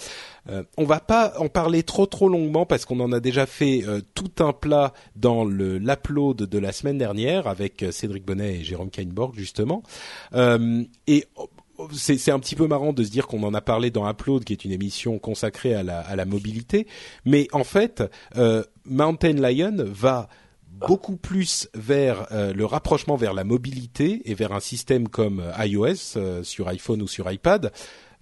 Euh, 0.50 0.64
on 0.76 0.84
va 0.84 0.98
pas 0.98 1.34
en 1.38 1.48
parler 1.48 1.84
trop 1.84 2.06
trop 2.06 2.28
longuement 2.28 2.66
parce 2.66 2.84
qu'on 2.84 2.98
en 2.98 3.12
a 3.12 3.20
déjà 3.20 3.46
fait 3.46 3.84
euh, 3.86 4.00
tout 4.14 4.32
un 4.40 4.52
plat 4.52 4.92
dans 5.14 5.44
le 5.44 5.78
l'upload 5.78 6.36
de 6.36 6.58
la 6.58 6.72
semaine 6.72 6.98
dernière 6.98 7.46
avec 7.46 7.84
euh, 7.84 7.92
Cédric 7.92 8.24
Bonnet 8.24 8.56
et 8.56 8.64
Jérôme 8.64 8.90
Kainborg 8.90 9.36
justement. 9.36 9.61
Et 11.06 11.24
c'est 11.92 12.30
un 12.30 12.38
petit 12.38 12.54
peu 12.54 12.66
marrant 12.66 12.92
de 12.92 13.02
se 13.02 13.10
dire 13.10 13.26
qu'on 13.26 13.42
en 13.42 13.54
a 13.54 13.60
parlé 13.60 13.90
dans 13.90 14.08
Upload, 14.08 14.44
qui 14.44 14.52
est 14.52 14.64
une 14.64 14.72
émission 14.72 15.18
consacrée 15.18 15.74
à 15.74 15.82
la, 15.82 16.24
mobilité. 16.24 16.86
Mais 17.24 17.48
en 17.52 17.64
fait, 17.64 18.02
Mountain 18.84 19.34
Lion 19.34 19.76
va 19.78 20.28
beaucoup 20.70 21.16
plus 21.16 21.68
vers 21.74 22.28
le 22.30 22.64
rapprochement 22.64 23.16
vers 23.16 23.34
la 23.34 23.44
mobilité 23.44 24.22
et 24.24 24.34
vers 24.34 24.52
un 24.52 24.60
système 24.60 25.08
comme 25.08 25.42
iOS 25.58 26.42
sur 26.42 26.68
iPhone 26.68 27.02
ou 27.02 27.08
sur 27.08 27.30
iPad 27.30 27.72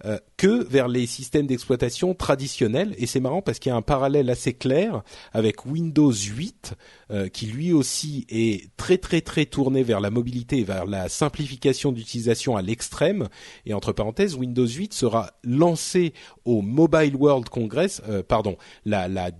euh, 0.05 0.17
que 0.35 0.63
vers 0.63 0.87
les 0.87 1.05
systèmes 1.05 1.45
d'exploitation 1.45 2.15
traditionnels. 2.15 2.95
Et 2.97 3.05
c'est 3.05 3.19
marrant 3.19 3.43
parce 3.43 3.59
qu'il 3.59 3.69
y 3.69 3.73
a 3.73 3.75
un 3.75 3.83
parallèle 3.83 4.31
assez 4.31 4.53
clair 4.53 5.03
avec 5.31 5.67
Windows 5.67 6.11
8, 6.11 6.73
euh, 7.11 7.27
qui 7.29 7.47
lui 7.47 7.73
aussi 7.73 8.25
est 8.29 8.69
très 8.77 8.97
très 8.97 9.21
très 9.21 9.45
tourné 9.45 9.83
vers 9.83 9.99
la 9.99 10.09
mobilité 10.09 10.59
et 10.59 10.63
vers 10.63 10.85
la 10.85 11.09
simplification 11.09 11.91
d'utilisation 11.91 12.55
à 12.55 12.61
l'extrême. 12.61 13.27
Et 13.65 13.73
entre 13.73 13.91
parenthèses, 13.91 14.35
Windows 14.35 14.67
8 14.67 14.93
sera 14.93 15.31
lancé 15.43 16.13
au 16.45 16.61
Mobile 16.61 17.15
World 17.15 17.49
Congress, 17.49 18.01
euh, 18.07 18.23
pardon, 18.23 18.57
la 18.85 19.07
la 19.07 19.31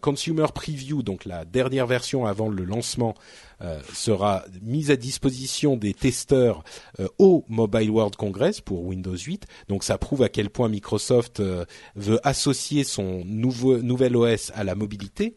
Consumer 0.00 0.46
Preview, 0.54 1.02
donc 1.02 1.24
la 1.24 1.44
dernière 1.44 1.86
version 1.86 2.26
avant 2.26 2.48
le 2.48 2.64
lancement 2.64 3.14
euh, 3.60 3.80
sera 3.92 4.44
mise 4.62 4.92
à 4.92 4.96
disposition 4.96 5.76
des 5.76 5.92
testeurs 5.92 6.62
euh, 7.00 7.08
au 7.18 7.44
Mobile 7.48 7.90
World 7.90 8.14
Congress 8.14 8.60
pour 8.60 8.84
Windows 8.84 9.16
8. 9.16 9.46
Donc 9.66 9.82
ça 9.82 9.98
prouve 9.98 10.22
à 10.22 10.28
quel 10.28 10.48
point 10.48 10.68
Microsoft 10.68 11.40
euh, 11.40 11.64
veut 11.96 12.20
associer 12.22 12.84
son 12.84 13.24
nouveau 13.24 13.78
nouvel 13.78 14.14
OS 14.14 14.52
à 14.54 14.62
la 14.62 14.76
mobilité. 14.76 15.34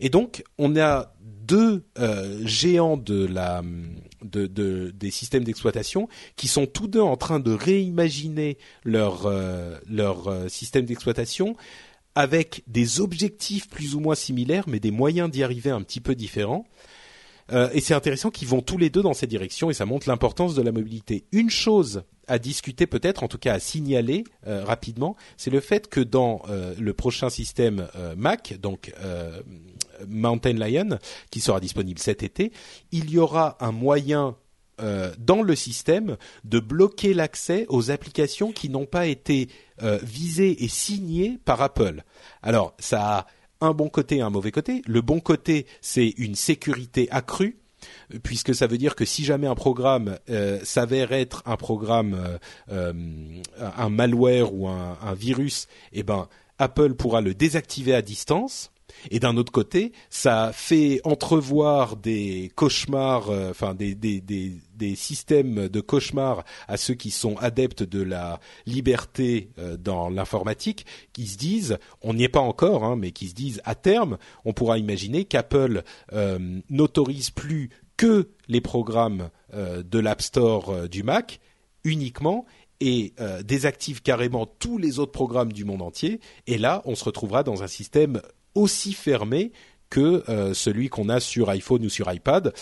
Et 0.00 0.08
donc 0.08 0.42
on 0.58 0.76
a 0.76 1.14
deux 1.22 1.84
géants 2.44 2.96
de 2.96 3.26
la 3.26 3.62
de, 4.22 4.46
de, 4.46 4.92
des 4.94 5.10
systèmes 5.10 5.44
d'exploitation 5.44 6.08
qui 6.36 6.48
sont 6.48 6.66
tous 6.66 6.86
deux 6.86 7.00
en 7.00 7.16
train 7.16 7.40
de 7.40 7.52
réimaginer 7.52 8.58
leur 8.84 9.30
leur 9.88 10.50
système 10.50 10.84
d'exploitation 10.84 11.56
avec 12.14 12.62
des 12.66 13.00
objectifs 13.00 13.68
plus 13.68 13.94
ou 13.94 14.00
moins 14.00 14.14
similaires 14.14 14.64
mais 14.68 14.80
des 14.80 14.90
moyens 14.90 15.30
d'y 15.30 15.42
arriver 15.42 15.70
un 15.70 15.82
petit 15.82 16.00
peu 16.00 16.14
différents. 16.14 16.66
Euh, 17.52 17.68
et 17.72 17.80
c'est 17.80 17.94
intéressant 17.94 18.30
qu'ils 18.30 18.48
vont 18.48 18.60
tous 18.60 18.78
les 18.78 18.90
deux 18.90 19.02
dans 19.02 19.14
cette 19.14 19.30
direction 19.30 19.70
et 19.70 19.74
ça 19.74 19.86
montre 19.86 20.08
l'importance 20.08 20.54
de 20.54 20.62
la 20.62 20.72
mobilité. 20.72 21.24
Une 21.32 21.50
chose 21.50 22.04
à 22.28 22.38
discuter 22.38 22.86
peut-être, 22.86 23.24
en 23.24 23.28
tout 23.28 23.38
cas 23.38 23.54
à 23.54 23.58
signaler 23.58 24.24
euh, 24.46 24.64
rapidement, 24.64 25.16
c'est 25.36 25.50
le 25.50 25.60
fait 25.60 25.88
que 25.88 26.00
dans 26.00 26.42
euh, 26.48 26.74
le 26.78 26.94
prochain 26.94 27.28
système 27.28 27.88
Mac, 28.16 28.54
donc 28.60 28.92
Mountain 30.08 30.54
Lion, 30.54 30.98
qui 31.30 31.40
sera 31.40 31.60
disponible 31.60 31.98
cet 31.98 32.22
été, 32.22 32.52
il 32.92 33.10
y 33.10 33.18
aura 33.18 33.56
un 33.60 33.72
moyen 33.72 34.36
dans 35.18 35.42
le 35.42 35.54
système 35.56 36.16
de 36.44 36.58
bloquer 36.58 37.12
l'accès 37.12 37.66
aux 37.68 37.90
applications 37.90 38.50
qui 38.50 38.70
n'ont 38.70 38.86
pas 38.86 39.08
été 39.08 39.50
visées 40.02 40.64
et 40.64 40.68
signées 40.68 41.38
par 41.44 41.60
Apple. 41.60 42.02
Alors 42.42 42.74
ça 42.78 43.18
a 43.18 43.26
un 43.60 43.72
bon 43.72 43.90
côté 43.90 44.16
et 44.16 44.20
un 44.22 44.30
mauvais 44.30 44.52
côté. 44.52 44.80
Le 44.86 45.02
bon 45.02 45.20
côté, 45.20 45.66
c'est 45.82 46.14
une 46.16 46.34
sécurité 46.34 47.08
accrue 47.10 47.60
puisque 48.22 48.54
ça 48.54 48.66
veut 48.66 48.78
dire 48.78 48.94
que 48.94 49.04
si 49.04 49.24
jamais 49.24 49.46
un 49.46 49.54
programme 49.54 50.18
euh, 50.28 50.60
s'avère 50.64 51.12
être 51.12 51.42
un 51.46 51.56
programme, 51.56 52.14
euh, 52.14 52.38
euh, 52.70 52.92
un 53.76 53.88
malware 53.88 54.54
ou 54.54 54.68
un, 54.68 54.98
un, 55.00 55.14
virus, 55.14 55.66
eh 55.92 56.02
ben 56.02 56.28
Apple 56.58 56.94
pourra 56.94 57.20
le 57.20 57.34
désactiver 57.34 57.94
à 57.94 58.02
distance 58.02 58.70
et 59.10 59.20
d'un 59.20 59.36
autre 59.36 59.52
côté, 59.52 59.92
ça 60.08 60.50
fait 60.52 61.00
entrevoir 61.04 61.96
des 61.96 62.50
cauchemars, 62.54 63.30
euh, 63.30 63.50
enfin 63.50 63.74
des, 63.74 63.94
des, 63.94 64.20
des, 64.20 64.52
des, 64.74 64.94
systèmes 64.94 65.68
de 65.68 65.80
cauchemars 65.80 66.44
à 66.68 66.76
ceux 66.76 66.94
qui 66.94 67.10
sont 67.10 67.36
adeptes 67.38 67.82
de 67.82 68.02
la 68.02 68.40
liberté 68.66 69.50
euh, 69.58 69.76
dans 69.76 70.08
l'informatique, 70.08 70.86
qui 71.12 71.26
se 71.26 71.38
disent, 71.38 71.78
on 72.02 72.14
n'y 72.14 72.24
est 72.24 72.28
pas 72.28 72.40
encore, 72.40 72.84
hein, 72.84 72.96
mais 72.96 73.12
qui 73.12 73.28
se 73.28 73.34
disent 73.34 73.60
à 73.64 73.74
terme, 73.74 74.18
on 74.44 74.52
pourra 74.52 74.78
imaginer 74.78 75.24
qu'Apple 75.24 75.82
euh, 76.12 76.60
n'autorise 76.68 77.30
plus 77.30 77.70
que 77.96 78.30
les 78.48 78.62
programmes 78.62 79.28
de 79.52 79.98
l'App 79.98 80.22
Store 80.22 80.88
du 80.88 81.02
Mac 81.02 81.38
uniquement 81.84 82.46
et 82.80 83.12
désactive 83.44 84.00
carrément 84.00 84.46
tous 84.46 84.78
les 84.78 84.98
autres 84.98 85.12
programmes 85.12 85.52
du 85.52 85.66
monde 85.66 85.82
entier. 85.82 86.18
Et 86.46 86.56
là, 86.56 86.80
on 86.86 86.94
se 86.94 87.04
retrouvera 87.04 87.42
dans 87.42 87.62
un 87.62 87.66
système 87.66 88.22
aussi 88.54 88.92
fermé 88.92 89.52
que 89.88 90.22
euh, 90.28 90.54
celui 90.54 90.88
qu'on 90.88 91.08
a 91.08 91.20
sur 91.20 91.50
iPhone 91.50 91.84
ou 91.84 91.88
sur 91.88 92.12
iPad. 92.12 92.52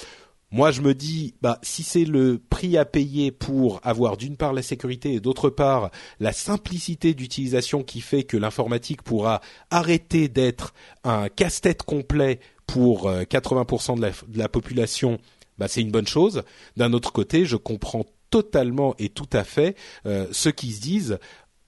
Moi, 0.50 0.70
je 0.70 0.80
me 0.80 0.94
dis, 0.94 1.34
bah, 1.42 1.58
si 1.62 1.82
c'est 1.82 2.06
le 2.06 2.38
prix 2.38 2.78
à 2.78 2.86
payer 2.86 3.30
pour 3.30 3.80
avoir 3.82 4.16
d'une 4.16 4.38
part 4.38 4.54
la 4.54 4.62
sécurité 4.62 5.12
et 5.12 5.20
d'autre 5.20 5.50
part 5.50 5.90
la 6.20 6.32
simplicité 6.32 7.12
d'utilisation 7.12 7.82
qui 7.82 8.00
fait 8.00 8.22
que 8.22 8.38
l'informatique 8.38 9.02
pourra 9.02 9.42
arrêter 9.70 10.28
d'être 10.28 10.72
un 11.04 11.28
casse-tête 11.28 11.82
complet 11.82 12.40
pour 12.66 13.10
80% 13.10 14.02
euh, 14.02 14.10
de 14.28 14.38
la, 14.38 14.48
population, 14.48 15.18
bah, 15.58 15.68
c'est 15.68 15.82
une 15.82 15.90
bonne 15.90 16.06
chose. 16.06 16.42
D'un 16.76 16.94
autre 16.94 17.12
côté, 17.12 17.44
je 17.44 17.56
comprends 17.56 18.06
totalement 18.30 18.94
et 18.98 19.08
tout 19.08 19.28
à 19.32 19.44
fait 19.44 19.76
euh, 20.06 20.26
ceux 20.32 20.52
qui 20.52 20.72
se 20.72 20.80
disent 20.80 21.18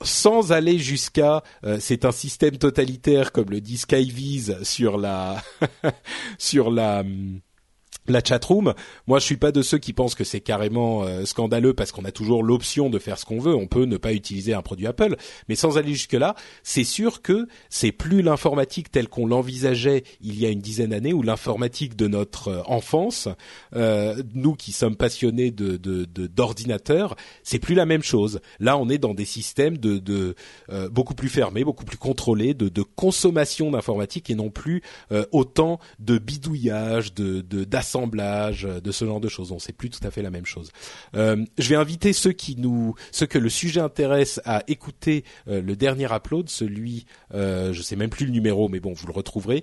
sans 0.02 0.52
aller 0.52 0.78
jusqu'à 0.78 1.42
euh, 1.64 1.78
c'est 1.80 2.04
un 2.04 2.12
système 2.12 2.56
totalitaire 2.56 3.32
comme 3.32 3.50
le 3.50 3.60
dit 3.60 3.76
Skyvise 3.76 4.62
sur 4.62 4.98
la 4.98 5.42
sur 6.38 6.70
la 6.70 7.00
hum, 7.00 7.40
la 8.12 8.22
chatroom. 8.22 8.74
Moi, 9.06 9.18
je 9.18 9.24
suis 9.24 9.36
pas 9.36 9.52
de 9.52 9.62
ceux 9.62 9.78
qui 9.78 9.92
pensent 9.92 10.14
que 10.14 10.24
c'est 10.24 10.40
carrément 10.40 11.04
euh, 11.04 11.24
scandaleux 11.24 11.74
parce 11.74 11.92
qu'on 11.92 12.04
a 12.04 12.12
toujours 12.12 12.42
l'option 12.42 12.90
de 12.90 12.98
faire 12.98 13.18
ce 13.18 13.24
qu'on 13.24 13.38
veut. 13.38 13.54
On 13.54 13.66
peut 13.66 13.84
ne 13.84 13.96
pas 13.96 14.12
utiliser 14.12 14.54
un 14.54 14.62
produit 14.62 14.86
Apple, 14.86 15.16
mais 15.48 15.54
sans 15.54 15.78
aller 15.78 15.92
jusque 15.92 16.12
là, 16.12 16.34
c'est 16.62 16.84
sûr 16.84 17.22
que 17.22 17.46
c'est 17.68 17.92
plus 17.92 18.22
l'informatique 18.22 18.90
telle 18.90 19.08
qu'on 19.08 19.26
l'envisageait 19.26 20.04
il 20.20 20.38
y 20.38 20.46
a 20.46 20.50
une 20.50 20.60
dizaine 20.60 20.90
d'années 20.90 21.12
ou 21.12 21.22
l'informatique 21.22 21.96
de 21.96 22.08
notre 22.08 22.48
euh, 22.48 22.62
enfance. 22.66 23.28
Euh, 23.76 24.22
nous 24.34 24.54
qui 24.54 24.72
sommes 24.72 24.96
passionnés 24.96 25.50
d'ordinateurs, 25.50 27.16
c'est 27.42 27.58
plus 27.58 27.74
la 27.74 27.86
même 27.86 28.02
chose. 28.02 28.40
Là, 28.58 28.76
on 28.78 28.88
est 28.88 28.98
dans 28.98 29.14
des 29.14 29.24
systèmes 29.24 29.78
de, 29.78 30.34
beaucoup 30.90 31.14
plus 31.14 31.28
fermés, 31.28 31.64
beaucoup 31.64 31.84
plus 31.84 31.96
contrôlés, 31.96 32.54
de, 32.54 32.68
de 32.68 32.82
consommation 32.82 33.70
d'informatique 33.70 34.30
et 34.30 34.34
non 34.34 34.50
plus 34.50 34.82
autant 35.32 35.78
de 35.98 36.18
bidouillage, 36.18 37.14
de 37.14 37.40
d'assemblage 37.64 37.99
euh, 38.08 38.80
de 38.80 38.92
ce 38.92 39.04
genre 39.04 39.20
de 39.20 39.28
choses. 39.28 39.48
Donc 39.48 39.60
c'est 39.62 39.72
plus 39.72 39.90
tout 39.90 40.06
à 40.06 40.10
fait 40.10 40.22
la 40.22 40.30
même 40.30 40.46
chose. 40.46 40.70
Euh, 41.14 41.44
je 41.58 41.68
vais 41.68 41.76
inviter 41.76 42.12
ceux 42.12 42.32
qui 42.32 42.56
nous, 42.56 42.94
ceux 43.12 43.26
que 43.26 43.38
le 43.38 43.48
sujet 43.48 43.80
intéresse 43.80 44.40
à 44.44 44.62
écouter 44.68 45.24
euh, 45.48 45.62
le 45.62 45.76
dernier 45.76 46.12
upload, 46.12 46.48
celui, 46.48 47.06
euh, 47.34 47.72
je 47.72 47.82
sais 47.82 47.96
même 47.96 48.10
plus 48.10 48.26
le 48.26 48.32
numéro, 48.32 48.68
mais 48.68 48.80
bon, 48.80 48.92
vous 48.92 49.06
le 49.06 49.12
retrouverez. 49.12 49.62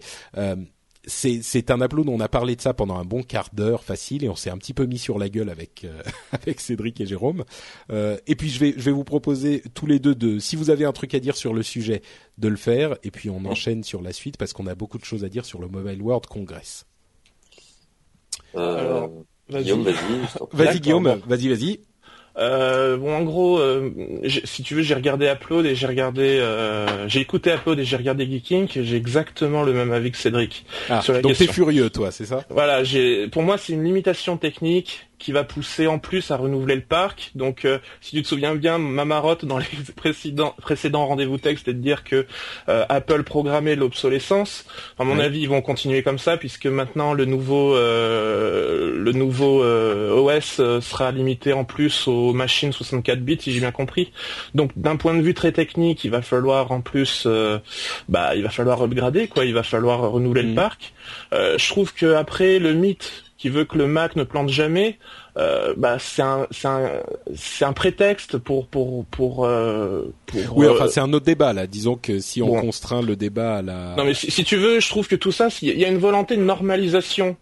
c'est 1.06 1.72
un 1.72 1.82
upload. 1.82 2.10
On 2.10 2.20
a 2.20 2.28
parlé 2.28 2.56
de 2.56 2.62
ça 2.62 2.74
pendant 2.74 2.98
un 2.98 3.06
bon 3.06 3.24
quart 3.24 3.50
d'heure 3.54 3.84
facile 3.84 4.24
et 4.24 4.30
on 4.30 4.36
s'est 4.36 4.50
un 4.50 4.58
petit 4.58 4.74
peu 4.74 4.86
mis 4.86 4.98
sur 4.98 5.18
la 5.18 5.30
gueule 5.30 5.50
avec 5.50 5.86
avec 6.32 6.60
Cédric 6.60 7.00
et 7.00 7.06
Jérôme. 7.06 7.46
Et 7.92 8.36
puis 8.36 8.50
je 8.50 8.60
vais 8.60 8.74
je 8.76 8.84
vais 8.84 8.92
vous 8.92 9.06
proposer 9.06 9.64
tous 9.74 9.86
les 9.86 10.00
deux 10.00 10.16
de 10.16 10.40
si 10.40 10.56
vous 10.56 10.70
avez 10.70 10.86
un 10.86 10.92
truc 10.92 11.14
à 11.14 11.20
dire 11.20 11.38
sur 11.38 11.54
le 11.54 11.64
sujet 11.64 12.02
de 12.38 12.48
le 12.50 12.58
faire 12.58 12.98
et 13.04 13.12
puis 13.12 13.30
on 13.30 13.46
enchaîne 13.46 13.84
sur 13.84 14.02
la 14.02 14.12
suite 14.12 14.38
parce 14.38 14.52
qu'on 14.52 14.68
a 14.68 14.76
beaucoup 14.76 14.98
de 14.98 15.06
choses 15.06 15.24
à 15.24 15.30
dire 15.30 15.46
sur 15.46 15.62
le 15.62 15.68
Mobile 15.68 16.02
World 16.02 16.26
Congress. 16.26 16.87
Euh, 18.56 19.08
Guillaume, 19.50 19.84
vas-y. 19.84 19.96
Vas-y 20.54 20.80
Guillaume, 20.80 21.22
vas-y 21.28 21.50
vas-y. 21.50 21.80
Euh, 22.38 22.98
bon, 22.98 23.16
en 23.16 23.24
gros, 23.24 23.58
euh, 23.58 23.90
si 24.46 24.62
tu 24.62 24.76
veux, 24.76 24.84
j'ai 24.84 24.94
regardé 24.94 25.26
Upload 25.26 25.66
et 25.66 25.76
j'ai 25.76 25.88
regardé, 25.88 26.38
euh, 26.40 27.08
j'ai 27.08 27.20
écouté 27.20 27.54
Upload 27.54 27.80
et 27.80 27.84
j'ai 27.84 27.98
regardé 27.98 28.30
Geeking. 28.30 28.68
J'ai 28.70 28.96
exactement 28.96 29.64
le 29.64 29.74
même 29.74 29.92
avis 29.92 30.12
que 30.12 30.18
Cédric 30.18 30.66
ah, 30.90 31.02
sur 31.02 31.14
la 31.14 31.22
donc 31.22 31.36
t'es 31.36 31.48
furieux, 31.48 31.90
toi, 31.90 32.12
c'est 32.12 32.26
ça? 32.26 32.44
Voilà, 32.50 32.84
j'ai, 32.84 33.28
pour 33.28 33.42
moi, 33.42 33.58
c'est 33.58 33.74
une 33.74 33.84
limitation 33.84 34.38
technique 34.38 35.08
qui 35.20 35.32
va 35.32 35.44
pousser 35.44 35.88
en 35.88 35.98
plus 36.00 36.32
à 36.32 36.38
renouveler 36.38 36.76
le 36.76 36.82
parc. 36.82 37.32
Donc, 37.36 37.66
euh, 37.66 37.80
si 38.02 38.16
tu 38.16 38.22
te 38.22 38.28
souviens 38.28 38.56
bien, 38.56 38.78
ma 38.78 39.06
marotte 39.06 39.46
dans 39.46 39.58
les 39.58 39.66
précédents, 39.96 40.54
précédents 40.62 41.08
rendez-vous 41.08 41.38
texte, 41.38 41.66
c'était 41.66 41.78
de 41.78 41.82
dire 41.82 42.04
que 42.04 42.28
euh, 42.70 42.86
Apple 42.90 43.24
programmait 43.24 43.76
l'obsolescence. 43.76 44.66
À 45.00 45.04
mon 45.04 45.20
avis, 45.20 45.42
ils 45.42 45.50
vont 45.50 45.62
continuer 45.62 46.04
comme 46.04 46.20
ça, 46.20 46.38
puisque 46.38 46.68
maintenant 46.68 47.14
le 47.14 47.26
nouveau, 47.26 47.76
euh, 47.76 48.96
le 48.98 49.12
nouveau 49.12 49.64
OS 49.64 50.62
sera 50.82 51.12
limité 51.12 51.54
en 51.54 51.64
plus 51.64 52.08
aux 52.08 52.34
machines 52.34 52.72
64 52.72 53.20
bits, 53.20 53.38
si 53.40 53.52
j'ai 53.52 53.60
bien 53.60 53.72
compris. 53.72 54.12
Donc, 54.54 54.72
d'un 54.76 54.98
point 54.98 55.16
de 55.16 55.22
vue 55.22 55.34
très 55.34 55.52
technique, 55.52 56.04
il 56.04 56.12
va 56.12 56.22
falloir 56.22 56.72
en 56.72 56.82
plus, 56.82 57.28
bah, 58.08 58.36
il 58.36 58.44
va 58.44 58.50
falloir 58.50 58.82
upgrader, 58.84 59.28
quoi. 59.28 59.46
Il 59.46 59.54
va 59.54 59.64
falloir 59.64 60.12
renouveler 60.12 60.44
le 60.44 60.52
mm. 60.52 60.56
parc. 60.56 60.94
je 61.32 61.70
trouve 61.70 61.94
que 61.94 62.14
après 62.14 62.60
le 62.60 62.74
mythe 62.74 63.27
qui 63.38 63.50
veut 63.50 63.66
que 63.66 63.78
le 63.78 63.88
Mac 63.88 64.16
ne 64.16 64.24
plante 64.24 64.50
jamais, 64.50 64.98
euh, 65.38 65.74
bah 65.78 65.98
c'est 66.00 66.22
un 66.22 66.48
c'est 66.52 66.68
un 66.68 66.90
c'est 67.36 67.66
un 67.66 67.74
prétexte 67.74 68.38
pour 68.38 68.68
pour 68.68 69.06
pour, 69.06 69.46
euh, 69.46 70.14
pour 70.26 70.58
oui 70.58 70.68
enfin 70.68 70.86
euh, 70.86 70.88
c'est 70.88 71.00
un 71.00 71.14
autre 71.14 71.26
débat 71.26 71.54
là. 71.54 71.68
Disons 71.68 71.96
que 71.96 72.20
si 72.20 72.42
on 72.42 72.60
constreint 72.60 73.02
le 73.02 73.16
débat 73.16 73.58
à 73.58 73.62
la 73.62 73.96
non 73.96 74.06
mais 74.06 74.14
si, 74.14 74.44
tu 74.44 74.58
veux 74.58 74.80
je 74.80 74.90
trouve 74.90 75.08
que 75.08 75.16
tout 75.16 75.32
ça 75.32 75.50
il 75.62 75.78
y 75.78 75.86
a 75.86 75.90
une 75.90 76.00
volonté 76.00 76.36
de 76.36 76.42
normalisation. 76.42 77.38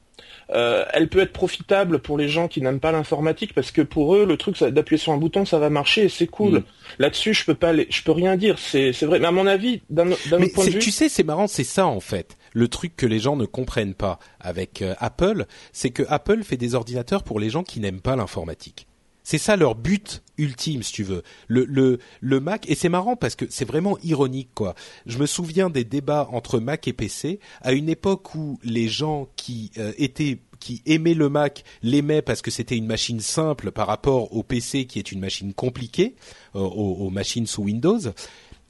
Euh, 0.52 0.86
elle 0.94 1.08
peut 1.08 1.22
être 1.22 1.34
profitable 1.34 1.98
pour 1.98 2.20
les 2.20 2.30
gens 2.30 2.48
qui 2.48 2.62
n'aiment 2.62 2.80
pas 2.80 2.92
l'informatique 2.92 3.56
parce 3.56 3.72
que 3.72 3.82
pour 3.82 4.16
eux 4.16 4.28
le 4.28 4.38
truc 4.38 4.62
d'appuyer 4.64 5.00
sur 5.00 5.12
un 5.12 5.18
bouton 5.18 5.44
ça 5.44 5.58
va 5.58 5.72
marcher 5.72 6.04
et 6.04 6.10
c'est 6.10 6.28
cool. 6.28 6.60
Mm. 6.60 6.64
Là-dessus 7.00 7.34
je 7.34 7.46
peux 7.46 7.56
pas 7.56 7.74
je 7.76 8.04
peux 8.04 8.12
rien 8.12 8.36
dire. 8.36 8.60
C'est 8.60 8.94
c'est 8.94 9.08
vrai. 9.08 9.20
Mais 9.20 9.26
à 9.26 9.32
mon 9.32 9.48
avis 9.48 9.82
d'un 9.90 10.12
autre 10.12 10.54
point 10.54 10.66
de 10.66 10.72
vue 10.72 10.80
tu 10.80 10.92
sais 10.92 11.10
c'est 11.10 11.24
marrant 11.24 11.48
c'est 11.48 11.64
ça 11.64 11.88
en 11.88 12.00
fait 12.00 12.38
le 12.56 12.68
truc 12.70 12.96
que 12.96 13.06
les 13.06 13.20
gens 13.20 13.36
ne 13.36 13.46
comprennent 13.46 13.94
pas 13.94 14.18
avec 14.40 14.82
euh, 14.82 14.96
Apple, 15.00 15.46
c'est 15.74 15.92
que 15.92 16.04
Apple 16.08 16.44
fait 16.44 16.58
des 16.58 16.74
ordinateurs 16.74 17.24
pour 17.24 17.40
les 17.40 17.50
gens 17.50 17.64
qui 17.64 17.80
n'aiment 17.80 18.02
pas 18.02 18.16
l'informatique. 18.16 18.88
C'est 19.24 19.40
ça 19.40 19.58
leur 19.58 19.74
but 19.74 20.22
ultime, 20.38 20.84
si 20.84 20.94
tu 20.94 21.04
veux. 21.04 21.24
Le, 21.48 21.66
le, 21.66 21.98
le 22.22 22.40
Mac, 22.40 22.70
et 22.70 22.76
c'est 22.76 22.90
marrant 22.90 23.16
parce 23.16 23.36
que 23.36 23.46
c'est 23.50 23.66
vraiment 23.66 23.98
ironique, 24.04 24.52
quoi. 24.54 24.76
Je 25.08 25.18
me 25.18 25.26
souviens 25.26 25.72
des 25.72 25.84
débats 25.84 26.30
entre 26.32 26.60
Mac 26.60 26.88
et 26.88 26.94
PC 26.94 27.40
à 27.62 27.74
une 27.74 27.90
époque 27.90 28.36
où 28.36 28.60
les 28.64 28.88
gens 28.88 29.28
qui 29.36 29.72
euh, 29.78 29.92
étaient 29.98 30.40
qui 30.60 30.82
aimaient 30.86 31.14
le 31.14 31.28
Mac 31.28 31.64
l'aimaient 31.84 32.22
parce 32.22 32.42
que 32.42 32.52
c'était 32.52 32.78
une 32.78 32.86
machine 32.86 33.20
simple 33.20 33.72
par 33.72 33.88
rapport 33.88 34.34
au 34.34 34.44
PC 34.44 34.86
qui 34.86 35.00
est 35.00 35.12
une 35.12 35.20
machine 35.20 35.54
compliquée, 35.54 36.16
euh, 36.56 36.60
aux, 36.60 37.10
machines 37.10 37.48
sous 37.48 37.64
Windows. 37.64 38.00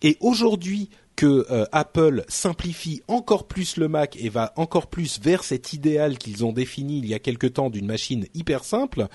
Et 0.01 0.17
aujourd'hui, 0.19 0.89
que 1.15 1.45
euh, 1.49 1.65
Apple 1.71 2.25
simplifie 2.27 3.01
encore 3.07 3.47
plus 3.47 3.77
le 3.77 3.87
Mac 3.87 4.17
et 4.19 4.29
va 4.29 4.53
encore 4.55 4.87
plus 4.87 5.19
vers 5.19 5.43
cet 5.43 5.73
idéal 5.73 6.17
qu'ils 6.17 6.45
ont 6.45 6.53
défini 6.53 6.99
il 6.99 7.07
y 7.07 7.13
a 7.13 7.19
quelque 7.19 7.47
temps 7.47 7.69
d'une 7.69 7.85
machine 7.85 8.25
hyper 8.33 8.63
simple, 8.63 9.07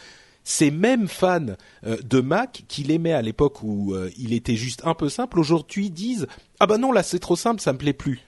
ces 0.44 0.70
mêmes 0.70 1.08
fans 1.08 1.56
euh, 1.84 1.96
de 2.02 2.20
Mac 2.20 2.64
qui 2.68 2.82
l'aimaient 2.82 3.12
à 3.12 3.22
l'époque 3.22 3.62
où 3.62 3.94
euh, 3.94 4.10
il 4.16 4.32
était 4.32 4.56
juste 4.56 4.82
un 4.84 4.94
peu 4.94 5.08
simple, 5.08 5.38
aujourd'hui 5.38 5.90
disent 5.90 6.26
ah 6.58 6.66
bah 6.66 6.78
non 6.78 6.92
là 6.92 7.02
c'est 7.02 7.18
trop 7.18 7.36
simple, 7.36 7.60
ça 7.60 7.72
me 7.72 7.78
plaît 7.78 7.92
plus. 7.92 8.20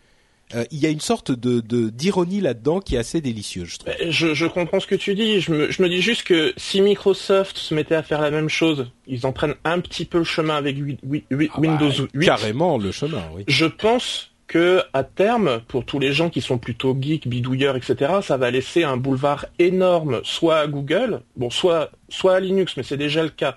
Euh, 0.55 0.65
il 0.70 0.79
y 0.79 0.87
a 0.87 0.91
une 0.91 1.01
sorte 1.01 1.31
de 1.31 1.61
d'ironie 1.91 2.41
là-dedans 2.41 2.81
qui 2.81 2.97
est 2.97 2.99
assez 2.99 3.20
délicieuse, 3.20 3.69
je 3.69 3.79
trouve. 3.79 3.95
Je, 4.09 4.35
je, 4.35 4.47
comprends 4.47 4.81
ce 4.81 4.87
que 4.87 4.95
tu 4.95 5.15
dis. 5.15 5.41
Je 5.41 5.53
me, 5.53 5.70
je 5.70 5.83
me 5.83 5.89
dis 5.89 6.03
juste 6.03 6.24
que 6.24 6.53
si 6.57 6.81
Microsoft 6.81 7.57
se 7.57 7.74
mettait 7.74 7.95
à 7.95 8.03
faire 8.03 8.20
la 8.20 8.31
même 8.31 8.49
chose, 8.49 8.91
ils 9.07 9.27
en 9.27 9.33
prennent 9.33 9.55
un 9.65 9.81
petit 9.81 10.05
peu 10.05 10.19
le 10.19 10.24
chemin 10.24 10.57
avec 10.57 10.77
ah 10.79 11.07
bah, 11.41 11.59
Windows 11.59 12.09
8. 12.15 12.27
Carrément 12.27 12.79
le 12.79 12.93
chemin, 12.93 13.23
oui. 13.35 13.45
Je 13.49 13.66
pense 13.66 14.32
que 14.53 14.83
à 14.93 15.03
terme, 15.03 15.62
pour 15.66 15.87
tous 15.87 15.99
les 15.99 16.12
gens 16.12 16.29
qui 16.29 16.43
sont 16.43 16.59
plutôt 16.59 16.95
geeks, 17.01 17.27
bidouilleurs, 17.27 17.74
etc., 17.74 18.16
ça 18.20 18.37
va 18.37 18.51
laisser 18.51 18.85
un 18.85 18.99
boulevard 18.99 19.47
énorme, 19.59 20.20
soit 20.24 20.59
à 20.59 20.66
Google, 20.66 21.23
bon, 21.37 21.49
soit 21.49 21.91
soit 22.11 22.35
à 22.35 22.41
Linux, 22.41 22.77
mais 22.77 22.83
c'est 22.83 22.99
déjà 22.99 23.23
le 23.23 23.31
cas. 23.31 23.57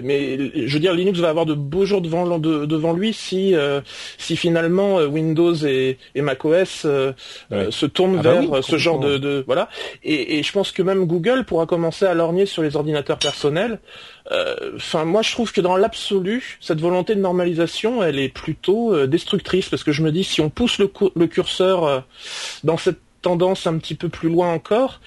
Mais 0.00 0.38
je 0.54 0.72
veux 0.72 0.78
dire, 0.78 0.94
Linux 0.94 1.18
va 1.18 1.30
avoir 1.30 1.46
de 1.46 1.54
beaux 1.54 1.84
jours 1.84 2.00
devant, 2.00 2.38
devant 2.38 2.92
lui 2.92 3.12
si 3.12 3.56
euh, 3.56 3.80
si 4.18 4.36
finalement 4.36 5.00
euh, 5.00 5.06
Windows 5.06 5.54
et, 5.54 5.98
et 6.14 6.22
macOS 6.22 6.84
euh, 6.84 7.12
se 7.70 7.86
tournent 7.86 8.18
ah 8.20 8.22
bah 8.22 8.40
vers 8.40 8.64
ce 8.64 8.76
genre 8.76 9.00
de, 9.00 9.18
de 9.18 9.42
voilà. 9.46 9.68
Et, 10.04 10.38
et, 10.38 10.42
je 10.44 10.52
pense 10.52 10.70
que 10.70 10.82
même 10.82 11.06
Google 11.06 11.44
pourra 11.44 11.66
commencer 11.66 12.04
à 12.04 12.14
lorgner 12.14 12.46
sur 12.46 12.62
les 12.62 12.76
ordinateurs 12.76 13.18
personnels. 13.18 13.80
Enfin, 14.76 15.04
moi, 15.04 15.22
je 15.22 15.32
trouve 15.32 15.52
que 15.52 15.60
dans 15.60 15.76
l'absolu, 15.76 16.58
cette 16.60 16.80
volonté 16.80 17.14
de 17.16 17.20
normalisation, 17.20 18.02
elle 18.02 18.18
est 18.18 18.28
plutôt 18.28 19.06
destructrice 19.06 19.68
parce 19.68 19.82
que 19.82 19.92
je 19.92 20.02
me 20.02 20.12
dis, 20.12 20.22
si 20.24 20.40
on 20.40 20.50
pousse 20.50 20.78
le, 20.78 20.92
le 21.16 21.26
curseur 21.26 22.06
dans 22.62 22.76
cette 22.76 23.00
tendance 23.22 23.66
un 23.66 23.76
petit 23.78 23.94
peu 23.94 24.08
plus 24.08 24.28
loin 24.28 24.52
encore, 24.52 25.00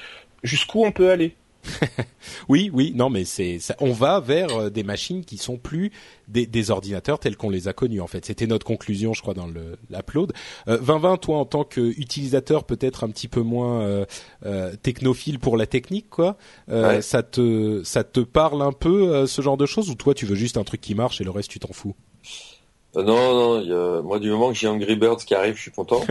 jusqu'où 0.43 0.83
on 0.83 0.91
peut 0.91 1.09
aller? 1.09 1.35
oui, 2.49 2.69
oui, 2.73 2.93
non, 2.95 3.09
mais 3.09 3.25
c'est, 3.25 3.59
on 3.79 3.91
va 3.91 4.19
vers 4.19 4.49
euh, 4.57 4.69
des 4.69 4.83
machines 4.83 5.23
qui 5.23 5.37
sont 5.37 5.57
plus 5.57 5.91
des, 6.27 6.71
ordinateurs 6.71 7.19
tels 7.19 7.35
qu'on 7.35 7.49
les 7.49 7.67
a 7.67 7.73
connus. 7.73 8.01
En 8.01 8.07
fait, 8.07 8.25
c'était 8.25 8.47
notre 8.47 8.65
conclusion, 8.65 9.13
je 9.13 9.21
crois, 9.21 9.33
dans 9.33 9.47
le 9.47 9.77
l'upload. 9.89 10.33
Euh, 10.67 10.77
2020, 10.77 11.17
toi, 11.17 11.37
en 11.37 11.45
tant 11.45 11.63
qu'utilisateur, 11.63 12.63
peut-être 12.63 13.03
un 13.03 13.09
petit 13.09 13.27
peu 13.27 13.41
moins 13.41 13.81
euh, 13.81 14.05
euh, 14.45 14.75
technophile 14.81 15.39
pour 15.39 15.57
la 15.57 15.65
technique, 15.65 16.09
quoi. 16.09 16.37
Ça 17.01 17.23
te, 17.23 17.83
ça 17.83 18.03
te 18.03 18.19
parle 18.19 18.61
un 18.61 18.71
peu 18.71 19.25
ce 19.27 19.41
genre 19.41 19.57
de 19.57 19.65
choses, 19.65 19.89
ou 19.89 19.95
toi, 19.95 20.13
tu 20.13 20.25
veux 20.25 20.35
juste 20.35 20.57
un 20.57 20.63
truc 20.63 20.81
qui 20.81 20.95
marche 20.95 21.21
et 21.21 21.23
le 21.23 21.31
reste, 21.31 21.49
tu 21.49 21.59
t'en 21.59 21.73
fous? 21.73 21.95
Non, 22.95 23.03
non, 23.03 24.03
moi 24.03 24.19
du 24.19 24.29
moment 24.29 24.49
que 24.49 24.55
j'ai 24.55 24.67
Angry 24.67 24.95
Birds 24.95 25.17
qui 25.25 25.33
arrive, 25.33 25.55
je 25.55 25.61
suis 25.61 25.71
content. 25.71 26.01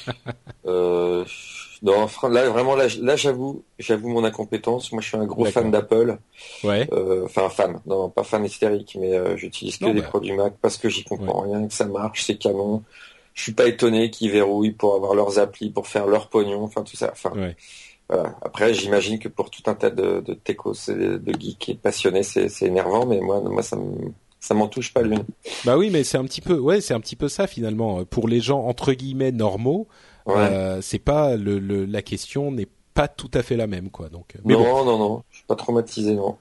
euh, 0.66 1.24
non, 1.82 2.06
là 2.28 2.48
vraiment 2.48 2.76
là, 2.76 2.86
là 3.00 3.16
j'avoue, 3.16 3.64
j'avoue 3.78 4.08
mon 4.08 4.22
incompétence. 4.22 4.92
Moi, 4.92 5.02
je 5.02 5.08
suis 5.08 5.16
un 5.16 5.26
gros 5.26 5.44
fan 5.46 5.70
d'Apple. 5.70 6.18
Ouais. 6.62 6.88
Euh, 6.92 7.24
enfin 7.24 7.48
fan, 7.48 7.80
non 7.86 8.08
pas 8.08 8.22
fan 8.22 8.44
hystérique, 8.44 8.96
mais 9.00 9.14
euh, 9.14 9.36
j'utilise 9.36 9.78
que 9.78 9.86
des 9.86 10.00
bah. 10.00 10.08
produits 10.08 10.32
Mac 10.32 10.54
parce 10.62 10.78
que 10.78 10.88
j'y 10.88 11.02
comprends 11.02 11.40
rien, 11.40 11.66
que 11.66 11.74
ça 11.74 11.86
marche, 11.86 12.22
c'est 12.22 12.36
canon. 12.36 12.84
Je 13.34 13.42
suis 13.42 13.52
pas 13.52 13.66
étonné 13.66 14.10
qu'ils 14.10 14.30
verrouillent 14.30 14.72
pour 14.72 14.94
avoir 14.94 15.14
leurs 15.14 15.38
applis, 15.40 15.70
pour 15.70 15.88
faire 15.88 16.06
leur 16.06 16.28
pognon, 16.28 16.62
enfin 16.62 16.82
tout 16.82 16.96
ça. 16.96 17.10
Enfin, 17.12 17.32
voilà. 18.08 18.36
Après, 18.42 18.74
j'imagine 18.74 19.18
que 19.18 19.28
pour 19.28 19.50
tout 19.50 19.62
un 19.66 19.74
tas 19.74 19.88
de, 19.88 20.20
de 20.20 20.34
techos, 20.34 20.74
de 20.88 21.32
geeks 21.40 21.70
et 21.70 21.74
passionnés, 21.74 22.22
c'est 22.22 22.62
énervant, 22.62 23.06
mais 23.06 23.20
moi, 23.20 23.40
moi 23.40 23.62
ça 23.62 23.76
me 23.76 24.12
ça 24.38 24.54
m'en 24.54 24.66
touche 24.68 24.92
pas 24.92 25.02
l'une. 25.02 25.24
Bah 25.64 25.78
oui, 25.78 25.88
mais 25.90 26.04
c'est 26.04 26.18
un 26.18 26.24
petit 26.24 26.40
peu, 26.40 26.58
ouais, 26.58 26.80
c'est 26.80 26.94
un 26.94 27.00
petit 27.00 27.16
peu 27.16 27.28
ça 27.28 27.46
finalement. 27.46 28.04
Pour 28.04 28.28
les 28.28 28.40
gens 28.40 28.66
entre 28.66 28.92
guillemets 28.92 29.32
normaux, 29.32 29.88
euh, 30.28 30.80
c'est 30.82 30.98
pas 30.98 31.36
le, 31.36 31.58
la 31.84 32.02
question 32.02 32.50
n'est 32.50 32.68
pas 32.94 33.08
tout 33.08 33.30
à 33.34 33.42
fait 33.42 33.56
la 33.56 33.66
même 33.66 33.90
quoi. 33.90 34.08
Donc. 34.08 34.36
Euh, 34.36 34.40
mais 34.44 34.54
non, 34.54 34.84
non, 34.84 34.98
non, 34.98 35.22
je 35.30 35.38
suis 35.38 35.46
pas 35.46 35.56
traumatisé 35.56 36.14
non. 36.14 36.36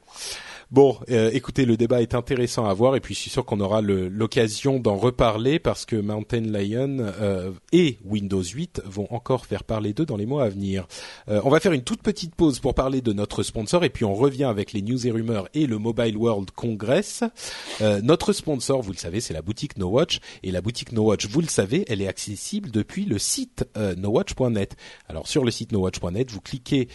Bon, 0.72 0.98
euh, 1.10 1.30
écoutez, 1.34 1.65
le 1.65 1.76
débat 1.76 2.02
est 2.02 2.15
intéressant 2.15 2.65
à 2.65 2.73
voir 2.73 2.95
et 2.95 3.02
puis 3.02 3.14
je 3.14 3.19
suis 3.19 3.30
sûr 3.30 3.43
qu'on 3.43 3.60
aura 3.60 3.81
l'occasion 3.81 4.80
d'en 4.80 4.95
reparler 4.95 5.60
parce 5.60 5.85
que 5.85 5.98
Mountain 5.98 6.43
Lion 6.43 6.95
euh, 7.02 7.52
et 7.73 7.98
Windows 8.06 8.41
8 8.41 8.81
vont 8.85 9.06
encore 9.14 9.45
faire 9.45 9.65
parler 9.65 9.91
d'eux 9.91 10.06
dans 10.06 10.15
les 10.15 10.26
mois 10.26 10.45
à 10.45 10.48
venir. 10.48 10.88
Euh, 11.27 11.41
on 11.43 11.49
va 11.49 11.60
faire 11.60 11.73
une 11.73 11.84
toute 11.84 12.02
petite 12.02 12.35
pause 12.35 12.61
pour 12.61 12.73
parler 12.73 13.02
de 13.02 13.11
notre 13.11 13.43
sponsor 13.43 13.84
et 13.84 13.89
puis 13.89 14.06
on 14.06 14.14
revient 14.14 14.45
avec 14.45 14.72
les 14.72 14.81
news 14.81 15.06
et 15.06 15.11
rumeurs 15.11 15.49
et 15.53 15.68
le 15.68 15.77
Mobile 15.77 16.15
World 16.15 16.52
Congress. 16.52 17.26
notre 18.02 18.31
sponsor, 18.31 18.81
vous 18.81 18.93
le 18.93 18.98
savez, 18.98 19.19
c'est 19.19 19.34
la 19.34 19.41
boutique 19.41 19.77
No 19.77 19.89
Watch 19.89 20.19
et 20.41 20.52
la 20.52 20.61
boutique 20.61 20.93
No 20.93 21.03
Watch, 21.03 21.27
vous 21.27 21.41
le 21.41 21.48
savez, 21.48 21.84
elle 21.89 22.02
est 22.02 22.07
accessible 22.07 22.72
depuis 22.72 23.03
le 23.03 23.19
site 23.19 23.65
nowatch.net. 23.98 24.77
Alors 25.10 25.27
sur 25.27 25.43
le 25.43 25.52
site 25.52 25.73
nowatch.net, 25.73 26.31
vous 26.31 26.39
cliquez 26.39 26.88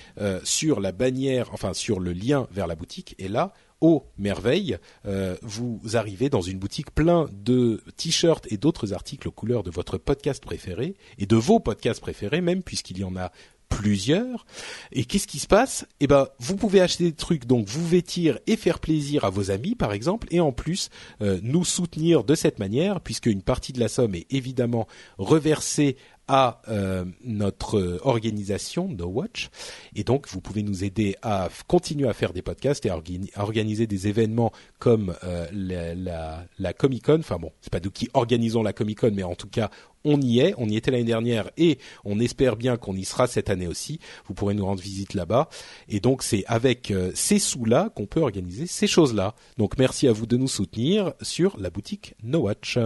sur 0.45 0.81
la 0.81 0.93
bannière, 0.93 1.51
enfin 1.53 1.75
sur 1.75 2.01
le 2.01 2.15
lien 2.15 2.47
vers 2.53 2.67
la 2.67 2.75
boutique 2.75 3.15
et 3.19 3.29
là 3.29 3.53
aux 3.81 4.05
merveilles, 4.19 4.79
euh, 5.05 5.37
vous 5.43 5.81
arrivez 5.95 6.31
dans 6.31 6.41
une 6.41 6.59
boutique 6.59 6.91
plein 6.95 7.29
de 7.33 7.83
t-shirts 7.97 8.51
et 8.51 8.57
d'autres 8.57 8.93
articles 8.93 9.29
aux 9.29 9.33
couleurs 9.33 9.63
de 9.63 9.71
votre 9.71 9.99
podcast 9.99 10.43
préféré 10.43 10.95
et 11.19 11.27
de 11.27 11.37
vos 11.37 11.61
podcasts 11.61 12.01
préférés 12.01 12.41
même 12.41 12.63
puisqu'il 12.63 12.99
y 12.99 13.05
en 13.05 13.17
a 13.17 13.31
plusieurs. 13.69 14.47
Et 14.93 15.05
qu'est-ce 15.05 15.27
qui 15.27 15.39
se 15.39 15.47
passe? 15.47 15.87
Eh 16.01 16.07
ben, 16.07 16.29
vous 16.39 16.57
pouvez 16.57 16.81
acheter 16.81 17.05
des 17.05 17.13
trucs 17.13 17.47
donc 17.47 17.67
vous 17.67 17.87
vêtir 17.87 18.39
et 18.47 18.57
faire 18.57 18.79
plaisir 18.79 19.25
à 19.25 19.31
vos 19.31 19.51
amis, 19.51 19.75
par 19.75 19.93
exemple, 19.93 20.29
et 20.31 20.41
en 20.41 20.53
plus 20.53 20.89
euh, 21.21 21.41
nous 21.43 21.65
soutenir 21.65 22.25
de 22.25 22.35
cette 22.35 22.59
manière, 22.59 23.01
puisque 23.01 23.27
une 23.27 23.43
partie 23.43 23.73
de 23.73 23.81
la 23.81 23.89
somme 23.89 24.15
est 24.15 24.27
évidemment 24.31 24.87
reversée 25.19 25.97
à 26.29 26.61
euh, 26.69 27.05
notre 27.25 28.01
organisation 28.03 28.89
No 28.89 29.07
Watch 29.07 29.49
et 29.95 30.05
donc 30.05 30.29
vous 30.29 30.41
pouvez 30.41 30.63
nous 30.63 30.85
aider 30.85 31.17
à 31.23 31.49
continuer 31.67 32.09
à 32.09 32.13
faire 32.13 32.33
des 32.33 32.43
podcasts 32.43 32.85
et 32.87 32.91
à, 32.91 33.01
organiser 33.37 33.87
des 33.87 34.09
événements 34.09 34.53
comme 34.79 35.15
euh, 35.25 35.47
la, 35.53 35.95
la, 35.95 36.45
la, 36.59 36.73
Comic 36.73 37.05
Con. 37.05 37.19
Enfin 37.21 37.37
bon, 37.37 37.53
c'est 37.61 37.73
pas 37.73 37.81
nous 37.83 37.91
qui 37.91 38.09
organisons 38.15 38.63
la 38.63 38.73
Comic 38.73 39.01
Con, 39.01 39.13
mais 39.15 39.23
en 39.23 39.35
tout 39.35 39.49
cas 39.49 39.71
on 40.05 40.21
y 40.21 40.41
est, 40.41 40.55
on 40.59 40.69
y 40.69 40.77
était 40.77 40.91
l'année 40.91 41.05
dernière 41.05 41.51
et 41.57 41.79
on 42.05 42.19
espère 42.21 42.57
bien 42.57 42.77
qu'on 42.77 42.95
y 42.95 43.05
sera 43.05 43.27
cette 43.27 43.51
année 43.51 43.67
aussi. 43.67 44.01
Vous 44.27 44.35
pourrez 44.35 44.55
nous 44.55 44.65
rendre 44.65 44.83
visite 44.83 45.15
là-bas 45.15 45.49
et 45.89 46.01
donc 46.01 46.23
c'est 46.23 46.45
avec 46.47 46.91
euh, 46.91 47.13
ces 47.15 47.39
sous-là 47.39 47.91
qu'on 47.95 48.07
peut 48.07 48.21
organiser 48.21 48.67
ces 48.67 48.87
choses-là. 48.87 49.35
Donc 49.59 49.79
merci 49.79 50.09
à 50.09 50.13
vous 50.13 50.27
de 50.27 50.37
nous 50.37 50.49
soutenir 50.49 51.13
sur 51.23 51.57
la 51.59 51.71
boutique 51.71 52.15
No 52.23 52.41
Watch. 52.41 52.79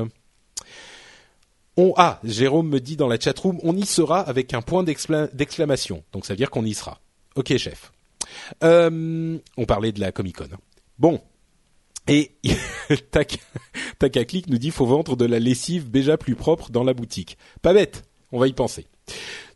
On, 1.77 1.95
ah, 1.97 2.21
Jérôme 2.25 2.69
me 2.69 2.81
dit 2.81 2.97
dans 2.97 3.09
la 3.09 3.19
chatroom, 3.19 3.59
on 3.63 3.77
y 3.77 3.87
sera 3.87 4.21
avec 4.21 4.55
un 4.55 4.63
point 4.63 4.83
d'exclamation. 4.83 6.05
Donc 6.13 6.27
ça 6.27 6.33
veut 6.33 6.39
dire 6.39 6.51
qu'on 6.51 6.65
y 6.65 6.75
sera. 6.75 7.01
Ok, 7.37 7.57
chef. 7.57 7.93
Euh, 8.65 9.39
on 9.57 9.65
parlait 9.65 9.93
de 9.93 10.01
la 10.01 10.13
Comic 10.13 10.37
Con. 10.37 10.49
Bon. 10.99 11.21
Et 12.09 12.33
clic 14.27 14.49
nous 14.49 14.59
dit 14.59 14.71
faut 14.71 14.87
vendre 14.87 15.17
de 15.17 15.25
la 15.25 15.39
lessive 15.39 15.91
déjà 15.91 16.17
plus 16.17 16.35
propre 16.35 16.71
dans 16.71 16.83
la 16.83 16.95
boutique. 16.95 17.39
Pas 17.63 17.73
bête. 17.73 18.05
On 18.33 18.39
va 18.39 18.49
y 18.49 18.53
penser. 18.53 18.87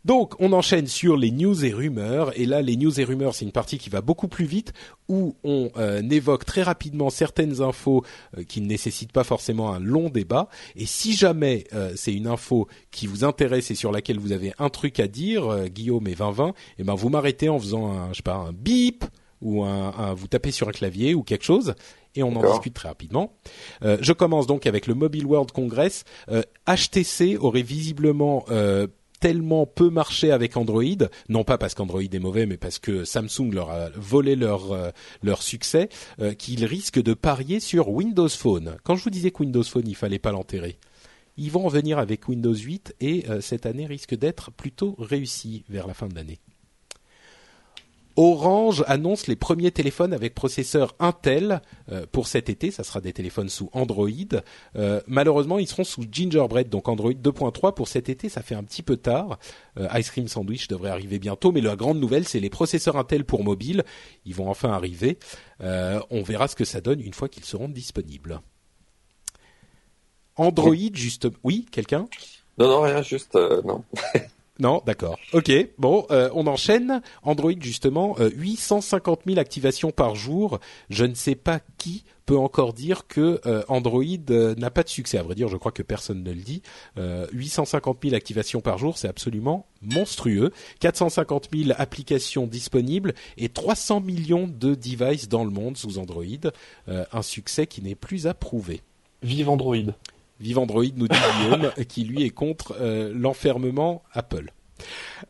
Donc, 0.05 0.35
on 0.39 0.53
enchaîne 0.53 0.85
sur 0.85 1.17
les 1.17 1.31
news 1.31 1.65
et 1.65 1.73
rumeurs. 1.73 2.31
Et 2.39 2.45
là, 2.45 2.61
les 2.61 2.77
news 2.77 2.99
et 3.01 3.03
rumeurs, 3.03 3.33
c'est 3.33 3.43
une 3.43 3.51
partie 3.51 3.79
qui 3.79 3.89
va 3.89 4.01
beaucoup 4.01 4.27
plus 4.27 4.45
vite, 4.45 4.71
où 5.09 5.35
on 5.43 5.71
euh, 5.77 6.07
évoque 6.11 6.45
très 6.45 6.61
rapidement 6.61 7.09
certaines 7.09 7.61
infos 7.61 8.05
euh, 8.37 8.43
qui 8.43 8.61
ne 8.61 8.67
nécessitent 8.67 9.11
pas 9.11 9.23
forcément 9.23 9.73
un 9.73 9.79
long 9.79 10.09
débat. 10.09 10.47
Et 10.75 10.85
si 10.85 11.13
jamais 11.13 11.65
euh, 11.73 11.91
c'est 11.95 12.13
une 12.13 12.27
info 12.27 12.67
qui 12.91 13.07
vous 13.07 13.23
intéresse 13.23 13.71
et 13.71 13.75
sur 13.75 13.91
laquelle 13.91 14.19
vous 14.19 14.31
avez 14.31 14.53
un 14.59 14.69
truc 14.69 14.99
à 14.99 15.07
dire, 15.07 15.67
Guillaume 15.69 16.07
et 16.07 16.13
2020, 16.13 16.53
eh 16.77 16.83
ben 16.83 16.93
vous 16.93 17.09
m'arrêtez 17.09 17.49
en 17.49 17.59
faisant 17.59 17.91
un, 17.91 18.09
je 18.09 18.17
sais 18.17 18.23
pas, 18.23 18.35
un 18.35 18.53
bip 18.53 19.03
ou 19.41 19.63
un, 19.63 20.13
vous 20.13 20.27
tapez 20.27 20.51
sur 20.51 20.69
un 20.69 20.71
clavier 20.71 21.15
ou 21.15 21.23
quelque 21.23 21.43
chose 21.43 21.73
et 22.15 22.23
on 22.23 22.35
en 22.35 22.49
discute 22.49 22.73
très 22.73 22.87
rapidement. 22.87 23.33
je 23.81 24.13
commence 24.13 24.47
donc 24.47 24.65
avec 24.65 24.87
le 24.87 24.93
Mobile 24.93 25.25
World 25.25 25.51
Congress. 25.51 26.05
HTC 26.65 27.37
aurait 27.37 27.61
visiblement 27.61 28.45
tellement 29.19 29.65
peu 29.65 29.89
marché 29.89 30.31
avec 30.31 30.57
Android, 30.57 30.83
non 31.29 31.43
pas 31.43 31.57
parce 31.57 31.73
qu'Android 31.73 32.01
est 32.01 32.19
mauvais, 32.19 32.45
mais 32.45 32.57
parce 32.57 32.79
que 32.79 33.05
Samsung 33.05 33.51
leur 33.51 33.69
a 33.69 33.89
volé 33.95 34.35
leur 34.35 34.71
euh, 34.71 34.89
leur 35.23 35.41
succès, 35.41 35.89
euh, 36.19 36.33
qu'ils 36.33 36.65
risquent 36.65 37.01
de 37.01 37.13
parier 37.13 37.59
sur 37.59 37.89
Windows 37.89 38.29
Phone. 38.29 38.77
Quand 38.83 38.95
je 38.95 39.03
vous 39.03 39.09
disais 39.09 39.31
que 39.31 39.39
Windows 39.39 39.63
Phone, 39.63 39.87
il 39.87 39.95
fallait 39.95 40.19
pas 40.19 40.31
l'enterrer, 40.31 40.77
ils 41.37 41.51
vont 41.51 41.63
revenir 41.63 41.99
avec 41.99 42.27
Windows 42.27 42.53
8 42.53 42.95
et 43.01 43.25
euh, 43.29 43.41
cette 43.41 43.65
année 43.65 43.85
risque 43.85 44.15
d'être 44.15 44.51
plutôt 44.51 44.95
réussie 44.99 45.63
vers 45.69 45.87
la 45.87 45.93
fin 45.93 46.07
de 46.07 46.15
l'année. 46.15 46.39
Orange 48.17 48.83
annonce 48.87 49.27
les 49.27 49.35
premiers 49.35 49.71
téléphones 49.71 50.13
avec 50.13 50.33
processeur 50.33 50.95
Intel 50.99 51.61
euh, 51.91 52.05
pour 52.11 52.27
cet 52.27 52.49
été. 52.49 52.71
Ça 52.71 52.83
sera 52.83 53.01
des 53.01 53.11
téléphones 53.11 53.49
sous 53.49 53.69
Android. 53.73 54.09
Euh, 54.77 55.01
malheureusement, 55.07 55.59
ils 55.59 55.67
seront 55.67 55.83
sous 55.83 56.05
Gingerbread, 56.09 56.69
donc 56.69 56.87
Android 56.87 57.11
2.3 57.11 57.73
pour 57.73 57.87
cet 57.87 58.07
été. 58.07 58.29
Ça 58.29 58.41
fait 58.41 58.55
un 58.55 58.63
petit 58.63 58.83
peu 58.83 58.95
tard. 58.95 59.37
Euh, 59.77 59.87
Ice 59.99 60.11
Cream 60.11 60.27
Sandwich 60.27 60.67
devrait 60.69 60.91
arriver 60.91 61.19
bientôt, 61.19 61.51
mais 61.51 61.61
la 61.61 61.75
grande 61.75 61.99
nouvelle, 61.99 62.25
c'est 62.25 62.39
les 62.39 62.49
processeurs 62.49 62.95
Intel 62.95 63.25
pour 63.25 63.43
mobile. 63.43 63.83
Ils 64.25 64.35
vont 64.35 64.49
enfin 64.49 64.71
arriver. 64.71 65.19
on 65.59 66.23
verra 66.23 66.47
ce 66.47 66.55
que 66.55 66.65
ça 66.65 66.81
donne 66.81 67.01
une 67.01 67.13
fois 67.13 67.27
qu'ils 67.27 67.45
seront 67.45 67.67
disponibles. 67.67 68.41
Android, 70.37 70.93
juste. 70.93 71.27
Oui, 71.43 71.65
quelqu'un? 71.71 72.07
Non, 72.57 72.67
non, 72.67 72.81
rien, 72.81 73.01
juste 73.01 73.37
non. 73.65 73.83
Non, 74.57 74.81
d'accord. 74.85 75.19
Ok, 75.33 75.51
bon, 75.77 76.05
euh, 76.11 76.29
on 76.33 76.47
enchaîne. 76.47 77.01
Android 77.23 77.51
justement, 77.59 78.15
euh, 78.19 78.29
850 78.29 79.21
000 79.27 79.37
activations 79.37 79.91
par 79.91 80.15
jour. 80.15 80.59
Je 80.89 81.03
ne 81.03 81.13
sais 81.13 81.35
pas 81.35 81.59
qui 81.77 82.05
peut 82.25 82.37
encore 82.37 82.73
dire 82.73 83.05
que 83.07 83.41
euh, 83.45 83.63
Android 83.67 84.03
euh, 84.29 84.55
n'a 84.55 84.71
pas 84.71 84.83
de 84.83 84.89
succès. 84.89 85.17
À 85.17 85.23
vrai 85.23 85.35
dire, 85.35 85.49
je 85.49 85.57
crois 85.57 85.73
que 85.73 85.83
personne 85.83 86.23
ne 86.23 86.31
le 86.31 86.41
dit. 86.41 86.61
850 86.95 87.99
000 88.03 88.15
activations 88.15 88.61
par 88.61 88.77
jour, 88.77 88.97
c'est 88.97 89.09
absolument 89.09 89.67
monstrueux. 89.81 90.51
450 90.79 91.49
000 91.53 91.71
applications 91.77 92.47
disponibles 92.47 93.13
et 93.37 93.49
300 93.49 93.99
millions 93.99 94.47
de 94.47 94.73
devices 94.73 95.27
dans 95.27 95.43
le 95.43 95.51
monde 95.51 95.75
sous 95.77 95.97
Android. 95.97 96.23
un 96.87 97.21
succès 97.21 97.67
qui 97.67 97.81
n'est 97.81 97.95
plus 97.95 98.25
à 98.27 98.33
prouver. 98.33 98.81
Vive 99.21 99.49
Android. 99.49 99.93
Vive 100.39 100.59
Android, 100.59 100.85
nous 100.95 101.07
dit 101.07 101.17
Guillaume, 101.39 101.71
qui 101.87 102.03
lui 102.03 102.23
est 102.23 102.29
contre 102.29 102.75
euh, 102.79 103.11
l'enfermement 103.15 104.03
Apple. 104.13 104.51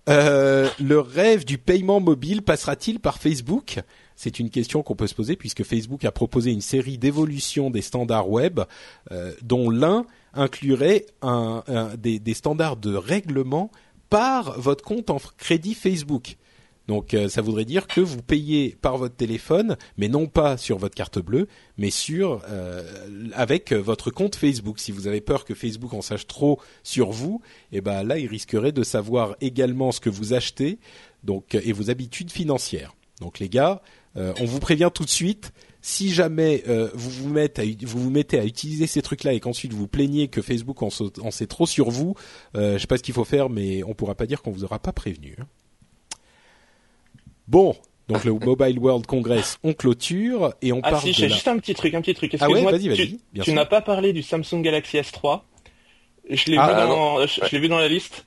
Euh, 0.10 0.68
le 0.80 1.00
rêve 1.00 1.46
du 1.46 1.58
paiement 1.58 2.00
mobile 2.00 2.42
passera-t-il 2.42 3.00
par 3.00 3.20
Facebook? 3.20 3.80
C'est 4.16 4.40
une 4.40 4.50
question 4.50 4.82
qu'on 4.82 4.96
peut 4.96 5.08
se 5.08 5.14
poser 5.14 5.36
puisque 5.36 5.64
Facebook 5.64 6.06
a 6.06 6.12
proposé 6.12 6.52
une 6.52 6.62
série 6.62 6.98
d'évolutions 6.98 7.70
des 7.70 7.82
standards 7.82 8.30
web, 8.30 8.62
euh, 9.12 9.34
dont 9.42 9.70
l'un 9.70 10.06
inclurait 10.34 11.06
des 11.98 12.34
standards 12.34 12.76
de 12.76 12.96
règlement 12.96 13.72
par 14.10 14.60
votre 14.60 14.84
compte 14.84 15.10
en 15.10 15.20
crédit 15.38 15.74
Facebook. 15.74 16.38
Donc 16.88 17.14
euh, 17.14 17.30
ça 17.30 17.42
voudrait 17.42 17.66
dire 17.66 17.88
que 17.88 18.02
vous 18.02 18.22
payez 18.22 18.78
par 18.82 18.98
votre 18.98 19.16
téléphone, 19.16 19.78
mais 19.98 20.08
non 20.08 20.28
pas 20.28 20.58
sur 20.58 20.78
votre 20.78 20.96
carte 20.96 21.20
bleue, 21.20 21.48
mais 21.78 21.90
sur 21.90 22.42
euh, 22.50 22.84
avec 23.34 23.74
votre 23.74 24.12
compte 24.12 24.36
Facebook. 24.36 24.80
Si 24.80 24.92
vous 24.92 25.08
avez 25.08 25.22
peur 25.22 25.46
que 25.46 25.56
Facebook 25.56 25.94
en 25.94 26.02
sache 26.02 26.28
trop 26.28 26.60
sur 26.84 27.12
vous, 27.12 27.42
eh 27.72 27.82
ben 27.82 28.04
là 28.04 28.20
il 28.20 28.28
risquerait 28.28 28.72
de 28.72 28.84
savoir 28.84 29.36
également 29.42 29.92
ce 29.92 30.00
que 30.00 30.10
vous 30.10 30.34
achetez, 30.34 30.78
donc 31.24 31.56
et 31.56 31.74
vos 31.74 31.90
habitudes 31.90 32.32
financières. 32.32 32.96
Donc 33.20 33.40
les 33.40 33.50
gars, 33.50 33.82
euh, 34.18 34.34
on 34.40 34.46
vous 34.46 34.60
prévient 34.60 34.92
tout 34.94 35.06
de 35.06 35.10
suite. 35.10 35.52
Si 35.82 36.12
jamais 36.12 36.64
vous 36.96 37.12
vous, 37.12 37.30
mettez 37.30 37.62
à, 37.62 37.86
vous 37.86 38.02
vous 38.02 38.10
mettez 38.10 38.40
à 38.40 38.46
utiliser 38.46 38.88
ces 38.88 39.04
trucs-là 39.04 39.34
et 39.34 39.40
qu'ensuite 39.40 39.72
vous 39.72 39.88
plaignez 39.88 40.30
que 40.30 40.42
Facebook 40.42 40.82
en, 40.82 40.90
sait 40.90 41.46
trop 41.46 41.68
sur 41.68 41.92
vous, 41.92 42.16
je 42.56 42.80
sais 42.80 42.88
pas 42.88 42.98
ce 42.98 43.04
qu'il 43.04 43.14
faut 43.14 43.24
faire, 43.24 43.52
mais 43.52 43.84
on 43.84 43.94
pourra 43.94 44.16
pas 44.16 44.26
dire 44.26 44.42
qu'on 44.42 44.50
vous 44.50 44.64
aura 44.64 44.80
pas 44.80 44.94
prévenu. 44.94 45.36
Hein. 45.40 45.46
Bon, 47.48 47.76
donc 48.08 48.24
le 48.24 48.34
Mobile 48.34 48.80
World 48.80 49.06
Congress, 49.06 49.58
on 49.64 49.74
clôture 49.74 50.54
et 50.62 50.72
on 50.72 50.80
ah 50.84 50.92
parle 50.92 51.04
si, 51.04 51.14
j'ai 51.14 51.30
juste 51.30 51.48
un 51.48 51.58
petit 51.58 51.74
truc, 51.74 51.94
un 51.94 52.02
petit 52.02 52.14
truc. 52.14 52.36
Ah 52.40 52.50
ouais, 52.50 52.64
vas-y, 52.64 52.88
vas-y. 52.88 53.20
Tu, 53.42 53.54
n'as 53.54 53.66
pas 53.66 53.82
parlé 53.82 54.14
du 54.14 54.22
Samsung 54.22 54.62
Galaxy 54.62 54.98
S3. 54.98 55.42
Je 56.30 56.52
l'ai 56.52 56.58
ah, 56.58 56.68
vu, 56.68 56.90
dans, 56.90 57.26
je, 57.28 57.52
l'ai 57.52 57.60
vu 57.60 57.68
dans 57.68 57.78
la 57.78 57.88
liste. 57.88 58.26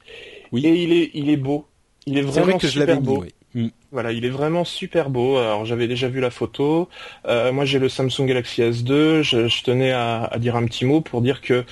Oui. 0.53 0.67
Et 0.67 0.83
il 0.83 0.93
est, 0.93 1.11
il 1.15 1.31
est 1.31 1.37
beau. 1.37 1.67
Il 2.07 2.17
est 2.17 2.23
vraiment 2.23 2.47
vrai 2.47 2.59
que 2.59 2.69
super 2.69 2.97
je 2.97 3.01
beau. 3.01 3.25
Mis, 3.55 3.65
mm. 3.65 3.71
Voilà, 3.91 4.13
il 4.13 4.25
est 4.25 4.31
vraiment 4.31 4.65
super 4.65 5.11
beau. 5.11 5.37
Alors 5.37 5.65
j'avais 5.65 5.89
déjà 5.89 6.09
vu 6.09 6.21
la 6.21 6.31
photo. 6.31 6.89
Euh, 7.27 7.53
moi 7.53 7.65
j'ai 7.65 7.79
le 7.79 7.89
Samsung 7.89 8.27
Galaxy 8.27 8.63
S2. 8.63 9.23
Je, 9.23 9.49
je 9.49 9.63
tenais 9.63 9.93
à, 9.93 10.25
à, 10.25 10.39
dire 10.39 10.57
un 10.57 10.65
petit 10.67 10.85
mot 10.85 11.01
pour 11.01 11.23
dire 11.23 11.41
que 11.41 11.65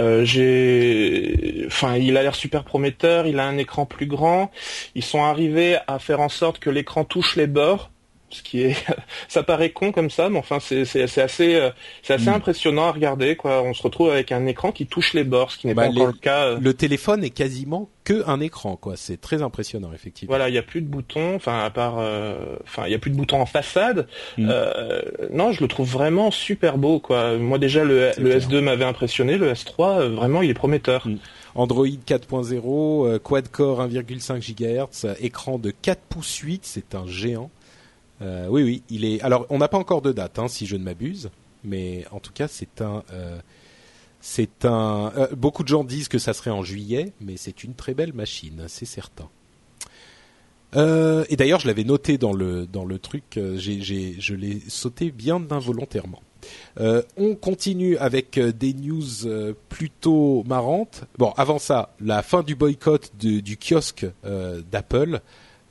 euh, 0.00 0.24
j'ai, 0.24 1.68
il 1.98 2.16
a 2.16 2.22
l'air 2.22 2.34
super 2.34 2.64
prometteur. 2.64 3.26
Il 3.26 3.38
a 3.40 3.46
un 3.46 3.58
écran 3.58 3.86
plus 3.86 4.06
grand. 4.06 4.50
Ils 4.94 5.04
sont 5.04 5.22
arrivés 5.22 5.78
à 5.86 5.98
faire 5.98 6.20
en 6.20 6.28
sorte 6.28 6.58
que 6.58 6.70
l'écran 6.70 7.04
touche 7.04 7.36
les 7.36 7.46
bords 7.46 7.90
ce 8.30 8.42
qui 8.42 8.62
est 8.62 8.76
ça 9.28 9.42
paraît 9.42 9.70
con 9.70 9.92
comme 9.92 10.10
ça 10.10 10.28
mais 10.28 10.38
enfin 10.38 10.58
c'est 10.60 10.84
c'est 10.84 11.20
assez 11.20 11.54
euh, 11.54 11.70
c'est 12.02 12.14
assez 12.14 12.30
mm. 12.30 12.34
impressionnant 12.34 12.86
à 12.86 12.92
regarder 12.92 13.36
quoi 13.36 13.62
on 13.62 13.74
se 13.74 13.82
retrouve 13.82 14.10
avec 14.10 14.32
un 14.32 14.46
écran 14.46 14.72
qui 14.72 14.86
touche 14.86 15.14
les 15.14 15.24
bords 15.24 15.50
ce 15.50 15.58
qui 15.58 15.66
n'est 15.66 15.74
bah, 15.74 15.84
pas 15.84 15.90
encore 15.90 16.06
le 16.08 16.12
cas 16.12 16.44
euh. 16.46 16.58
le 16.60 16.74
téléphone 16.74 17.24
est 17.24 17.30
quasiment 17.30 17.88
que 18.04 18.28
un 18.28 18.40
écran 18.40 18.76
quoi 18.76 18.96
c'est 18.96 19.20
très 19.20 19.42
impressionnant 19.42 19.92
effectivement 19.94 20.32
voilà 20.32 20.48
il 20.48 20.54
y 20.54 20.58
a 20.58 20.62
plus 20.62 20.82
de 20.82 20.86
boutons 20.86 21.34
enfin 21.36 21.64
à 21.64 21.70
part 21.70 21.96
euh, 21.98 22.56
enfin 22.64 22.84
il 22.86 22.92
y 22.92 22.94
a 22.94 22.98
plus 22.98 23.10
de 23.10 23.16
boutons 23.16 23.40
en 23.40 23.46
façade 23.46 24.06
mm. 24.36 24.50
non 25.32 25.52
je 25.52 25.60
le 25.60 25.68
trouve 25.68 25.90
vraiment 25.90 26.30
super 26.30 26.78
beau 26.78 27.00
quoi 27.00 27.36
moi 27.36 27.58
déjà 27.58 27.84
le, 27.84 28.10
le 28.18 28.38
S2 28.38 28.60
m'avait 28.60 28.84
impressionné 28.84 29.38
le 29.38 29.52
S3 29.52 30.06
vraiment 30.08 30.42
il 30.42 30.50
est 30.50 30.54
prometteur 30.54 31.06
mm. 31.06 31.18
Android 31.54 31.86
4.0, 31.86 33.18
quad-core 33.18 33.88
1,5 33.88 34.54
GHz, 34.54 35.16
écran 35.18 35.58
de 35.58 35.72
4 35.72 36.00
pouces 36.08 36.36
8, 36.36 36.60
c'est 36.64 36.94
un 36.94 37.04
géant. 37.08 37.50
Euh, 38.22 38.46
oui, 38.48 38.62
oui, 38.62 38.82
il 38.90 39.04
est. 39.04 39.20
Alors, 39.22 39.46
on 39.50 39.58
n'a 39.58 39.68
pas 39.68 39.78
encore 39.78 40.02
de 40.02 40.12
date, 40.12 40.38
hein, 40.38 40.48
si 40.48 40.66
je 40.66 40.76
ne 40.76 40.82
m'abuse, 40.82 41.30
mais 41.64 42.04
en 42.10 42.20
tout 42.20 42.32
cas, 42.32 42.48
c'est 42.48 42.80
un. 42.80 43.04
Euh, 43.12 43.38
c'est 44.20 44.64
un. 44.64 45.12
Euh, 45.16 45.28
beaucoup 45.36 45.62
de 45.62 45.68
gens 45.68 45.84
disent 45.84 46.08
que 46.08 46.18
ça 46.18 46.32
serait 46.32 46.50
en 46.50 46.62
juillet, 46.62 47.12
mais 47.20 47.36
c'est 47.36 47.62
une 47.64 47.74
très 47.74 47.94
belle 47.94 48.12
machine, 48.12 48.64
c'est 48.68 48.86
certain. 48.86 49.28
et 50.74 51.36
d'ailleurs, 51.36 51.60
je 51.60 51.66
l'avais 51.66 51.84
noté 51.84 52.18
dans 52.18 52.32
le 52.32 52.98
truc. 52.98 53.38
J'ai, 53.56 53.80
j'ai, 53.80 54.16
je 54.18 54.34
l'ai 54.34 54.60
sauté 54.68 55.10
bien 55.12 55.40
involontairement. 55.50 56.20
on 56.78 57.34
continue 57.40 57.96
avec 57.98 58.38
des 58.38 58.74
news 58.74 59.54
plutôt 59.68 60.42
marrantes. 60.46 61.04
Bon, 61.16 61.32
avant 61.36 61.60
ça, 61.60 61.94
la 62.00 62.22
fin 62.22 62.42
du 62.42 62.56
boycott 62.56 63.12
du 63.16 63.56
kiosque 63.56 64.06
d'Apple 64.70 65.22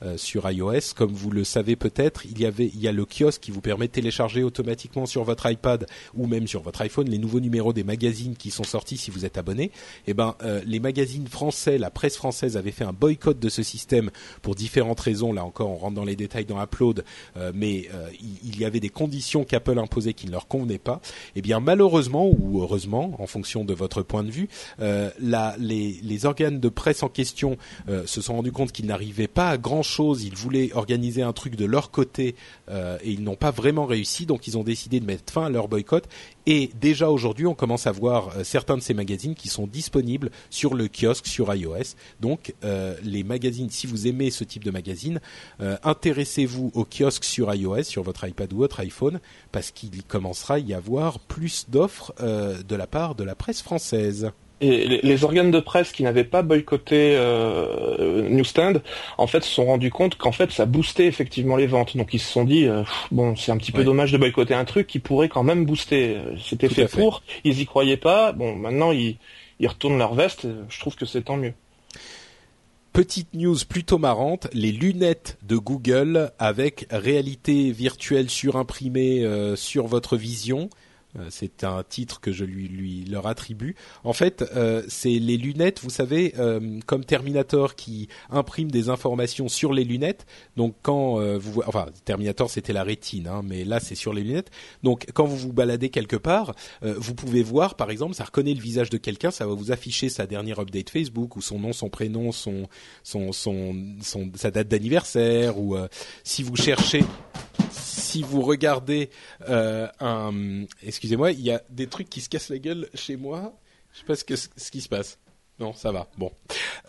euh, 0.04 0.16
sur 0.16 0.48
iOS. 0.48 0.94
Comme 0.94 1.12
vous 1.12 1.32
le 1.32 1.42
savez 1.42 1.74
peut-être, 1.74 2.24
il 2.24 2.40
y 2.40 2.46
avait, 2.46 2.66
il 2.66 2.80
y 2.80 2.86
a 2.86 2.92
le 2.92 3.04
kiosque 3.04 3.40
qui 3.40 3.50
vous 3.50 3.60
permet 3.60 3.88
de 3.88 3.92
télécharger 3.92 4.44
automatiquement 4.44 5.06
sur 5.06 5.24
votre 5.24 5.50
iPad 5.50 5.86
ou 6.14 6.28
même 6.28 6.46
sur 6.46 6.62
votre 6.62 6.80
iPhone 6.82 7.08
les 7.08 7.18
nouveaux 7.18 7.40
numéros 7.40 7.72
des 7.72 7.82
magazines 7.82 8.36
qui 8.36 8.52
sont 8.52 8.62
sortis 8.62 8.96
si 8.96 9.10
vous 9.10 9.24
êtes 9.24 9.38
abonné. 9.38 9.72
Eh 10.06 10.14
ben, 10.14 10.36
euh, 10.44 10.60
les 10.64 10.78
magazines 10.78 11.26
français, 11.26 11.78
la 11.78 11.90
presse 11.90 12.16
française 12.16 12.56
avait 12.56 12.70
fait 12.70 12.84
un 12.84 12.92
boycott 12.92 13.40
de 13.40 13.48
ce 13.48 13.64
système 13.64 14.12
pour 14.40 14.54
différentes 14.54 15.00
raisons. 15.00 15.32
Là 15.32 15.44
encore, 15.44 15.70
on 15.70 15.76
rentre 15.76 15.96
dans 15.96 16.04
les 16.04 16.14
détails 16.14 16.44
dans 16.44 16.62
Upload, 16.62 17.04
euh, 17.36 17.50
mais 17.52 17.88
il, 18.44 18.56
y 18.56 18.64
avait 18.64 18.78
des 18.78 18.90
conditions 18.90 19.42
qu'Apple 19.42 19.80
imposait 19.80 20.12
qui 20.12 20.26
ne 20.26 20.32
leur 20.32 20.46
convenaient 20.46 20.78
pas. 20.78 21.00
Eh 21.34 21.42
bien, 21.42 21.58
malheureusement 21.58 22.28
ou 22.28 22.62
heureusement, 22.62 23.16
en 23.18 23.26
fonction 23.26 23.64
de 23.64 23.74
votre 23.74 24.02
point 24.02 24.22
de 24.22 24.30
vue, 24.30 24.48
les, 24.78 26.00
les, 26.02 26.26
organes 26.26 26.60
de 26.60 26.68
presse 26.68 27.02
en 27.02 27.08
question 27.08 27.56
se 28.06 28.20
sont 28.20 28.34
rendus 28.36 28.52
compte 28.52 28.72
qu'ils 28.72 28.86
n'arrivaient 28.86 29.28
pas 29.28 29.50
à 29.50 29.58
grand 29.58 29.82
chose. 29.88 30.24
Ils 30.24 30.34
voulaient 30.34 30.72
organiser 30.72 31.22
un 31.22 31.32
truc 31.32 31.56
de 31.56 31.64
leur 31.64 31.90
côté 31.90 32.34
euh, 32.68 32.98
et 33.02 33.10
ils 33.10 33.22
n'ont 33.22 33.36
pas 33.36 33.50
vraiment 33.50 33.86
réussi. 33.86 34.26
Donc 34.26 34.46
ils 34.46 34.56
ont 34.58 34.64
décidé 34.64 35.00
de 35.00 35.06
mettre 35.06 35.32
fin 35.32 35.46
à 35.46 35.50
leur 35.50 35.68
boycott. 35.68 36.04
Et 36.46 36.70
déjà 36.80 37.10
aujourd'hui, 37.10 37.46
on 37.46 37.54
commence 37.54 37.86
à 37.86 37.92
voir 37.92 38.30
euh, 38.36 38.44
certains 38.44 38.76
de 38.76 38.82
ces 38.82 38.94
magazines 38.94 39.34
qui 39.34 39.48
sont 39.48 39.66
disponibles 39.66 40.30
sur 40.50 40.74
le 40.74 40.88
kiosque 40.88 41.26
sur 41.26 41.54
iOS. 41.54 41.94
Donc 42.20 42.54
euh, 42.64 42.94
les 43.02 43.24
magazines, 43.24 43.70
si 43.70 43.86
vous 43.86 44.06
aimez 44.06 44.30
ce 44.30 44.44
type 44.44 44.64
de 44.64 44.70
magazine, 44.70 45.20
intéressez-vous 45.82 46.70
au 46.74 46.84
kiosque 46.84 47.24
sur 47.24 47.52
iOS, 47.54 47.84
sur 47.84 48.02
votre 48.02 48.26
iPad 48.26 48.52
ou 48.52 48.58
votre 48.58 48.80
iPhone, 48.80 49.20
parce 49.52 49.70
qu'il 49.70 50.02
commencera 50.04 50.54
à 50.54 50.58
y 50.58 50.74
avoir 50.74 51.18
plus 51.20 51.66
d'offres 51.68 52.14
de 52.20 52.76
la 52.76 52.86
part 52.86 53.14
de 53.14 53.24
la 53.24 53.34
presse 53.34 53.62
française. 53.62 54.30
Et 54.60 55.00
les, 55.02 55.24
organes 55.24 55.50
de 55.50 55.60
presse 55.60 55.92
qui 55.92 56.02
n'avaient 56.02 56.24
pas 56.24 56.42
boycotté 56.42 57.14
euh, 57.16 58.28
Newsstand, 58.28 58.82
en 59.16 59.26
fait, 59.26 59.44
se 59.44 59.50
sont 59.50 59.66
rendus 59.66 59.90
compte 59.90 60.16
qu'en 60.16 60.32
fait, 60.32 60.50
ça 60.50 60.66
boostait 60.66 61.06
effectivement 61.06 61.56
les 61.56 61.66
ventes. 61.66 61.96
Donc, 61.96 62.12
ils 62.12 62.18
se 62.18 62.32
sont 62.32 62.44
dit, 62.44 62.66
euh, 62.66 62.82
bon, 63.12 63.36
c'est 63.36 63.52
un 63.52 63.56
petit 63.56 63.72
peu 63.72 63.84
dommage 63.84 64.10
de 64.10 64.18
boycotter 64.18 64.54
un 64.54 64.64
truc 64.64 64.86
qui 64.86 64.98
pourrait 64.98 65.28
quand 65.28 65.44
même 65.44 65.64
booster. 65.64 66.16
C'était 66.44 66.68
fait, 66.68 66.88
pour, 66.88 67.22
ils 67.44 67.60
y 67.60 67.66
croyaient 67.66 67.96
pas. 67.96 68.32
Bon, 68.32 68.56
maintenant, 68.56 68.90
ils, 68.90 69.16
ils 69.60 69.68
retournent 69.68 69.98
leur 69.98 70.14
veste. 70.14 70.46
Je 70.68 70.80
trouve 70.80 70.96
que 70.96 71.06
c'est 71.06 71.22
tant 71.22 71.36
mieux. 71.36 71.54
Petite 72.92 73.32
news 73.34 73.56
plutôt 73.68 73.98
marrante, 73.98 74.48
les 74.52 74.72
lunettes 74.72 75.38
de 75.42 75.56
Google 75.56 76.32
avec 76.40 76.86
réalité 76.90 77.70
virtuelle 77.70 78.28
surimprimée 78.28 79.24
euh, 79.24 79.54
sur 79.54 79.86
votre 79.86 80.16
vision 80.16 80.68
c'est 81.30 81.64
un 81.64 81.82
titre 81.82 82.20
que 82.20 82.32
je 82.32 82.44
lui, 82.44 83.04
leur 83.04 83.26
attribue. 83.26 83.74
En 84.04 84.12
fait, 84.12 84.44
euh, 84.54 84.82
c'est 84.88 85.18
les 85.18 85.36
lunettes, 85.36 85.80
vous 85.82 85.90
savez, 85.90 86.34
euh, 86.38 86.80
comme 86.86 87.04
Terminator 87.04 87.74
qui 87.74 88.08
imprime 88.30 88.70
des 88.70 88.88
informations 88.88 89.48
sur 89.48 89.72
les 89.72 89.84
lunettes. 89.84 90.26
Donc 90.56 90.74
quand 90.82 91.18
vous, 91.38 91.62
enfin 91.66 91.86
Terminator 92.04 92.50
c'était 92.50 92.72
la 92.72 92.84
rétine, 92.84 93.26
hein, 93.26 93.42
mais 93.44 93.64
là 93.64 93.80
c'est 93.80 93.94
sur 93.94 94.12
les 94.12 94.22
lunettes. 94.22 94.50
Donc 94.82 95.06
quand 95.14 95.24
vous 95.24 95.36
vous 95.36 95.52
baladez 95.52 95.88
quelque 95.88 96.16
part, 96.16 96.54
vous 96.82 97.14
pouvez 97.14 97.42
voir, 97.42 97.74
par 97.74 97.90
exemple, 97.90 98.14
ça 98.14 98.24
reconnaît 98.24 98.54
le 98.54 98.60
visage 98.60 98.90
de 98.90 98.98
quelqu'un, 98.98 99.30
ça 99.30 99.46
va 99.46 99.54
vous 99.54 99.72
afficher 99.72 100.08
sa 100.08 100.26
dernière 100.26 100.60
update 100.60 100.90
Facebook 100.90 101.36
ou 101.36 101.40
son 101.40 101.58
nom, 101.58 101.72
son 101.72 101.88
prénom, 101.88 102.32
son 102.32 102.68
sa 103.02 104.50
date 104.50 104.68
d'anniversaire 104.68 105.58
ou 105.58 105.76
si 106.24 106.42
vous 106.42 106.56
cherchez 106.56 107.04
si 108.08 108.22
vous 108.22 108.40
regardez 108.40 109.10
euh, 109.48 109.86
un, 110.00 110.64
excusez-moi, 110.82 111.32
il 111.32 111.40
y 111.40 111.50
a 111.50 111.62
des 111.68 111.86
trucs 111.86 112.08
qui 112.08 112.22
se 112.22 112.30
cassent 112.30 112.48
la 112.48 112.58
gueule 112.58 112.88
chez 112.94 113.16
moi. 113.16 113.54
Je 113.92 113.98
sais 113.98 114.04
pas 114.06 114.16
ce, 114.16 114.24
que, 114.24 114.34
ce 114.36 114.70
qui 114.70 114.80
se 114.80 114.88
passe. 114.88 115.18
Non, 115.58 115.74
ça 115.74 115.92
va. 115.92 116.08
Bon, 116.16 116.32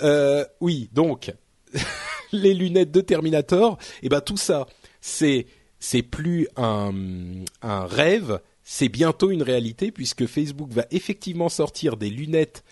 euh, 0.02 0.46
oui, 0.62 0.90
donc 0.94 1.34
les 2.32 2.54
lunettes 2.54 2.91
de 2.91 3.02
Terminator, 3.02 3.78
et 4.02 4.06
eh 4.06 4.10
ben 4.10 4.22
tout 4.22 4.38
ça, 4.38 4.68
c'est 5.02 5.48
c'est 5.80 6.04
plus 6.04 6.48
un, 6.56 6.94
un 7.62 7.86
rêve, 7.86 8.40
c'est 8.64 8.90
bientôt 8.90 9.32
une 9.32 9.44
réalité 9.44 9.91
puisque 9.91 10.26
Facebook 10.26 10.72
va 10.72 10.86
effectivement 10.91 11.50
sortir 11.50 11.98
des 11.98 12.10
lunettes 12.10 12.64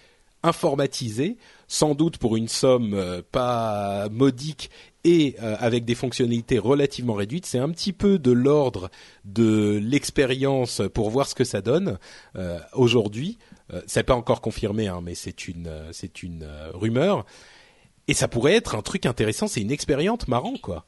informatisées, 0.43 1.37
sans 1.67 1.95
doute 1.95 2.17
pour 2.17 2.35
une 2.37 2.47
somme 2.47 2.93
euh, 2.93 3.21
pas 3.31 4.07
modique 4.09 4.69
et 5.03 5.35
euh, 5.41 5.55
avec 5.59 5.85
des 5.85 5.95
fonctionnalités 5.95 6.59
relativement 6.59 7.13
réduites. 7.13 7.45
C'est 7.45 7.59
un 7.59 7.69
petit 7.69 7.93
peu 7.93 8.17
de 8.19 8.31
l'ordre 8.31 8.89
de 9.25 9.79
l'expérience 9.81 10.81
pour 10.93 11.09
voir 11.09 11.27
ce 11.27 11.35
que 11.35 11.43
ça 11.43 11.61
donne 11.61 11.99
euh, 12.35 12.59
aujourd'hui. 12.73 13.37
C'est 13.85 14.03
pas 14.03 14.15
encore 14.15 14.39
confirmé, 14.39 14.87
hein, 14.87 15.01
mais 15.03 15.13
c'est 15.13 15.49
une 15.49 15.69
c'est 15.91 16.23
une 16.23 16.47
rumeur. 16.73 17.25
Et 18.07 18.13
ça 18.13 18.29
pourrait 18.29 18.53
être 18.53 18.75
un 18.75 18.81
truc 18.81 19.05
intéressant. 19.05 19.47
C'est 19.47 19.59
une 19.59 19.71
expérience 19.71 20.25
marrante, 20.29 20.61
quoi. 20.61 20.85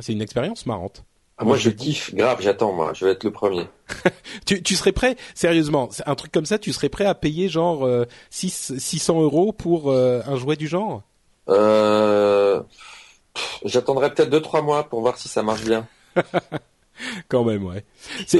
C'est 0.00 0.12
une 0.12 0.22
expérience 0.22 0.66
marrante. 0.66 1.04
Ah, 1.38 1.44
moi, 1.44 1.56
je 1.58 1.68
kiffe, 1.68 2.14
grave, 2.14 2.38
j'attends, 2.40 2.72
moi, 2.72 2.92
je 2.94 3.04
vais 3.04 3.12
être 3.12 3.24
le 3.24 3.30
premier. 3.30 3.66
tu, 4.46 4.62
tu 4.62 4.74
serais 4.74 4.92
prêt, 4.92 5.16
sérieusement, 5.34 5.90
un 6.06 6.14
truc 6.14 6.32
comme 6.32 6.46
ça, 6.46 6.58
tu 6.58 6.72
serais 6.72 6.88
prêt 6.88 7.04
à 7.04 7.14
payer 7.14 7.48
genre 7.48 7.84
euh, 7.84 8.06
6, 8.30 8.78
600 8.78 9.20
euros 9.20 9.52
pour 9.52 9.92
un 9.92 10.36
jouet 10.36 10.56
du 10.56 10.66
genre? 10.66 11.02
Euh, 11.48 12.62
J'attendrai 13.64 14.12
peut-être 14.12 14.30
deux 14.30 14.40
trois 14.40 14.62
mois 14.62 14.84
pour 14.84 15.00
voir 15.00 15.18
si 15.18 15.28
ça 15.28 15.42
marche 15.42 15.64
bien. 15.64 15.86
Quand 17.28 17.44
même, 17.44 17.64
ouais. 17.64 17.84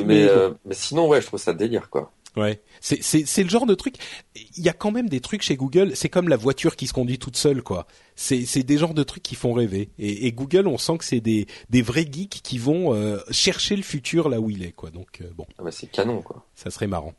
Mais, 0.05 0.25
euh, 0.25 0.51
mais, 0.65 0.75
sinon, 0.75 1.09
ouais, 1.09 1.21
je 1.21 1.27
trouve 1.27 1.41
ça 1.41 1.53
délire, 1.53 1.91
quoi. 1.91 2.11
Ouais, 2.37 2.61
c'est 2.81 3.03
c'est 3.03 3.43
le 3.43 3.49
genre 3.49 3.67
de 3.67 3.75
truc. 3.75 3.97
Il 4.35 4.63
y 4.63 4.69
a 4.69 4.75
quand 4.75 4.91
même 4.91 5.09
des 5.09 5.21
trucs 5.21 5.43
chez 5.43 5.57
Google. 5.57 5.93
C'est 5.95 6.11
comme 6.11 6.29
la 6.29 6.37
voiture 6.37 6.77
qui 6.77 6.87
se 6.87 6.93
conduit 6.93 7.19
toute 7.19 7.37
seule, 7.37 7.63
quoi 7.63 7.87
c'est 8.17 8.63
des 8.63 8.79
genres 8.79 8.95
de 8.95 9.03
trucs 9.03 9.23
qui 9.23 9.35
font 9.35 9.53
rêver. 9.53 9.91
Et, 9.99 10.33
Google, 10.33 10.67
on 10.67 10.79
sent 10.79 10.99
que 10.99 11.05
c'est 11.05 11.21
des 11.21 11.47
des 11.69 11.83
vrais 11.83 12.07
geeks 12.11 12.41
qui 12.43 12.59
vont 12.59 12.95
euh, 12.95 13.19
chercher 13.31 13.77
le 13.77 13.83
futur 13.83 14.29
là 14.29 14.41
où 14.41 14.51
il 14.51 14.65
est, 14.65 14.73
quoi. 14.73 14.91
Donc 14.91 15.21
euh, 15.21 15.31
bon. 15.37 15.47
Ah 15.59 15.63
bah 15.63 15.71
c'est 15.71 15.87
canon, 15.87 16.23
quoi. 16.23 16.47
Ça 16.55 16.71
serait 16.71 16.87
marrant. 16.87 17.15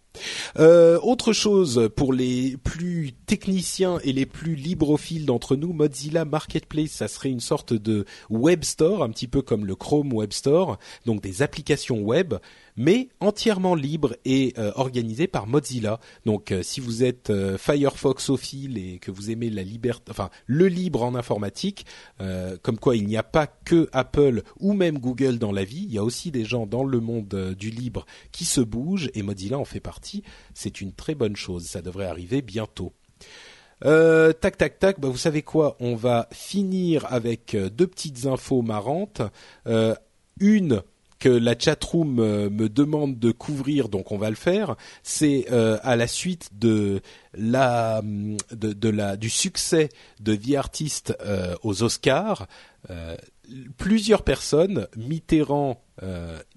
Euh, 0.58 1.00
autre 1.04 1.32
chose 1.32 1.90
pour 1.96 2.12
les 2.12 2.58
plus 2.58 3.12
techniciens 3.28 4.00
et 4.04 4.12
les 4.12 4.26
plus 4.26 4.56
librophiles 4.56 5.28
d'entre 5.28 5.56
nous, 5.56 5.74
Mozilla 5.74 6.26
Marketplace, 6.26 6.90
ça 6.90 7.08
serait 7.08 7.30
une 7.30 7.40
sorte 7.40 7.74
de 7.74 8.06
web 8.32 8.64
store, 8.64 9.04
un 9.04 9.10
petit 9.10 9.28
peu 9.28 9.44
comme 9.44 9.68
le 9.68 9.76
Chrome 9.76 10.12
Web 10.12 10.34
Store, 10.34 10.80
donc 11.06 11.22
des 11.22 11.44
applications 11.44 12.00
web, 12.00 12.34
mais 12.78 13.10
entièrement 13.20 13.76
libres 13.76 14.16
et 14.26 14.54
euh, 14.58 14.72
organisées 14.76 15.28
par 15.28 15.46
Mozilla. 15.48 16.00
Donc 16.26 16.54
si 16.62 16.80
vous 16.80 17.04
êtes 17.04 17.32
Firefoxophile 17.58 18.78
et 18.78 19.00
que 19.00 19.12
vous 19.12 19.30
aimez 19.30 19.50
la 19.50 19.64
liberté, 19.64 20.12
enfin 20.12 20.30
le 20.46 20.68
libre 20.68 20.88
libre 20.88 21.04
en 21.04 21.16
informatique, 21.16 21.86
euh, 22.22 22.56
comme 22.62 22.78
quoi 22.78 22.96
il 22.96 23.06
n'y 23.06 23.18
a 23.18 23.24
pas 23.24 23.46
que 23.46 23.90
Apple 23.92 24.42
ou 24.62 24.72
même 24.72 25.00
Google 25.00 25.38
dans 25.38 25.52
la 25.52 25.66
vie, 25.66 25.84
il 25.84 25.94
y 25.94 25.98
a 25.98 26.04
aussi 26.04 26.32
des 26.32 26.46
gens 26.46 26.66
dans 26.66 26.86
le 26.86 27.02
monde 27.02 27.34
euh, 27.34 27.54
du 27.54 27.70
libre 27.72 28.06
qui 28.32 28.46
se 28.46 28.62
bougent 28.62 29.10
et 29.14 29.22
Mozilla 29.22 29.60
en 29.60 29.66
fait 29.66 29.82
partie. 29.82 30.24
C'est 30.54 30.80
une 30.80 30.94
très 30.94 31.14
bonne 31.14 31.36
chose, 31.36 31.66
ça 31.66 31.82
devrait 31.82 32.06
arriver 32.06 32.42
bientôt. 32.42 32.94
Euh, 33.84 34.32
tac 34.32 34.58
tac 34.58 34.80
tac, 34.80 35.00
bah, 35.02 35.10
vous 35.10 35.18
savez 35.18 35.42
quoi? 35.42 35.76
On 35.82 35.96
va 35.96 36.30
finir 36.32 37.06
avec 37.10 37.54
deux 37.56 37.88
petites 37.88 38.26
infos 38.28 38.62
marrantes. 38.62 39.22
une 40.40 40.82
que 41.20 41.30
la 41.30 41.58
chatroom 41.58 42.20
euh, 42.20 42.50
me 42.50 42.70
demande 42.70 43.20
de 43.20 43.32
couvrir, 43.32 43.90
donc 43.90 44.12
on 44.12 44.18
va 44.18 44.30
le 44.30 44.36
faire. 44.36 44.76
C'est 45.04 45.46
euh, 45.52 45.78
à 45.84 45.96
la 45.96 46.08
suite 46.08 46.50
de 46.54 47.02
la 47.34 48.02
de, 48.52 48.90
la 48.90 49.18
du 49.18 49.30
succès 49.30 49.90
de 50.20 50.36
The 50.36 50.56
Artist 50.56 51.16
euh, 51.22 51.56
aux 51.64 51.84
Oscars. 51.84 52.48
plusieurs 53.78 54.24
personnes, 54.24 54.88
Mitterrand 54.96 55.82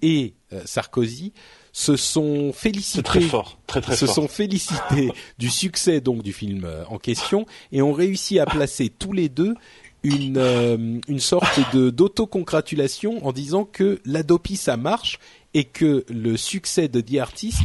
et 0.01 0.35
Sarkozy, 0.65 1.33
se 1.73 1.95
sont 1.95 2.53
félicités, 2.53 3.01
très 3.01 3.21
fort, 3.21 3.59
très, 3.65 3.81
très 3.81 3.95
se 3.95 4.05
sont 4.05 4.27
félicités 4.27 5.11
du 5.37 5.49
succès 5.49 6.01
donc 6.01 6.21
du 6.21 6.33
film 6.33 6.67
en 6.89 6.97
question 6.97 7.45
et 7.71 7.81
ont 7.81 7.93
réussi 7.93 8.39
à 8.39 8.45
placer 8.45 8.89
tous 8.89 9.13
les 9.13 9.29
deux 9.29 9.55
une, 10.03 10.37
euh, 10.37 10.99
une 11.07 11.19
sorte 11.19 11.59
de 11.73 11.89
d'autocongratulation 11.89 13.25
en 13.25 13.31
disant 13.31 13.65
que 13.65 13.99
l'Adopi 14.05 14.55
ça 14.57 14.77
marche 14.77 15.19
et 15.53 15.65
que 15.65 16.05
le 16.09 16.37
succès 16.37 16.87
de 16.87 17.01
The 17.01 17.17
Artist 17.17 17.61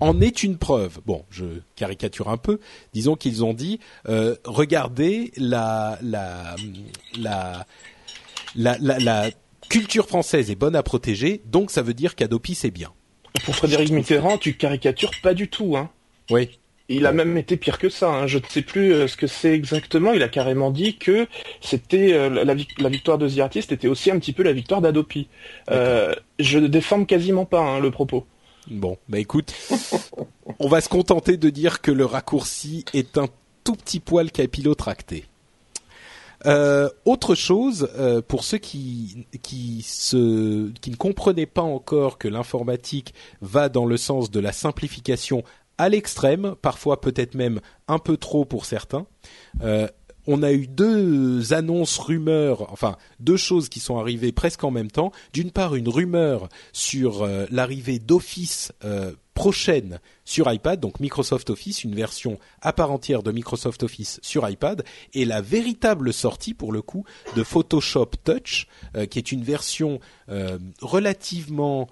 en 0.00 0.20
est 0.20 0.42
une 0.42 0.58
preuve. 0.58 0.98
Bon, 1.06 1.24
je 1.30 1.44
caricature 1.76 2.28
un 2.28 2.36
peu. 2.36 2.60
Disons 2.92 3.16
qu'ils 3.16 3.44
ont 3.44 3.54
dit 3.54 3.80
euh, 4.08 4.36
regardez 4.44 5.32
la 5.36 5.98
la, 6.02 6.56
la 7.18 7.66
la 8.54 8.76
la 8.80 8.98
la 8.98 9.30
culture 9.68 10.06
française 10.06 10.50
est 10.50 10.56
bonne 10.56 10.76
à 10.76 10.82
protéger, 10.82 11.42
donc 11.46 11.70
ça 11.70 11.82
veut 11.82 11.94
dire 11.94 12.14
qu'Adopi 12.16 12.54
c'est 12.54 12.70
bien. 12.70 12.92
Pour 13.44 13.54
Frédéric 13.54 13.90
Mitterrand, 13.90 14.38
tu 14.38 14.56
caricatures 14.56 15.12
pas 15.22 15.34
du 15.34 15.48
tout, 15.48 15.76
hein. 15.76 15.90
Oui. 16.30 16.58
Il 16.88 17.04
a 17.04 17.12
même 17.12 17.36
été 17.36 17.56
pire 17.56 17.78
que 17.78 17.90
ça. 17.90 18.10
Hein. 18.10 18.26
Je 18.26 18.38
ne 18.38 18.44
sais 18.48 18.62
plus 18.62 18.94
euh, 18.94 19.08
ce 19.08 19.16
que 19.16 19.26
c'est 19.26 19.52
exactement. 19.52 20.12
Il 20.12 20.22
a 20.22 20.28
carrément 20.28 20.70
dit 20.70 20.96
que 20.96 21.26
c'était 21.60 22.14
euh, 22.14 22.44
la, 22.44 22.88
victoire 22.88 23.18
de 23.18 23.28
The 23.28 23.40
Artist 23.40 23.72
était 23.72 23.88
aussi 23.88 24.10
un 24.10 24.18
petit 24.18 24.32
peu 24.32 24.42
la 24.42 24.52
victoire 24.52 24.80
d'Adopi. 24.80 25.28
Euh, 25.70 26.14
je 26.38 26.58
ne 26.58 26.66
déforme 26.66 27.04
quasiment 27.04 27.44
pas 27.44 27.60
hein, 27.60 27.80
le 27.80 27.90
propos. 27.90 28.26
Bon, 28.70 28.96
bah 29.08 29.18
écoute, 29.18 29.54
on 30.58 30.68
va 30.68 30.80
se 30.80 30.88
contenter 30.88 31.36
de 31.36 31.50
dire 31.50 31.80
que 31.80 31.90
le 31.90 32.04
raccourci 32.04 32.84
est 32.94 33.18
un 33.18 33.28
tout 33.64 33.74
petit 33.74 34.00
poil 34.00 34.30
capillotracté. 34.30 35.24
Euh, 36.46 36.88
autre 37.04 37.34
chose, 37.34 37.90
euh, 37.98 38.22
pour 38.22 38.44
ceux 38.44 38.58
qui 38.58 39.26
qui 39.42 39.82
se 39.82 40.70
qui 40.80 40.90
ne 40.90 40.96
comprenaient 40.96 41.46
pas 41.46 41.62
encore 41.62 42.16
que 42.16 42.28
l'informatique 42.28 43.12
va 43.40 43.68
dans 43.68 43.86
le 43.86 43.96
sens 43.96 44.30
de 44.30 44.38
la 44.38 44.52
simplification 44.52 45.42
à 45.78 45.88
l'extrême, 45.88 46.54
parfois 46.60 47.00
peut-être 47.00 47.34
même 47.34 47.60
un 47.86 47.98
peu 47.98 48.16
trop 48.16 48.44
pour 48.44 48.66
certains. 48.66 49.06
Euh, 49.62 49.88
on 50.26 50.42
a 50.42 50.52
eu 50.52 50.66
deux 50.66 51.54
annonces 51.54 51.96
rumeurs, 51.98 52.70
enfin 52.70 52.98
deux 53.18 53.38
choses 53.38 53.70
qui 53.70 53.80
sont 53.80 53.98
arrivées 53.98 54.32
presque 54.32 54.62
en 54.62 54.70
même 54.70 54.90
temps. 54.90 55.10
D'une 55.32 55.50
part, 55.50 55.74
une 55.74 55.88
rumeur 55.88 56.50
sur 56.72 57.22
euh, 57.22 57.46
l'arrivée 57.50 57.98
d'Office 57.98 58.72
euh, 58.84 59.12
prochaine 59.32 60.00
sur 60.26 60.52
iPad, 60.52 60.80
donc 60.80 61.00
Microsoft 61.00 61.48
Office, 61.48 61.84
une 61.84 61.94
version 61.94 62.38
à 62.60 62.74
part 62.74 62.90
entière 62.90 63.22
de 63.22 63.32
Microsoft 63.32 63.84
Office 63.84 64.18
sur 64.20 64.46
iPad, 64.46 64.84
et 65.14 65.24
la 65.24 65.40
véritable 65.40 66.12
sortie 66.12 66.52
pour 66.54 66.72
le 66.72 66.82
coup 66.82 67.04
de 67.36 67.44
Photoshop 67.44 68.10
Touch, 68.24 68.66
qui 69.08 69.18
est 69.18 69.30
une 69.30 69.44
version 69.44 70.00
relativement 70.82 71.88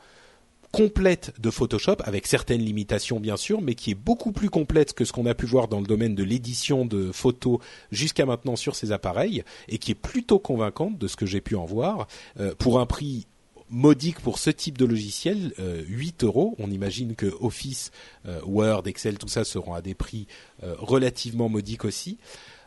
complète 0.77 1.33
de 1.41 1.51
Photoshop, 1.51 1.97
avec 2.05 2.27
certaines 2.27 2.61
limitations 2.61 3.19
bien 3.19 3.37
sûr, 3.37 3.63
mais 3.63 3.75
qui 3.75 3.93
est 3.93 3.95
beaucoup 3.95 4.33
plus 4.33 4.51
complète 4.51 4.93
que 4.93 5.05
ce 5.05 5.13
qu'on 5.13 5.27
a 5.27 5.35
pu 5.35 5.47
voir 5.47 5.69
dans 5.69 5.81
le 5.81 5.87
domaine 5.87 6.15
de 6.15 6.23
l'édition 6.23 6.85
de 6.85 7.13
photos 7.13 7.61
jusqu'à 7.91 8.27
maintenant 8.27 8.57
sur 8.57 8.77
ces 8.77 8.93
appareils, 8.93 9.43
et 9.69 9.79
qui 9.79 9.93
est 9.93 9.97
plutôt 9.97 10.39
convaincante 10.39 10.99
de 10.99 11.09
ce 11.09 11.17
que 11.17 11.25
j'ai 11.25 11.41
pu 11.41 11.57
en 11.57 11.65
voir, 11.65 12.07
euh, 12.41 12.55
pour 12.59 12.79
un 12.79 12.87
prix 12.87 13.27
modique 13.71 14.21
pour 14.21 14.39
ce 14.39 14.51
type 14.51 14.79
de 14.79 14.85
logiciel, 14.85 15.53
euh, 15.59 15.83
8 15.89 16.25
euros. 16.25 16.55
On 16.59 16.71
imagine 16.71 17.15
que 17.15 17.27
Office, 17.41 17.91
euh, 18.27 18.41
Word, 18.47 18.83
Excel, 18.87 19.19
tout 19.19 19.29
ça 19.29 19.45
seront 19.45 19.75
à 19.75 19.83
des 19.83 19.95
prix 19.95 20.27
euh, 20.63 20.75
relativement 20.79 21.49
modiques 21.49 21.85
aussi. 21.85 22.19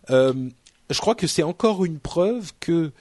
je 0.09 0.99
crois 0.99 1.13
que 1.13 1.27
c'est 1.27 1.43
encore 1.43 1.85
une 1.85 1.99
preuve 1.99 2.51
que 2.59 2.91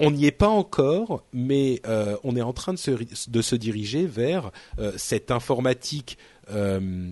on 0.00 0.10
n'y 0.10 0.24
est 0.24 0.32
pas 0.32 0.48
encore, 0.48 1.22
mais 1.32 1.80
euh, 1.86 2.16
on 2.24 2.34
est 2.34 2.42
en 2.42 2.54
train 2.54 2.72
de 2.72 2.78
se, 2.78 2.90
de 3.28 3.42
se 3.42 3.54
diriger 3.54 4.06
vers 4.06 4.50
euh, 4.78 4.92
cette 4.96 5.30
informatique. 5.30 6.16
Euh, 6.50 7.10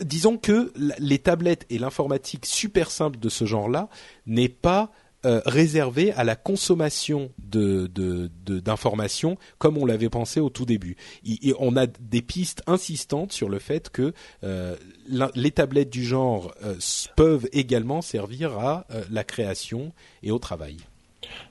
disons 0.00 0.38
que 0.38 0.72
les 0.98 1.18
tablettes 1.18 1.66
et 1.68 1.78
l'informatique 1.78 2.46
super 2.46 2.90
simple 2.90 3.18
de 3.18 3.28
ce 3.28 3.44
genre-là 3.44 3.88
n'est 4.26 4.48
pas 4.48 4.90
réservée 5.22 6.12
à 6.12 6.24
la 6.24 6.34
consommation 6.34 7.30
d'informations 7.38 9.36
comme 9.58 9.76
on 9.76 9.84
l'avait 9.84 10.08
pensé 10.08 10.40
au 10.40 10.48
tout 10.48 10.64
début. 10.64 10.96
on 11.58 11.76
a 11.76 11.86
des 11.86 12.22
pistes 12.22 12.62
insistantes 12.66 13.30
sur 13.30 13.50
le 13.50 13.58
fait 13.58 13.90
que 13.90 14.14
les 15.12 15.50
tablettes 15.50 15.90
du 15.90 16.06
genre 16.06 16.54
peuvent 17.16 17.46
également 17.52 18.00
servir 18.00 18.58
à 18.58 18.86
la 19.10 19.22
création 19.22 19.92
et 20.22 20.30
au 20.30 20.38
travail. 20.38 20.78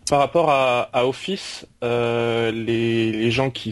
Par 0.10 0.20
rapport 0.20 0.50
à, 0.50 1.08
Office, 1.08 1.68
euh, 1.84 2.52
les, 2.52 3.30
gens 3.30 3.52
qui, 3.52 3.72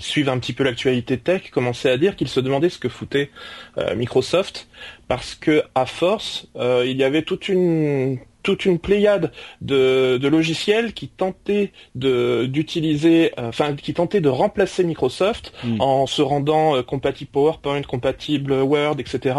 suivent 0.00 0.28
un 0.28 0.38
petit 0.38 0.52
peu 0.52 0.64
l'actualité 0.64 1.18
tech 1.18 1.50
commençaient 1.52 1.90
à 1.90 1.96
dire 1.96 2.16
qu'ils 2.16 2.28
se 2.28 2.40
demandaient 2.40 2.68
ce 2.68 2.80
que 2.80 2.88
foutait 2.88 3.30
euh, 3.78 3.94
Microsoft 3.94 4.66
parce 5.06 5.36
que 5.36 5.62
à 5.76 5.86
force, 5.86 6.48
euh, 6.56 6.84
il 6.84 6.96
y 6.96 7.04
avait 7.04 7.22
toute 7.22 7.48
une 7.48 8.18
toute 8.44 8.66
une 8.66 8.78
pléiade 8.78 9.32
de, 9.60 10.20
logiciels 10.22 10.92
qui 10.92 11.08
tentaient 11.08 11.72
de 11.96 12.46
d'utiliser, 12.46 13.32
euh, 13.38 13.48
enfin 13.48 13.74
qui 13.74 13.94
tentaient 13.94 14.20
de 14.20 14.28
remplacer 14.28 14.84
Microsoft 14.84 15.52
hmm. 15.64 15.80
en 15.80 16.06
se 16.06 16.22
rendant 16.22 16.76
euh, 16.76 16.82
compatible 16.82 17.30
PowerPoint, 17.32 17.82
compatible 17.82 18.52
Word, 18.52 18.96
etc. 18.98 19.36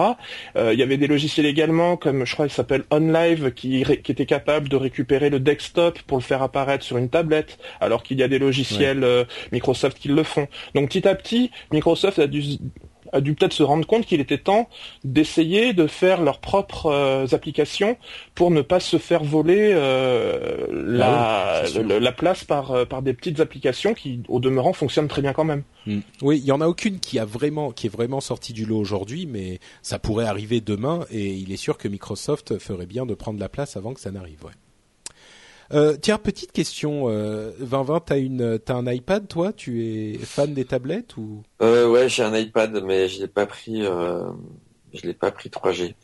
Euh, 0.57 0.73
il 0.73 0.79
y 0.79 0.83
avait 0.83 0.97
des 0.97 1.07
logiciels 1.07 1.45
également 1.45 1.95
comme 1.95 2.25
je 2.25 2.33
crois 2.33 2.47
il 2.47 2.51
s'appelle 2.51 2.83
OnLive 2.89 3.53
qui, 3.53 3.85
qui 4.03 4.11
était 4.11 4.25
capable 4.25 4.67
de 4.67 4.75
récupérer 4.75 5.29
le 5.29 5.39
desktop 5.39 6.01
pour 6.01 6.17
le 6.17 6.23
faire 6.23 6.41
apparaître 6.41 6.83
sur 6.83 6.97
une 6.97 7.09
tablette, 7.09 7.59
alors 7.79 8.03
qu'il 8.03 8.19
y 8.19 8.23
a 8.23 8.27
des 8.27 8.39
logiciels 8.39 9.05
Microsoft 9.51 9.99
qui 9.99 10.07
le 10.07 10.23
font. 10.23 10.47
Donc 10.73 10.89
petit 10.89 11.07
à 11.07 11.13
petit, 11.13 11.51
Microsoft 11.71 12.17
a 12.19 12.27
dû 12.27 12.41
a 13.15 13.21
dû 13.21 13.33
peut-être 13.33 13.53
se 13.53 13.63
rendre 13.63 13.87
compte 13.87 14.05
qu'il 14.05 14.19
était 14.19 14.37
temps 14.37 14.69
d'essayer 15.03 15.73
de 15.73 15.87
faire 15.87 16.21
leurs 16.21 16.39
propres 16.39 16.87
euh, 16.87 17.25
applications 17.31 17.97
pour 18.35 18.51
ne 18.51 18.61
pas 18.61 18.79
se 18.79 18.97
faire 18.97 19.23
voler 19.23 19.71
euh, 19.73 20.67
la, 20.69 21.63
la, 21.99 22.11
place 22.11 22.43
par, 22.43 22.71
euh, 22.71 22.85
par 22.85 23.01
des 23.01 23.13
petites 23.13 23.39
applications 23.39 23.93
qui, 23.93 24.21
au 24.27 24.39
demeurant, 24.39 24.73
fonctionnent 24.73 25.07
très 25.07 25.21
bien 25.21 25.31
quand 25.31 25.45
même. 25.45 25.63
Hmm. 25.85 25.99
Oui, 26.21 26.39
il 26.39 26.45
y 26.45 26.51
en 26.51 26.59
a 26.59 26.67
aucune 26.67 26.99
qui 26.99 27.17
a 27.19 27.25
vraiment, 27.25 27.71
qui 27.71 27.87
est 27.87 27.89
vraiment 27.89 28.19
sortie 28.19 28.51
du 28.51 28.65
lot 28.65 28.77
aujourd'hui, 28.77 29.25
mais 29.25 29.59
ça 29.81 29.97
pourrait 29.97 30.25
arriver 30.25 30.59
demain 30.59 31.05
et 31.09 31.33
il 31.33 31.53
est 31.53 31.57
sûr 31.57 31.77
que 31.77 31.87
Microsoft 31.87 32.59
ferait 32.59 32.85
bien 32.85 33.05
de 33.05 33.13
prendre 33.13 33.39
la 33.39 33.49
place 33.49 33.77
avant 33.77 33.93
que 33.93 34.01
ça 34.01 34.11
n'arrive. 34.11 34.43
Ouais. 34.43 34.51
Euh, 35.73 35.95
tiens, 35.99 36.17
petite 36.17 36.51
question. 36.51 37.09
Euh, 37.09 37.51
2020, 37.59 37.99
t'as 38.01 38.17
une, 38.19 38.59
t'as 38.59 38.75
un 38.75 38.85
iPad, 38.91 39.27
toi? 39.27 39.53
Tu 39.53 39.83
es 39.85 40.17
fan 40.19 40.53
des 40.53 40.65
tablettes 40.65 41.17
ou? 41.17 41.43
Euh, 41.61 41.87
Ouais, 41.89 42.09
j'ai 42.09 42.23
un 42.23 42.35
iPad, 42.35 42.83
mais 42.83 43.07
je 43.07 43.19
l'ai 43.21 43.27
pas 43.27 43.45
pris. 43.45 43.85
Euh, 43.85 44.23
je 44.93 45.01
l'ai 45.07 45.13
pas 45.13 45.31
pris 45.31 45.49
3G. 45.49 45.95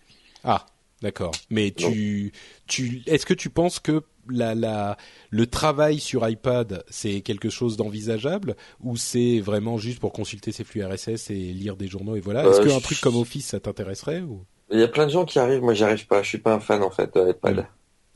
Ah, 0.44 0.66
d'accord. 1.02 1.32
Mais 1.50 1.72
tu, 1.72 2.32
tu, 2.68 3.02
est-ce 3.06 3.26
que 3.26 3.34
tu 3.34 3.50
penses 3.50 3.80
que 3.80 4.04
la, 4.30 4.56
la, 4.56 4.98
le 5.30 5.48
travail 5.48 6.00
sur 6.00 6.28
iPad, 6.28 6.84
c'est 6.90 7.22
quelque 7.22 7.50
chose 7.50 7.78
d'envisageable 7.78 8.56
ou 8.82 8.96
c'est 8.98 9.40
vraiment 9.40 9.78
juste 9.78 10.00
pour 10.00 10.14
consulter 10.14 10.52
ses 10.52 10.64
flux 10.64 10.84
RSS 10.84 11.30
et 11.32 11.36
lire 11.36 11.76
des 11.76 11.88
journaux 11.88 12.16
et 12.16 12.20
voilà? 12.22 12.48
Est-ce 12.48 12.62
qu'un 12.62 12.80
truc 12.80 13.00
comme 13.02 13.16
Office, 13.16 13.48
ça 13.48 13.60
t'intéresserait 13.60 14.22
ou? 14.22 14.44
Il 14.72 14.80
y 14.80 14.84
a 14.84 14.88
plein 14.88 15.06
de 15.06 15.12
gens 15.12 15.26
qui 15.26 15.38
arrivent. 15.38 15.62
Moi, 15.62 15.74
j'y 15.74 15.84
arrive 15.84 16.08
pas. 16.08 16.24
Je 16.24 16.30
suis 16.30 16.38
pas 16.38 16.54
un 16.54 16.60
fan 16.60 16.82
en 16.82 16.90
fait 16.92 17.14
de. 17.14 17.36
Hmm. 17.44 17.66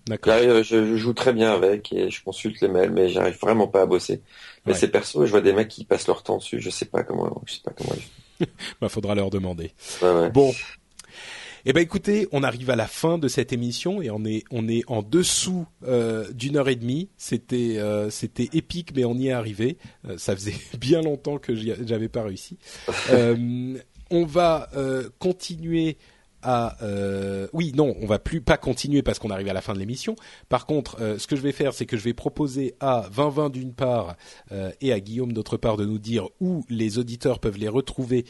Je, 0.08 0.64
je, 0.64 0.96
joue 0.96 1.14
très 1.14 1.34
bien 1.34 1.52
avec 1.52 1.92
et 1.92 2.12
je 2.12 2.24
consulte 2.24 2.62
les 2.62 2.68
mails, 2.68 2.92
mais 2.92 3.10
j'arrive 3.10 3.38
vraiment 3.42 3.68
pas 3.68 3.82
à 3.82 3.86
bosser. 3.86 4.22
Mais 4.66 4.74
c'est 4.74 4.88
perso, 4.88 5.26
je 5.26 5.32
vois 5.32 5.42
des 5.42 5.54
mecs 5.54 5.68
qui 5.68 5.86
passent 5.86 6.08
leur 6.08 6.24
temps 6.24 6.38
dessus. 6.38 6.60
Je 6.60 6.70
sais 6.70 6.86
pas 6.86 7.04
comment, 7.04 7.42
je 7.46 7.54
sais 7.54 7.62
pas 7.64 7.72
comment. 7.72 7.96
bah, 8.82 8.90
faudra 8.90 9.16
leur 9.16 9.30
demander. 9.30 9.72
Ouais, 10.02 10.30
bon. 10.30 10.54
Eh 11.68 11.74
ben 11.74 11.82
écoutez, 11.82 12.28
on 12.32 12.44
arrive 12.44 12.70
à 12.70 12.76
la 12.76 12.86
fin 12.86 13.18
de 13.18 13.28
cette 13.28 13.52
émission 13.52 14.00
et 14.00 14.12
on 14.12 14.24
est 14.24 14.44
on 14.52 14.68
est 14.68 14.84
en 14.86 15.02
dessous 15.02 15.66
euh, 15.88 16.32
d'une 16.32 16.58
heure 16.58 16.70
et 16.70 16.76
demie. 16.76 17.10
C'était 17.18 17.78
euh, 17.80 18.12
c'était 18.12 18.50
épique, 18.54 18.96
mais 18.96 19.04
on 19.04 19.16
y 19.16 19.30
est 19.30 19.32
arrivé. 19.32 19.80
Euh, 20.08 20.16
ça 20.20 20.36
faisait 20.36 20.54
bien 20.78 21.02
longtemps 21.02 21.40
que 21.40 21.56
j'avais 21.56 22.10
pas 22.10 22.24
réussi. 22.24 22.58
Euh, 23.10 23.78
on 24.12 24.26
va 24.26 24.70
continuer 25.20 25.98
euh, 26.82 27.48
oui, 27.54 27.72
non, 27.76 27.96
on 28.02 28.06
va 28.06 28.20
plus 28.20 28.42
pas 28.42 28.58
continuer 28.58 29.02
parce 29.02 29.20
qu'on 29.20 29.30
arrive 29.30 29.48
à 29.48 29.54
la 29.54 29.62
fin 29.62 29.74
de 29.74 29.80
l'émission. 29.80 30.16
Par 30.50 30.66
contre, 30.66 30.98
euh, 31.02 31.18
ce 31.18 31.28
que 31.28 31.36
je 31.36 31.42
vais 31.42 31.52
faire, 31.52 31.74
c'est 31.74 31.86
que 31.86 31.98
je 31.98 32.04
vais 32.04 32.14
proposer 32.14 32.76
à 32.80 33.08
2020 33.16 33.50
d'une 33.50 33.74
part 33.74 34.16
euh, 34.52 34.72
et 34.82 34.92
à 34.94 35.00
Guillaume 35.00 35.34
d'autre 35.34 35.58
part 35.58 35.78
de 35.78 35.86
nous 35.86 36.00
dire 36.00 36.28
où 36.40 36.66
les 36.70 36.98
auditeurs 36.98 37.40
peuvent 37.40 37.58
les 37.58 37.70
retrouver 37.70 38.26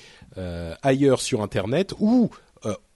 ailleurs 0.82 1.22
sur 1.22 1.42
Internet 1.42 1.94
ou 2.00 2.30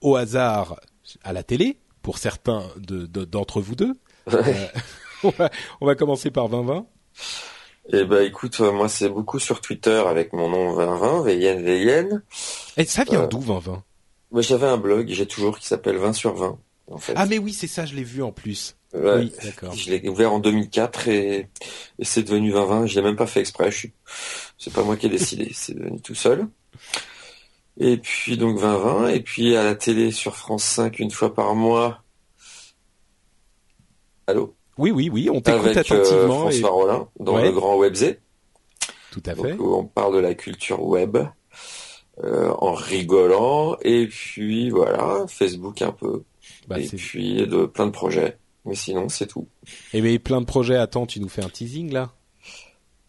au 0.00 0.16
hasard 0.16 0.80
à 1.22 1.32
la 1.32 1.42
télé 1.42 1.78
pour 2.02 2.18
certains 2.18 2.64
d'entre 2.76 3.60
vous 3.60 3.74
deux. 3.74 3.94
on, 5.22 5.86
va, 5.86 5.94
commencer 5.94 6.30
par 6.30 6.48
2020. 6.48 6.86
Eh 7.92 8.04
ben 8.04 8.24
écoute, 8.24 8.60
moi 8.60 8.88
c'est 8.88 9.08
beaucoup 9.08 9.38
sur 9.38 9.60
Twitter 9.60 10.02
avec 10.06 10.32
mon 10.32 10.48
nom 10.48 10.76
2020, 10.76 11.22
VN 11.22 11.62
VN. 11.64 12.22
Et 12.76 12.84
ça 12.84 13.04
vient 13.04 13.26
d'où 13.26 13.38
2020 13.38 13.82
moi, 14.32 14.42
j'avais 14.42 14.66
un 14.66 14.76
blog, 14.76 15.08
j'ai 15.08 15.26
toujours, 15.26 15.58
qui 15.58 15.66
s'appelle 15.66 15.96
20 15.96 16.12
sur 16.12 16.34
20. 16.34 16.58
En 16.90 16.98
fait. 16.98 17.12
Ah 17.16 17.26
mais 17.26 17.38
oui, 17.38 17.52
c'est 17.52 17.68
ça, 17.68 17.86
je 17.86 17.94
l'ai 17.94 18.02
vu 18.02 18.22
en 18.22 18.32
plus. 18.32 18.76
oui, 18.94 19.32
d'accord. 19.44 19.72
Je 19.74 19.90
l'ai 19.90 20.08
ouvert 20.08 20.32
en 20.32 20.40
2004 20.40 21.08
et, 21.08 21.48
et 21.98 22.04
c'est 22.04 22.24
devenu 22.24 22.50
2020. 22.50 22.86
Je 22.86 22.96
l'ai 22.96 23.02
même 23.02 23.16
pas 23.16 23.26
fait 23.26 23.40
exprès. 23.40 23.70
Je 23.70 23.76
suis... 23.76 23.92
C'est 24.58 24.72
pas 24.72 24.82
moi 24.82 24.96
qui 24.96 25.06
ai 25.06 25.08
décidé, 25.08 25.50
c'est 25.54 25.74
devenu 25.74 26.00
tout 26.00 26.16
seul. 26.16 26.48
Et 27.78 27.96
puis 27.96 28.36
donc 28.36 28.56
2020 28.56 29.08
et 29.08 29.20
puis 29.20 29.56
à 29.56 29.62
la 29.62 29.74
télé 29.74 30.10
sur 30.10 30.36
France 30.36 30.64
5 30.64 30.98
une 30.98 31.12
fois 31.12 31.32
par 31.32 31.54
mois. 31.54 32.02
Allô? 34.26 34.54
Oui 34.76 34.90
oui 34.90 35.08
oui, 35.12 35.30
on 35.30 35.40
t'écoute 35.40 35.76
euh, 35.76 35.80
attentivement. 35.80 36.40
François 36.40 36.68
et... 36.68 36.72
Rollin 36.72 37.08
dans 37.20 37.38
le 37.38 37.52
Grand 37.52 37.76
Webzé. 37.76 38.18
Tout 39.12 39.22
à 39.26 39.34
fait. 39.34 39.56
on 39.58 39.84
parle 39.84 40.14
de 40.14 40.20
la 40.20 40.34
culture 40.34 40.82
web. 40.82 41.18
Euh, 42.22 42.52
en 42.58 42.74
rigolant 42.74 43.78
et 43.80 44.06
puis 44.06 44.68
voilà 44.68 45.24
Facebook 45.26 45.80
un 45.80 45.92
peu. 45.92 46.22
Bah, 46.68 46.78
et 46.78 46.86
puis 46.86 47.46
de 47.46 47.64
plein 47.64 47.86
de 47.86 47.92
projets. 47.92 48.36
Mais 48.66 48.74
sinon 48.74 49.08
c'est 49.08 49.26
tout. 49.26 49.48
Et 49.94 49.98
eh 49.98 50.02
mais 50.02 50.18
plein 50.18 50.42
de 50.42 50.46
projets. 50.46 50.76
Attends 50.76 51.06
tu 51.06 51.18
nous 51.20 51.30
fais 51.30 51.42
un 51.42 51.48
teasing 51.48 51.90
là? 51.92 52.10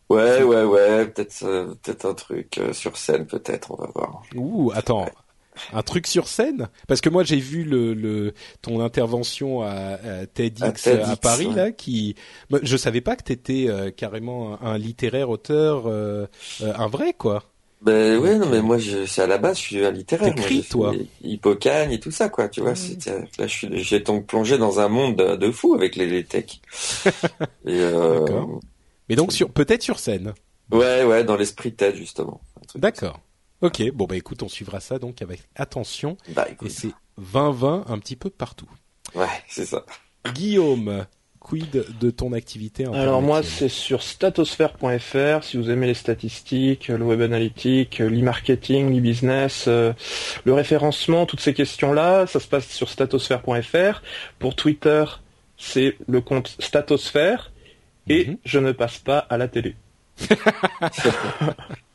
Ouais 0.09 0.43
ouais 0.43 0.63
ouais. 0.63 1.07
Peut-être 1.07 1.43
euh, 1.43 1.73
peut-être 1.81 2.05
un 2.05 2.13
truc 2.13 2.57
euh, 2.57 2.71
sur 2.71 2.95
scène 2.95 3.25
peut-être 3.25 3.71
on 3.71 3.75
va 3.75 3.89
voir. 3.93 4.23
Ouh 4.35 4.71
attends. 4.73 5.07
Un 5.73 5.81
truc 5.81 6.07
sur 6.07 6.29
scène? 6.29 6.69
Parce 6.87 7.01
que 7.01 7.09
moi 7.09 7.25
j'ai 7.25 7.39
vu 7.39 7.65
le, 7.65 7.93
le 7.93 8.33
ton 8.61 8.79
intervention 8.79 9.61
à, 9.61 9.97
TEDx 10.33 10.87
à, 10.87 11.17
Paris 11.17 11.49
là, 11.53 11.71
qui 11.73 12.15
je 12.63 12.77
savais 12.77 13.01
pas 13.01 13.17
que 13.17 13.23
t'étais 13.23 13.63
étais 13.63 13.91
carrément 13.91 14.57
un, 14.63 14.77
littéraire 14.77 15.29
auteur, 15.29 15.87
un 15.87 16.87
vrai 16.87 17.13
quoi. 17.13 17.50
Ben 17.81 18.19
oui, 18.19 18.37
non, 18.37 18.47
mais 18.47 18.61
moi, 18.61 18.77
je, 18.77 19.05
c'est 19.07 19.23
à 19.23 19.27
la 19.27 19.39
base, 19.39 19.57
je 19.57 19.61
suis 19.63 19.85
un 19.85 19.91
littéraire. 19.91 20.35
T'écris, 20.35 20.63
toi. 20.63 20.93
Hippocagne 21.23 21.91
et 21.91 21.99
tout 21.99 22.11
ça, 22.11 22.29
quoi. 22.29 22.47
Tu 22.47 22.61
vois, 22.61 22.75
c'est, 22.75 23.03
là, 23.07 23.47
je 23.47 23.47
suis, 23.47 23.83
j'ai 23.83 23.99
donc 24.01 24.27
plongé 24.27 24.59
dans 24.59 24.79
un 24.79 24.87
monde 24.87 25.15
de, 25.15 25.35
de 25.35 25.51
fou 25.51 25.73
avec 25.73 25.95
les, 25.95 26.05
les 26.05 26.23
techs. 26.23 26.61
et, 27.05 27.79
euh, 27.79 28.19
D'accord. 28.19 28.59
Mais 29.09 29.15
donc 29.15 29.33
sur 29.33 29.49
peut-être 29.49 29.81
sur 29.81 29.97
scène. 29.99 30.33
ouais, 30.71 31.03
ouais, 31.03 31.23
dans 31.23 31.35
l'esprit 31.35 31.73
tête, 31.73 31.95
justement. 31.95 32.39
Un 32.61 32.65
truc 32.65 32.81
D'accord. 32.81 33.19
Ok, 33.61 33.83
bon 33.91 34.05
bah 34.05 34.15
écoute, 34.15 34.41
on 34.41 34.47
suivra 34.47 34.79
ça 34.79 34.97
donc 34.97 35.21
avec 35.21 35.41
attention. 35.55 36.17
Bah, 36.29 36.47
Et 36.63 36.69
c'est 36.69 36.89
20-20 37.21 37.83
un 37.91 37.99
petit 37.99 38.15
peu 38.15 38.29
partout. 38.29 38.69
Ouais, 39.13 39.27
c'est 39.47 39.65
ça. 39.65 39.85
Guillaume, 40.33 41.05
quid 41.41 41.85
de 41.99 42.11
ton 42.11 42.31
activité 42.33 42.85
Alors 42.93 43.21
moi, 43.21 43.41
c'est 43.43 43.67
sur 43.67 44.03
statosphere.fr. 44.03 45.43
Si 45.43 45.57
vous 45.57 45.69
aimez 45.69 45.87
les 45.87 45.93
statistiques, 45.95 46.87
le 46.87 47.03
web 47.03 47.21
analytique, 47.21 47.99
l'e-marketing, 47.99 48.93
l'e-business, 48.95 49.65
euh, 49.67 49.91
le 50.45 50.53
référencement, 50.53 51.25
toutes 51.25 51.41
ces 51.41 51.53
questions-là, 51.53 52.27
ça 52.27 52.39
se 52.39 52.47
passe 52.47 52.67
sur 52.69 52.87
statosphere.fr. 52.87 54.01
Pour 54.39 54.55
Twitter, 54.55 55.03
c'est 55.57 55.97
le 56.07 56.21
compte 56.21 56.55
Statosphère. 56.59 57.51
Et 58.07 58.27
Mhm. 58.27 58.37
je 58.45 58.59
ne 58.59 58.71
passe 58.71 58.97
pas 58.99 59.19
à 59.19 59.37
la 59.37 59.47
télé. 59.47 59.75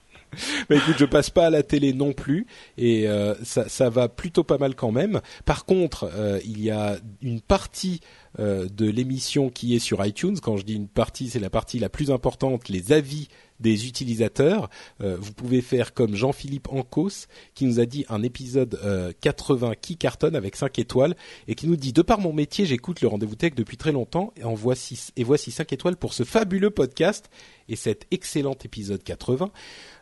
Bah 0.68 0.76
écoute, 0.76 0.96
je 0.98 1.04
passe 1.04 1.30
pas 1.30 1.46
à 1.46 1.50
la 1.50 1.62
télé 1.62 1.92
non 1.92 2.12
plus 2.12 2.46
et 2.76 3.08
euh, 3.08 3.34
ça, 3.44 3.68
ça 3.68 3.90
va 3.90 4.08
plutôt 4.08 4.44
pas 4.44 4.58
mal 4.58 4.74
quand 4.74 4.92
même. 4.92 5.20
Par 5.44 5.64
contre, 5.64 6.10
euh, 6.14 6.40
il 6.44 6.62
y 6.62 6.70
a 6.70 6.96
une 7.22 7.40
partie 7.40 8.00
euh, 8.38 8.68
de 8.68 8.84
l'émission 8.84 9.48
qui 9.48 9.74
est 9.74 9.78
sur 9.78 10.04
iTunes. 10.04 10.36
Quand 10.42 10.58
je 10.58 10.64
dis 10.64 10.74
une 10.74 10.88
partie, 10.88 11.30
c'est 11.30 11.40
la 11.40 11.48
partie 11.48 11.78
la 11.78 11.88
plus 11.88 12.10
importante, 12.10 12.68
les 12.68 12.92
avis 12.92 13.28
des 13.60 13.86
utilisateurs. 13.86 14.68
Euh, 15.00 15.16
vous 15.18 15.32
pouvez 15.32 15.62
faire 15.62 15.94
comme 15.94 16.14
Jean-Philippe 16.14 16.68
Ancos 16.70 17.28
qui 17.54 17.64
nous 17.64 17.80
a 17.80 17.86
dit 17.86 18.04
un 18.10 18.22
épisode 18.22 18.78
euh, 18.84 19.12
80 19.22 19.72
qui 19.80 19.96
cartonne 19.96 20.36
avec 20.36 20.56
5 20.56 20.78
étoiles 20.78 21.16
et 21.48 21.54
qui 21.54 21.66
nous 21.66 21.76
dit 21.76 21.94
de 21.94 22.02
par 22.02 22.20
mon 22.20 22.34
métier, 22.34 22.66
j'écoute 22.66 23.00
le 23.00 23.08
rendez-vous 23.08 23.36
tech 23.36 23.54
depuis 23.54 23.78
très 23.78 23.92
longtemps 23.92 24.34
et 24.36 24.42
voici 24.44 25.08
et 25.16 25.24
voici 25.24 25.50
5 25.50 25.72
étoiles 25.72 25.96
pour 25.96 26.12
ce 26.12 26.24
fabuleux 26.24 26.70
podcast 26.70 27.30
et 27.70 27.76
cet 27.76 28.06
excellent 28.10 28.56
épisode 28.64 29.02
80. 29.02 29.50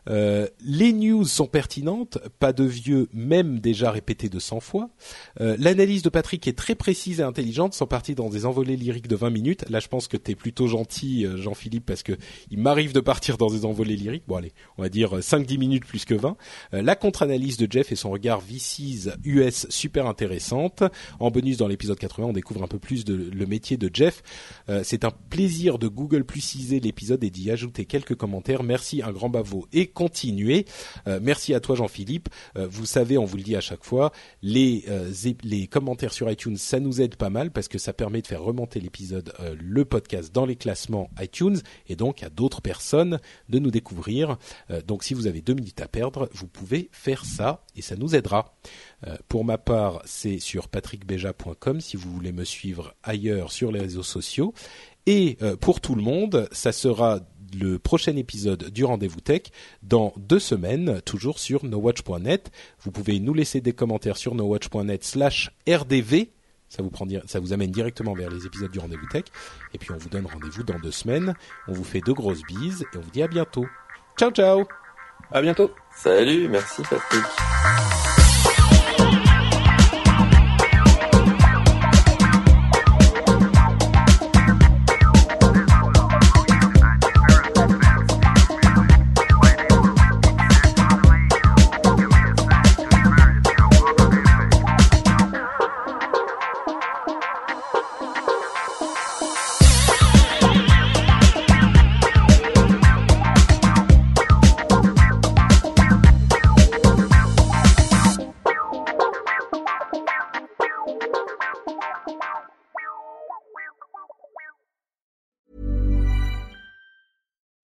Euh, 0.09 0.49
les 0.61 0.93
news 0.93 1.25
sont 1.25 1.47
pertinentes, 1.47 2.19
pas 2.39 2.53
de 2.53 2.65
vieux, 2.65 3.09
même 3.13 3.61
déjà 3.61 3.91
répétés 3.91 4.29
de 4.29 4.39
100 4.39 4.61
fois. 4.61 4.91
Euh, 5.41 5.57
L'analyse 5.59 6.03
de 6.03 6.09
Patrick 6.09 6.47
est 6.47 6.57
très 6.57 6.75
précise 6.75 7.21
et 7.21 7.23
intelligente, 7.23 7.75
sans 7.75 7.87
partir 7.87 8.15
dans 8.15 8.29
des 8.29 8.47
envolées 8.47 8.77
lyriques 8.77 9.09
de 9.09 9.17
20 9.17 9.31
minutes. 9.31 9.65
Là, 9.71 9.81
je 9.81 9.89
pense 9.89 10.09
que 10.09 10.17
t'es 10.17 10.35
plutôt 10.35 10.67
gentil, 10.67 11.27
euh, 11.27 11.37
Jean-Philippe, 11.37 11.87
parce 11.87 12.03
que 12.03 12.13
il 12.51 12.59
m'arrive 12.59 12.93
de 12.93 13.01
partir 13.01 13.37
dans 13.37 13.51
des 13.51 13.65
envolées 13.65 13.97
lyriques. 13.97 14.25
Bon, 14.27 14.37
allez, 14.37 14.53
on 14.79 14.83
va 14.83 14.89
dire 14.89 15.17
euh, 15.17 15.21
5-10 15.21 15.59
minutes 15.59 15.85
plus 15.85 16.05
que 16.05 16.15
20. 16.15 16.37
Euh, 16.75 16.83
la 16.83 16.97
contre-analyse 16.97 17.57
de 17.57 17.71
Jeff 17.71 17.93
et 17.93 17.97
son 17.97 18.11
regard 18.11 18.41
VCs 18.41 19.11
US 19.25 19.67
super 19.71 20.07
intéressante. 20.07 20.83
En 21.21 21.31
bonus, 21.31 21.57
dans 21.57 21.69
l'épisode 21.69 21.99
80, 21.99 22.29
on 22.29 22.33
découvre 22.33 22.63
un 22.63 22.69
peu 22.69 22.79
plus 22.79 23.05
de 23.05 23.15
le 23.15 23.47
métier 23.47 23.77
de 23.77 23.91
Jeff. 23.93 24.23
C'est 24.83 25.05
un 25.05 25.11
plaisir 25.11 25.79
de 25.79 25.89
Google 25.89 26.25
plusiser 26.25 26.81
l'épisode 26.81 27.23
et 27.25 27.31
d'y 27.31 27.51
ajouter 27.51 27.85
quelques 27.85 28.15
commentaires. 28.15 28.63
Merci, 28.63 29.03
un 29.03 29.13
grand 29.13 29.29
bavo 29.29 29.67
et 29.73 29.87
continuez. 29.95 30.67
Euh, 31.07 31.21
merci 31.23 31.55
à 31.55 31.61
toi 31.61 31.77
Jean-Philippe. 31.77 32.29
Euh, 32.57 32.67
vous 32.71 32.87
savez, 32.87 33.17
on 33.17 33.25
vous 33.25 33.37
le 33.37 33.43
dit 33.43 33.57
à 33.57 33.61
chaque 33.61 33.85
fois, 33.85 34.13
les 34.43 34.85
euh, 34.89 35.11
les 35.43 35.67
commentaires 35.67 36.13
sur 36.13 36.31
iTunes, 36.31 36.57
ça 36.57 36.81
nous 36.81 37.01
aide 37.01 37.17
pas 37.17 37.31
mal 37.31 37.51
parce 37.51 37.69
que 37.69 37.79
ça 37.79 37.93
permet 37.93 38.23
de 38.23 38.27
faire 38.27 38.43
remonter 38.43 38.81
l'épisode, 38.81 39.33
euh, 39.41 39.55
le 39.59 39.85
podcast 39.85 40.35
dans 40.35 40.47
les 40.47 40.57
classements 40.57 41.11
iTunes 41.21 41.59
et 41.89 41.97
donc 41.97 42.23
à 42.23 42.31
d'autres 42.31 42.61
personnes 42.61 43.21
de 43.49 43.59
nous 43.59 43.71
découvrir. 43.71 44.37
Euh, 44.71 44.83
donc 44.83 45.05
si 45.05 45.15
vous 45.15 45.27
avez 45.27 45.41
deux 45.41 45.55
minutes 45.55 45.81
à 45.81 45.89
perdre, 45.89 46.29
vous 46.33 46.47
pouvez 46.47 46.89
faire 46.93 47.25
ça 47.25 47.65
et 47.77 47.83
ça 47.83 47.97
nous 47.97 48.15
aidera. 48.15 48.55
Euh, 49.07 49.17
pour 49.29 49.45
ma 49.45 49.59
part, 49.59 50.03
c'est 50.05 50.39
sur 50.39 50.69
patrickbeja.com 50.69 51.81
si 51.81 51.97
vous 51.97 52.11
voulez 52.11 52.33
me 52.33 52.45
suivre 52.45 52.95
ailleurs 53.03 53.53
sur 53.53 53.73
les 53.73 53.81
réseaux 53.81 54.03
sociaux. 54.03 54.55
Et 55.07 55.37
pour 55.61 55.83
tout 55.83 55.95
le 55.95 56.01
monde, 56.01 56.49
ça 56.51 56.73
sera 56.73 57.21
le 57.55 57.79
prochain 57.79 58.17
épisode 58.17 58.71
du 58.71 58.85
Rendez-vous 58.85 59.21
Tech 59.21 59.43
dans 59.83 60.13
deux 60.17 60.39
semaines, 60.39 61.01
toujours 61.03 61.39
sur 61.39 61.65
nowatch.net. 61.65 62.51
Vous 62.81 62.91
pouvez 62.91 63.21
nous 63.21 63.35
laisser 63.35 63.61
des 63.61 63.73
commentaires 63.73 64.17
sur 64.17 64.35
nowatch.net 64.35 65.05
slash 65.05 65.51
rdv. 65.69 66.29
Ça 66.69 66.83
vous, 66.83 66.91
prend, 66.91 67.07
ça 67.27 67.39
vous 67.41 67.53
amène 67.53 67.71
directement 67.71 68.15
vers 68.15 68.31
les 68.31 68.47
épisodes 68.47 68.71
du 68.71 68.79
Rendez-vous 68.79 69.07
Tech. 69.07 69.25
Et 69.73 69.79
puis 69.79 69.93
on 69.93 69.97
vous 69.97 70.09
donne 70.09 70.27
rendez-vous 70.27 70.65
dans 70.65 70.79
deux 70.79 70.91
semaines. 70.91 71.35
On 71.69 71.73
vous 71.73 71.85
fait 71.85 72.01
de 72.01 72.13
grosses 72.13 72.43
bises 72.43 72.85
et 72.93 72.97
on 72.97 73.01
vous 73.01 73.11
dit 73.11 73.23
à 73.23 73.29
bientôt. 73.29 73.67
Ciao 74.19 74.31
ciao 74.31 74.65
À 75.31 75.41
bientôt. 75.41 75.71
Salut, 75.97 76.49
merci 76.49 76.83
Patrick. 76.83 77.25